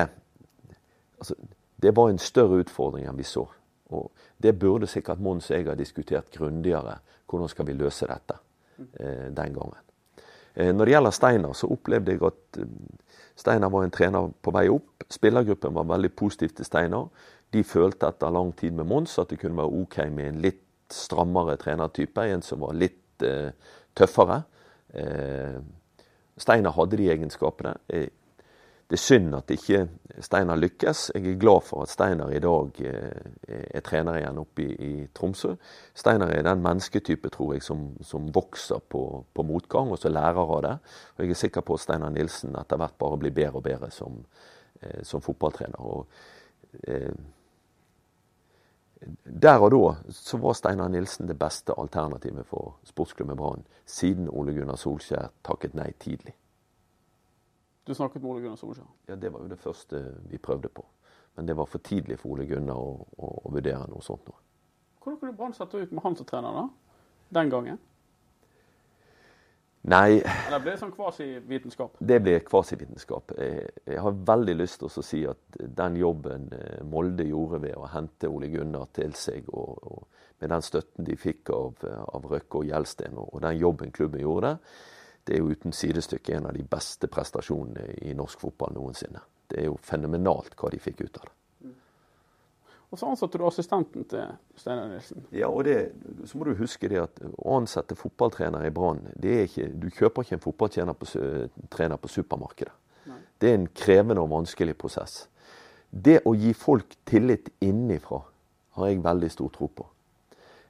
altså, 1.19 1.37
det 1.81 1.95
var 1.97 2.11
en 2.11 2.21
større 2.21 2.61
utfordring 2.63 3.07
enn 3.09 3.19
vi 3.19 3.27
så. 3.27 3.47
Og 3.93 4.09
det 4.41 4.55
burde 4.59 4.89
sikkert 4.89 5.21
Mons 5.23 5.51
og 5.51 5.57
jeg 5.57 5.69
ha 5.69 5.77
diskutert 5.77 6.31
grundigere. 6.33 6.99
Hvordan 7.25 7.49
skal 7.49 7.67
vi 7.69 7.77
løse 7.77 8.07
dette 8.09 8.37
eh, 8.99 9.27
den 9.33 9.53
gangen. 9.53 9.81
Eh, 10.53 10.73
når 10.75 10.85
det 10.85 10.95
gjelder 10.95 11.15
Steinar, 11.15 11.53
så 11.53 11.69
opplevde 11.71 12.13
jeg 12.13 12.23
at 12.23 12.59
eh, 12.61 12.67
Steinar 13.35 13.71
var 13.73 13.83
en 13.83 13.93
trener 13.93 14.29
på 14.41 14.53
vei 14.55 14.67
opp. 14.71 15.05
Spillergruppen 15.11 15.75
var 15.75 15.89
veldig 15.89 16.11
positiv 16.15 16.55
til 16.55 16.67
Steinar. 16.67 17.09
De 17.55 17.63
følte 17.63 18.09
etter 18.11 18.33
lang 18.35 18.51
tid 18.59 18.75
med 18.75 18.89
Mons 18.89 19.15
at 19.21 19.31
det 19.31 19.39
kunne 19.39 19.59
være 19.61 19.81
OK 19.81 19.97
med 20.11 20.27
en 20.27 20.43
litt 20.43 20.61
strammere 20.91 21.55
trenertype. 21.61 22.27
En 22.27 22.43
som 22.45 22.61
var 22.65 22.75
litt 22.75 23.23
eh, 23.23 23.55
tøffere. 23.95 24.41
Eh, 24.93 25.57
Steinar 26.37 26.75
hadde 26.75 26.99
de 26.99 27.09
egenskapene. 27.13 27.77
Eh, 27.87 28.09
det 28.85 28.99
er 28.99 29.01
synd 29.01 29.33
at 29.33 29.49
ikke 29.49 29.87
Steinar 30.21 30.59
lykkes. 30.61 31.07
Jeg 31.15 31.31
er 31.31 31.39
glad 31.41 31.63
for 31.65 31.81
at 31.83 31.89
Steinar 31.89 32.29
i 32.29 32.39
dag 32.39 32.81
eh, 32.85 33.31
er 33.47 33.81
trener 33.83 34.19
igjen 34.19 34.37
oppe 34.37 34.61
i, 34.61 34.75
i 34.75 35.07
Tromsø. 35.15 35.55
Steinar 35.97 36.29
er 36.29 36.45
den 36.45 36.61
mennesketype, 36.61 37.31
tror 37.33 37.55
jeg, 37.55 37.63
som, 37.65 37.87
som 38.05 38.29
vokser 38.35 38.83
på, 38.89 39.01
på, 39.33 39.43
motgang, 39.47 39.89
og 39.89 39.97
som 39.99 40.13
lærer 40.13 40.37
av 40.43 40.61
det. 40.67 40.75
Og 41.15 41.25
jeg 41.25 41.33
er 41.33 41.41
sikker 41.41 41.65
på 41.65 41.79
at 41.79 41.85
Steinar 41.85 42.13
Nilsen 42.13 42.53
etter 42.61 42.79
hvert 42.79 42.97
bare 43.01 43.17
blir 43.23 43.33
bedre 43.33 43.59
og 43.59 43.65
bedre 43.65 43.89
som, 43.91 44.21
eh, 44.81 45.01
som 45.03 45.23
fotballtrener. 45.25 45.81
Og, 45.81 46.05
eh, 46.85 47.09
der 49.25 49.61
og 49.61 49.71
da 49.71 50.11
så 50.13 50.37
var 50.41 50.53
Steinar 50.57 50.89
Nilsen 50.89 51.27
det 51.27 51.37
beste 51.39 51.73
alternativet 51.77 52.45
for 52.45 52.75
sportsklubben 52.83 53.37
Brann, 53.37 53.65
siden 53.85 54.29
Ole 54.29 54.53
Gunnar 54.53 54.79
Solskjær 54.81 55.31
takket 55.43 55.75
nei 55.77 55.91
tidlig. 55.99 56.35
Du 57.85 57.93
snakket 57.93 58.21
med 58.21 58.31
Ole 58.31 58.41
Gunnar 58.41 58.57
Solskjær? 58.59 58.87
Ja, 59.07 59.15
Det 59.15 59.33
var 59.33 59.41
jo 59.41 59.47
det 59.47 59.59
første 59.59 60.01
vi 60.29 60.37
prøvde 60.37 60.69
på. 60.69 60.85
Men 61.35 61.45
det 61.45 61.57
var 61.57 61.65
for 61.65 61.79
tidlig 61.79 62.19
for 62.19 62.29
Ole 62.33 62.45
Gunnar 62.45 62.79
å, 62.79 63.05
å, 63.17 63.31
å 63.45 63.51
vurdere 63.51 63.89
noe 63.91 64.01
sånt. 64.01 64.25
Nå. 64.27 64.33
Hvordan 65.03 65.19
kunne 65.19 65.37
Brann 65.37 65.53
sette 65.53 65.77
ut 65.77 65.91
med 65.91 66.03
han 66.03 66.15
som 66.15 66.25
trener 66.25 66.55
da? 66.55 66.69
den 67.29 67.49
gangen? 67.49 67.79
Nei 69.85 70.17
Eller 70.17 70.61
ble 70.63 70.73
det 70.73 70.79
sånn 70.81 70.93
kvasivitenskap? 70.95 71.99
Det 71.99 72.17
ble 72.25 72.39
kvasivitenskap. 72.47 73.35
Jeg, 73.37 73.67
jeg 73.85 74.01
har 74.01 74.17
veldig 74.31 74.55
lyst 74.57 74.79
til 74.81 74.89
å 74.89 75.03
si 75.05 75.21
at 75.29 75.59
den 75.77 75.99
jobben 75.99 76.47
eh, 76.57 76.81
Molde 76.89 77.27
gjorde 77.27 77.61
ved 77.67 77.77
å 77.77 77.91
hente 77.93 78.31
Ole 78.31 78.49
Gunnar 78.49 78.89
til 78.97 79.13
seg, 79.19 79.45
og, 79.53 79.77
og 79.85 80.41
med 80.41 80.51
den 80.55 80.65
støtten 80.65 81.05
de 81.05 81.17
fikk 81.19 81.53
av, 81.53 81.85
av 81.85 82.25
Røkke 82.31 82.63
og 82.63 82.71
Gjelsten, 82.71 83.13
og, 83.21 83.29
og 83.29 83.45
den 83.45 83.61
jobben 83.61 83.93
klubben 83.93 84.25
gjorde, 84.25 84.55
det 85.25 85.37
er 85.37 85.41
jo 85.41 85.53
uten 85.53 85.73
sidestykke 85.73 86.35
en 86.37 86.49
av 86.49 86.57
de 86.57 86.65
beste 86.69 87.09
prestasjonene 87.09 88.01
i 88.09 88.17
norsk 88.17 88.41
fotball 88.41 88.73
noensinne. 88.75 89.21
Det 89.49 89.61
er 89.61 89.69
jo 89.69 89.77
fenomenalt 89.85 90.57
hva 90.57 90.73
de 90.73 90.81
fikk 90.81 91.05
ut 91.05 91.21
av 91.21 91.29
det. 91.29 91.35
Og 92.95 92.99
så 92.99 93.09
ansatte 93.11 93.35
du 93.35 93.43
assistenten 93.43 94.05
til 94.07 94.29
Steinar 94.55 94.85
Nilsen. 94.87 95.25
Ja, 95.35 95.49
og 95.51 95.65
det, 95.67 95.89
så 96.23 96.37
må 96.39 96.45
du 96.47 96.53
huske 96.55 96.87
det 96.87 97.01
at 97.01 97.17
å 97.35 97.57
ansette 97.57 97.97
fotballtrener 97.99 98.63
i 98.63 98.71
Brann 98.71 99.01
Du 99.19 99.89
kjøper 99.91 100.23
ikke 100.23 100.37
en 100.37 100.43
fotballtrener 100.45 100.95
på, 100.95 101.09
på 101.09 102.11
supermarkedet. 102.13 102.71
Nei. 103.11 103.17
Det 103.35 103.51
er 103.51 103.59
en 103.59 103.67
krevende 103.75 104.23
og 104.23 104.31
vanskelig 104.31 104.77
prosess. 104.79 105.25
Det 105.91 106.21
å 106.23 106.37
gi 106.39 106.53
folk 106.55 106.95
tillit 107.03 107.51
innifra 107.67 108.21
har 108.79 108.93
jeg 108.93 109.03
veldig 109.03 109.33
stor 109.35 109.51
tro 109.59 109.67
på. 109.67 109.89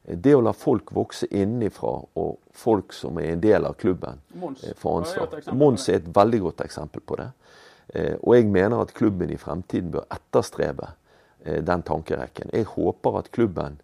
Det 0.10 0.34
å 0.34 0.42
la 0.42 0.58
folk 0.58 0.90
vokse 0.98 1.30
innifra, 1.30 1.94
og 2.18 2.42
folk 2.58 2.94
som 2.94 3.22
er 3.22 3.36
en 3.36 3.46
del 3.46 3.70
av 3.70 3.78
klubben, 3.78 4.26
får 4.82 5.00
ansvar. 5.04 5.40
Mons 5.54 5.90
er 5.94 6.02
et 6.02 6.10
veldig 6.10 6.42
godt 6.50 6.66
eksempel 6.66 7.06
på 7.06 7.22
det. 7.22 7.32
Eh, 7.94 8.14
og 8.18 8.34
jeg 8.34 8.50
mener 8.50 8.82
at 8.82 8.98
klubben 8.98 9.30
i 9.30 9.38
fremtiden 9.38 9.94
bør 9.94 10.10
etterstrebe 10.10 10.96
Eh, 10.96 11.05
den 11.46 11.84
tankerekken. 11.86 12.50
Jeg 12.54 12.66
håper 12.74 13.20
at 13.20 13.32
klubben, 13.32 13.80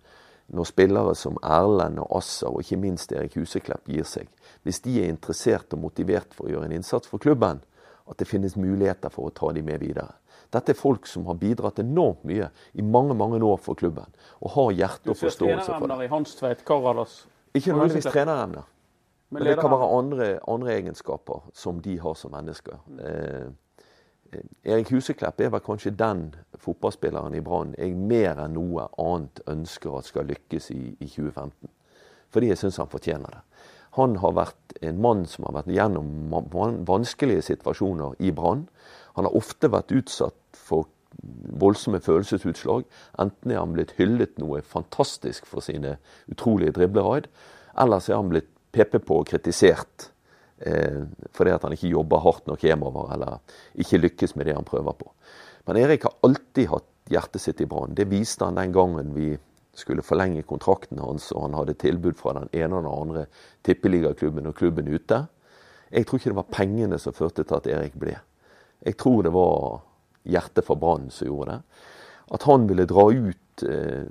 når 0.51 0.67
spillere 0.67 1.15
som 1.15 1.37
Erlend 1.43 2.01
og 2.01 2.17
Assa 2.17 2.49
og 2.49 2.63
ikke 2.63 2.79
minst 2.81 3.13
Erik 3.15 3.37
Huseklepp 3.39 3.87
gir 3.87 4.07
seg, 4.07 4.31
hvis 4.65 4.81
de 4.83 4.97
er 5.01 5.11
interessert 5.11 5.73
og 5.75 5.83
motivert 5.85 6.33
for 6.35 6.47
å 6.47 6.55
gjøre 6.55 6.67
en 6.67 6.75
innsats 6.79 7.07
for 7.07 7.21
klubben, 7.23 7.61
at 8.09 8.19
det 8.19 8.27
finnes 8.27 8.57
muligheter 8.59 9.13
for 9.13 9.29
å 9.29 9.35
ta 9.35 9.53
dem 9.55 9.69
med 9.69 9.79
videre. 9.83 10.17
Dette 10.51 10.73
er 10.73 10.79
folk 10.79 11.07
som 11.07 11.25
har 11.29 11.37
bidratt 11.39 11.79
enormt 11.79 12.25
mye 12.27 12.49
i 12.75 12.83
mange 12.83 13.15
mange 13.15 13.39
år 13.39 13.59
for 13.63 13.79
klubben, 13.79 14.09
og 14.41 14.51
har 14.57 14.73
hjerte 14.81 15.13
og 15.13 15.19
forståelse 15.21 15.39
for 15.39 15.47
det. 15.47 15.55
Du 15.55 15.63
ser 15.63 15.77
treneremner 15.77 16.03
i 16.03 16.11
Hanstveit, 16.11 16.65
Karadas 16.67 17.15
Ikke 17.53 17.71
nødvendigvis 17.71 18.11
treneremner. 18.11 18.67
Men 19.31 19.47
det 19.47 19.55
kan 19.61 19.71
være 19.71 19.87
andre, 19.95 20.25
andre, 20.47 20.73
egenskaper 20.75 21.45
som 21.55 21.79
de 21.79 21.95
har 21.99 22.15
som 22.19 22.33
mennesker. 22.35 22.81
Mm. 22.87 22.99
Eh, 22.99 23.45
Erik 24.63 24.91
Huseklepp 24.93 25.41
er 25.41 25.51
vel 25.51 25.63
kanskje 25.65 25.91
den 25.97 26.29
fotballspilleren 26.61 27.35
i 27.35 27.43
Brann 27.43 27.73
jeg 27.77 27.95
mer 27.97 28.39
enn 28.39 28.55
noe 28.55 28.87
annet 29.01 29.41
ønsker 29.51 29.97
at 29.97 30.07
skal 30.07 30.29
lykkes 30.29 30.71
i, 30.75 30.81
i 30.99 31.07
2015. 31.07 31.71
Fordi 32.31 32.51
jeg 32.51 32.61
syns 32.61 32.79
han 32.79 32.91
fortjener 32.91 33.33
det. 33.35 33.41
Han 33.97 34.15
har 34.23 34.37
vært 34.37 34.77
en 34.87 35.01
mann 35.03 35.25
som 35.27 35.49
har 35.49 35.57
vært 35.59 35.73
gjennom 35.75 36.31
vanskelige 36.87 37.43
situasjoner 37.49 38.15
i 38.23 38.31
Brann. 38.35 38.63
Han 39.17 39.27
har 39.27 39.35
ofte 39.35 39.67
vært 39.71 39.91
utsatt 39.91 40.39
for 40.55 40.87
voldsomme 41.59 41.99
følelsesutslag. 41.99 42.85
Enten 43.19 43.51
er 43.51 43.59
han 43.59 43.75
blitt 43.75 43.97
hyllet 43.97 44.39
noe 44.39 44.61
fantastisk 44.63 45.49
for 45.49 45.65
sine 45.65 45.97
utrolige 46.31 46.77
dribleraid, 46.79 47.27
eller 47.83 47.99
så 47.99 48.13
er 48.13 48.21
han 48.21 48.31
blitt 48.31 48.49
pepet 48.71 49.03
på 49.03 49.19
og 49.19 49.27
kritisert 49.27 50.07
fordi 51.33 51.53
at 51.55 51.63
han 51.65 51.73
ikke 51.73 51.89
jobber 51.89 52.21
hardt 52.21 52.45
nok 52.47 52.61
hjemover 52.61 53.13
eller 53.15 53.39
ikke 53.81 53.97
lykkes 53.97 54.35
med 54.35 54.45
det 54.45 54.53
han 54.57 54.67
prøver 54.67 54.93
på. 54.99 55.07
Men 55.65 55.79
Erik 55.81 56.03
har 56.05 56.17
alltid 56.25 56.69
hatt 56.69 56.87
hjertet 57.11 57.41
sitt 57.41 57.61
i 57.61 57.67
Brann. 57.69 57.95
Det 57.97 58.09
viste 58.09 58.45
han 58.45 58.59
den 58.59 58.73
gangen 58.75 59.13
vi 59.15 59.33
skulle 59.77 60.03
forlenge 60.03 60.43
kontrakten 60.47 60.99
hans, 60.99 61.29
og 61.31 61.45
han 61.45 61.55
hadde 61.57 61.77
tilbud 61.79 62.17
fra 62.19 62.35
den 62.39 62.49
ene 62.53 62.77
og 62.77 62.83
den 62.83 62.91
andre 62.91 63.25
tippeligaklubben 63.65 64.49
og 64.49 64.57
klubben 64.57 64.89
ute. 64.91 65.23
Jeg 65.91 66.07
tror 66.07 66.19
ikke 66.19 66.31
det 66.31 66.39
var 66.39 66.51
pengene 66.51 66.99
som 66.99 67.15
førte 67.15 67.43
til 67.43 67.57
at 67.57 67.69
Erik 67.71 67.95
ble. 67.99 68.17
Jeg 68.85 68.97
tror 68.97 69.23
det 69.25 69.33
var 69.35 69.81
hjertet 70.27 70.65
for 70.67 70.79
Brann 70.79 71.09
som 71.13 71.29
gjorde 71.29 71.55
det. 71.55 71.87
At 72.31 72.47
han 72.47 72.67
ville 72.69 72.87
dra 72.87 73.07
ut 73.11 73.63
eh, 73.67 74.05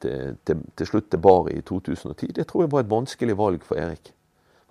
til, 0.00 0.36
til, 0.44 0.62
til, 0.76 0.88
slutt 0.88 1.10
til 1.12 1.20
Bari 1.20 1.58
i 1.58 1.64
2010, 1.64 2.32
det 2.32 2.46
tror 2.48 2.64
jeg 2.64 2.72
var 2.72 2.84
et 2.84 2.92
vanskelig 2.92 3.36
valg 3.36 3.66
for 3.66 3.80
Erik. 3.80 4.14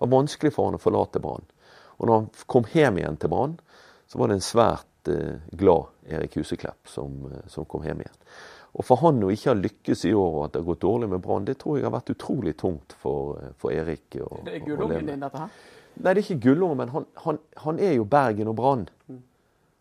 Var 0.04 0.10
vanskelig 0.12 0.52
for 0.52 0.68
han 0.68 0.76
å 0.76 0.82
forlate 0.82 1.22
Brann. 1.24 1.46
Og 1.96 2.08
når 2.08 2.18
han 2.18 2.26
kom 2.50 2.66
hjem 2.68 2.98
igjen 3.00 3.16
til 3.16 3.30
Brann, 3.32 3.54
så 4.10 4.20
var 4.20 4.28
det 4.28 4.36
en 4.36 4.44
svært 4.44 5.08
eh, 5.08 5.38
glad 5.56 6.12
Erik 6.12 6.36
Huseklepp 6.36 6.90
som, 6.92 7.22
eh, 7.30 7.46
som, 7.48 7.64
kom 7.64 7.86
hjem 7.86 8.02
igjen. 8.04 8.18
Og 8.74 8.84
for 8.84 9.00
han 9.00 9.22
å 9.24 9.30
ikke 9.32 9.52
ha 9.52 9.56
lykkes 9.56 10.04
i 10.10 10.12
år 10.18 10.32
og 10.34 10.42
at 10.44 10.54
det 10.54 10.60
har 10.60 10.68
gått 10.68 10.82
dårlig 10.84 11.08
med 11.14 11.22
Brann, 11.24 11.46
det 11.48 11.56
tror 11.62 11.78
jeg 11.78 11.86
har 11.86 11.94
vært 11.94 12.12
utrolig 12.12 12.56
tungt 12.60 12.96
for, 13.00 13.38
eh, 13.40 13.54
for 13.56 13.72
Erik. 13.72 14.18
Og, 14.20 14.42
det 14.44 14.58
er 14.58 14.66
gullungen 14.66 15.06
din, 15.08 15.24
dette 15.24 15.44
her? 15.46 15.54
Nei, 15.94 16.10
det 16.10 16.16
er 16.18 16.24
ikke 16.26 16.42
gullungen, 16.48 16.82
men 16.82 16.92
han, 16.92 17.06
han, 17.24 17.38
han, 17.64 17.78
er 17.78 17.94
jo 17.96 18.04
Bergen 18.04 18.50
og 18.50 18.58
Brann. 18.58 18.88
Mm. 19.08 19.22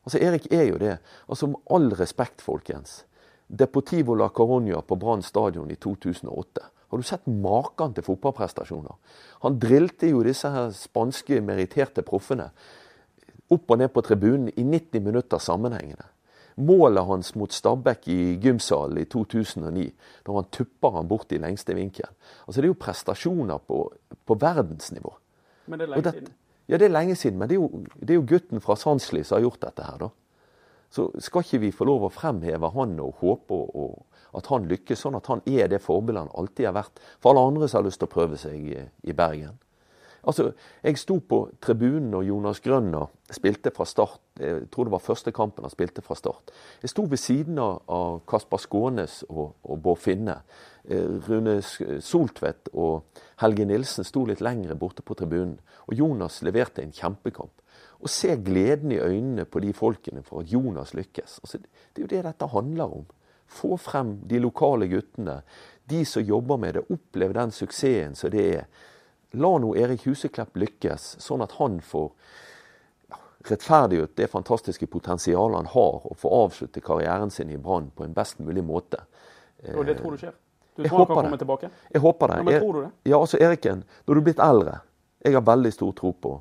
Altså, 0.05 0.21
Erik 0.21 0.47
er 0.53 0.67
jo 0.69 0.77
det. 0.79 0.99
Altså, 1.27 1.49
Med 1.49 1.73
all 1.73 1.89
respekt, 1.97 2.45
folkens. 2.45 3.01
Deportivo 3.47 4.15
la 4.15 4.29
Caronia 4.29 4.81
på 4.81 4.95
Brann 4.95 5.21
stadion 5.25 5.71
i 5.71 5.75
2008. 5.75 6.69
Har 6.93 7.01
du 7.01 7.07
sett 7.09 7.25
maken 7.25 7.95
til 7.97 8.05
fotballprestasjoner? 8.05 8.97
Han 9.41 9.55
drilte 9.57 10.11
jo 10.11 10.19
disse 10.21 10.51
her 10.53 10.67
spanske 10.77 11.39
meritterte 11.41 12.03
proffene 12.05 12.51
opp 13.53 13.73
og 13.73 13.79
ned 13.81 13.89
på 13.95 14.03
tribunen 14.05 14.51
i 14.53 14.61
90 14.61 15.01
minutter 15.01 15.41
sammenhengende. 15.41 16.05
Målet 16.61 17.07
hans 17.09 17.33
mot 17.33 17.49
Stabæk 17.49 18.05
i 18.13 18.19
gymsalen 18.43 18.99
i 19.01 19.07
2009, 19.09 19.87
da 20.21 20.37
han 20.37 20.51
tupper 20.53 20.93
han 20.99 21.09
bort 21.09 21.33
i 21.33 21.41
lengste 21.41 21.73
vinkel. 21.73 22.05
Altså 22.45 22.61
Det 22.61 22.67
er 22.67 22.73
jo 22.75 22.81
prestasjoner 22.85 23.57
på, 23.57 23.79
på 24.13 24.37
verdensnivå. 24.37 25.15
Men 25.65 25.81
det 25.81 25.87
er 25.87 25.95
lenge 25.95 26.13
siden? 26.13 26.33
Ja, 26.69 26.77
det 26.77 26.85
er 26.85 26.93
lenge 26.93 27.15
siden. 27.17 27.39
Men 27.39 27.49
det 27.49 27.57
er 27.57 27.63
jo, 27.63 27.83
det 27.99 28.13
er 28.13 28.21
jo 28.21 28.27
gutten 28.29 28.61
fra 28.61 28.77
Sandsli 28.77 29.23
som 29.25 29.39
har 29.39 29.47
gjort 29.47 29.65
dette 29.65 29.89
her, 29.89 29.97
da. 30.05 30.13
Så 30.93 31.09
skal 31.25 31.41
ikke 31.41 31.63
vi 31.63 31.73
få 31.73 31.89
lov 31.89 32.05
å 32.05 32.13
fremheve 32.13 32.69
han 32.75 32.99
og 33.01 33.17
håpe 33.17 33.57
og, 33.57 33.73
og 33.73 34.12
at 34.33 34.47
han 34.51 34.69
lykkes, 34.69 35.03
sånn 35.05 35.17
at 35.19 35.29
han 35.31 35.43
er 35.49 35.69
det 35.71 35.81
forbildet 35.83 36.25
han 36.25 36.33
alltid 36.39 36.69
har 36.69 36.77
vært 36.79 37.03
for 37.19 37.33
alle 37.33 37.45
andre 37.51 37.69
som 37.69 37.81
har 37.81 37.87
lyst 37.89 38.01
til 38.01 38.09
å 38.09 38.15
prøve 38.15 38.39
seg 38.39 38.73
i, 39.03 39.13
Bergen. 39.13 39.59
Altså, 40.23 40.53
Jeg 40.83 40.97
sto 40.97 41.17
på 41.19 41.49
tribunen 41.61 42.11
når 42.11 42.23
Jonas 42.23 42.61
Grønner 42.63 43.09
spilte 43.31 43.73
fra 43.75 43.85
start. 43.85 44.21
Jeg 44.39 44.69
tror 44.71 44.87
det 44.87 44.93
var 44.93 45.03
første 45.03 45.33
kampen 45.35 45.65
han 45.65 45.73
spilte 45.73 46.01
fra 46.01 46.15
start. 46.15 46.53
Jeg 46.81 46.89
sto 46.89 47.03
ved 47.03 47.19
siden 47.19 47.59
av 47.59 48.21
Kasper 48.27 48.61
Skånes 48.63 49.23
og, 49.29 49.57
og 49.63 49.81
Bård 49.83 49.99
Finne. 49.99 50.37
Eh, 50.87 51.19
Rune 51.27 51.57
Soltvedt 51.61 52.71
og 52.73 53.19
Helge 53.43 53.67
Nilsen 53.67 54.07
sto 54.07 54.23
litt 54.25 54.41
lengre 54.41 54.79
borte 54.79 55.03
på 55.03 55.17
tribunen. 55.19 55.57
Og 55.91 55.99
Jonas 55.99 56.39
leverte 56.47 56.85
en 56.85 56.95
kjempekamp. 56.95 57.59
Å 58.03 58.11
se 58.11 58.35
gleden 58.43 58.91
i 58.91 58.99
øynene 59.03 59.45
på 59.47 59.59
de 59.63 59.73
folkene 59.75 60.23
for 60.23 60.43
at 60.43 60.51
Jonas 60.51 60.93
lykkes. 60.95 61.39
Altså, 61.43 61.59
det 61.59 61.99
er 61.99 62.07
jo 62.07 62.11
det 62.15 62.23
dette 62.29 62.51
handler 62.51 62.95
om. 62.99 63.05
Få 63.53 63.77
frem 63.77 64.15
de 64.29 64.41
lokale 64.41 64.87
guttene. 64.91 65.41
De 65.89 66.01
som 66.07 66.23
jobber 66.23 66.57
med 66.57 66.77
det. 66.77 66.85
Opplev 66.93 67.35
den 67.35 67.53
suksessen 67.53 68.17
som 68.17 68.33
det 68.33 68.47
er. 68.55 68.65
La 69.37 69.51
nå 69.57 69.73
Erik 69.77 70.05
Huseklepp 70.05 70.57
lykkes, 70.61 71.15
sånn 71.23 71.41
at 71.41 71.55
han 71.57 71.79
får 71.81 72.11
rettferdiggjort 73.49 74.13
det 74.15 74.27
fantastiske 74.31 74.87
potensialet 74.87 75.57
han 75.57 75.69
har, 75.73 75.99
og 76.05 76.19
får 76.21 76.35
avslutte 76.37 76.83
karrieren 76.85 77.33
sin 77.33 77.51
i 77.51 77.57
Brann 77.57 77.89
på 77.95 78.05
en 78.05 78.13
best 78.15 78.39
mulig 78.39 78.63
måte. 78.63 79.01
Og 79.73 79.83
det 79.87 79.97
tror 79.99 80.15
du 80.15 80.21
skjer? 80.21 80.35
Du 80.75 80.83
tror 80.85 81.03
han 81.03 81.09
kan 81.09 81.19
komme 81.25 81.37
tilbake? 81.41 81.69
Jeg 81.93 82.01
håper 82.01 82.27
det. 82.31 82.37
Ja, 82.37 82.43
men 82.43 82.59
tror 82.61 82.73
du 82.73 82.79
det? 82.81 82.91
Ja, 83.09 83.19
altså 83.19 83.37
Eriken, 83.41 83.83
når 84.05 84.15
du 84.15 84.21
er 84.21 84.27
blitt 84.29 84.41
eldre 84.41 84.79
Jeg 85.23 85.37
har 85.37 85.43
veldig 85.47 85.71
stor 85.71 85.91
tro 85.95 86.11
på 86.11 86.31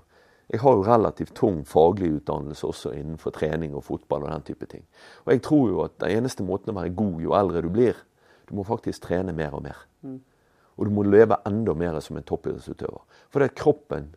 Jeg 0.53 0.61
har 0.61 0.75
jo 0.77 0.85
relativt 0.85 1.33
tung 1.35 1.63
faglig 1.65 2.11
utdannelse 2.19 2.67
også 2.69 2.91
innenfor 2.93 3.33
trening 3.33 3.73
og 3.75 3.87
fotball 3.87 4.27
og 4.27 4.35
den 4.35 4.43
type 4.51 4.67
ting. 4.69 4.83
Og 5.25 5.33
jeg 5.33 5.43
tror 5.47 5.69
jo 5.71 5.85
at 5.87 5.95
den 6.03 6.19
eneste 6.19 6.45
måten 6.45 6.75
å 6.75 6.77
være 6.77 6.93
god 6.97 7.23
jo 7.25 7.37
eldre 7.39 7.63
du 7.65 7.71
blir, 7.73 7.97
du 8.49 8.59
må 8.59 8.65
faktisk 8.69 9.07
trene 9.07 9.33
mer 9.33 9.55
og 9.57 9.63
mer. 9.65 9.79
Mm. 10.05 10.19
Og 10.77 10.89
du 10.89 10.93
må 10.93 11.05
leve 11.09 11.39
enda 11.49 11.73
mer 11.79 11.97
som 12.05 12.19
en 12.19 12.27
toppidrettsutøver. 12.29 13.01
For 13.33 13.41
det 13.41 13.49
er 13.49 13.57
kroppen, 13.57 14.11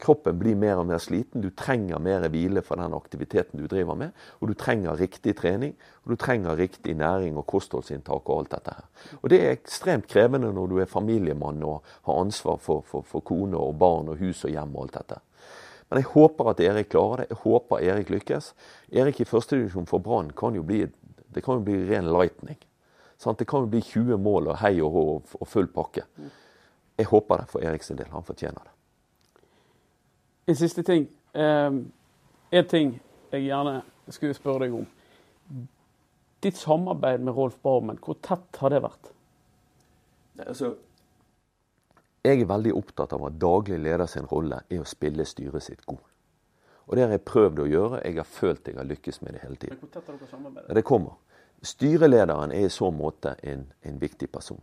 kroppen 0.00 0.38
blir 0.38 0.54
mer 0.58 0.80
og 0.80 0.86
mer 0.88 1.00
sliten. 1.02 1.42
Du 1.42 1.50
trenger 1.56 1.98
mer 2.02 2.26
hvile 2.30 2.62
for 2.66 2.78
den 2.78 2.94
aktiviteten 2.94 3.58
du 3.60 3.66
driver 3.70 3.98
med. 3.98 4.14
Og 4.38 4.50
du 4.50 4.54
trenger 4.58 4.98
riktig 4.98 5.34
trening, 5.40 5.74
og 6.04 6.14
du 6.14 6.20
trenger 6.20 6.58
riktig 6.58 6.94
næring 6.98 7.38
og 7.38 7.46
kostholdsinntak 7.50 8.30
og 8.30 8.44
alt 8.44 8.54
dette 8.56 8.76
her. 8.76 8.86
Og 9.22 9.30
det 9.32 9.40
er 9.42 9.56
ekstremt 9.56 10.06
krevende 10.10 10.52
når 10.54 10.70
du 10.70 10.78
er 10.78 10.90
familiemann 10.90 11.62
og 11.66 11.82
har 12.06 12.22
ansvar 12.22 12.62
for, 12.62 12.86
for, 12.86 13.06
for 13.06 13.26
kone 13.26 13.58
og 13.58 13.74
barn 13.78 14.14
og 14.14 14.22
hus 14.22 14.44
og 14.46 14.54
hjem 14.54 14.76
og 14.76 14.86
alt 14.86 15.00
dette. 15.00 15.20
Men 15.90 15.98
jeg 15.98 16.10
håper 16.12 16.50
at 16.52 16.60
Erik 16.62 16.88
klarer 16.92 17.24
det. 17.24 17.32
Jeg 17.32 17.42
håper 17.42 17.82
Erik 17.82 18.10
lykkes. 18.14 18.52
Erik 18.94 19.20
i 19.20 19.26
førstedivisjon 19.26 19.88
for 19.90 20.02
Brann 20.02 20.30
kan 20.38 20.54
jo 20.54 20.62
bli, 20.62 20.84
det 21.34 21.42
kan 21.42 21.58
jo 21.58 21.64
bli 21.66 21.80
ren 21.88 22.12
lightning. 22.14 22.58
Sant? 23.18 23.38
Det 23.38 23.48
kan 23.50 23.66
jo 23.66 23.72
bli 23.72 23.82
20 23.82 24.20
mål 24.22 24.52
og 24.52 24.60
hei 24.62 24.76
og 24.80 24.94
hå 24.94 25.02
og 25.40 25.48
full 25.50 25.66
pakke. 25.74 26.06
Jeg 27.00 27.08
håper 27.10 27.42
det 27.42 27.50
for 27.50 27.64
Eriks 27.66 27.90
del. 27.90 28.06
Han 28.14 28.24
fortjener 28.24 28.62
det. 28.62 28.76
En 30.52 30.56
siste 30.56 30.82
ting. 30.86 31.08
Um, 31.34 31.82
en 32.50 32.66
ting 32.66 32.94
jeg 33.32 33.48
gjerne 33.48 33.80
skulle 34.10 34.34
spørre 34.34 34.66
deg 34.66 34.78
om. 34.78 34.86
Ditt 36.42 36.56
samarbeid 36.58 37.22
med 37.22 37.36
Rolf 37.36 37.58
Barmen, 37.62 37.98
hvor 38.02 38.16
tett 38.22 38.62
har 38.62 38.72
det 38.72 38.80
vært? 38.82 39.10
Altså, 40.46 40.72
jeg 42.24 42.42
er 42.42 42.48
veldig 42.48 42.72
opptatt 42.76 43.14
av 43.16 43.24
at 43.30 43.38
daglig 43.40 43.78
leder 43.80 44.08
sin 44.10 44.28
rolle 44.28 44.60
er 44.68 44.82
å 44.82 44.88
spille 44.88 45.24
styret 45.24 45.64
sitt 45.64 45.84
god. 45.88 46.02
Og 46.90 46.96
det 46.96 47.04
har 47.06 47.14
jeg 47.14 47.22
prøvd 47.24 47.62
å 47.62 47.68
gjøre. 47.70 48.00
Jeg 48.04 48.18
har 48.18 48.26
følt 48.26 48.68
jeg 48.68 48.76
har 48.76 48.88
lykkes 48.88 49.20
med 49.22 49.36
det 49.36 49.44
hele 49.44 49.56
tiden. 49.62 50.58
Det 50.74 50.82
kommer. 50.84 51.16
Styrelederen 51.62 52.52
er 52.56 52.66
i 52.66 52.72
så 52.72 52.90
måte 52.90 53.36
en, 53.46 53.66
en 53.86 53.98
viktig 54.00 54.30
person. 54.32 54.60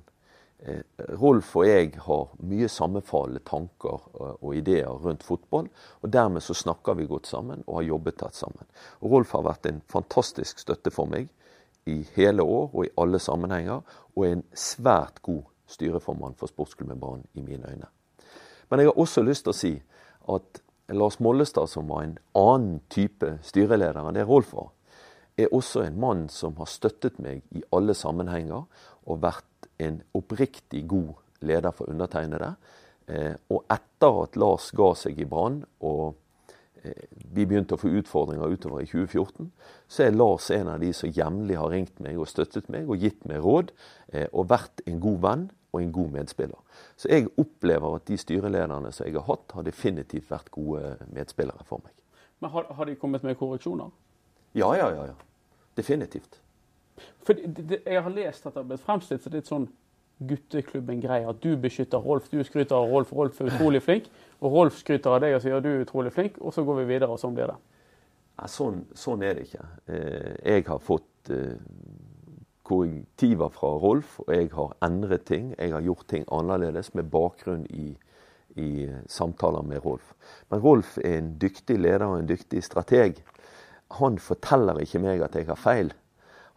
Eh, 0.60 0.82
Rolf 1.22 1.54
og 1.56 1.68
jeg 1.68 1.92
har 2.02 2.32
mye 2.50 2.70
sammenfallende 2.74 3.44
tanker 3.46 4.06
og, 4.12 4.40
og 4.42 4.56
ideer 4.58 4.90
rundt 4.90 5.24
fotball. 5.24 5.70
og 6.02 6.14
Dermed 6.14 6.44
så 6.44 6.58
snakker 6.58 6.98
vi 6.98 7.08
godt 7.10 7.30
sammen 7.30 7.64
og 7.68 7.80
har 7.80 7.90
jobbet 7.94 8.20
tett 8.22 8.38
sammen. 8.38 8.70
Og 9.02 9.14
Rolf 9.14 9.36
har 9.38 9.46
vært 9.48 9.70
en 9.70 9.84
fantastisk 9.90 10.60
støtte 10.66 10.94
for 10.94 11.10
meg 11.10 11.30
i 11.88 12.02
hele 12.18 12.44
år 12.44 12.74
og 12.74 12.82
i 12.86 12.96
alle 12.98 13.22
sammenhenger. 13.24 13.86
Og 14.18 14.26
er 14.26 14.40
en 14.40 14.48
svært 14.58 15.22
god 15.26 15.46
styreformann 15.68 16.38
for 16.40 16.52
Sportsklubben 16.52 17.00
Brann 17.00 17.26
i 17.34 17.42
mine 17.42 17.68
øyne. 17.70 17.92
Men 18.70 18.80
jeg 18.80 18.90
har 18.90 19.00
også 19.00 19.24
lyst 19.24 19.48
til 19.48 19.54
å 19.54 19.58
si 19.58 19.74
at 20.34 20.62
Lars 20.96 21.20
Mollestad, 21.20 21.68
som 21.68 21.88
var 21.92 22.04
en 22.04 22.18
annen 22.36 22.80
type 22.92 23.38
styreleder 23.44 24.08
enn 24.08 24.16
det 24.16 24.28
Rolf 24.28 24.54
var, 24.56 24.70
er 25.38 25.54
også 25.54 25.84
en 25.86 26.00
mann 26.00 26.28
som 26.34 26.56
har 26.58 26.70
støttet 26.72 27.20
meg 27.22 27.44
i 27.56 27.64
alle 27.76 27.94
sammenhenger 27.96 28.64
og 29.08 29.22
vært 29.22 29.68
en 29.84 30.00
oppriktig 30.18 30.86
god 30.90 31.14
leder 31.46 31.76
for 31.76 31.92
undertegnede. 31.92 32.56
Eh, 33.08 33.36
og 33.54 33.68
etter 33.72 34.24
at 34.24 34.40
Lars 34.40 34.72
ga 34.76 34.94
seg 34.98 35.20
i 35.22 35.28
Brann 35.30 35.62
og 35.86 36.18
eh, 36.82 37.06
vi 37.36 37.46
begynte 37.46 37.78
å 37.78 37.82
få 37.82 37.92
utfordringer 38.00 38.52
utover 38.52 38.82
i 38.84 38.90
2014, 38.90 39.52
så 39.88 40.08
er 40.08 40.18
Lars 40.18 40.50
en 40.56 40.74
av 40.74 40.82
de 40.82 40.90
som 40.96 41.14
jevnlig 41.14 41.60
har 41.60 41.72
ringt 41.72 42.02
meg 42.04 42.18
og 42.20 42.28
støttet 42.32 42.72
meg 42.74 42.90
og 42.90 43.04
gitt 43.04 43.28
meg 43.30 43.46
råd, 43.46 43.72
eh, 44.12 44.28
og 44.34 44.50
vært 44.52 44.84
en 44.88 45.00
god 45.04 45.22
venn 45.24 45.48
og 45.74 45.82
en 45.82 45.92
god 45.92 46.10
medspiller. 46.10 46.60
Så 46.96 47.10
jeg 47.12 47.28
opplever 47.38 47.96
at 47.96 48.08
de 48.08 48.18
styrelederne 48.18 48.92
som 48.92 49.06
jeg 49.06 49.18
har 49.18 49.28
hatt, 49.28 49.52
har 49.54 49.66
definitivt 49.68 50.32
vært 50.32 50.52
gode 50.52 50.98
medspillere 51.14 51.66
for 51.68 51.84
meg. 51.84 51.94
Men 52.40 52.54
har, 52.54 52.70
har 52.78 52.86
de 52.86 52.96
kommet 52.96 53.24
med 53.24 53.36
korreksjoner? 53.38 53.90
Ja, 54.56 54.74
ja, 54.78 54.90
ja. 54.94 55.10
ja. 55.12 55.18
Definitivt. 55.78 56.42
For 57.26 57.34
det, 57.34 57.70
det, 57.70 57.82
Jeg 57.86 58.04
har 58.04 58.10
lest 58.14 58.46
at 58.46 58.54
det 58.54 58.64
har 58.64 58.70
blitt 58.72 58.86
fremstilt 58.86 59.24
som 59.24 59.36
litt 59.36 59.50
sånn 59.50 59.68
gutteklubben-greie. 60.28 61.28
At 61.30 61.42
du 61.44 61.52
beskytter 61.62 62.02
Rolf, 62.02 62.30
du 62.32 62.42
skryter 62.46 62.78
av 62.78 62.90
Rolf, 62.90 63.12
Rolf 63.14 63.42
er 63.42 63.52
utrolig 63.52 63.84
flink. 63.86 64.08
Og 64.42 64.54
Rolf 64.54 64.80
skryter 64.80 65.14
av 65.14 65.22
deg 65.22 65.38
og 65.38 65.44
sier 65.44 65.62
du 65.62 65.70
er 65.74 65.84
utrolig 65.86 66.14
flink, 66.14 66.40
og 66.42 66.56
så 66.56 66.66
går 66.66 66.82
vi 66.82 66.88
videre, 66.94 67.14
og 67.14 67.22
sånn 67.22 67.36
blir 67.38 67.52
det. 67.52 67.58
Ja, 68.38 68.50
sånn, 68.54 68.84
sånn, 68.98 69.24
er 69.26 69.38
det 69.38 69.48
ikke. 69.48 69.66
Eh, 69.90 70.34
jeg 70.46 70.66
har 70.68 70.82
fått 70.82 71.32
korrektiver 72.68 73.54
fra 73.56 73.72
Rolf, 73.80 74.20
og 74.26 74.34
jeg 74.36 74.52
har 74.54 74.76
endret 74.84 75.26
ting. 75.30 75.54
Jeg 75.56 75.72
har 75.72 75.86
gjort 75.86 76.08
ting 76.12 76.28
annerledes 76.32 76.94
med 76.94 77.08
bakgrunn 77.14 77.64
i, 77.70 77.94
i 78.60 78.70
samtaler 79.08 79.64
med 79.64 79.86
Rolf. 79.86 80.14
Men 80.52 80.64
Rolf 80.64 80.98
er 81.00 81.22
en 81.22 81.34
dyktig 81.40 81.80
leder 81.80 82.06
og 82.10 82.20
en 82.20 82.30
dyktig 82.30 82.64
strateg 82.66 83.24
han 83.96 84.18
forteller 84.20 84.82
ikke 84.84 85.02
meg 85.04 85.24
at 85.24 85.38
jeg 85.38 85.48
har 85.48 85.60
feil. 85.60 85.94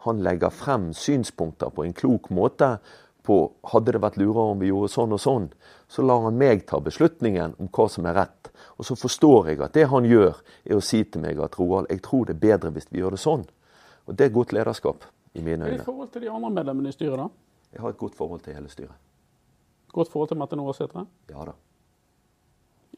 Han 0.05 0.21
legger 0.25 0.53
frem 0.53 0.91
synspunkter 0.97 1.71
på 1.71 1.85
en 1.85 1.95
klok 1.95 2.29
måte 2.33 2.77
på 3.25 3.37
hadde 3.69 3.93
det 3.93 4.01
vært 4.01 4.17
lurere 4.17 4.55
om 4.55 4.61
vi 4.61 4.71
gjorde 4.71 4.89
sånn 4.91 5.13
og 5.13 5.21
sånn. 5.21 5.47
Så 5.87 6.03
lar 6.03 6.25
han 6.25 6.39
meg 6.41 6.65
ta 6.67 6.79
beslutningen 6.81 7.53
om 7.61 7.69
hva 7.69 7.87
som 7.91 8.07
er 8.09 8.17
rett. 8.17 8.49
Og 8.81 8.87
så 8.87 8.97
forstår 8.97 9.51
jeg 9.51 9.61
at 9.61 9.77
det 9.77 9.87
han 9.91 10.07
gjør, 10.09 10.41
er 10.65 10.77
å 10.79 10.83
si 10.83 11.03
til 11.05 11.21
meg 11.21 11.39
at 11.39 11.57
Roald, 11.59 11.91
jeg 11.93 12.01
tror 12.01 12.25
det 12.25 12.35
er 12.35 12.45
bedre 12.47 12.73
hvis 12.73 12.89
vi 12.89 13.03
gjør 13.03 13.15
det 13.15 13.21
sånn. 13.21 13.45
Og 14.09 14.17
det 14.17 14.27
er 14.27 14.35
godt 14.35 14.55
lederskap 14.57 15.05
i 15.33 15.41
mine 15.41 15.65
øyne. 15.65 15.75
I 15.75 15.85
forhold 15.85 16.09
til 16.09 16.21
de 16.21 16.31
andre 16.31 16.49
medlemmene 16.49 16.89
i 16.89 16.91
styret, 16.91 17.19
da? 17.19 17.27
Jeg 17.73 17.81
har 17.81 17.89
et 17.89 17.97
godt 17.97 18.15
forhold 18.15 18.41
til 18.41 18.53
hele 18.53 18.69
styret. 18.69 18.95
Godt 19.91 20.11
forhold 20.11 20.27
til 20.27 20.37
Mette 20.37 20.55
Nåresætre? 20.55 21.05
Ja 21.29 21.45
da. 21.45 21.51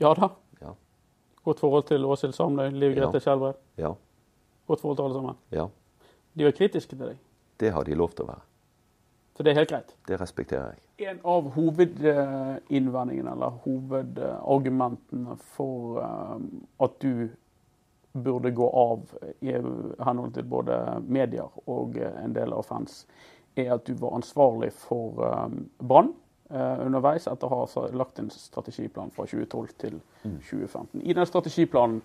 Ja 0.02 0.14
da? 0.14 0.28
Ja. 0.62 0.72
Godt 1.44 1.60
forhold 1.60 1.84
til 1.84 2.06
Åshild 2.06 2.34
Samnøy, 2.34 2.70
Liv 2.72 2.96
Grete 2.96 3.12
ja. 3.14 3.20
Skjelbred? 3.20 3.54
Ja. 3.78 3.92
Godt 4.68 4.82
forhold 4.82 4.98
til 4.98 5.04
alle 5.04 5.16
sammen? 5.16 5.36
Ja. 5.52 5.68
De 6.38 6.46
var 6.46 6.52
kritiske 6.52 6.96
til 6.96 7.06
deg? 7.08 7.18
Det 7.60 7.72
har 7.72 7.84
de 7.84 7.96
lov 7.96 8.10
til 8.10 8.26
å 8.26 8.32
være. 8.32 8.42
Så 9.34 9.44
det 9.44 9.52
er 9.52 9.58
helt 9.58 9.70
greit? 9.70 9.96
Det 10.08 10.20
respekterer 10.22 10.74
jeg. 10.74 11.10
En 11.10 11.20
av 11.26 11.48
hovedinnvendingene, 11.56 13.32
eller 13.34 13.56
hovedargumentene 13.66 15.38
for 15.56 16.02
um, 16.02 16.68
at 16.82 17.00
du 17.02 17.30
burde 18.14 18.52
gå 18.54 18.70
av 18.70 19.14
i 19.42 19.54
henhold 19.54 20.34
til 20.36 20.46
både 20.46 20.80
medier 21.08 21.50
og 21.66 21.98
en 21.98 22.36
del 22.36 22.54
av 22.54 22.68
fans, 22.68 23.04
er 23.58 23.74
at 23.76 23.86
du 23.86 23.94
var 23.98 24.16
ansvarlig 24.18 24.72
for 24.78 25.18
um, 25.22 25.64
Brann 25.82 26.12
uh, 26.54 26.86
underveis 26.86 27.26
etter 27.30 27.50
å 27.50 27.64
ha 27.64 27.88
lagt 27.94 28.22
en 28.22 28.30
strategiplan 28.34 29.14
fra 29.14 29.26
2012 29.30 29.74
til 29.82 30.00
2015. 30.24 31.02
Mm. 31.02 31.06
I 31.10 31.18
den 31.18 31.30
strategiplanen 31.30 32.02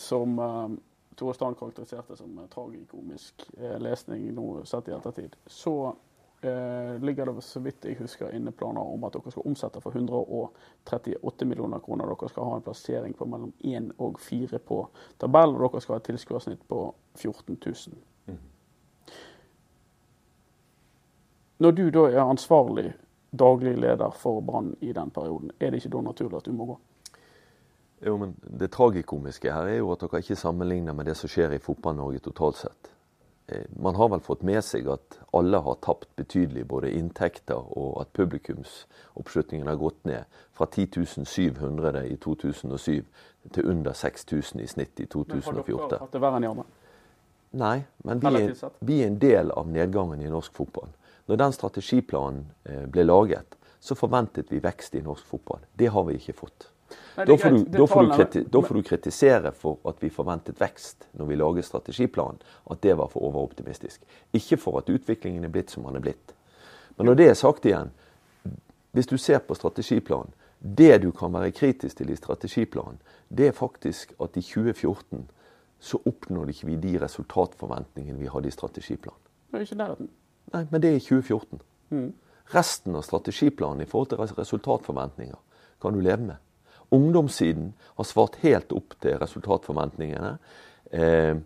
som 0.00 0.40
Tore 1.20 1.34
Strand 1.34 1.58
karakteriserte 1.58 2.16
som 2.16 2.38
eh, 2.38 2.46
tragikomisk 2.48 3.50
eh, 3.58 3.78
lesning 3.78 4.30
nå 4.34 4.62
sett 4.64 4.88
i 4.88 4.94
ettertid, 4.96 5.36
så 5.46 5.92
eh, 6.40 7.02
ligger 7.02 7.26
det 7.26 7.44
så 7.44 7.60
vidt 7.60 7.84
jeg 7.84 7.98
husker 7.98 8.34
inne 8.36 8.52
planer 8.52 8.80
om 8.80 9.04
at 9.04 9.16
dere 9.16 9.32
skal 9.32 9.46
omsette 9.46 9.80
for 9.80 9.96
138 9.96 11.48
millioner 11.48 11.82
kroner. 11.84 12.08
Dere 12.12 12.30
skal 12.32 12.48
ha 12.48 12.56
en 12.56 12.64
plassering 12.66 13.14
på 13.16 13.28
mellom 13.28 13.52
1 13.60 13.92
og 13.98 14.20
4 14.20 14.58
på 14.58 14.80
tabellen, 15.18 15.56
og 15.56 15.68
dere 15.68 15.84
skal 15.84 15.96
ha 15.96 16.00
et 16.02 16.08
tilskuersnitt 16.10 16.66
på 16.68 16.82
14 17.16 17.58
000. 17.66 18.00
Mm. 18.26 18.38
Når 21.60 21.76
du 21.76 21.86
da 21.90 22.06
er 22.10 22.22
ansvarlig 22.24 22.92
daglig 23.30 23.76
leder 23.78 24.10
for 24.10 24.40
Brann 24.40 24.76
i 24.80 24.92
den 24.92 25.10
perioden, 25.10 25.50
er 25.60 25.70
det 25.70 25.82
ikke 25.82 25.96
da 25.96 26.00
naturlig 26.02 26.36
at 26.36 26.46
du 26.46 26.52
må 26.52 26.66
gå? 26.66 26.78
Jo, 28.06 28.16
men 28.16 28.34
Det 28.60 28.70
tragikomiske 28.72 29.52
her 29.52 29.68
er 29.68 29.76
jo 29.76 29.92
at 29.92 30.00
dere 30.00 30.22
ikke 30.22 30.36
sammenligner 30.36 30.92
med 30.96 31.04
det 31.04 31.16
som 31.16 31.28
skjer 31.28 31.52
i 31.52 31.60
Fotball-Norge 31.60 32.18
totalt 32.24 32.56
sett. 32.56 32.90
Eh, 33.50 33.62
man 33.82 33.94
har 33.94 34.08
vel 34.08 34.20
fått 34.20 34.42
med 34.46 34.62
seg 34.64 34.88
at 34.92 35.18
alle 35.34 35.58
har 35.64 35.78
tapt 35.82 36.10
betydelig 36.16 36.66
både 36.70 36.92
inntekter 36.94 37.58
og 37.58 37.96
at 38.04 38.12
publikumsoppslutningen 38.14 39.66
har 39.66 39.78
gått 39.80 40.04
ned 40.06 40.40
fra 40.54 40.68
10.700 40.70 42.04
i 42.06 42.16
2007 42.22 43.02
til 43.50 43.70
under 43.72 43.96
6000 43.96 44.62
i 44.62 44.68
snitt 44.70 45.00
i 45.00 45.08
2014. 45.10 45.42
Men 45.42 45.80
har 45.80 45.90
dere 45.90 46.02
hatt 46.04 46.14
det 46.14 46.22
verre 46.22 46.38
enn 46.38 46.46
de 46.46 46.52
andre? 46.52 46.66
Nei, 47.50 47.76
men 48.06 48.20
vi 48.22 48.34
er, 48.38 48.52
vi 48.78 49.00
er 49.02 49.08
en 49.10 49.18
del 49.18 49.50
av 49.58 49.66
nedgangen 49.66 50.22
i 50.22 50.30
norsk 50.30 50.54
fotball. 50.54 50.92
Når 51.26 51.40
den 51.40 51.56
strategiplanen 51.56 52.44
eh, 52.64 52.84
ble 52.86 53.02
laget, 53.08 53.56
så 53.80 53.96
forventet 53.98 54.52
vi 54.52 54.60
vekst 54.62 54.94
i 54.94 55.02
norsk 55.02 55.26
fotball. 55.26 55.64
Det 55.74 55.90
har 55.90 56.06
vi 56.06 56.20
ikke 56.20 56.36
fått. 56.44 56.68
Da, 57.16 57.36
får 57.36 57.50
du, 57.50 57.64
da, 57.64 57.86
får 57.86 58.10
kriti, 58.16 58.42
da, 58.48 58.62
får 58.62 58.74
du, 58.74 58.82
kritisere 58.82 59.52
for 59.52 59.78
at 59.88 60.02
vi 60.02 60.10
forventet 60.10 60.60
vekst 60.60 61.08
når 61.18 61.26
vi 61.28 61.38
laget 61.38 61.68
strategiplanen. 61.68 62.40
At 62.70 62.82
det 62.82 62.96
var 62.98 63.10
for 63.12 63.26
overoptimistisk. 63.28 64.02
Ikke 64.32 64.56
for 64.56 64.80
at 64.80 64.90
utviklingen 64.90 65.44
er 65.44 65.52
blitt 65.52 65.70
som 65.70 65.86
den 65.88 66.00
er 66.00 66.06
blitt. 66.06 66.34
Men 66.96 67.10
når 67.10 67.18
det 67.20 67.28
er 67.30 67.38
sagt 67.38 67.66
igjen, 67.68 67.92
hvis 68.92 69.06
du 69.06 69.16
ser 69.18 69.38
på 69.38 69.54
strategiplanen 69.54 70.32
Det 70.60 70.98
du 71.02 71.10
kan 71.10 71.32
være 71.32 71.54
kritisk 71.56 71.96
til 71.96 72.10
i 72.10 72.16
strategiplanen, 72.16 72.98
det 73.28 73.46
er 73.48 73.52
faktisk 73.56 74.12
at 74.20 74.36
i 74.36 74.42
2014 74.42 75.30
så 75.80 75.98
oppnådde 76.04 76.52
ikke 76.52 76.66
vi 76.66 76.76
de 76.76 76.98
resultatforventningene 77.00 78.18
vi 78.18 78.28
hadde 78.28 78.48
i 78.48 78.50
strategiplanen. 78.52 79.20
Ikke 79.56 79.74
nærheten. 79.74 80.10
Nei, 80.52 80.66
men 80.70 80.82
det 80.82 80.90
er 80.90 80.98
i 80.98 81.00
2014. 81.00 81.62
Mm. 81.90 82.12
Resten 82.54 82.96
av 82.98 83.06
strategiplanen 83.06 83.80
i 83.80 83.88
forhold 83.88 84.10
til 84.10 84.36
resultatforventninger 84.36 85.38
kan 85.80 85.96
du 85.96 86.00
leve 86.04 86.26
med. 86.26 86.36
Ungdomssiden 86.90 87.72
har 87.96 88.04
svart 88.04 88.40
helt 88.42 88.72
opp 88.72 88.96
til 89.02 89.18
resultatforventningene. 89.20 90.34
Eh, 90.90 91.36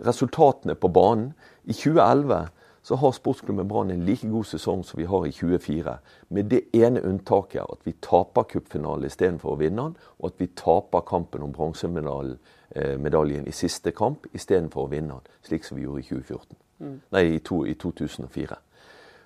resultatene 0.00 0.74
på 0.74 0.88
banen 0.88 1.34
I 1.64 1.72
2011 1.76 2.48
så 2.82 2.96
har 2.96 3.12
sportsklubben 3.12 3.68
Brann 3.68 3.90
en 3.90 4.04
like 4.04 4.28
god 4.28 4.44
sesong 4.44 4.84
som 4.84 4.98
vi 4.98 5.04
har 5.04 5.26
i 5.26 5.32
2024. 5.32 5.98
Med 6.28 6.44
det 6.44 6.62
ene 6.72 7.02
unntaket 7.04 7.60
at 7.60 7.78
vi 7.84 7.92
taper 8.02 8.42
cupfinalen 8.48 9.04
istedenfor 9.06 9.52
å 9.52 9.58
vinne 9.60 9.82
den, 9.82 9.96
og 10.18 10.26
at 10.30 10.40
vi 10.40 10.46
taper 10.56 11.04
kampen 11.04 11.42
om 11.44 11.52
bronsemedaljen 11.52 13.44
eh, 13.44 13.48
i 13.48 13.52
siste 13.52 13.92
kamp 13.92 14.26
istedenfor 14.32 14.86
å 14.86 14.90
vinne 14.94 15.18
den, 15.18 15.20
slik 15.44 15.64
som 15.68 15.76
vi 15.76 15.84
gjorde 15.84 16.00
i 16.00 16.08
2014. 16.08 16.56
Mm. 16.80 17.00
Nei, 17.12 17.24
i, 17.34 17.38
to, 17.44 17.64
i, 17.68 17.74
2004. 17.76 18.56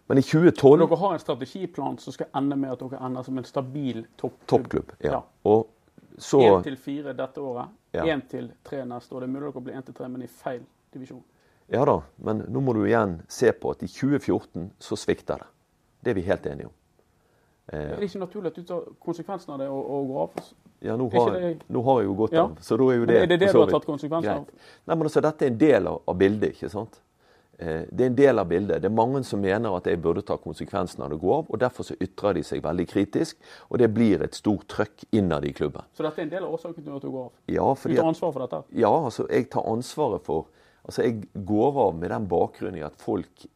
Men 0.06 0.18
i 0.18 0.22
2012 0.22 0.78
Dere 0.82 0.96
har 1.00 1.12
en 1.12 1.22
strategiplan 1.22 1.98
som 1.98 2.12
skal 2.12 2.26
ende 2.36 2.56
med 2.60 2.74
at 2.74 2.82
dere 2.82 3.00
ender 3.06 3.22
som 3.24 3.38
en 3.38 3.46
stabil 3.48 4.04
toppklubb. 4.20 4.46
toppklubb 4.46 4.92
ja. 4.98 5.22
ja. 5.42 5.62
Så 6.18 6.40
Én 6.40 6.62
til 6.62 6.76
fire 6.78 7.14
dette 7.16 7.40
året, 7.40 7.72
én 7.92 8.06
ja. 8.06 8.18
til 8.30 8.52
tre 8.62 8.84
neste 8.86 9.14
år. 9.14 9.24
Det 9.24 9.28
er 9.28 9.32
mulig 9.32 9.48
dere 9.48 9.62
blir 9.64 9.78
én 9.80 9.86
til 9.86 9.96
tre, 9.96 10.08
men 10.08 10.22
i 10.22 10.28
feil 10.30 10.60
divisjon. 10.94 11.24
Ja 11.72 11.84
da, 11.88 11.96
men 12.16 12.44
nå 12.52 12.60
må 12.60 12.74
du 12.76 12.84
igjen 12.84 13.16
se 13.32 13.50
på 13.56 13.72
at 13.72 13.82
i 13.82 13.88
2014 13.88 14.68
så 14.78 14.98
svikter 15.00 15.40
det. 15.42 15.48
Det 16.04 16.12
er 16.12 16.18
vi 16.20 16.26
helt 16.28 16.46
enige 16.46 16.68
om. 16.68 16.74
Eh, 17.72 17.80
er 17.80 17.96
det 17.96 18.10
ikke 18.10 18.20
naturlig 18.20 18.52
at 18.52 18.60
du 18.60 18.68
tar 18.68 18.84
konsekvensen 19.00 19.54
av 19.56 19.62
det 19.62 19.70
og, 19.72 19.80
og 19.88 20.12
går 20.12 20.22
av? 20.26 20.52
Ja, 20.84 20.96
nå 21.00 21.08
har, 21.14 21.30
det... 21.40 21.52
nå 21.72 21.82
har, 21.86 22.02
jeg 22.02 22.10
jo 22.10 22.14
gått 22.18 22.36
av. 22.36 22.58
Så 22.60 22.76
da 22.76 22.90
er 22.92 22.98
jo 22.98 23.06
det 23.08 23.14
men 23.14 23.22
Er 23.22 23.30
det 23.32 23.38
det 23.40 23.52
du 23.54 23.58
har 23.62 23.72
tatt 23.72 23.86
konsekvensen 23.88 24.42
av? 24.42 24.68
Nei, 24.84 24.96
men 24.98 25.08
altså, 25.08 25.22
Dette 25.24 25.46
er 25.46 25.52
en 25.54 25.60
del 25.62 25.88
av, 25.88 26.02
av 26.12 26.18
bildet. 26.20 26.52
ikke 26.52 26.68
sant? 26.68 27.00
Eh, 27.58 27.84
det 27.90 28.04
er 28.04 28.10
en 28.10 28.16
del 28.18 28.38
av 28.42 28.48
bildet. 28.50 28.82
Det 28.82 28.88
er 28.90 28.94
mange 28.94 29.22
som 29.26 29.42
mener 29.42 29.76
at 29.76 29.86
jeg 29.86 30.00
burde 30.02 30.24
ta 30.26 30.36
konsekvensen 30.40 31.04
av 31.04 31.12
det 31.12 31.20
gå 31.22 31.32
av. 31.34 31.46
og 31.48 31.60
Derfor 31.60 31.86
så 31.86 31.96
ytrer 32.00 32.38
de 32.38 32.42
seg 32.46 32.64
veldig 32.64 32.86
kritisk, 32.90 33.38
og 33.70 33.78
det 33.78 33.90
blir 33.94 34.24
et 34.24 34.34
stort 34.34 34.66
trøkk 34.68 35.06
innad 35.12 35.46
i 35.46 35.52
klubben. 35.52 35.86
Så 35.94 36.02
dette 36.06 36.22
er 36.22 36.26
en 36.26 36.34
del 36.34 36.44
av 36.44 36.56
årsaken 36.58 36.82
til 36.82 36.96
at 36.96 37.06
du 37.06 37.10
går 37.10 37.24
av? 37.28 37.32
Ja, 37.46 37.68
fordi 37.74 37.94
du 37.94 38.02
tar 38.02 38.10
ansvar 38.10 38.34
for 38.34 38.46
dette? 38.46 38.62
Ja, 38.72 38.92
altså 39.04 39.28
jeg 39.30 39.50
tar 39.50 39.70
ansvaret 39.70 40.26
for 40.26 40.50
Altså 40.84 41.00
jeg 41.00 41.22
går 41.48 41.78
av 41.80 41.94
med 41.96 42.10
den 42.12 42.26
bakgrunnen 42.28 42.76
i 42.76 42.82
at 42.84 42.98
folk 43.00 43.46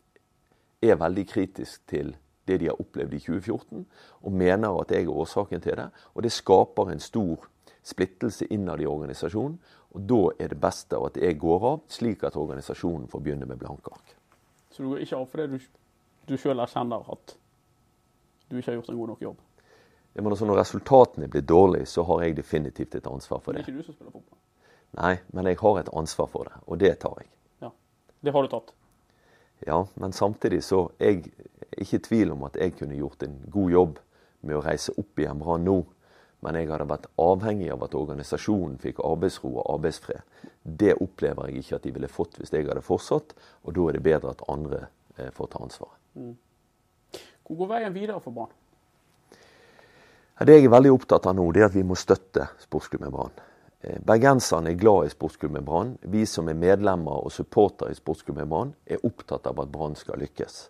er 0.81 0.97
veldig 0.97 1.27
kritisk 1.29 1.83
til 1.91 2.15
det 2.49 2.57
de 2.63 2.71
har 2.71 2.81
opplevd 2.81 3.13
i 3.13 3.21
2014, 3.21 3.85
og 4.25 4.33
mener 4.33 4.81
at 4.81 4.95
jeg 4.95 5.05
er 5.05 5.13
årsaken 5.13 5.61
til 5.61 5.77
det. 5.77 5.91
Og 6.15 6.25
det 6.25 6.33
skaper 6.33 6.89
en 6.89 7.03
stor 7.05 7.45
splittelse 7.85 8.49
innad 8.53 8.81
i 8.81 8.89
organisasjonen. 8.89 9.59
Og 9.97 10.05
Da 10.09 10.21
er 10.39 10.49
det 10.53 10.61
beste 10.61 10.97
at 11.01 11.17
jeg 11.17 11.39
går 11.41 11.65
av, 11.65 11.81
slik 11.89 12.25
at 12.25 12.37
organisasjonen 12.37 13.09
får 13.09 13.21
begynne 13.25 13.47
med 13.49 13.59
blanke 13.59 13.93
ark. 13.93 14.15
Så 14.71 14.83
du 14.83 14.91
går 14.91 15.05
ikke 15.05 15.17
av 15.17 15.29
fordi 15.31 15.47
du, 15.57 15.69
du 16.29 16.37
sjøl 16.37 16.61
erkjenner 16.61 17.07
at 17.13 17.37
du 18.49 18.59
ikke 18.59 18.71
har 18.71 18.79
gjort 18.81 18.91
en 18.93 18.99
god 18.99 19.09
nok 19.15 19.23
jobb? 19.23 19.39
Ja, 20.15 20.23
men 20.23 20.33
altså 20.33 20.47
Når 20.47 20.61
resultatene 20.61 21.29
blir 21.29 21.43
dårlige, 21.47 21.87
så 21.87 22.03
har 22.03 22.23
jeg 22.23 22.37
definitivt 22.37 22.95
et 22.95 23.07
ansvar 23.07 23.41
for 23.41 23.53
det. 23.53 23.65
Det 23.65 23.69
er 23.69 23.77
ikke 23.77 23.83
du 23.83 23.87
som 23.87 23.95
spiller 23.95 24.13
fotball? 24.13 24.39
Nei, 24.99 25.15
men 25.37 25.47
jeg 25.47 25.59
har 25.61 25.79
et 25.79 25.91
ansvar 25.93 26.29
for 26.33 26.49
det, 26.49 26.57
og 26.67 26.81
det 26.81 26.99
tar 26.99 27.15
jeg. 27.21 27.29
Ja, 27.63 27.71
Det 28.25 28.33
har 28.33 28.43
du 28.43 28.49
tatt? 28.49 28.73
Ja, 29.67 29.85
men 29.95 30.13
samtidig 30.13 30.63
så 30.65 30.89
er 30.99 31.13
jeg 31.13 31.33
ikke 31.79 31.97
i 31.97 32.05
tvil 32.09 32.33
om 32.33 32.45
at 32.45 32.57
jeg 32.57 32.77
kunne 32.79 32.97
gjort 32.97 33.23
en 33.23 33.37
god 33.51 33.71
jobb 33.71 33.99
med 34.41 34.57
å 34.57 34.63
reise 34.65 34.95
opp 34.99 35.19
igjen 35.19 35.39
Brann 35.43 35.65
nå 35.67 35.81
men 36.45 36.55
jeg 36.55 36.69
hadde 36.71 36.87
vært 36.89 37.09
avhengig 37.19 37.71
av 37.75 37.83
at 37.87 37.97
organisasjonen 37.99 38.77
fikk 38.83 39.01
arbeidsro 39.05 39.51
og 39.57 39.65
arbeidsfred. 39.75 40.23
Det 40.63 40.95
opplever 41.03 41.49
jeg 41.49 41.65
ikke 41.65 41.79
at 41.79 41.89
de 41.89 41.95
ville 41.97 42.13
fått 42.13 42.39
hvis 42.39 42.53
jeg 42.55 42.69
hadde 42.69 42.85
fortsatt, 42.85 43.35
og 43.65 43.75
da 43.75 43.89
er 43.89 43.99
det 43.99 44.05
bedre 44.07 44.35
at 44.35 44.45
andre 44.53 44.85
eh, 45.17 45.33
får 45.35 45.51
ta 45.53 45.65
ansvaret. 45.65 45.99
Mm. 46.15 46.37
Hvor 47.49 47.63
går 47.63 47.71
veien 47.75 47.95
videre 47.97 48.23
for 48.23 48.37
Brann? 48.37 48.55
Det 50.39 50.55
jeg 50.55 50.69
er 50.69 50.71
veldig 50.71 50.95
opptatt 50.95 51.27
av 51.27 51.35
nå, 51.35 51.49
det 51.51 51.65
er 51.65 51.71
at 51.73 51.75
vi 51.75 51.83
må 51.83 51.97
støtte 51.99 52.45
sportsklubben 52.63 53.11
Brann. 53.11 53.35
Eh, 53.81 53.99
bergenserne 54.07 54.71
er 54.71 54.79
glad 54.79 55.09
i 55.09 55.15
sportsklubben 55.15 55.67
Brann. 55.67 55.97
Vi 56.07 56.23
som 56.27 56.47
er 56.51 56.59
medlemmer 56.59 57.25
og 57.25 57.35
supportere 57.35 57.91
i 57.91 57.99
sportsklubben 57.99 58.47
Brann, 58.51 58.75
er 58.87 59.03
opptatt 59.03 59.49
av 59.51 59.59
at 59.59 59.73
Brann 59.75 59.99
skal 59.99 60.23
lykkes. 60.23 60.69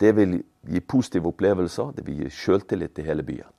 Det 0.00 0.14
vil 0.16 0.38
gi 0.70 0.80
positive 0.80 1.28
opplevelser, 1.32 1.90
det 1.96 2.06
vil 2.06 2.22
gi 2.22 2.30
selvtillit 2.30 2.94
til 2.94 3.10
hele 3.10 3.26
byen. 3.26 3.50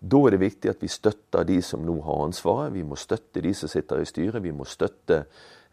Da 0.00 0.16
er 0.24 0.32
det 0.32 0.40
viktig 0.40 0.70
at 0.70 0.80
vi 0.80 0.88
støtter 0.88 1.44
de 1.44 1.58
som 1.62 1.82
nå 1.84 1.98
har 2.06 2.22
ansvaret. 2.24 2.72
Vi 2.72 2.82
må 2.88 2.96
støtte 2.96 3.42
de 3.44 3.52
som 3.54 3.68
sitter 3.68 4.00
i 4.00 4.08
styret. 4.08 4.40
Vi 4.40 4.52
må 4.56 4.64
støtte 4.64 5.18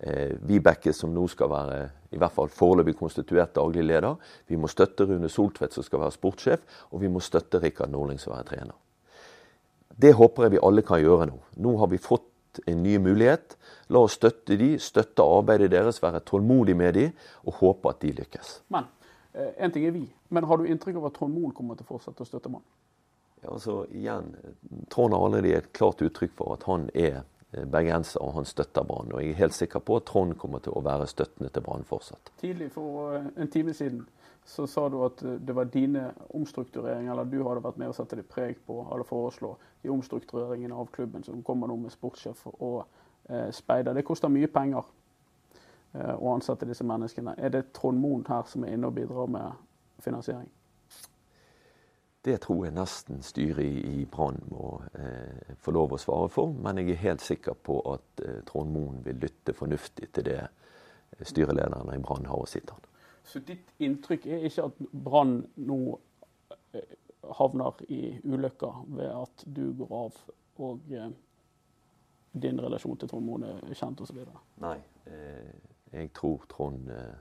eh, 0.03 0.33
Vibeke, 0.43 0.91
som 0.93 1.13
nå 1.15 1.23
skal 1.31 1.51
være 1.51 1.77
i 2.11 2.19
hvert 2.19 2.35
fall 2.35 2.51
foreløpig 2.51 2.97
konstituert 2.99 3.55
daglig 3.55 3.85
leder. 3.87 4.17
Vi 4.51 4.59
må 4.59 4.67
støtte 4.67 5.07
Rune 5.07 5.29
Soltvedt, 5.31 5.77
som 5.77 5.85
skal 5.85 6.03
være 6.03 6.15
sportssjef. 6.17 6.65
Og 6.91 7.05
vi 7.05 7.11
må 7.11 7.23
støtte 7.23 7.61
Rikard 7.63 7.93
Norling, 7.93 8.19
som 8.19 8.35
er 8.35 8.43
trener. 8.47 8.75
Det 9.95 10.11
håper 10.13 10.43
jeg 10.45 10.57
vi 10.57 10.65
alle 10.67 10.83
kan 10.85 10.99
gjøre 11.01 11.29
nå. 11.31 11.39
Nå 11.63 11.77
har 11.79 11.87
vi 11.93 12.01
fått 12.01 12.59
en 12.67 12.83
ny 12.83 12.97
mulighet. 12.99 13.55
La 13.95 14.01
oss 14.03 14.17
støtte 14.19 14.57
de, 14.59 14.73
støtte 14.81 15.23
arbeidet 15.23 15.71
deres, 15.71 16.01
være 16.03 16.19
tålmodig 16.27 16.75
med 16.75 16.99
de, 16.99 17.05
og 17.47 17.61
håpe 17.61 17.95
at 17.95 18.03
de 18.03 18.11
lykkes. 18.19 18.57
Men 18.75 18.91
eh, 19.31 19.55
en 19.63 19.71
ting 19.71 19.87
er 19.87 19.95
vi. 19.95 20.03
Men 20.35 20.49
har 20.51 20.59
du 20.59 20.67
inntrykk 20.67 20.99
av 20.99 21.07
at 21.13 21.15
Trond 21.15 21.31
Moen 21.31 21.55
kommer 21.55 21.79
til 21.79 21.87
å 21.87 21.95
fortsette 21.95 22.27
å 22.27 22.29
støtte 22.29 22.51
mannen? 22.51 22.67
Ja, 23.43 23.53
altså 23.53 23.85
igjen, 23.93 24.35
Trond 24.89 25.14
har 25.14 25.26
allerede 25.26 25.57
et 25.61 25.73
klart 25.73 26.01
uttrykk 26.01 26.34
for 26.39 26.55
at 26.57 26.64
han 26.65 26.89
er 26.93 27.22
eh, 27.53 27.65
bergenser 27.65 28.23
og 28.23 28.34
han 28.39 28.49
støtter 28.49 28.84
Brann. 28.88 29.14
Og 29.14 29.22
jeg 29.22 29.35
er 29.35 29.41
helt 29.43 29.57
sikker 29.57 29.80
på 29.80 29.99
at 29.99 30.07
Trond 30.09 30.35
kommer 30.41 30.64
til 30.64 30.73
å 30.73 30.84
være 30.85 31.07
støttende 31.07 31.53
til 31.53 31.65
Brann 31.65 31.85
fortsatt. 31.85 32.34
Tidlig 32.41 32.72
for 32.76 33.18
eh, 33.19 33.30
en 33.38 33.51
time 33.53 33.76
siden 33.77 34.05
så 34.47 34.68
sa 34.68 34.89
du 34.89 35.01
at 35.05 35.23
eh, 35.23 35.31
det 35.31 35.55
var 35.55 35.65
dine 35.65 36.11
omstruktureringer, 36.30 37.11
eller 37.11 37.26
du 37.27 37.41
hadde 37.43 37.64
vært 37.65 37.80
med 37.81 37.91
å 37.91 37.95
sette 37.95 38.15
ditt 38.15 38.30
preg 38.31 38.61
på 38.65 38.80
eller 38.85 39.07
foreslå 39.07 39.51
de 39.84 39.91
omstruktureringene 39.91 40.76
av 40.76 40.88
klubben 40.95 41.26
som 41.27 41.43
kommer 41.43 41.68
nå 41.68 41.76
med 41.81 41.91
sportssjef 41.91 42.45
og 42.53 42.85
eh, 43.30 43.49
speider. 43.51 43.93
Det 43.93 44.05
koster 44.07 44.31
mye 44.31 44.47
penger 44.51 44.88
eh, 45.93 46.15
å 46.15 46.31
ansette 46.34 46.69
disse 46.69 46.88
menneskene. 46.88 47.35
Er 47.38 47.51
det 47.57 47.68
Trond 47.76 47.99
Moen 47.99 48.23
her 48.30 48.47
som 48.47 48.64
er 48.64 48.77
inne 48.77 48.88
og 48.88 48.95
bidrar 48.95 49.27
med 49.31 49.65
finansiering? 50.03 50.47
Det 52.27 52.41
tror 52.43 52.65
jeg 52.65 52.75
nesten 52.75 53.21
styret 53.23 53.63
i, 53.63 54.01
i 54.01 54.05
Brann 54.11 54.41
må 54.51 54.81
eh, 54.99 55.53
få 55.63 55.71
lov 55.71 55.95
å 55.95 55.99
svare 56.01 56.27
for. 56.33 56.51
Men 56.51 56.81
jeg 56.81 56.97
er 56.97 57.03
helt 57.05 57.23
sikker 57.23 57.55
på 57.63 57.77
at 57.93 58.23
eh, 58.25 58.41
Trond 58.49 58.73
Moen 58.73 58.99
vil 59.05 59.21
lytte 59.21 59.55
fornuftig 59.55 60.09
til 60.11 60.27
det 60.27 60.41
styrelederen 61.23 61.87
styrelederne 61.87 61.95
i 61.95 62.01
Brann 62.03 62.27
har 62.27 62.41
å 62.43 62.49
si 62.49 62.59
til 62.59 62.75
han. 62.75 62.89
Så 63.27 63.39
ditt 63.47 63.71
inntrykk 63.83 64.27
er 64.27 64.43
ikke 64.47 64.67
at 64.69 64.81
Brann 64.91 65.37
nå 65.69 65.79
eh, 66.75 66.91
havner 67.39 67.79
i 67.87 68.01
ulykker 68.23 68.83
ved 68.97 69.11
at 69.11 69.45
du 69.45 69.63
går 69.79 69.95
av 70.01 70.19
og 70.67 70.91
eh, 70.91 71.09
din 72.37 72.59
relasjon 72.61 72.99
til 72.99 73.09
Trond 73.09 73.25
Moen 73.27 73.47
er 73.47 73.75
kjent 73.75 74.03
osv.? 74.03 74.19
Nei, 74.63 74.77
eh, 75.11 75.55
jeg 75.93 76.11
tror 76.17 76.43
Trond 76.51 76.91
Eh, 76.91 77.15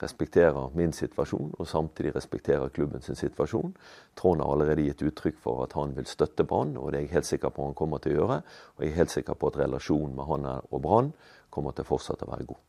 respekterer 0.00 0.70
min 0.74 0.92
situasjon 0.92 1.54
og 1.58 1.66
samtidig 1.68 2.14
respekterer 2.16 2.68
klubben 2.68 3.02
sin 3.02 3.16
situasjon. 3.16 3.74
Trond 4.16 4.40
har 4.40 4.52
allerede 4.52 4.86
gitt 4.86 5.02
uttrykk 5.02 5.38
for 5.42 5.64
at 5.64 5.76
han 5.76 5.96
vil 5.96 6.06
støtte 6.08 6.46
Brann, 6.48 6.76
og 6.76 6.92
det 6.92 6.98
er 6.98 7.06
jeg 7.06 7.14
helt 7.14 7.30
sikker 7.30 7.52
på 7.54 7.66
han 7.66 7.76
kommer 7.76 7.98
til 7.98 8.14
å 8.14 8.22
gjøre. 8.22 8.38
Og 8.76 8.84
jeg 8.84 8.92
er 8.92 9.00
helt 9.02 9.14
sikker 9.14 9.34
på 9.34 9.50
at 9.52 9.58
relasjonen 9.60 10.16
med 10.16 10.28
han 10.30 10.48
og 10.54 10.80
Brann 10.82 11.12
kommer 11.50 11.76
til 11.76 11.84
å 11.84 11.90
fortsette 11.92 12.26
å 12.26 12.32
være 12.32 12.48
god. 12.48 12.62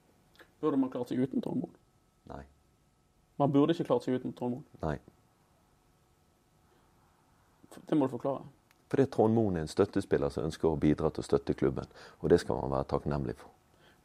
Burde 0.61 0.81
man 0.81 0.91
klart 0.91 1.11
seg 1.11 1.23
uten 1.23 1.43
Trond? 1.43 1.65
Nei. 2.31 2.43
Man 3.37 3.51
burde 3.51 3.75
ikke 3.75 3.87
klart 3.87 4.05
seg 4.05 4.19
uten 4.19 4.33
Trond. 4.35 4.61
Nei. 4.83 4.97
Det 7.75 7.97
må 7.97 8.07
du 8.07 8.15
forklare. 8.15 8.45
Fordi 8.89 9.05
Trond 9.11 9.33
Moen 9.35 9.57
er 9.57 9.65
en 9.65 9.71
støttespiller 9.71 10.31
som 10.31 10.45
ønsker 10.47 10.69
å 10.69 10.79
bidra 10.79 11.09
til 11.11 11.23
å 11.23 11.27
støtte 11.27 11.55
klubben. 11.57 11.89
Og 12.21 12.29
det 12.31 12.39
skal 12.43 12.61
man 12.61 12.71
være 12.71 12.87
takknemlig 12.93 13.35
for. 13.39 13.51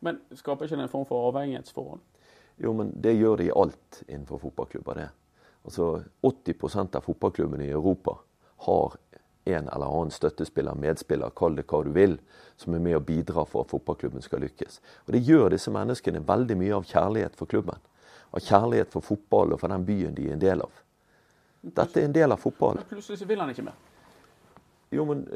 Men 0.01 0.19
skaper 0.35 0.67
ikke 0.67 0.79
det 0.81 0.87
en 0.89 0.93
form 0.93 1.07
for 1.09 1.29
avhengighetsforhold? 1.29 2.01
Jo, 2.61 2.73
men 2.77 2.93
det 3.01 3.17
gjør 3.17 3.41
de 3.41 3.49
i 3.49 3.55
alt 3.57 4.03
innenfor 4.07 4.43
fotballklubber, 4.43 4.99
det. 5.01 5.09
Altså 5.65 6.03
80% 6.25 6.97
av 6.97 7.05
fotballklubbene 7.05 7.65
i 7.65 7.73
Europa 7.73 8.19
har 8.67 8.97
en 9.45 9.69
eller 9.69 9.87
annen 9.87 10.13
støttespiller, 10.13 10.77
medspiller, 10.77 11.33
kall 11.37 11.57
det 11.57 11.65
hva 11.69 11.81
du 11.85 11.91
vil, 11.97 12.19
som 12.61 12.77
er 12.77 12.83
med 12.85 12.99
og 12.99 13.07
bidrar 13.09 13.49
for 13.49 13.65
at 13.65 13.73
fotballklubben 13.73 14.25
skal 14.25 14.45
lykkes. 14.45 14.81
Og 15.07 15.15
Det 15.17 15.23
gjør 15.25 15.49
disse 15.57 15.73
menneskene 15.73 16.21
veldig 16.29 16.57
mye 16.61 16.77
av 16.77 16.89
kjærlighet 16.89 17.37
for 17.37 17.49
klubben. 17.49 17.81
Av 18.31 18.45
kjærlighet 18.45 18.93
for 18.93 19.05
fotball 19.05 19.57
og 19.57 19.61
for 19.63 19.73
den 19.73 19.87
byen 19.89 20.15
de 20.15 20.29
er 20.29 20.37
en 20.37 20.45
del 20.45 20.65
av. 20.65 20.83
Dette 21.61 22.01
er 22.01 22.09
en 22.09 22.17
del 22.17 22.33
av 22.33 22.41
fotballen. 22.41 22.85
Plutselig 22.89 23.29
vil 23.29 23.41
han 23.41 23.51
ikke 23.53 23.65
mer. 23.67 23.90
Jo, 24.91 25.05
men 25.07 25.27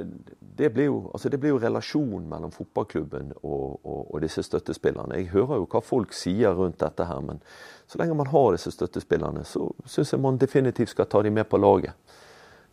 det 0.40 0.70
blir 0.74 0.85
jo, 0.85 1.10
altså 1.14 1.28
det 1.31 1.39
blir 1.39 1.52
jo 1.55 1.59
relasjon 1.62 2.24
mellom 2.26 2.51
fotballklubben 2.51 3.32
og, 3.36 3.78
og, 3.86 4.01
og, 4.09 4.16
disse 4.24 4.43
støttespillerne. 4.43 5.14
Jeg 5.20 5.31
hører 5.31 5.60
jo 5.60 5.68
hva 5.70 5.82
folk 5.85 6.14
sier 6.16 6.56
rundt 6.59 6.81
dette 6.82 7.06
her, 7.06 7.20
men 7.22 7.39
så 7.86 8.01
lenge 8.02 8.16
man 8.18 8.32
har 8.32 8.48
disse 8.56 8.72
støttespillerne, 8.74 9.44
så 9.47 9.68
syns 9.86 10.10
jeg 10.12 10.22
man 10.24 10.40
definitivt 10.43 10.90
skal 10.90 11.06
ta 11.06 11.22
dem 11.22 11.39
med 11.39 11.47
på 11.47 11.60
laget. 11.62 11.94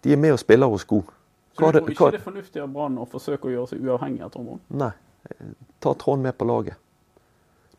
De 0.01 0.13
er 0.13 0.17
med 0.17 0.33
og 0.33 0.41
spiller 0.41 0.73
hos 0.73 0.87
gode. 0.89 1.13
Så 1.53 1.69
du 1.69 1.79
tror 1.79 1.91
ikke 1.91 2.11
det 2.15 2.21
er 2.21 2.25
fornuftig 2.25 2.63
av 2.63 2.73
Brann 2.73 2.97
å 2.97 3.05
forsøke 3.11 3.49
å 3.49 3.53
gjøre 3.53 3.73
seg 3.73 3.85
uavhengig 3.85 4.25
av 4.25 4.33
Trond 4.33 4.57
Nei. 4.81 4.91
Ta 5.83 5.93
Trond 5.93 6.25
med 6.25 6.33
på 6.37 6.47
laget. 6.49 6.79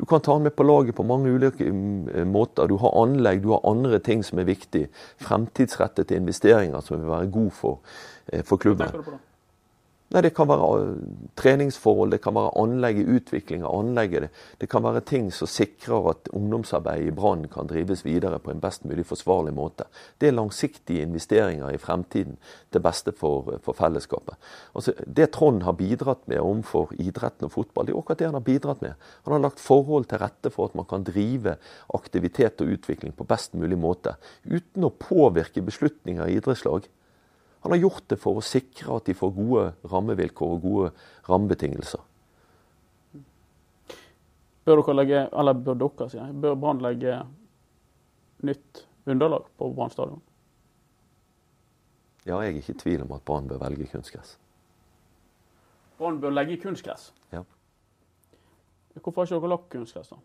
Du 0.00 0.06
kan 0.08 0.22
ta 0.24 0.34
den 0.34 0.46
med 0.48 0.56
på 0.56 0.64
laget 0.66 0.96
på 0.96 1.04
mange 1.06 1.30
ulike 1.30 1.68
mm, 1.68 2.28
måter. 2.30 2.66
Du 2.68 2.78
har 2.80 2.94
anlegg, 3.02 3.42
du 3.44 3.52
har 3.52 3.60
andre 3.68 4.00
ting 4.02 4.24
som 4.26 4.40
er 4.40 4.48
viktig. 4.48 4.86
Fremtidsrettede 5.22 6.16
investeringer 6.16 6.80
som 6.80 6.98
vil 6.98 7.10
være 7.10 7.30
god 7.34 7.52
for, 7.58 7.98
eh, 8.32 8.42
for 8.42 8.56
klubben. 8.62 8.88
Hva 8.88 8.96
tenker 8.96 9.04
du 9.04 9.10
på 9.10 9.18
da? 9.18 9.28
Nei, 10.12 10.20
Det 10.22 10.34
kan 10.36 10.48
være 10.48 10.66
eh, 10.76 10.96
treningsforhold, 11.40 12.10
det 12.12 12.20
kan 12.20 12.34
være 12.36 12.52
anlegget, 12.60 13.08
utvikling 13.08 13.62
av 13.64 13.78
anlegget. 13.78 14.28
Det 14.60 14.68
kan 14.68 14.84
være 14.84 15.00
ting 15.08 15.30
som 15.32 15.48
sikrer 15.48 16.10
at 16.10 16.28
ungdomsarbeidet 16.36 17.08
i 17.08 17.14
Brann 17.16 17.46
kan 17.48 17.70
drives 17.70 18.04
videre 18.04 18.38
på 18.38 18.52
en 18.52 18.60
best 18.60 18.84
mulig 18.84 19.06
forsvarlig 19.08 19.54
måte. 19.56 19.88
Det 20.20 20.28
er 20.28 20.36
langsiktige 20.36 21.06
investeringer 21.06 21.72
i 21.72 21.80
fremtiden 21.80 22.36
til 22.72 22.84
beste 22.84 23.16
for, 23.16 23.56
for 23.64 23.78
fellesskapet. 23.78 24.36
Altså, 24.76 24.92
det 25.06 25.30
Trond 25.32 25.64
har 25.64 25.78
bidratt 25.80 26.28
med 26.28 26.44
overfor 26.44 26.92
idretten 27.00 27.48
og 27.48 27.56
fotball, 27.56 27.88
det 27.88 27.96
er 27.96 28.02
akkurat 28.02 28.20
det 28.20 28.28
han 28.28 28.40
har 28.40 28.48
bidratt 28.52 28.84
med. 28.84 29.10
Han 29.24 29.38
har 29.38 29.46
lagt 29.48 29.64
forhold 29.64 30.10
til 30.10 30.20
rette 30.20 30.52
for 30.52 30.68
at 30.68 30.76
man 30.76 30.88
kan 30.92 31.08
drive 31.08 31.56
aktivitet 31.96 32.60
og 32.60 32.76
utvikling 32.76 33.16
på 33.16 33.24
best 33.24 33.56
mulig 33.56 33.80
måte, 33.80 34.18
uten 34.44 34.84
å 34.84 34.92
påvirke 34.92 35.64
beslutninger 35.64 36.28
i 36.28 36.36
idrettslag. 36.36 36.84
Han 37.62 37.72
har 37.72 37.78
gjort 37.78 38.08
det 38.10 38.18
for 38.18 38.38
å 38.38 38.42
sikre 38.42 38.96
at 38.96 39.06
de 39.06 39.14
får 39.14 39.34
gode 39.36 39.66
rammevilkår 39.90 40.54
og 40.56 40.64
gode 40.64 40.88
rammebetingelser. 41.28 42.02
Bør 44.66 44.82
dere 44.82 44.96
legge, 44.98 45.22
eller 45.30 45.58
bør 45.58 45.78
dere, 45.78 46.08
sier 46.10 46.24
jeg, 46.24 46.34
bør 46.42 46.58
Brann 46.58 46.82
legge 46.82 47.20
nytt 48.46 48.82
underlag 49.06 49.46
på 49.58 49.70
Brann 49.74 49.94
stadion? 49.94 50.22
Ja, 52.26 52.38
jeg 52.42 52.52
er 52.52 52.60
ikke 52.60 52.74
i 52.76 52.82
tvil 52.82 53.06
om 53.06 53.14
at 53.14 53.24
Brann 53.26 53.48
bør 53.50 53.62
velge 53.62 53.88
kunstgress. 53.90 54.36
Brann 55.98 56.20
bør 56.22 56.34
legge 56.34 56.58
kunstgress? 56.62 57.10
Ja. 57.34 57.42
Hvorfor 58.98 59.22
har 59.22 59.30
ikke 59.30 59.40
dere 59.40 59.54
lagt 59.54 59.70
kunstgress, 59.70 60.10
da? 60.10 60.18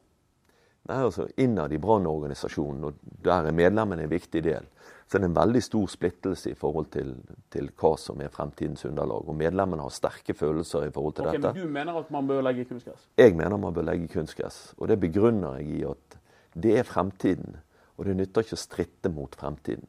Nei, 0.87 1.01
altså 1.03 1.27
Innad 1.43 1.73
i 1.75 1.79
Brann-organisasjonen, 1.83 2.85
og 2.87 2.99
der 3.23 3.49
er 3.49 3.55
medlemmene 3.55 4.05
en 4.05 4.11
viktig 4.11 4.41
del, 4.45 4.67
så 5.07 5.17
det 5.17 5.19
er 5.19 5.23
det 5.23 5.29
en 5.29 5.37
veldig 5.37 5.61
stor 5.63 5.87
splittelse 5.91 6.51
i 6.51 6.55
forhold 6.59 6.89
til, 6.91 7.13
til 7.51 7.69
hva 7.79 7.93
som 7.99 8.19
er 8.23 8.31
fremtidens 8.31 8.83
underlag. 8.87 9.27
Og 9.27 9.35
medlemmene 9.39 9.85
har 9.85 9.93
sterke 9.95 10.35
følelser 10.35 10.87
i 10.87 10.91
forhold 10.91 11.15
til 11.15 11.27
okay, 11.27 11.39
dette. 11.39 11.53
Men 11.55 11.63
du 11.63 11.73
mener 11.77 11.99
at 11.99 12.09
man 12.11 12.27
bør 12.27 12.41
legge 12.43 12.65
kunstgress? 12.67 13.05
Jeg 13.17 13.35
mener 13.39 13.57
man 13.57 13.75
bør 13.75 13.87
legge 13.87 14.09
kunstgress. 14.11 14.57
Og 14.77 14.91
det 14.91 14.99
begrunner 14.99 15.61
jeg 15.61 15.77
i 15.77 15.85
at 15.87 16.17
det 16.59 16.73
er 16.79 16.87
fremtiden. 16.87 17.55
Og 17.95 18.05
det 18.05 18.17
nytter 18.19 18.43
ikke 18.43 18.59
å 18.59 18.59
stritte 18.59 19.11
mot 19.15 19.35
fremtiden. 19.39 19.87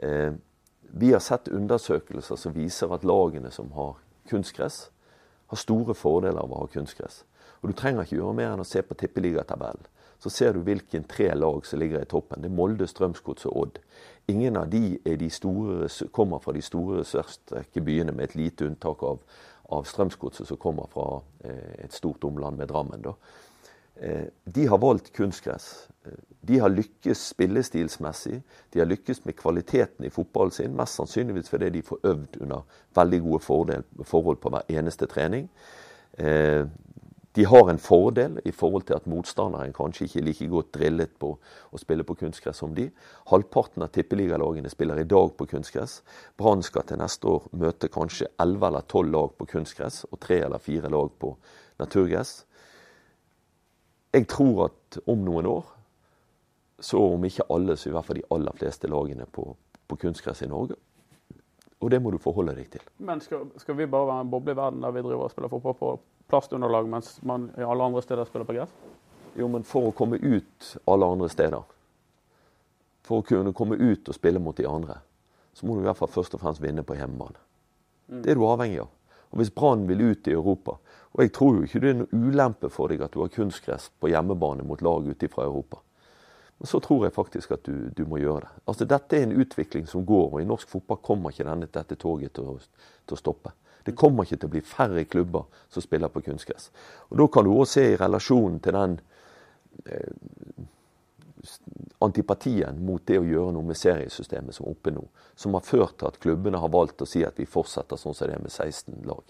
Eh, 0.00 0.32
vi 0.96 1.12
har 1.12 1.20
sett 1.20 1.52
undersøkelser 1.52 2.40
som 2.40 2.56
viser 2.56 2.92
at 2.96 3.04
lagene 3.04 3.52
som 3.52 3.68
har 3.76 3.98
kunstgress, 4.30 4.86
har 5.52 5.60
store 5.60 5.94
fordeler 5.94 6.40
av 6.40 6.52
å 6.52 6.62
ha 6.64 6.70
kunstgress. 6.72 7.24
Og 7.60 7.70
du 7.70 7.76
trenger 7.76 8.08
ikke 8.08 8.16
gjøre 8.22 8.38
mer 8.40 8.54
enn 8.54 8.64
å 8.64 8.68
se 8.68 8.80
på 8.80 8.96
tippeligatabellen 8.96 9.84
så 10.18 10.30
ser 10.30 10.52
du 10.52 10.62
hvilken 10.66 11.04
tre 11.08 11.28
lag 11.34 11.66
som 11.66 11.80
ligger 11.80 12.02
i 12.02 12.10
toppen. 12.10 12.42
Det 12.42 12.50
er 12.50 12.56
Molde, 12.56 12.86
Strømsgodset 12.86 13.50
og 13.50 13.56
Odd. 13.62 13.80
Ingen 14.32 14.56
av 14.58 14.70
de, 14.70 14.98
de 14.98 15.30
store, 15.30 15.88
kommer 16.12 16.42
fra 16.42 16.54
de 16.56 16.62
store 16.64 17.04
sørstrekke 17.06 17.82
byene, 17.86 18.14
med 18.14 18.30
et 18.30 18.38
lite 18.38 18.66
unntak 18.66 19.04
av, 19.06 19.20
av 19.70 19.86
Strømsgodset, 19.86 20.48
som 20.48 20.58
kommer 20.62 20.88
fra 20.90 21.20
eh, 21.44 21.84
et 21.84 21.94
stort 21.94 22.24
omland 22.26 22.58
med 22.58 22.72
Drammen. 22.72 23.06
Eh, 23.96 24.26
de 24.44 24.66
har 24.66 24.82
valgt 24.82 25.12
kunstgress. 25.14 25.88
De 26.46 26.58
har 26.58 26.70
lykkes 26.70 27.22
spillestilsmessig. 27.32 28.40
De 28.72 28.82
har 28.82 28.86
lykkes 28.86 29.24
med 29.24 29.36
kvaliteten 29.38 30.06
i 30.06 30.10
fotballen 30.10 30.54
sin, 30.54 30.76
mest 30.76 30.98
sannsynligvis 30.98 31.50
fordi 31.50 31.70
de 31.74 31.82
får 31.86 32.04
øvd 32.06 32.40
under 32.44 32.82
veldig 32.94 33.20
gode 33.24 33.40
forhold 34.04 34.42
på 34.42 34.52
hver 34.54 34.68
eneste 34.70 35.08
trening. 35.10 35.48
Eh, 36.18 36.66
de 37.36 37.44
har 37.44 37.68
en 37.70 37.78
fordel 37.78 38.38
i 38.48 38.52
forhold 38.52 38.86
til 38.88 38.96
at 38.96 39.06
motstanderen 39.12 39.74
kanskje 39.76 40.06
ikke 40.06 40.20
er 40.22 40.24
like 40.24 40.46
godt 40.48 40.70
drillet 40.72 41.10
på 41.20 41.34
å 41.36 41.80
spille 41.80 42.06
på 42.08 42.16
kunstgress 42.16 42.62
som 42.62 42.72
de. 42.72 42.86
Halvparten 43.28 43.84
av 43.84 43.90
tippeligalagene 43.92 44.72
spiller 44.72 45.02
i 45.02 45.04
dag 45.04 45.34
på 45.36 45.44
kunstgress. 45.50 45.98
Brann 46.40 46.64
skal 46.64 46.86
til 46.88 46.96
neste 47.02 47.28
år 47.28 47.50
møte 47.52 47.92
kanskje 47.92 48.30
11 48.40 48.66
eller 48.70 48.88
12 48.88 49.12
lag 49.12 49.36
på 49.36 49.48
kunstgress 49.52 50.06
og 50.08 50.16
3 50.24 50.40
eller 50.48 50.64
4 50.64 50.94
lag 50.96 51.12
på 51.20 51.34
naturgress. 51.84 52.32
Jeg 54.16 54.30
tror 54.32 54.70
at 54.70 55.00
om 55.04 55.28
noen 55.28 55.52
år, 55.52 55.70
så 56.80 57.04
om 57.04 57.28
ikke 57.28 57.50
alle, 57.52 57.76
så 57.76 57.92
i 57.92 57.96
hvert 57.98 58.08
fall 58.08 58.22
de 58.22 58.28
aller 58.32 58.56
fleste 58.56 58.88
lagene 58.88 59.28
på, 59.28 59.50
på 59.84 60.02
kunstgress 60.08 60.40
i 60.40 60.48
Norge. 60.48 60.80
Og 61.84 61.92
det 61.92 62.00
må 62.00 62.16
du 62.16 62.16
forholde 62.16 62.56
deg 62.56 62.72
til. 62.72 62.92
Men 62.96 63.20
skal, 63.20 63.50
skal 63.60 63.76
vi 63.76 63.92
bare 63.92 64.08
være 64.08 64.24
en 64.24 64.32
boble 64.32 64.56
i 64.56 64.64
verden 64.64 64.80
der 64.80 64.96
vi 64.96 65.04
driver 65.04 65.28
og 65.28 65.34
spiller 65.36 65.52
fotball 65.52 65.82
på 65.84 65.96
plastunderlag, 66.30 66.88
mens 66.90 67.16
man 67.22 67.50
i 67.58 67.62
alle 67.62 67.84
andre 67.84 68.02
steder 68.02 68.28
spiller 68.28 68.48
på 68.48 68.56
gress? 68.58 68.72
Jo, 69.36 69.48
men 69.52 69.64
for 69.68 69.90
å 69.90 69.94
komme 69.96 70.16
ut 70.16 70.76
alle 70.88 71.08
andre 71.12 71.28
steder, 71.28 71.64
for 73.06 73.22
å 73.22 73.26
kunne 73.26 73.52
komme 73.54 73.76
ut 73.76 74.08
og 74.08 74.16
spille 74.16 74.40
mot 74.42 74.56
de 74.56 74.66
andre, 74.68 74.98
så 75.56 75.66
må 75.66 75.76
du 75.76 75.84
i 75.84 75.88
hvert 75.88 75.98
fall 76.00 76.12
først 76.12 76.34
og 76.36 76.42
fremst 76.42 76.62
vinne 76.64 76.84
på 76.84 76.96
hjemmebane. 76.96 77.38
Mm. 78.08 78.22
Det 78.22 78.32
er 78.32 78.38
du 78.38 78.46
avhengig 78.48 78.80
av. 78.84 78.92
Og 79.30 79.40
Hvis 79.40 79.50
Brann 79.50 79.86
vil 79.88 80.00
ut 80.00 80.28
i 80.28 80.32
Europa 80.36 80.76
Og 81.16 81.22
jeg 81.24 81.32
tror 81.34 81.56
jo 81.56 81.64
ikke 81.66 81.80
det 81.82 81.88
er 81.90 81.96
noe 81.98 82.18
ulempe 82.28 82.68
for 82.70 82.92
deg 82.92 83.00
at 83.02 83.14
du 83.14 83.22
har 83.22 83.32
kunstgress 83.32 83.88
på 83.98 84.10
hjemmebane 84.12 84.62
mot 84.68 84.82
lag 84.84 85.08
ute 85.08 85.28
fra 85.32 85.46
Europa. 85.48 85.80
Men 86.58 86.68
så 86.68 86.80
tror 86.80 87.06
jeg 87.06 87.14
faktisk 87.16 87.54
at 87.56 87.64
du, 87.64 87.88
du, 87.96 88.04
må 88.08 88.20
gjøre 88.20 88.44
det. 88.44 88.50
Altså 88.68 88.84
Dette 88.88 89.16
er 89.16 89.24
en 89.26 89.32
utvikling 89.40 89.88
som 89.88 90.04
går, 90.06 90.26
og 90.34 90.40
i 90.40 90.48
norsk 90.48 90.68
fotball 90.68 91.00
kommer 91.04 91.32
ikke 91.32 91.48
denne, 91.48 91.68
dette 91.72 91.96
toget 92.00 92.34
til 92.36 92.52
å, 92.52 92.54
til 93.08 93.16
å 93.16 93.20
stoppe. 93.20 93.52
Det 93.86 93.94
kommer 93.94 94.26
ikke 94.26 94.40
til 94.40 94.48
å 94.48 94.54
bli 94.56 94.62
færre 94.66 95.04
klubber 95.06 95.44
som 95.70 95.84
spiller 95.84 96.10
på 96.10 96.24
kunstgress. 96.26 96.70
Og 97.10 97.18
Da 97.20 97.26
kan 97.30 97.46
du 97.46 97.52
òg 97.54 97.68
se 97.70 97.84
i 97.92 97.98
relasjonen 98.00 98.58
til 98.60 98.74
den 98.74 98.96
eh, 99.86 100.64
antipatien 102.02 102.80
mot 102.84 103.04
det 103.06 103.20
å 103.20 103.26
gjøre 103.26 103.54
noe 103.54 103.68
med 103.68 103.78
seriesystemet 103.78 104.56
som 104.56 104.66
er 104.66 104.74
oppe 104.74 104.92
nå, 104.94 105.04
som 105.38 105.54
har 105.54 105.64
ført 105.64 105.98
til 106.00 106.10
at 106.10 106.18
klubbene 106.22 106.58
har 106.58 106.72
valgt 106.72 107.04
å 107.04 107.08
si 107.08 107.22
at 107.24 107.38
vi 107.38 107.46
fortsetter 107.46 108.00
sånn 108.00 108.16
som 108.16 108.28
det 108.28 108.36
er 108.36 108.42
med 108.42 108.52
16 108.52 109.06
lag. 109.06 109.22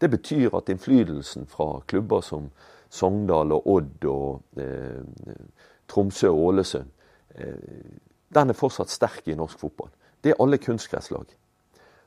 Det 0.00 0.08
betyr 0.12 0.54
at 0.56 0.68
innflytelsen 0.72 1.48
fra 1.48 1.80
klubber 1.88 2.20
som 2.24 2.50
Sogndal 2.90 3.52
og 3.54 3.66
Odd 3.70 4.06
og 4.10 4.60
eh, 4.60 5.34
Tromsø 5.90 6.30
og 6.32 6.46
Ålesund, 6.50 6.92
eh, 7.34 7.98
den 8.30 8.52
er 8.52 8.58
fortsatt 8.58 8.92
sterk 8.92 9.28
i 9.28 9.38
norsk 9.38 9.58
fotball. 9.58 9.90
Det 10.20 10.32
er 10.32 10.42
alle 10.42 10.60
kunstgresslag. 10.60 11.32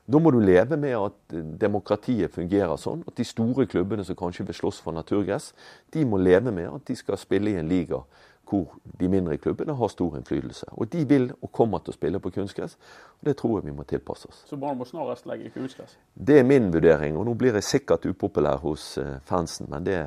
Da 0.04 0.20
må 0.20 0.30
du 0.34 0.40
leve 0.44 0.76
med 0.76 0.92
at 0.98 1.34
demokratiet 1.60 2.32
fungerer 2.34 2.76
sånn. 2.80 3.06
At 3.08 3.16
de 3.16 3.24
store 3.24 3.64
klubbene 3.70 4.04
som 4.04 4.18
kanskje 4.18 4.44
vil 4.50 4.58
slåss 4.58 4.82
for 4.84 4.96
naturgress, 4.96 5.52
de 5.96 6.04
må 6.04 6.20
leve 6.20 6.52
med 6.52 6.68
at 6.68 6.84
de 6.90 6.96
skal 6.98 7.16
spille 7.20 7.54
i 7.54 7.60
en 7.60 7.70
liga 7.70 8.02
hvor 8.44 8.74
de 9.00 9.08
mindre 9.08 9.36
klubbene 9.40 9.72
har 9.72 9.88
stor 9.88 10.18
innflytelse. 10.18 10.66
Og 10.72 10.90
de 10.92 11.04
vil 11.08 11.30
og 11.40 11.50
kommer 11.52 11.80
til 11.80 11.94
å 11.94 11.96
spille 11.96 12.20
på 12.20 12.32
kunstgress. 12.34 12.76
og 13.20 13.30
Det 13.30 13.36
tror 13.40 13.58
jeg 13.58 13.70
vi 13.70 13.76
må 13.76 13.86
tilpasse 13.88 14.28
oss. 14.28 14.42
Så 14.48 14.58
Brann 14.60 14.78
må 14.78 14.84
snarest 14.84 15.26
legge 15.26 15.50
kunstgress? 15.54 15.96
Det 16.14 16.38
er 16.38 16.44
min 16.44 16.68
vurdering. 16.72 17.16
Og 17.16 17.24
nå 17.24 17.34
blir 17.40 17.56
jeg 17.56 17.64
sikkert 17.64 18.06
upopulær 18.06 18.60
hos 18.62 18.98
eh, 18.98 19.16
fansen, 19.24 19.70
men 19.72 19.86
det, 19.86 19.98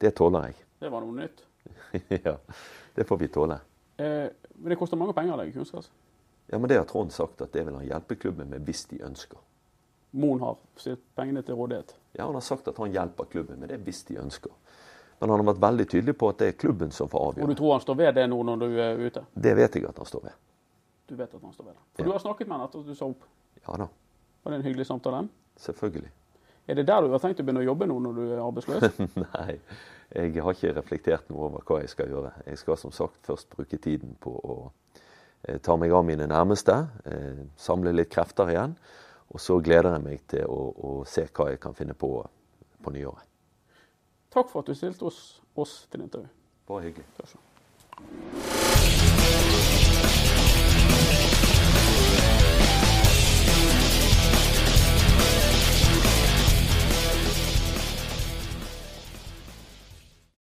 det 0.00 0.14
tåler 0.18 0.50
jeg. 0.50 0.60
Det 0.84 0.92
var 0.92 1.04
noe 1.06 1.16
nytt? 1.16 1.44
ja, 2.28 2.36
det 2.96 3.08
får 3.08 3.24
vi 3.24 3.32
tåle. 3.32 3.58
Eh, 3.96 4.28
men 4.58 4.74
det 4.74 4.78
koster 4.78 5.00
mange 5.00 5.16
penger 5.16 5.34
å 5.36 5.40
legge 5.40 5.56
kunstgress? 5.56 5.88
Ja, 6.52 6.58
men 6.60 6.68
Det 6.68 6.76
har 6.76 6.84
Trond 6.84 7.12
sagt 7.12 7.40
at 7.40 7.52
det 7.56 7.64
vil 7.66 7.74
han 7.78 7.86
hjelpe 7.88 8.14
klubben 8.20 8.50
med 8.52 8.60
hvis 8.68 8.84
de 8.90 8.98
ønsker. 9.06 9.38
Moen 10.12 10.40
har 10.44 10.58
stilt 10.76 11.00
pengene 11.16 11.40
til 11.42 11.56
rådighet? 11.56 11.94
Ja, 12.18 12.26
han 12.28 12.34
har 12.36 12.44
sagt 12.44 12.66
at 12.68 12.76
han 12.76 12.92
hjelper 12.92 13.24
klubben 13.32 13.58
med 13.62 13.70
det 13.72 13.78
hvis 13.86 14.02
de 14.04 14.18
ønsker. 14.20 14.52
Men 15.20 15.30
han 15.32 15.40
har 15.40 15.46
vært 15.54 15.62
veldig 15.62 15.86
tydelig 15.88 16.14
på 16.20 16.28
at 16.28 16.38
det 16.42 16.48
er 16.50 16.58
klubben 16.60 16.90
som 16.92 17.08
får 17.08 17.28
avgjøre. 17.30 17.46
Og 17.46 17.52
du 17.54 17.54
tror 17.62 17.72
han 17.78 17.80
står 17.84 17.96
ved 18.02 18.14
det 18.18 18.26
nå 18.28 18.40
når 18.44 18.60
du 18.60 18.66
er 18.84 19.00
ute? 19.00 19.22
Det 19.32 19.54
vet 19.56 19.78
jeg 19.78 19.86
at 19.88 19.96
han 20.02 20.06
står 20.10 20.24
ved. 20.26 20.34
Du 21.08 21.14
vet 21.16 21.34
at 21.34 21.42
han 21.46 21.52
står 21.56 21.64
ved 21.64 21.72
det. 21.72 21.80
For 21.94 22.02
Ja. 22.02 22.04
du 22.04 22.12
har 22.12 22.18
snakket 22.26 22.48
med 22.48 22.56
han 22.58 22.66
etter 22.66 22.80
at 22.80 22.86
du 22.86 22.94
sa 22.94 23.06
opp. 23.06 23.24
Ja 23.68 23.76
da, 23.78 23.88
Var 24.44 24.50
det 24.52 24.58
en 24.58 24.66
hyggelig 24.66 24.86
samtale? 24.86 25.28
selvfølgelig. 25.56 26.10
Er 26.68 26.74
det 26.74 26.86
der 26.86 27.00
du 27.00 27.10
har 27.10 27.18
tenkt 27.18 27.40
å 27.40 27.44
begynne 27.44 27.60
å 27.62 27.66
jobbe 27.70 27.86
nå 27.86 27.96
når 28.02 28.14
du 28.14 28.22
er 28.32 28.42
arbeidsløs? 28.44 28.98
Nei, 29.24 29.58
jeg 30.14 30.42
har 30.42 30.52
ikke 30.52 30.74
reflektert 30.76 31.30
noe 31.30 31.48
over 31.48 31.64
hva 31.66 31.80
jeg 31.80 31.88
skal 31.90 32.08
gjøre. 32.12 32.32
Jeg 32.46 32.58
skal 32.58 32.76
som 32.76 32.92
sagt 32.92 33.24
først 33.26 33.48
bruke 33.50 33.78
tiden 33.78 34.16
på 34.20 34.30
å 34.36 34.70
eh, 35.48 35.58
ta 35.62 35.76
meg 35.76 35.92
av 35.92 36.04
mine 36.06 36.26
nærmeste, 36.30 36.76
samler 37.04 37.48
samle 37.56 37.92
litt 37.94 38.10
krefter 38.12 38.50
igjen. 38.52 38.76
Og 39.32 39.40
så 39.40 39.56
gleder 39.64 39.96
jeg 39.96 40.04
meg 40.04 40.26
til 40.28 40.44
å, 40.44 40.72
å 40.76 40.90
se 41.08 41.24
hva 41.32 41.50
jeg 41.50 41.60
kan 41.62 41.74
finne 41.74 41.94
på 41.96 42.20
på 42.82 42.90
nyåret. 42.90 43.28
Takk 44.32 44.50
for 44.50 44.64
at 44.64 44.66
du 44.66 44.74
stilte 44.74 45.06
oss, 45.06 45.40
oss 45.54 45.86
til 45.92 46.02
intervju. 46.02 46.28
Bare 46.66 46.88
hyggelig. 46.88 47.06
Takk. 47.20 47.38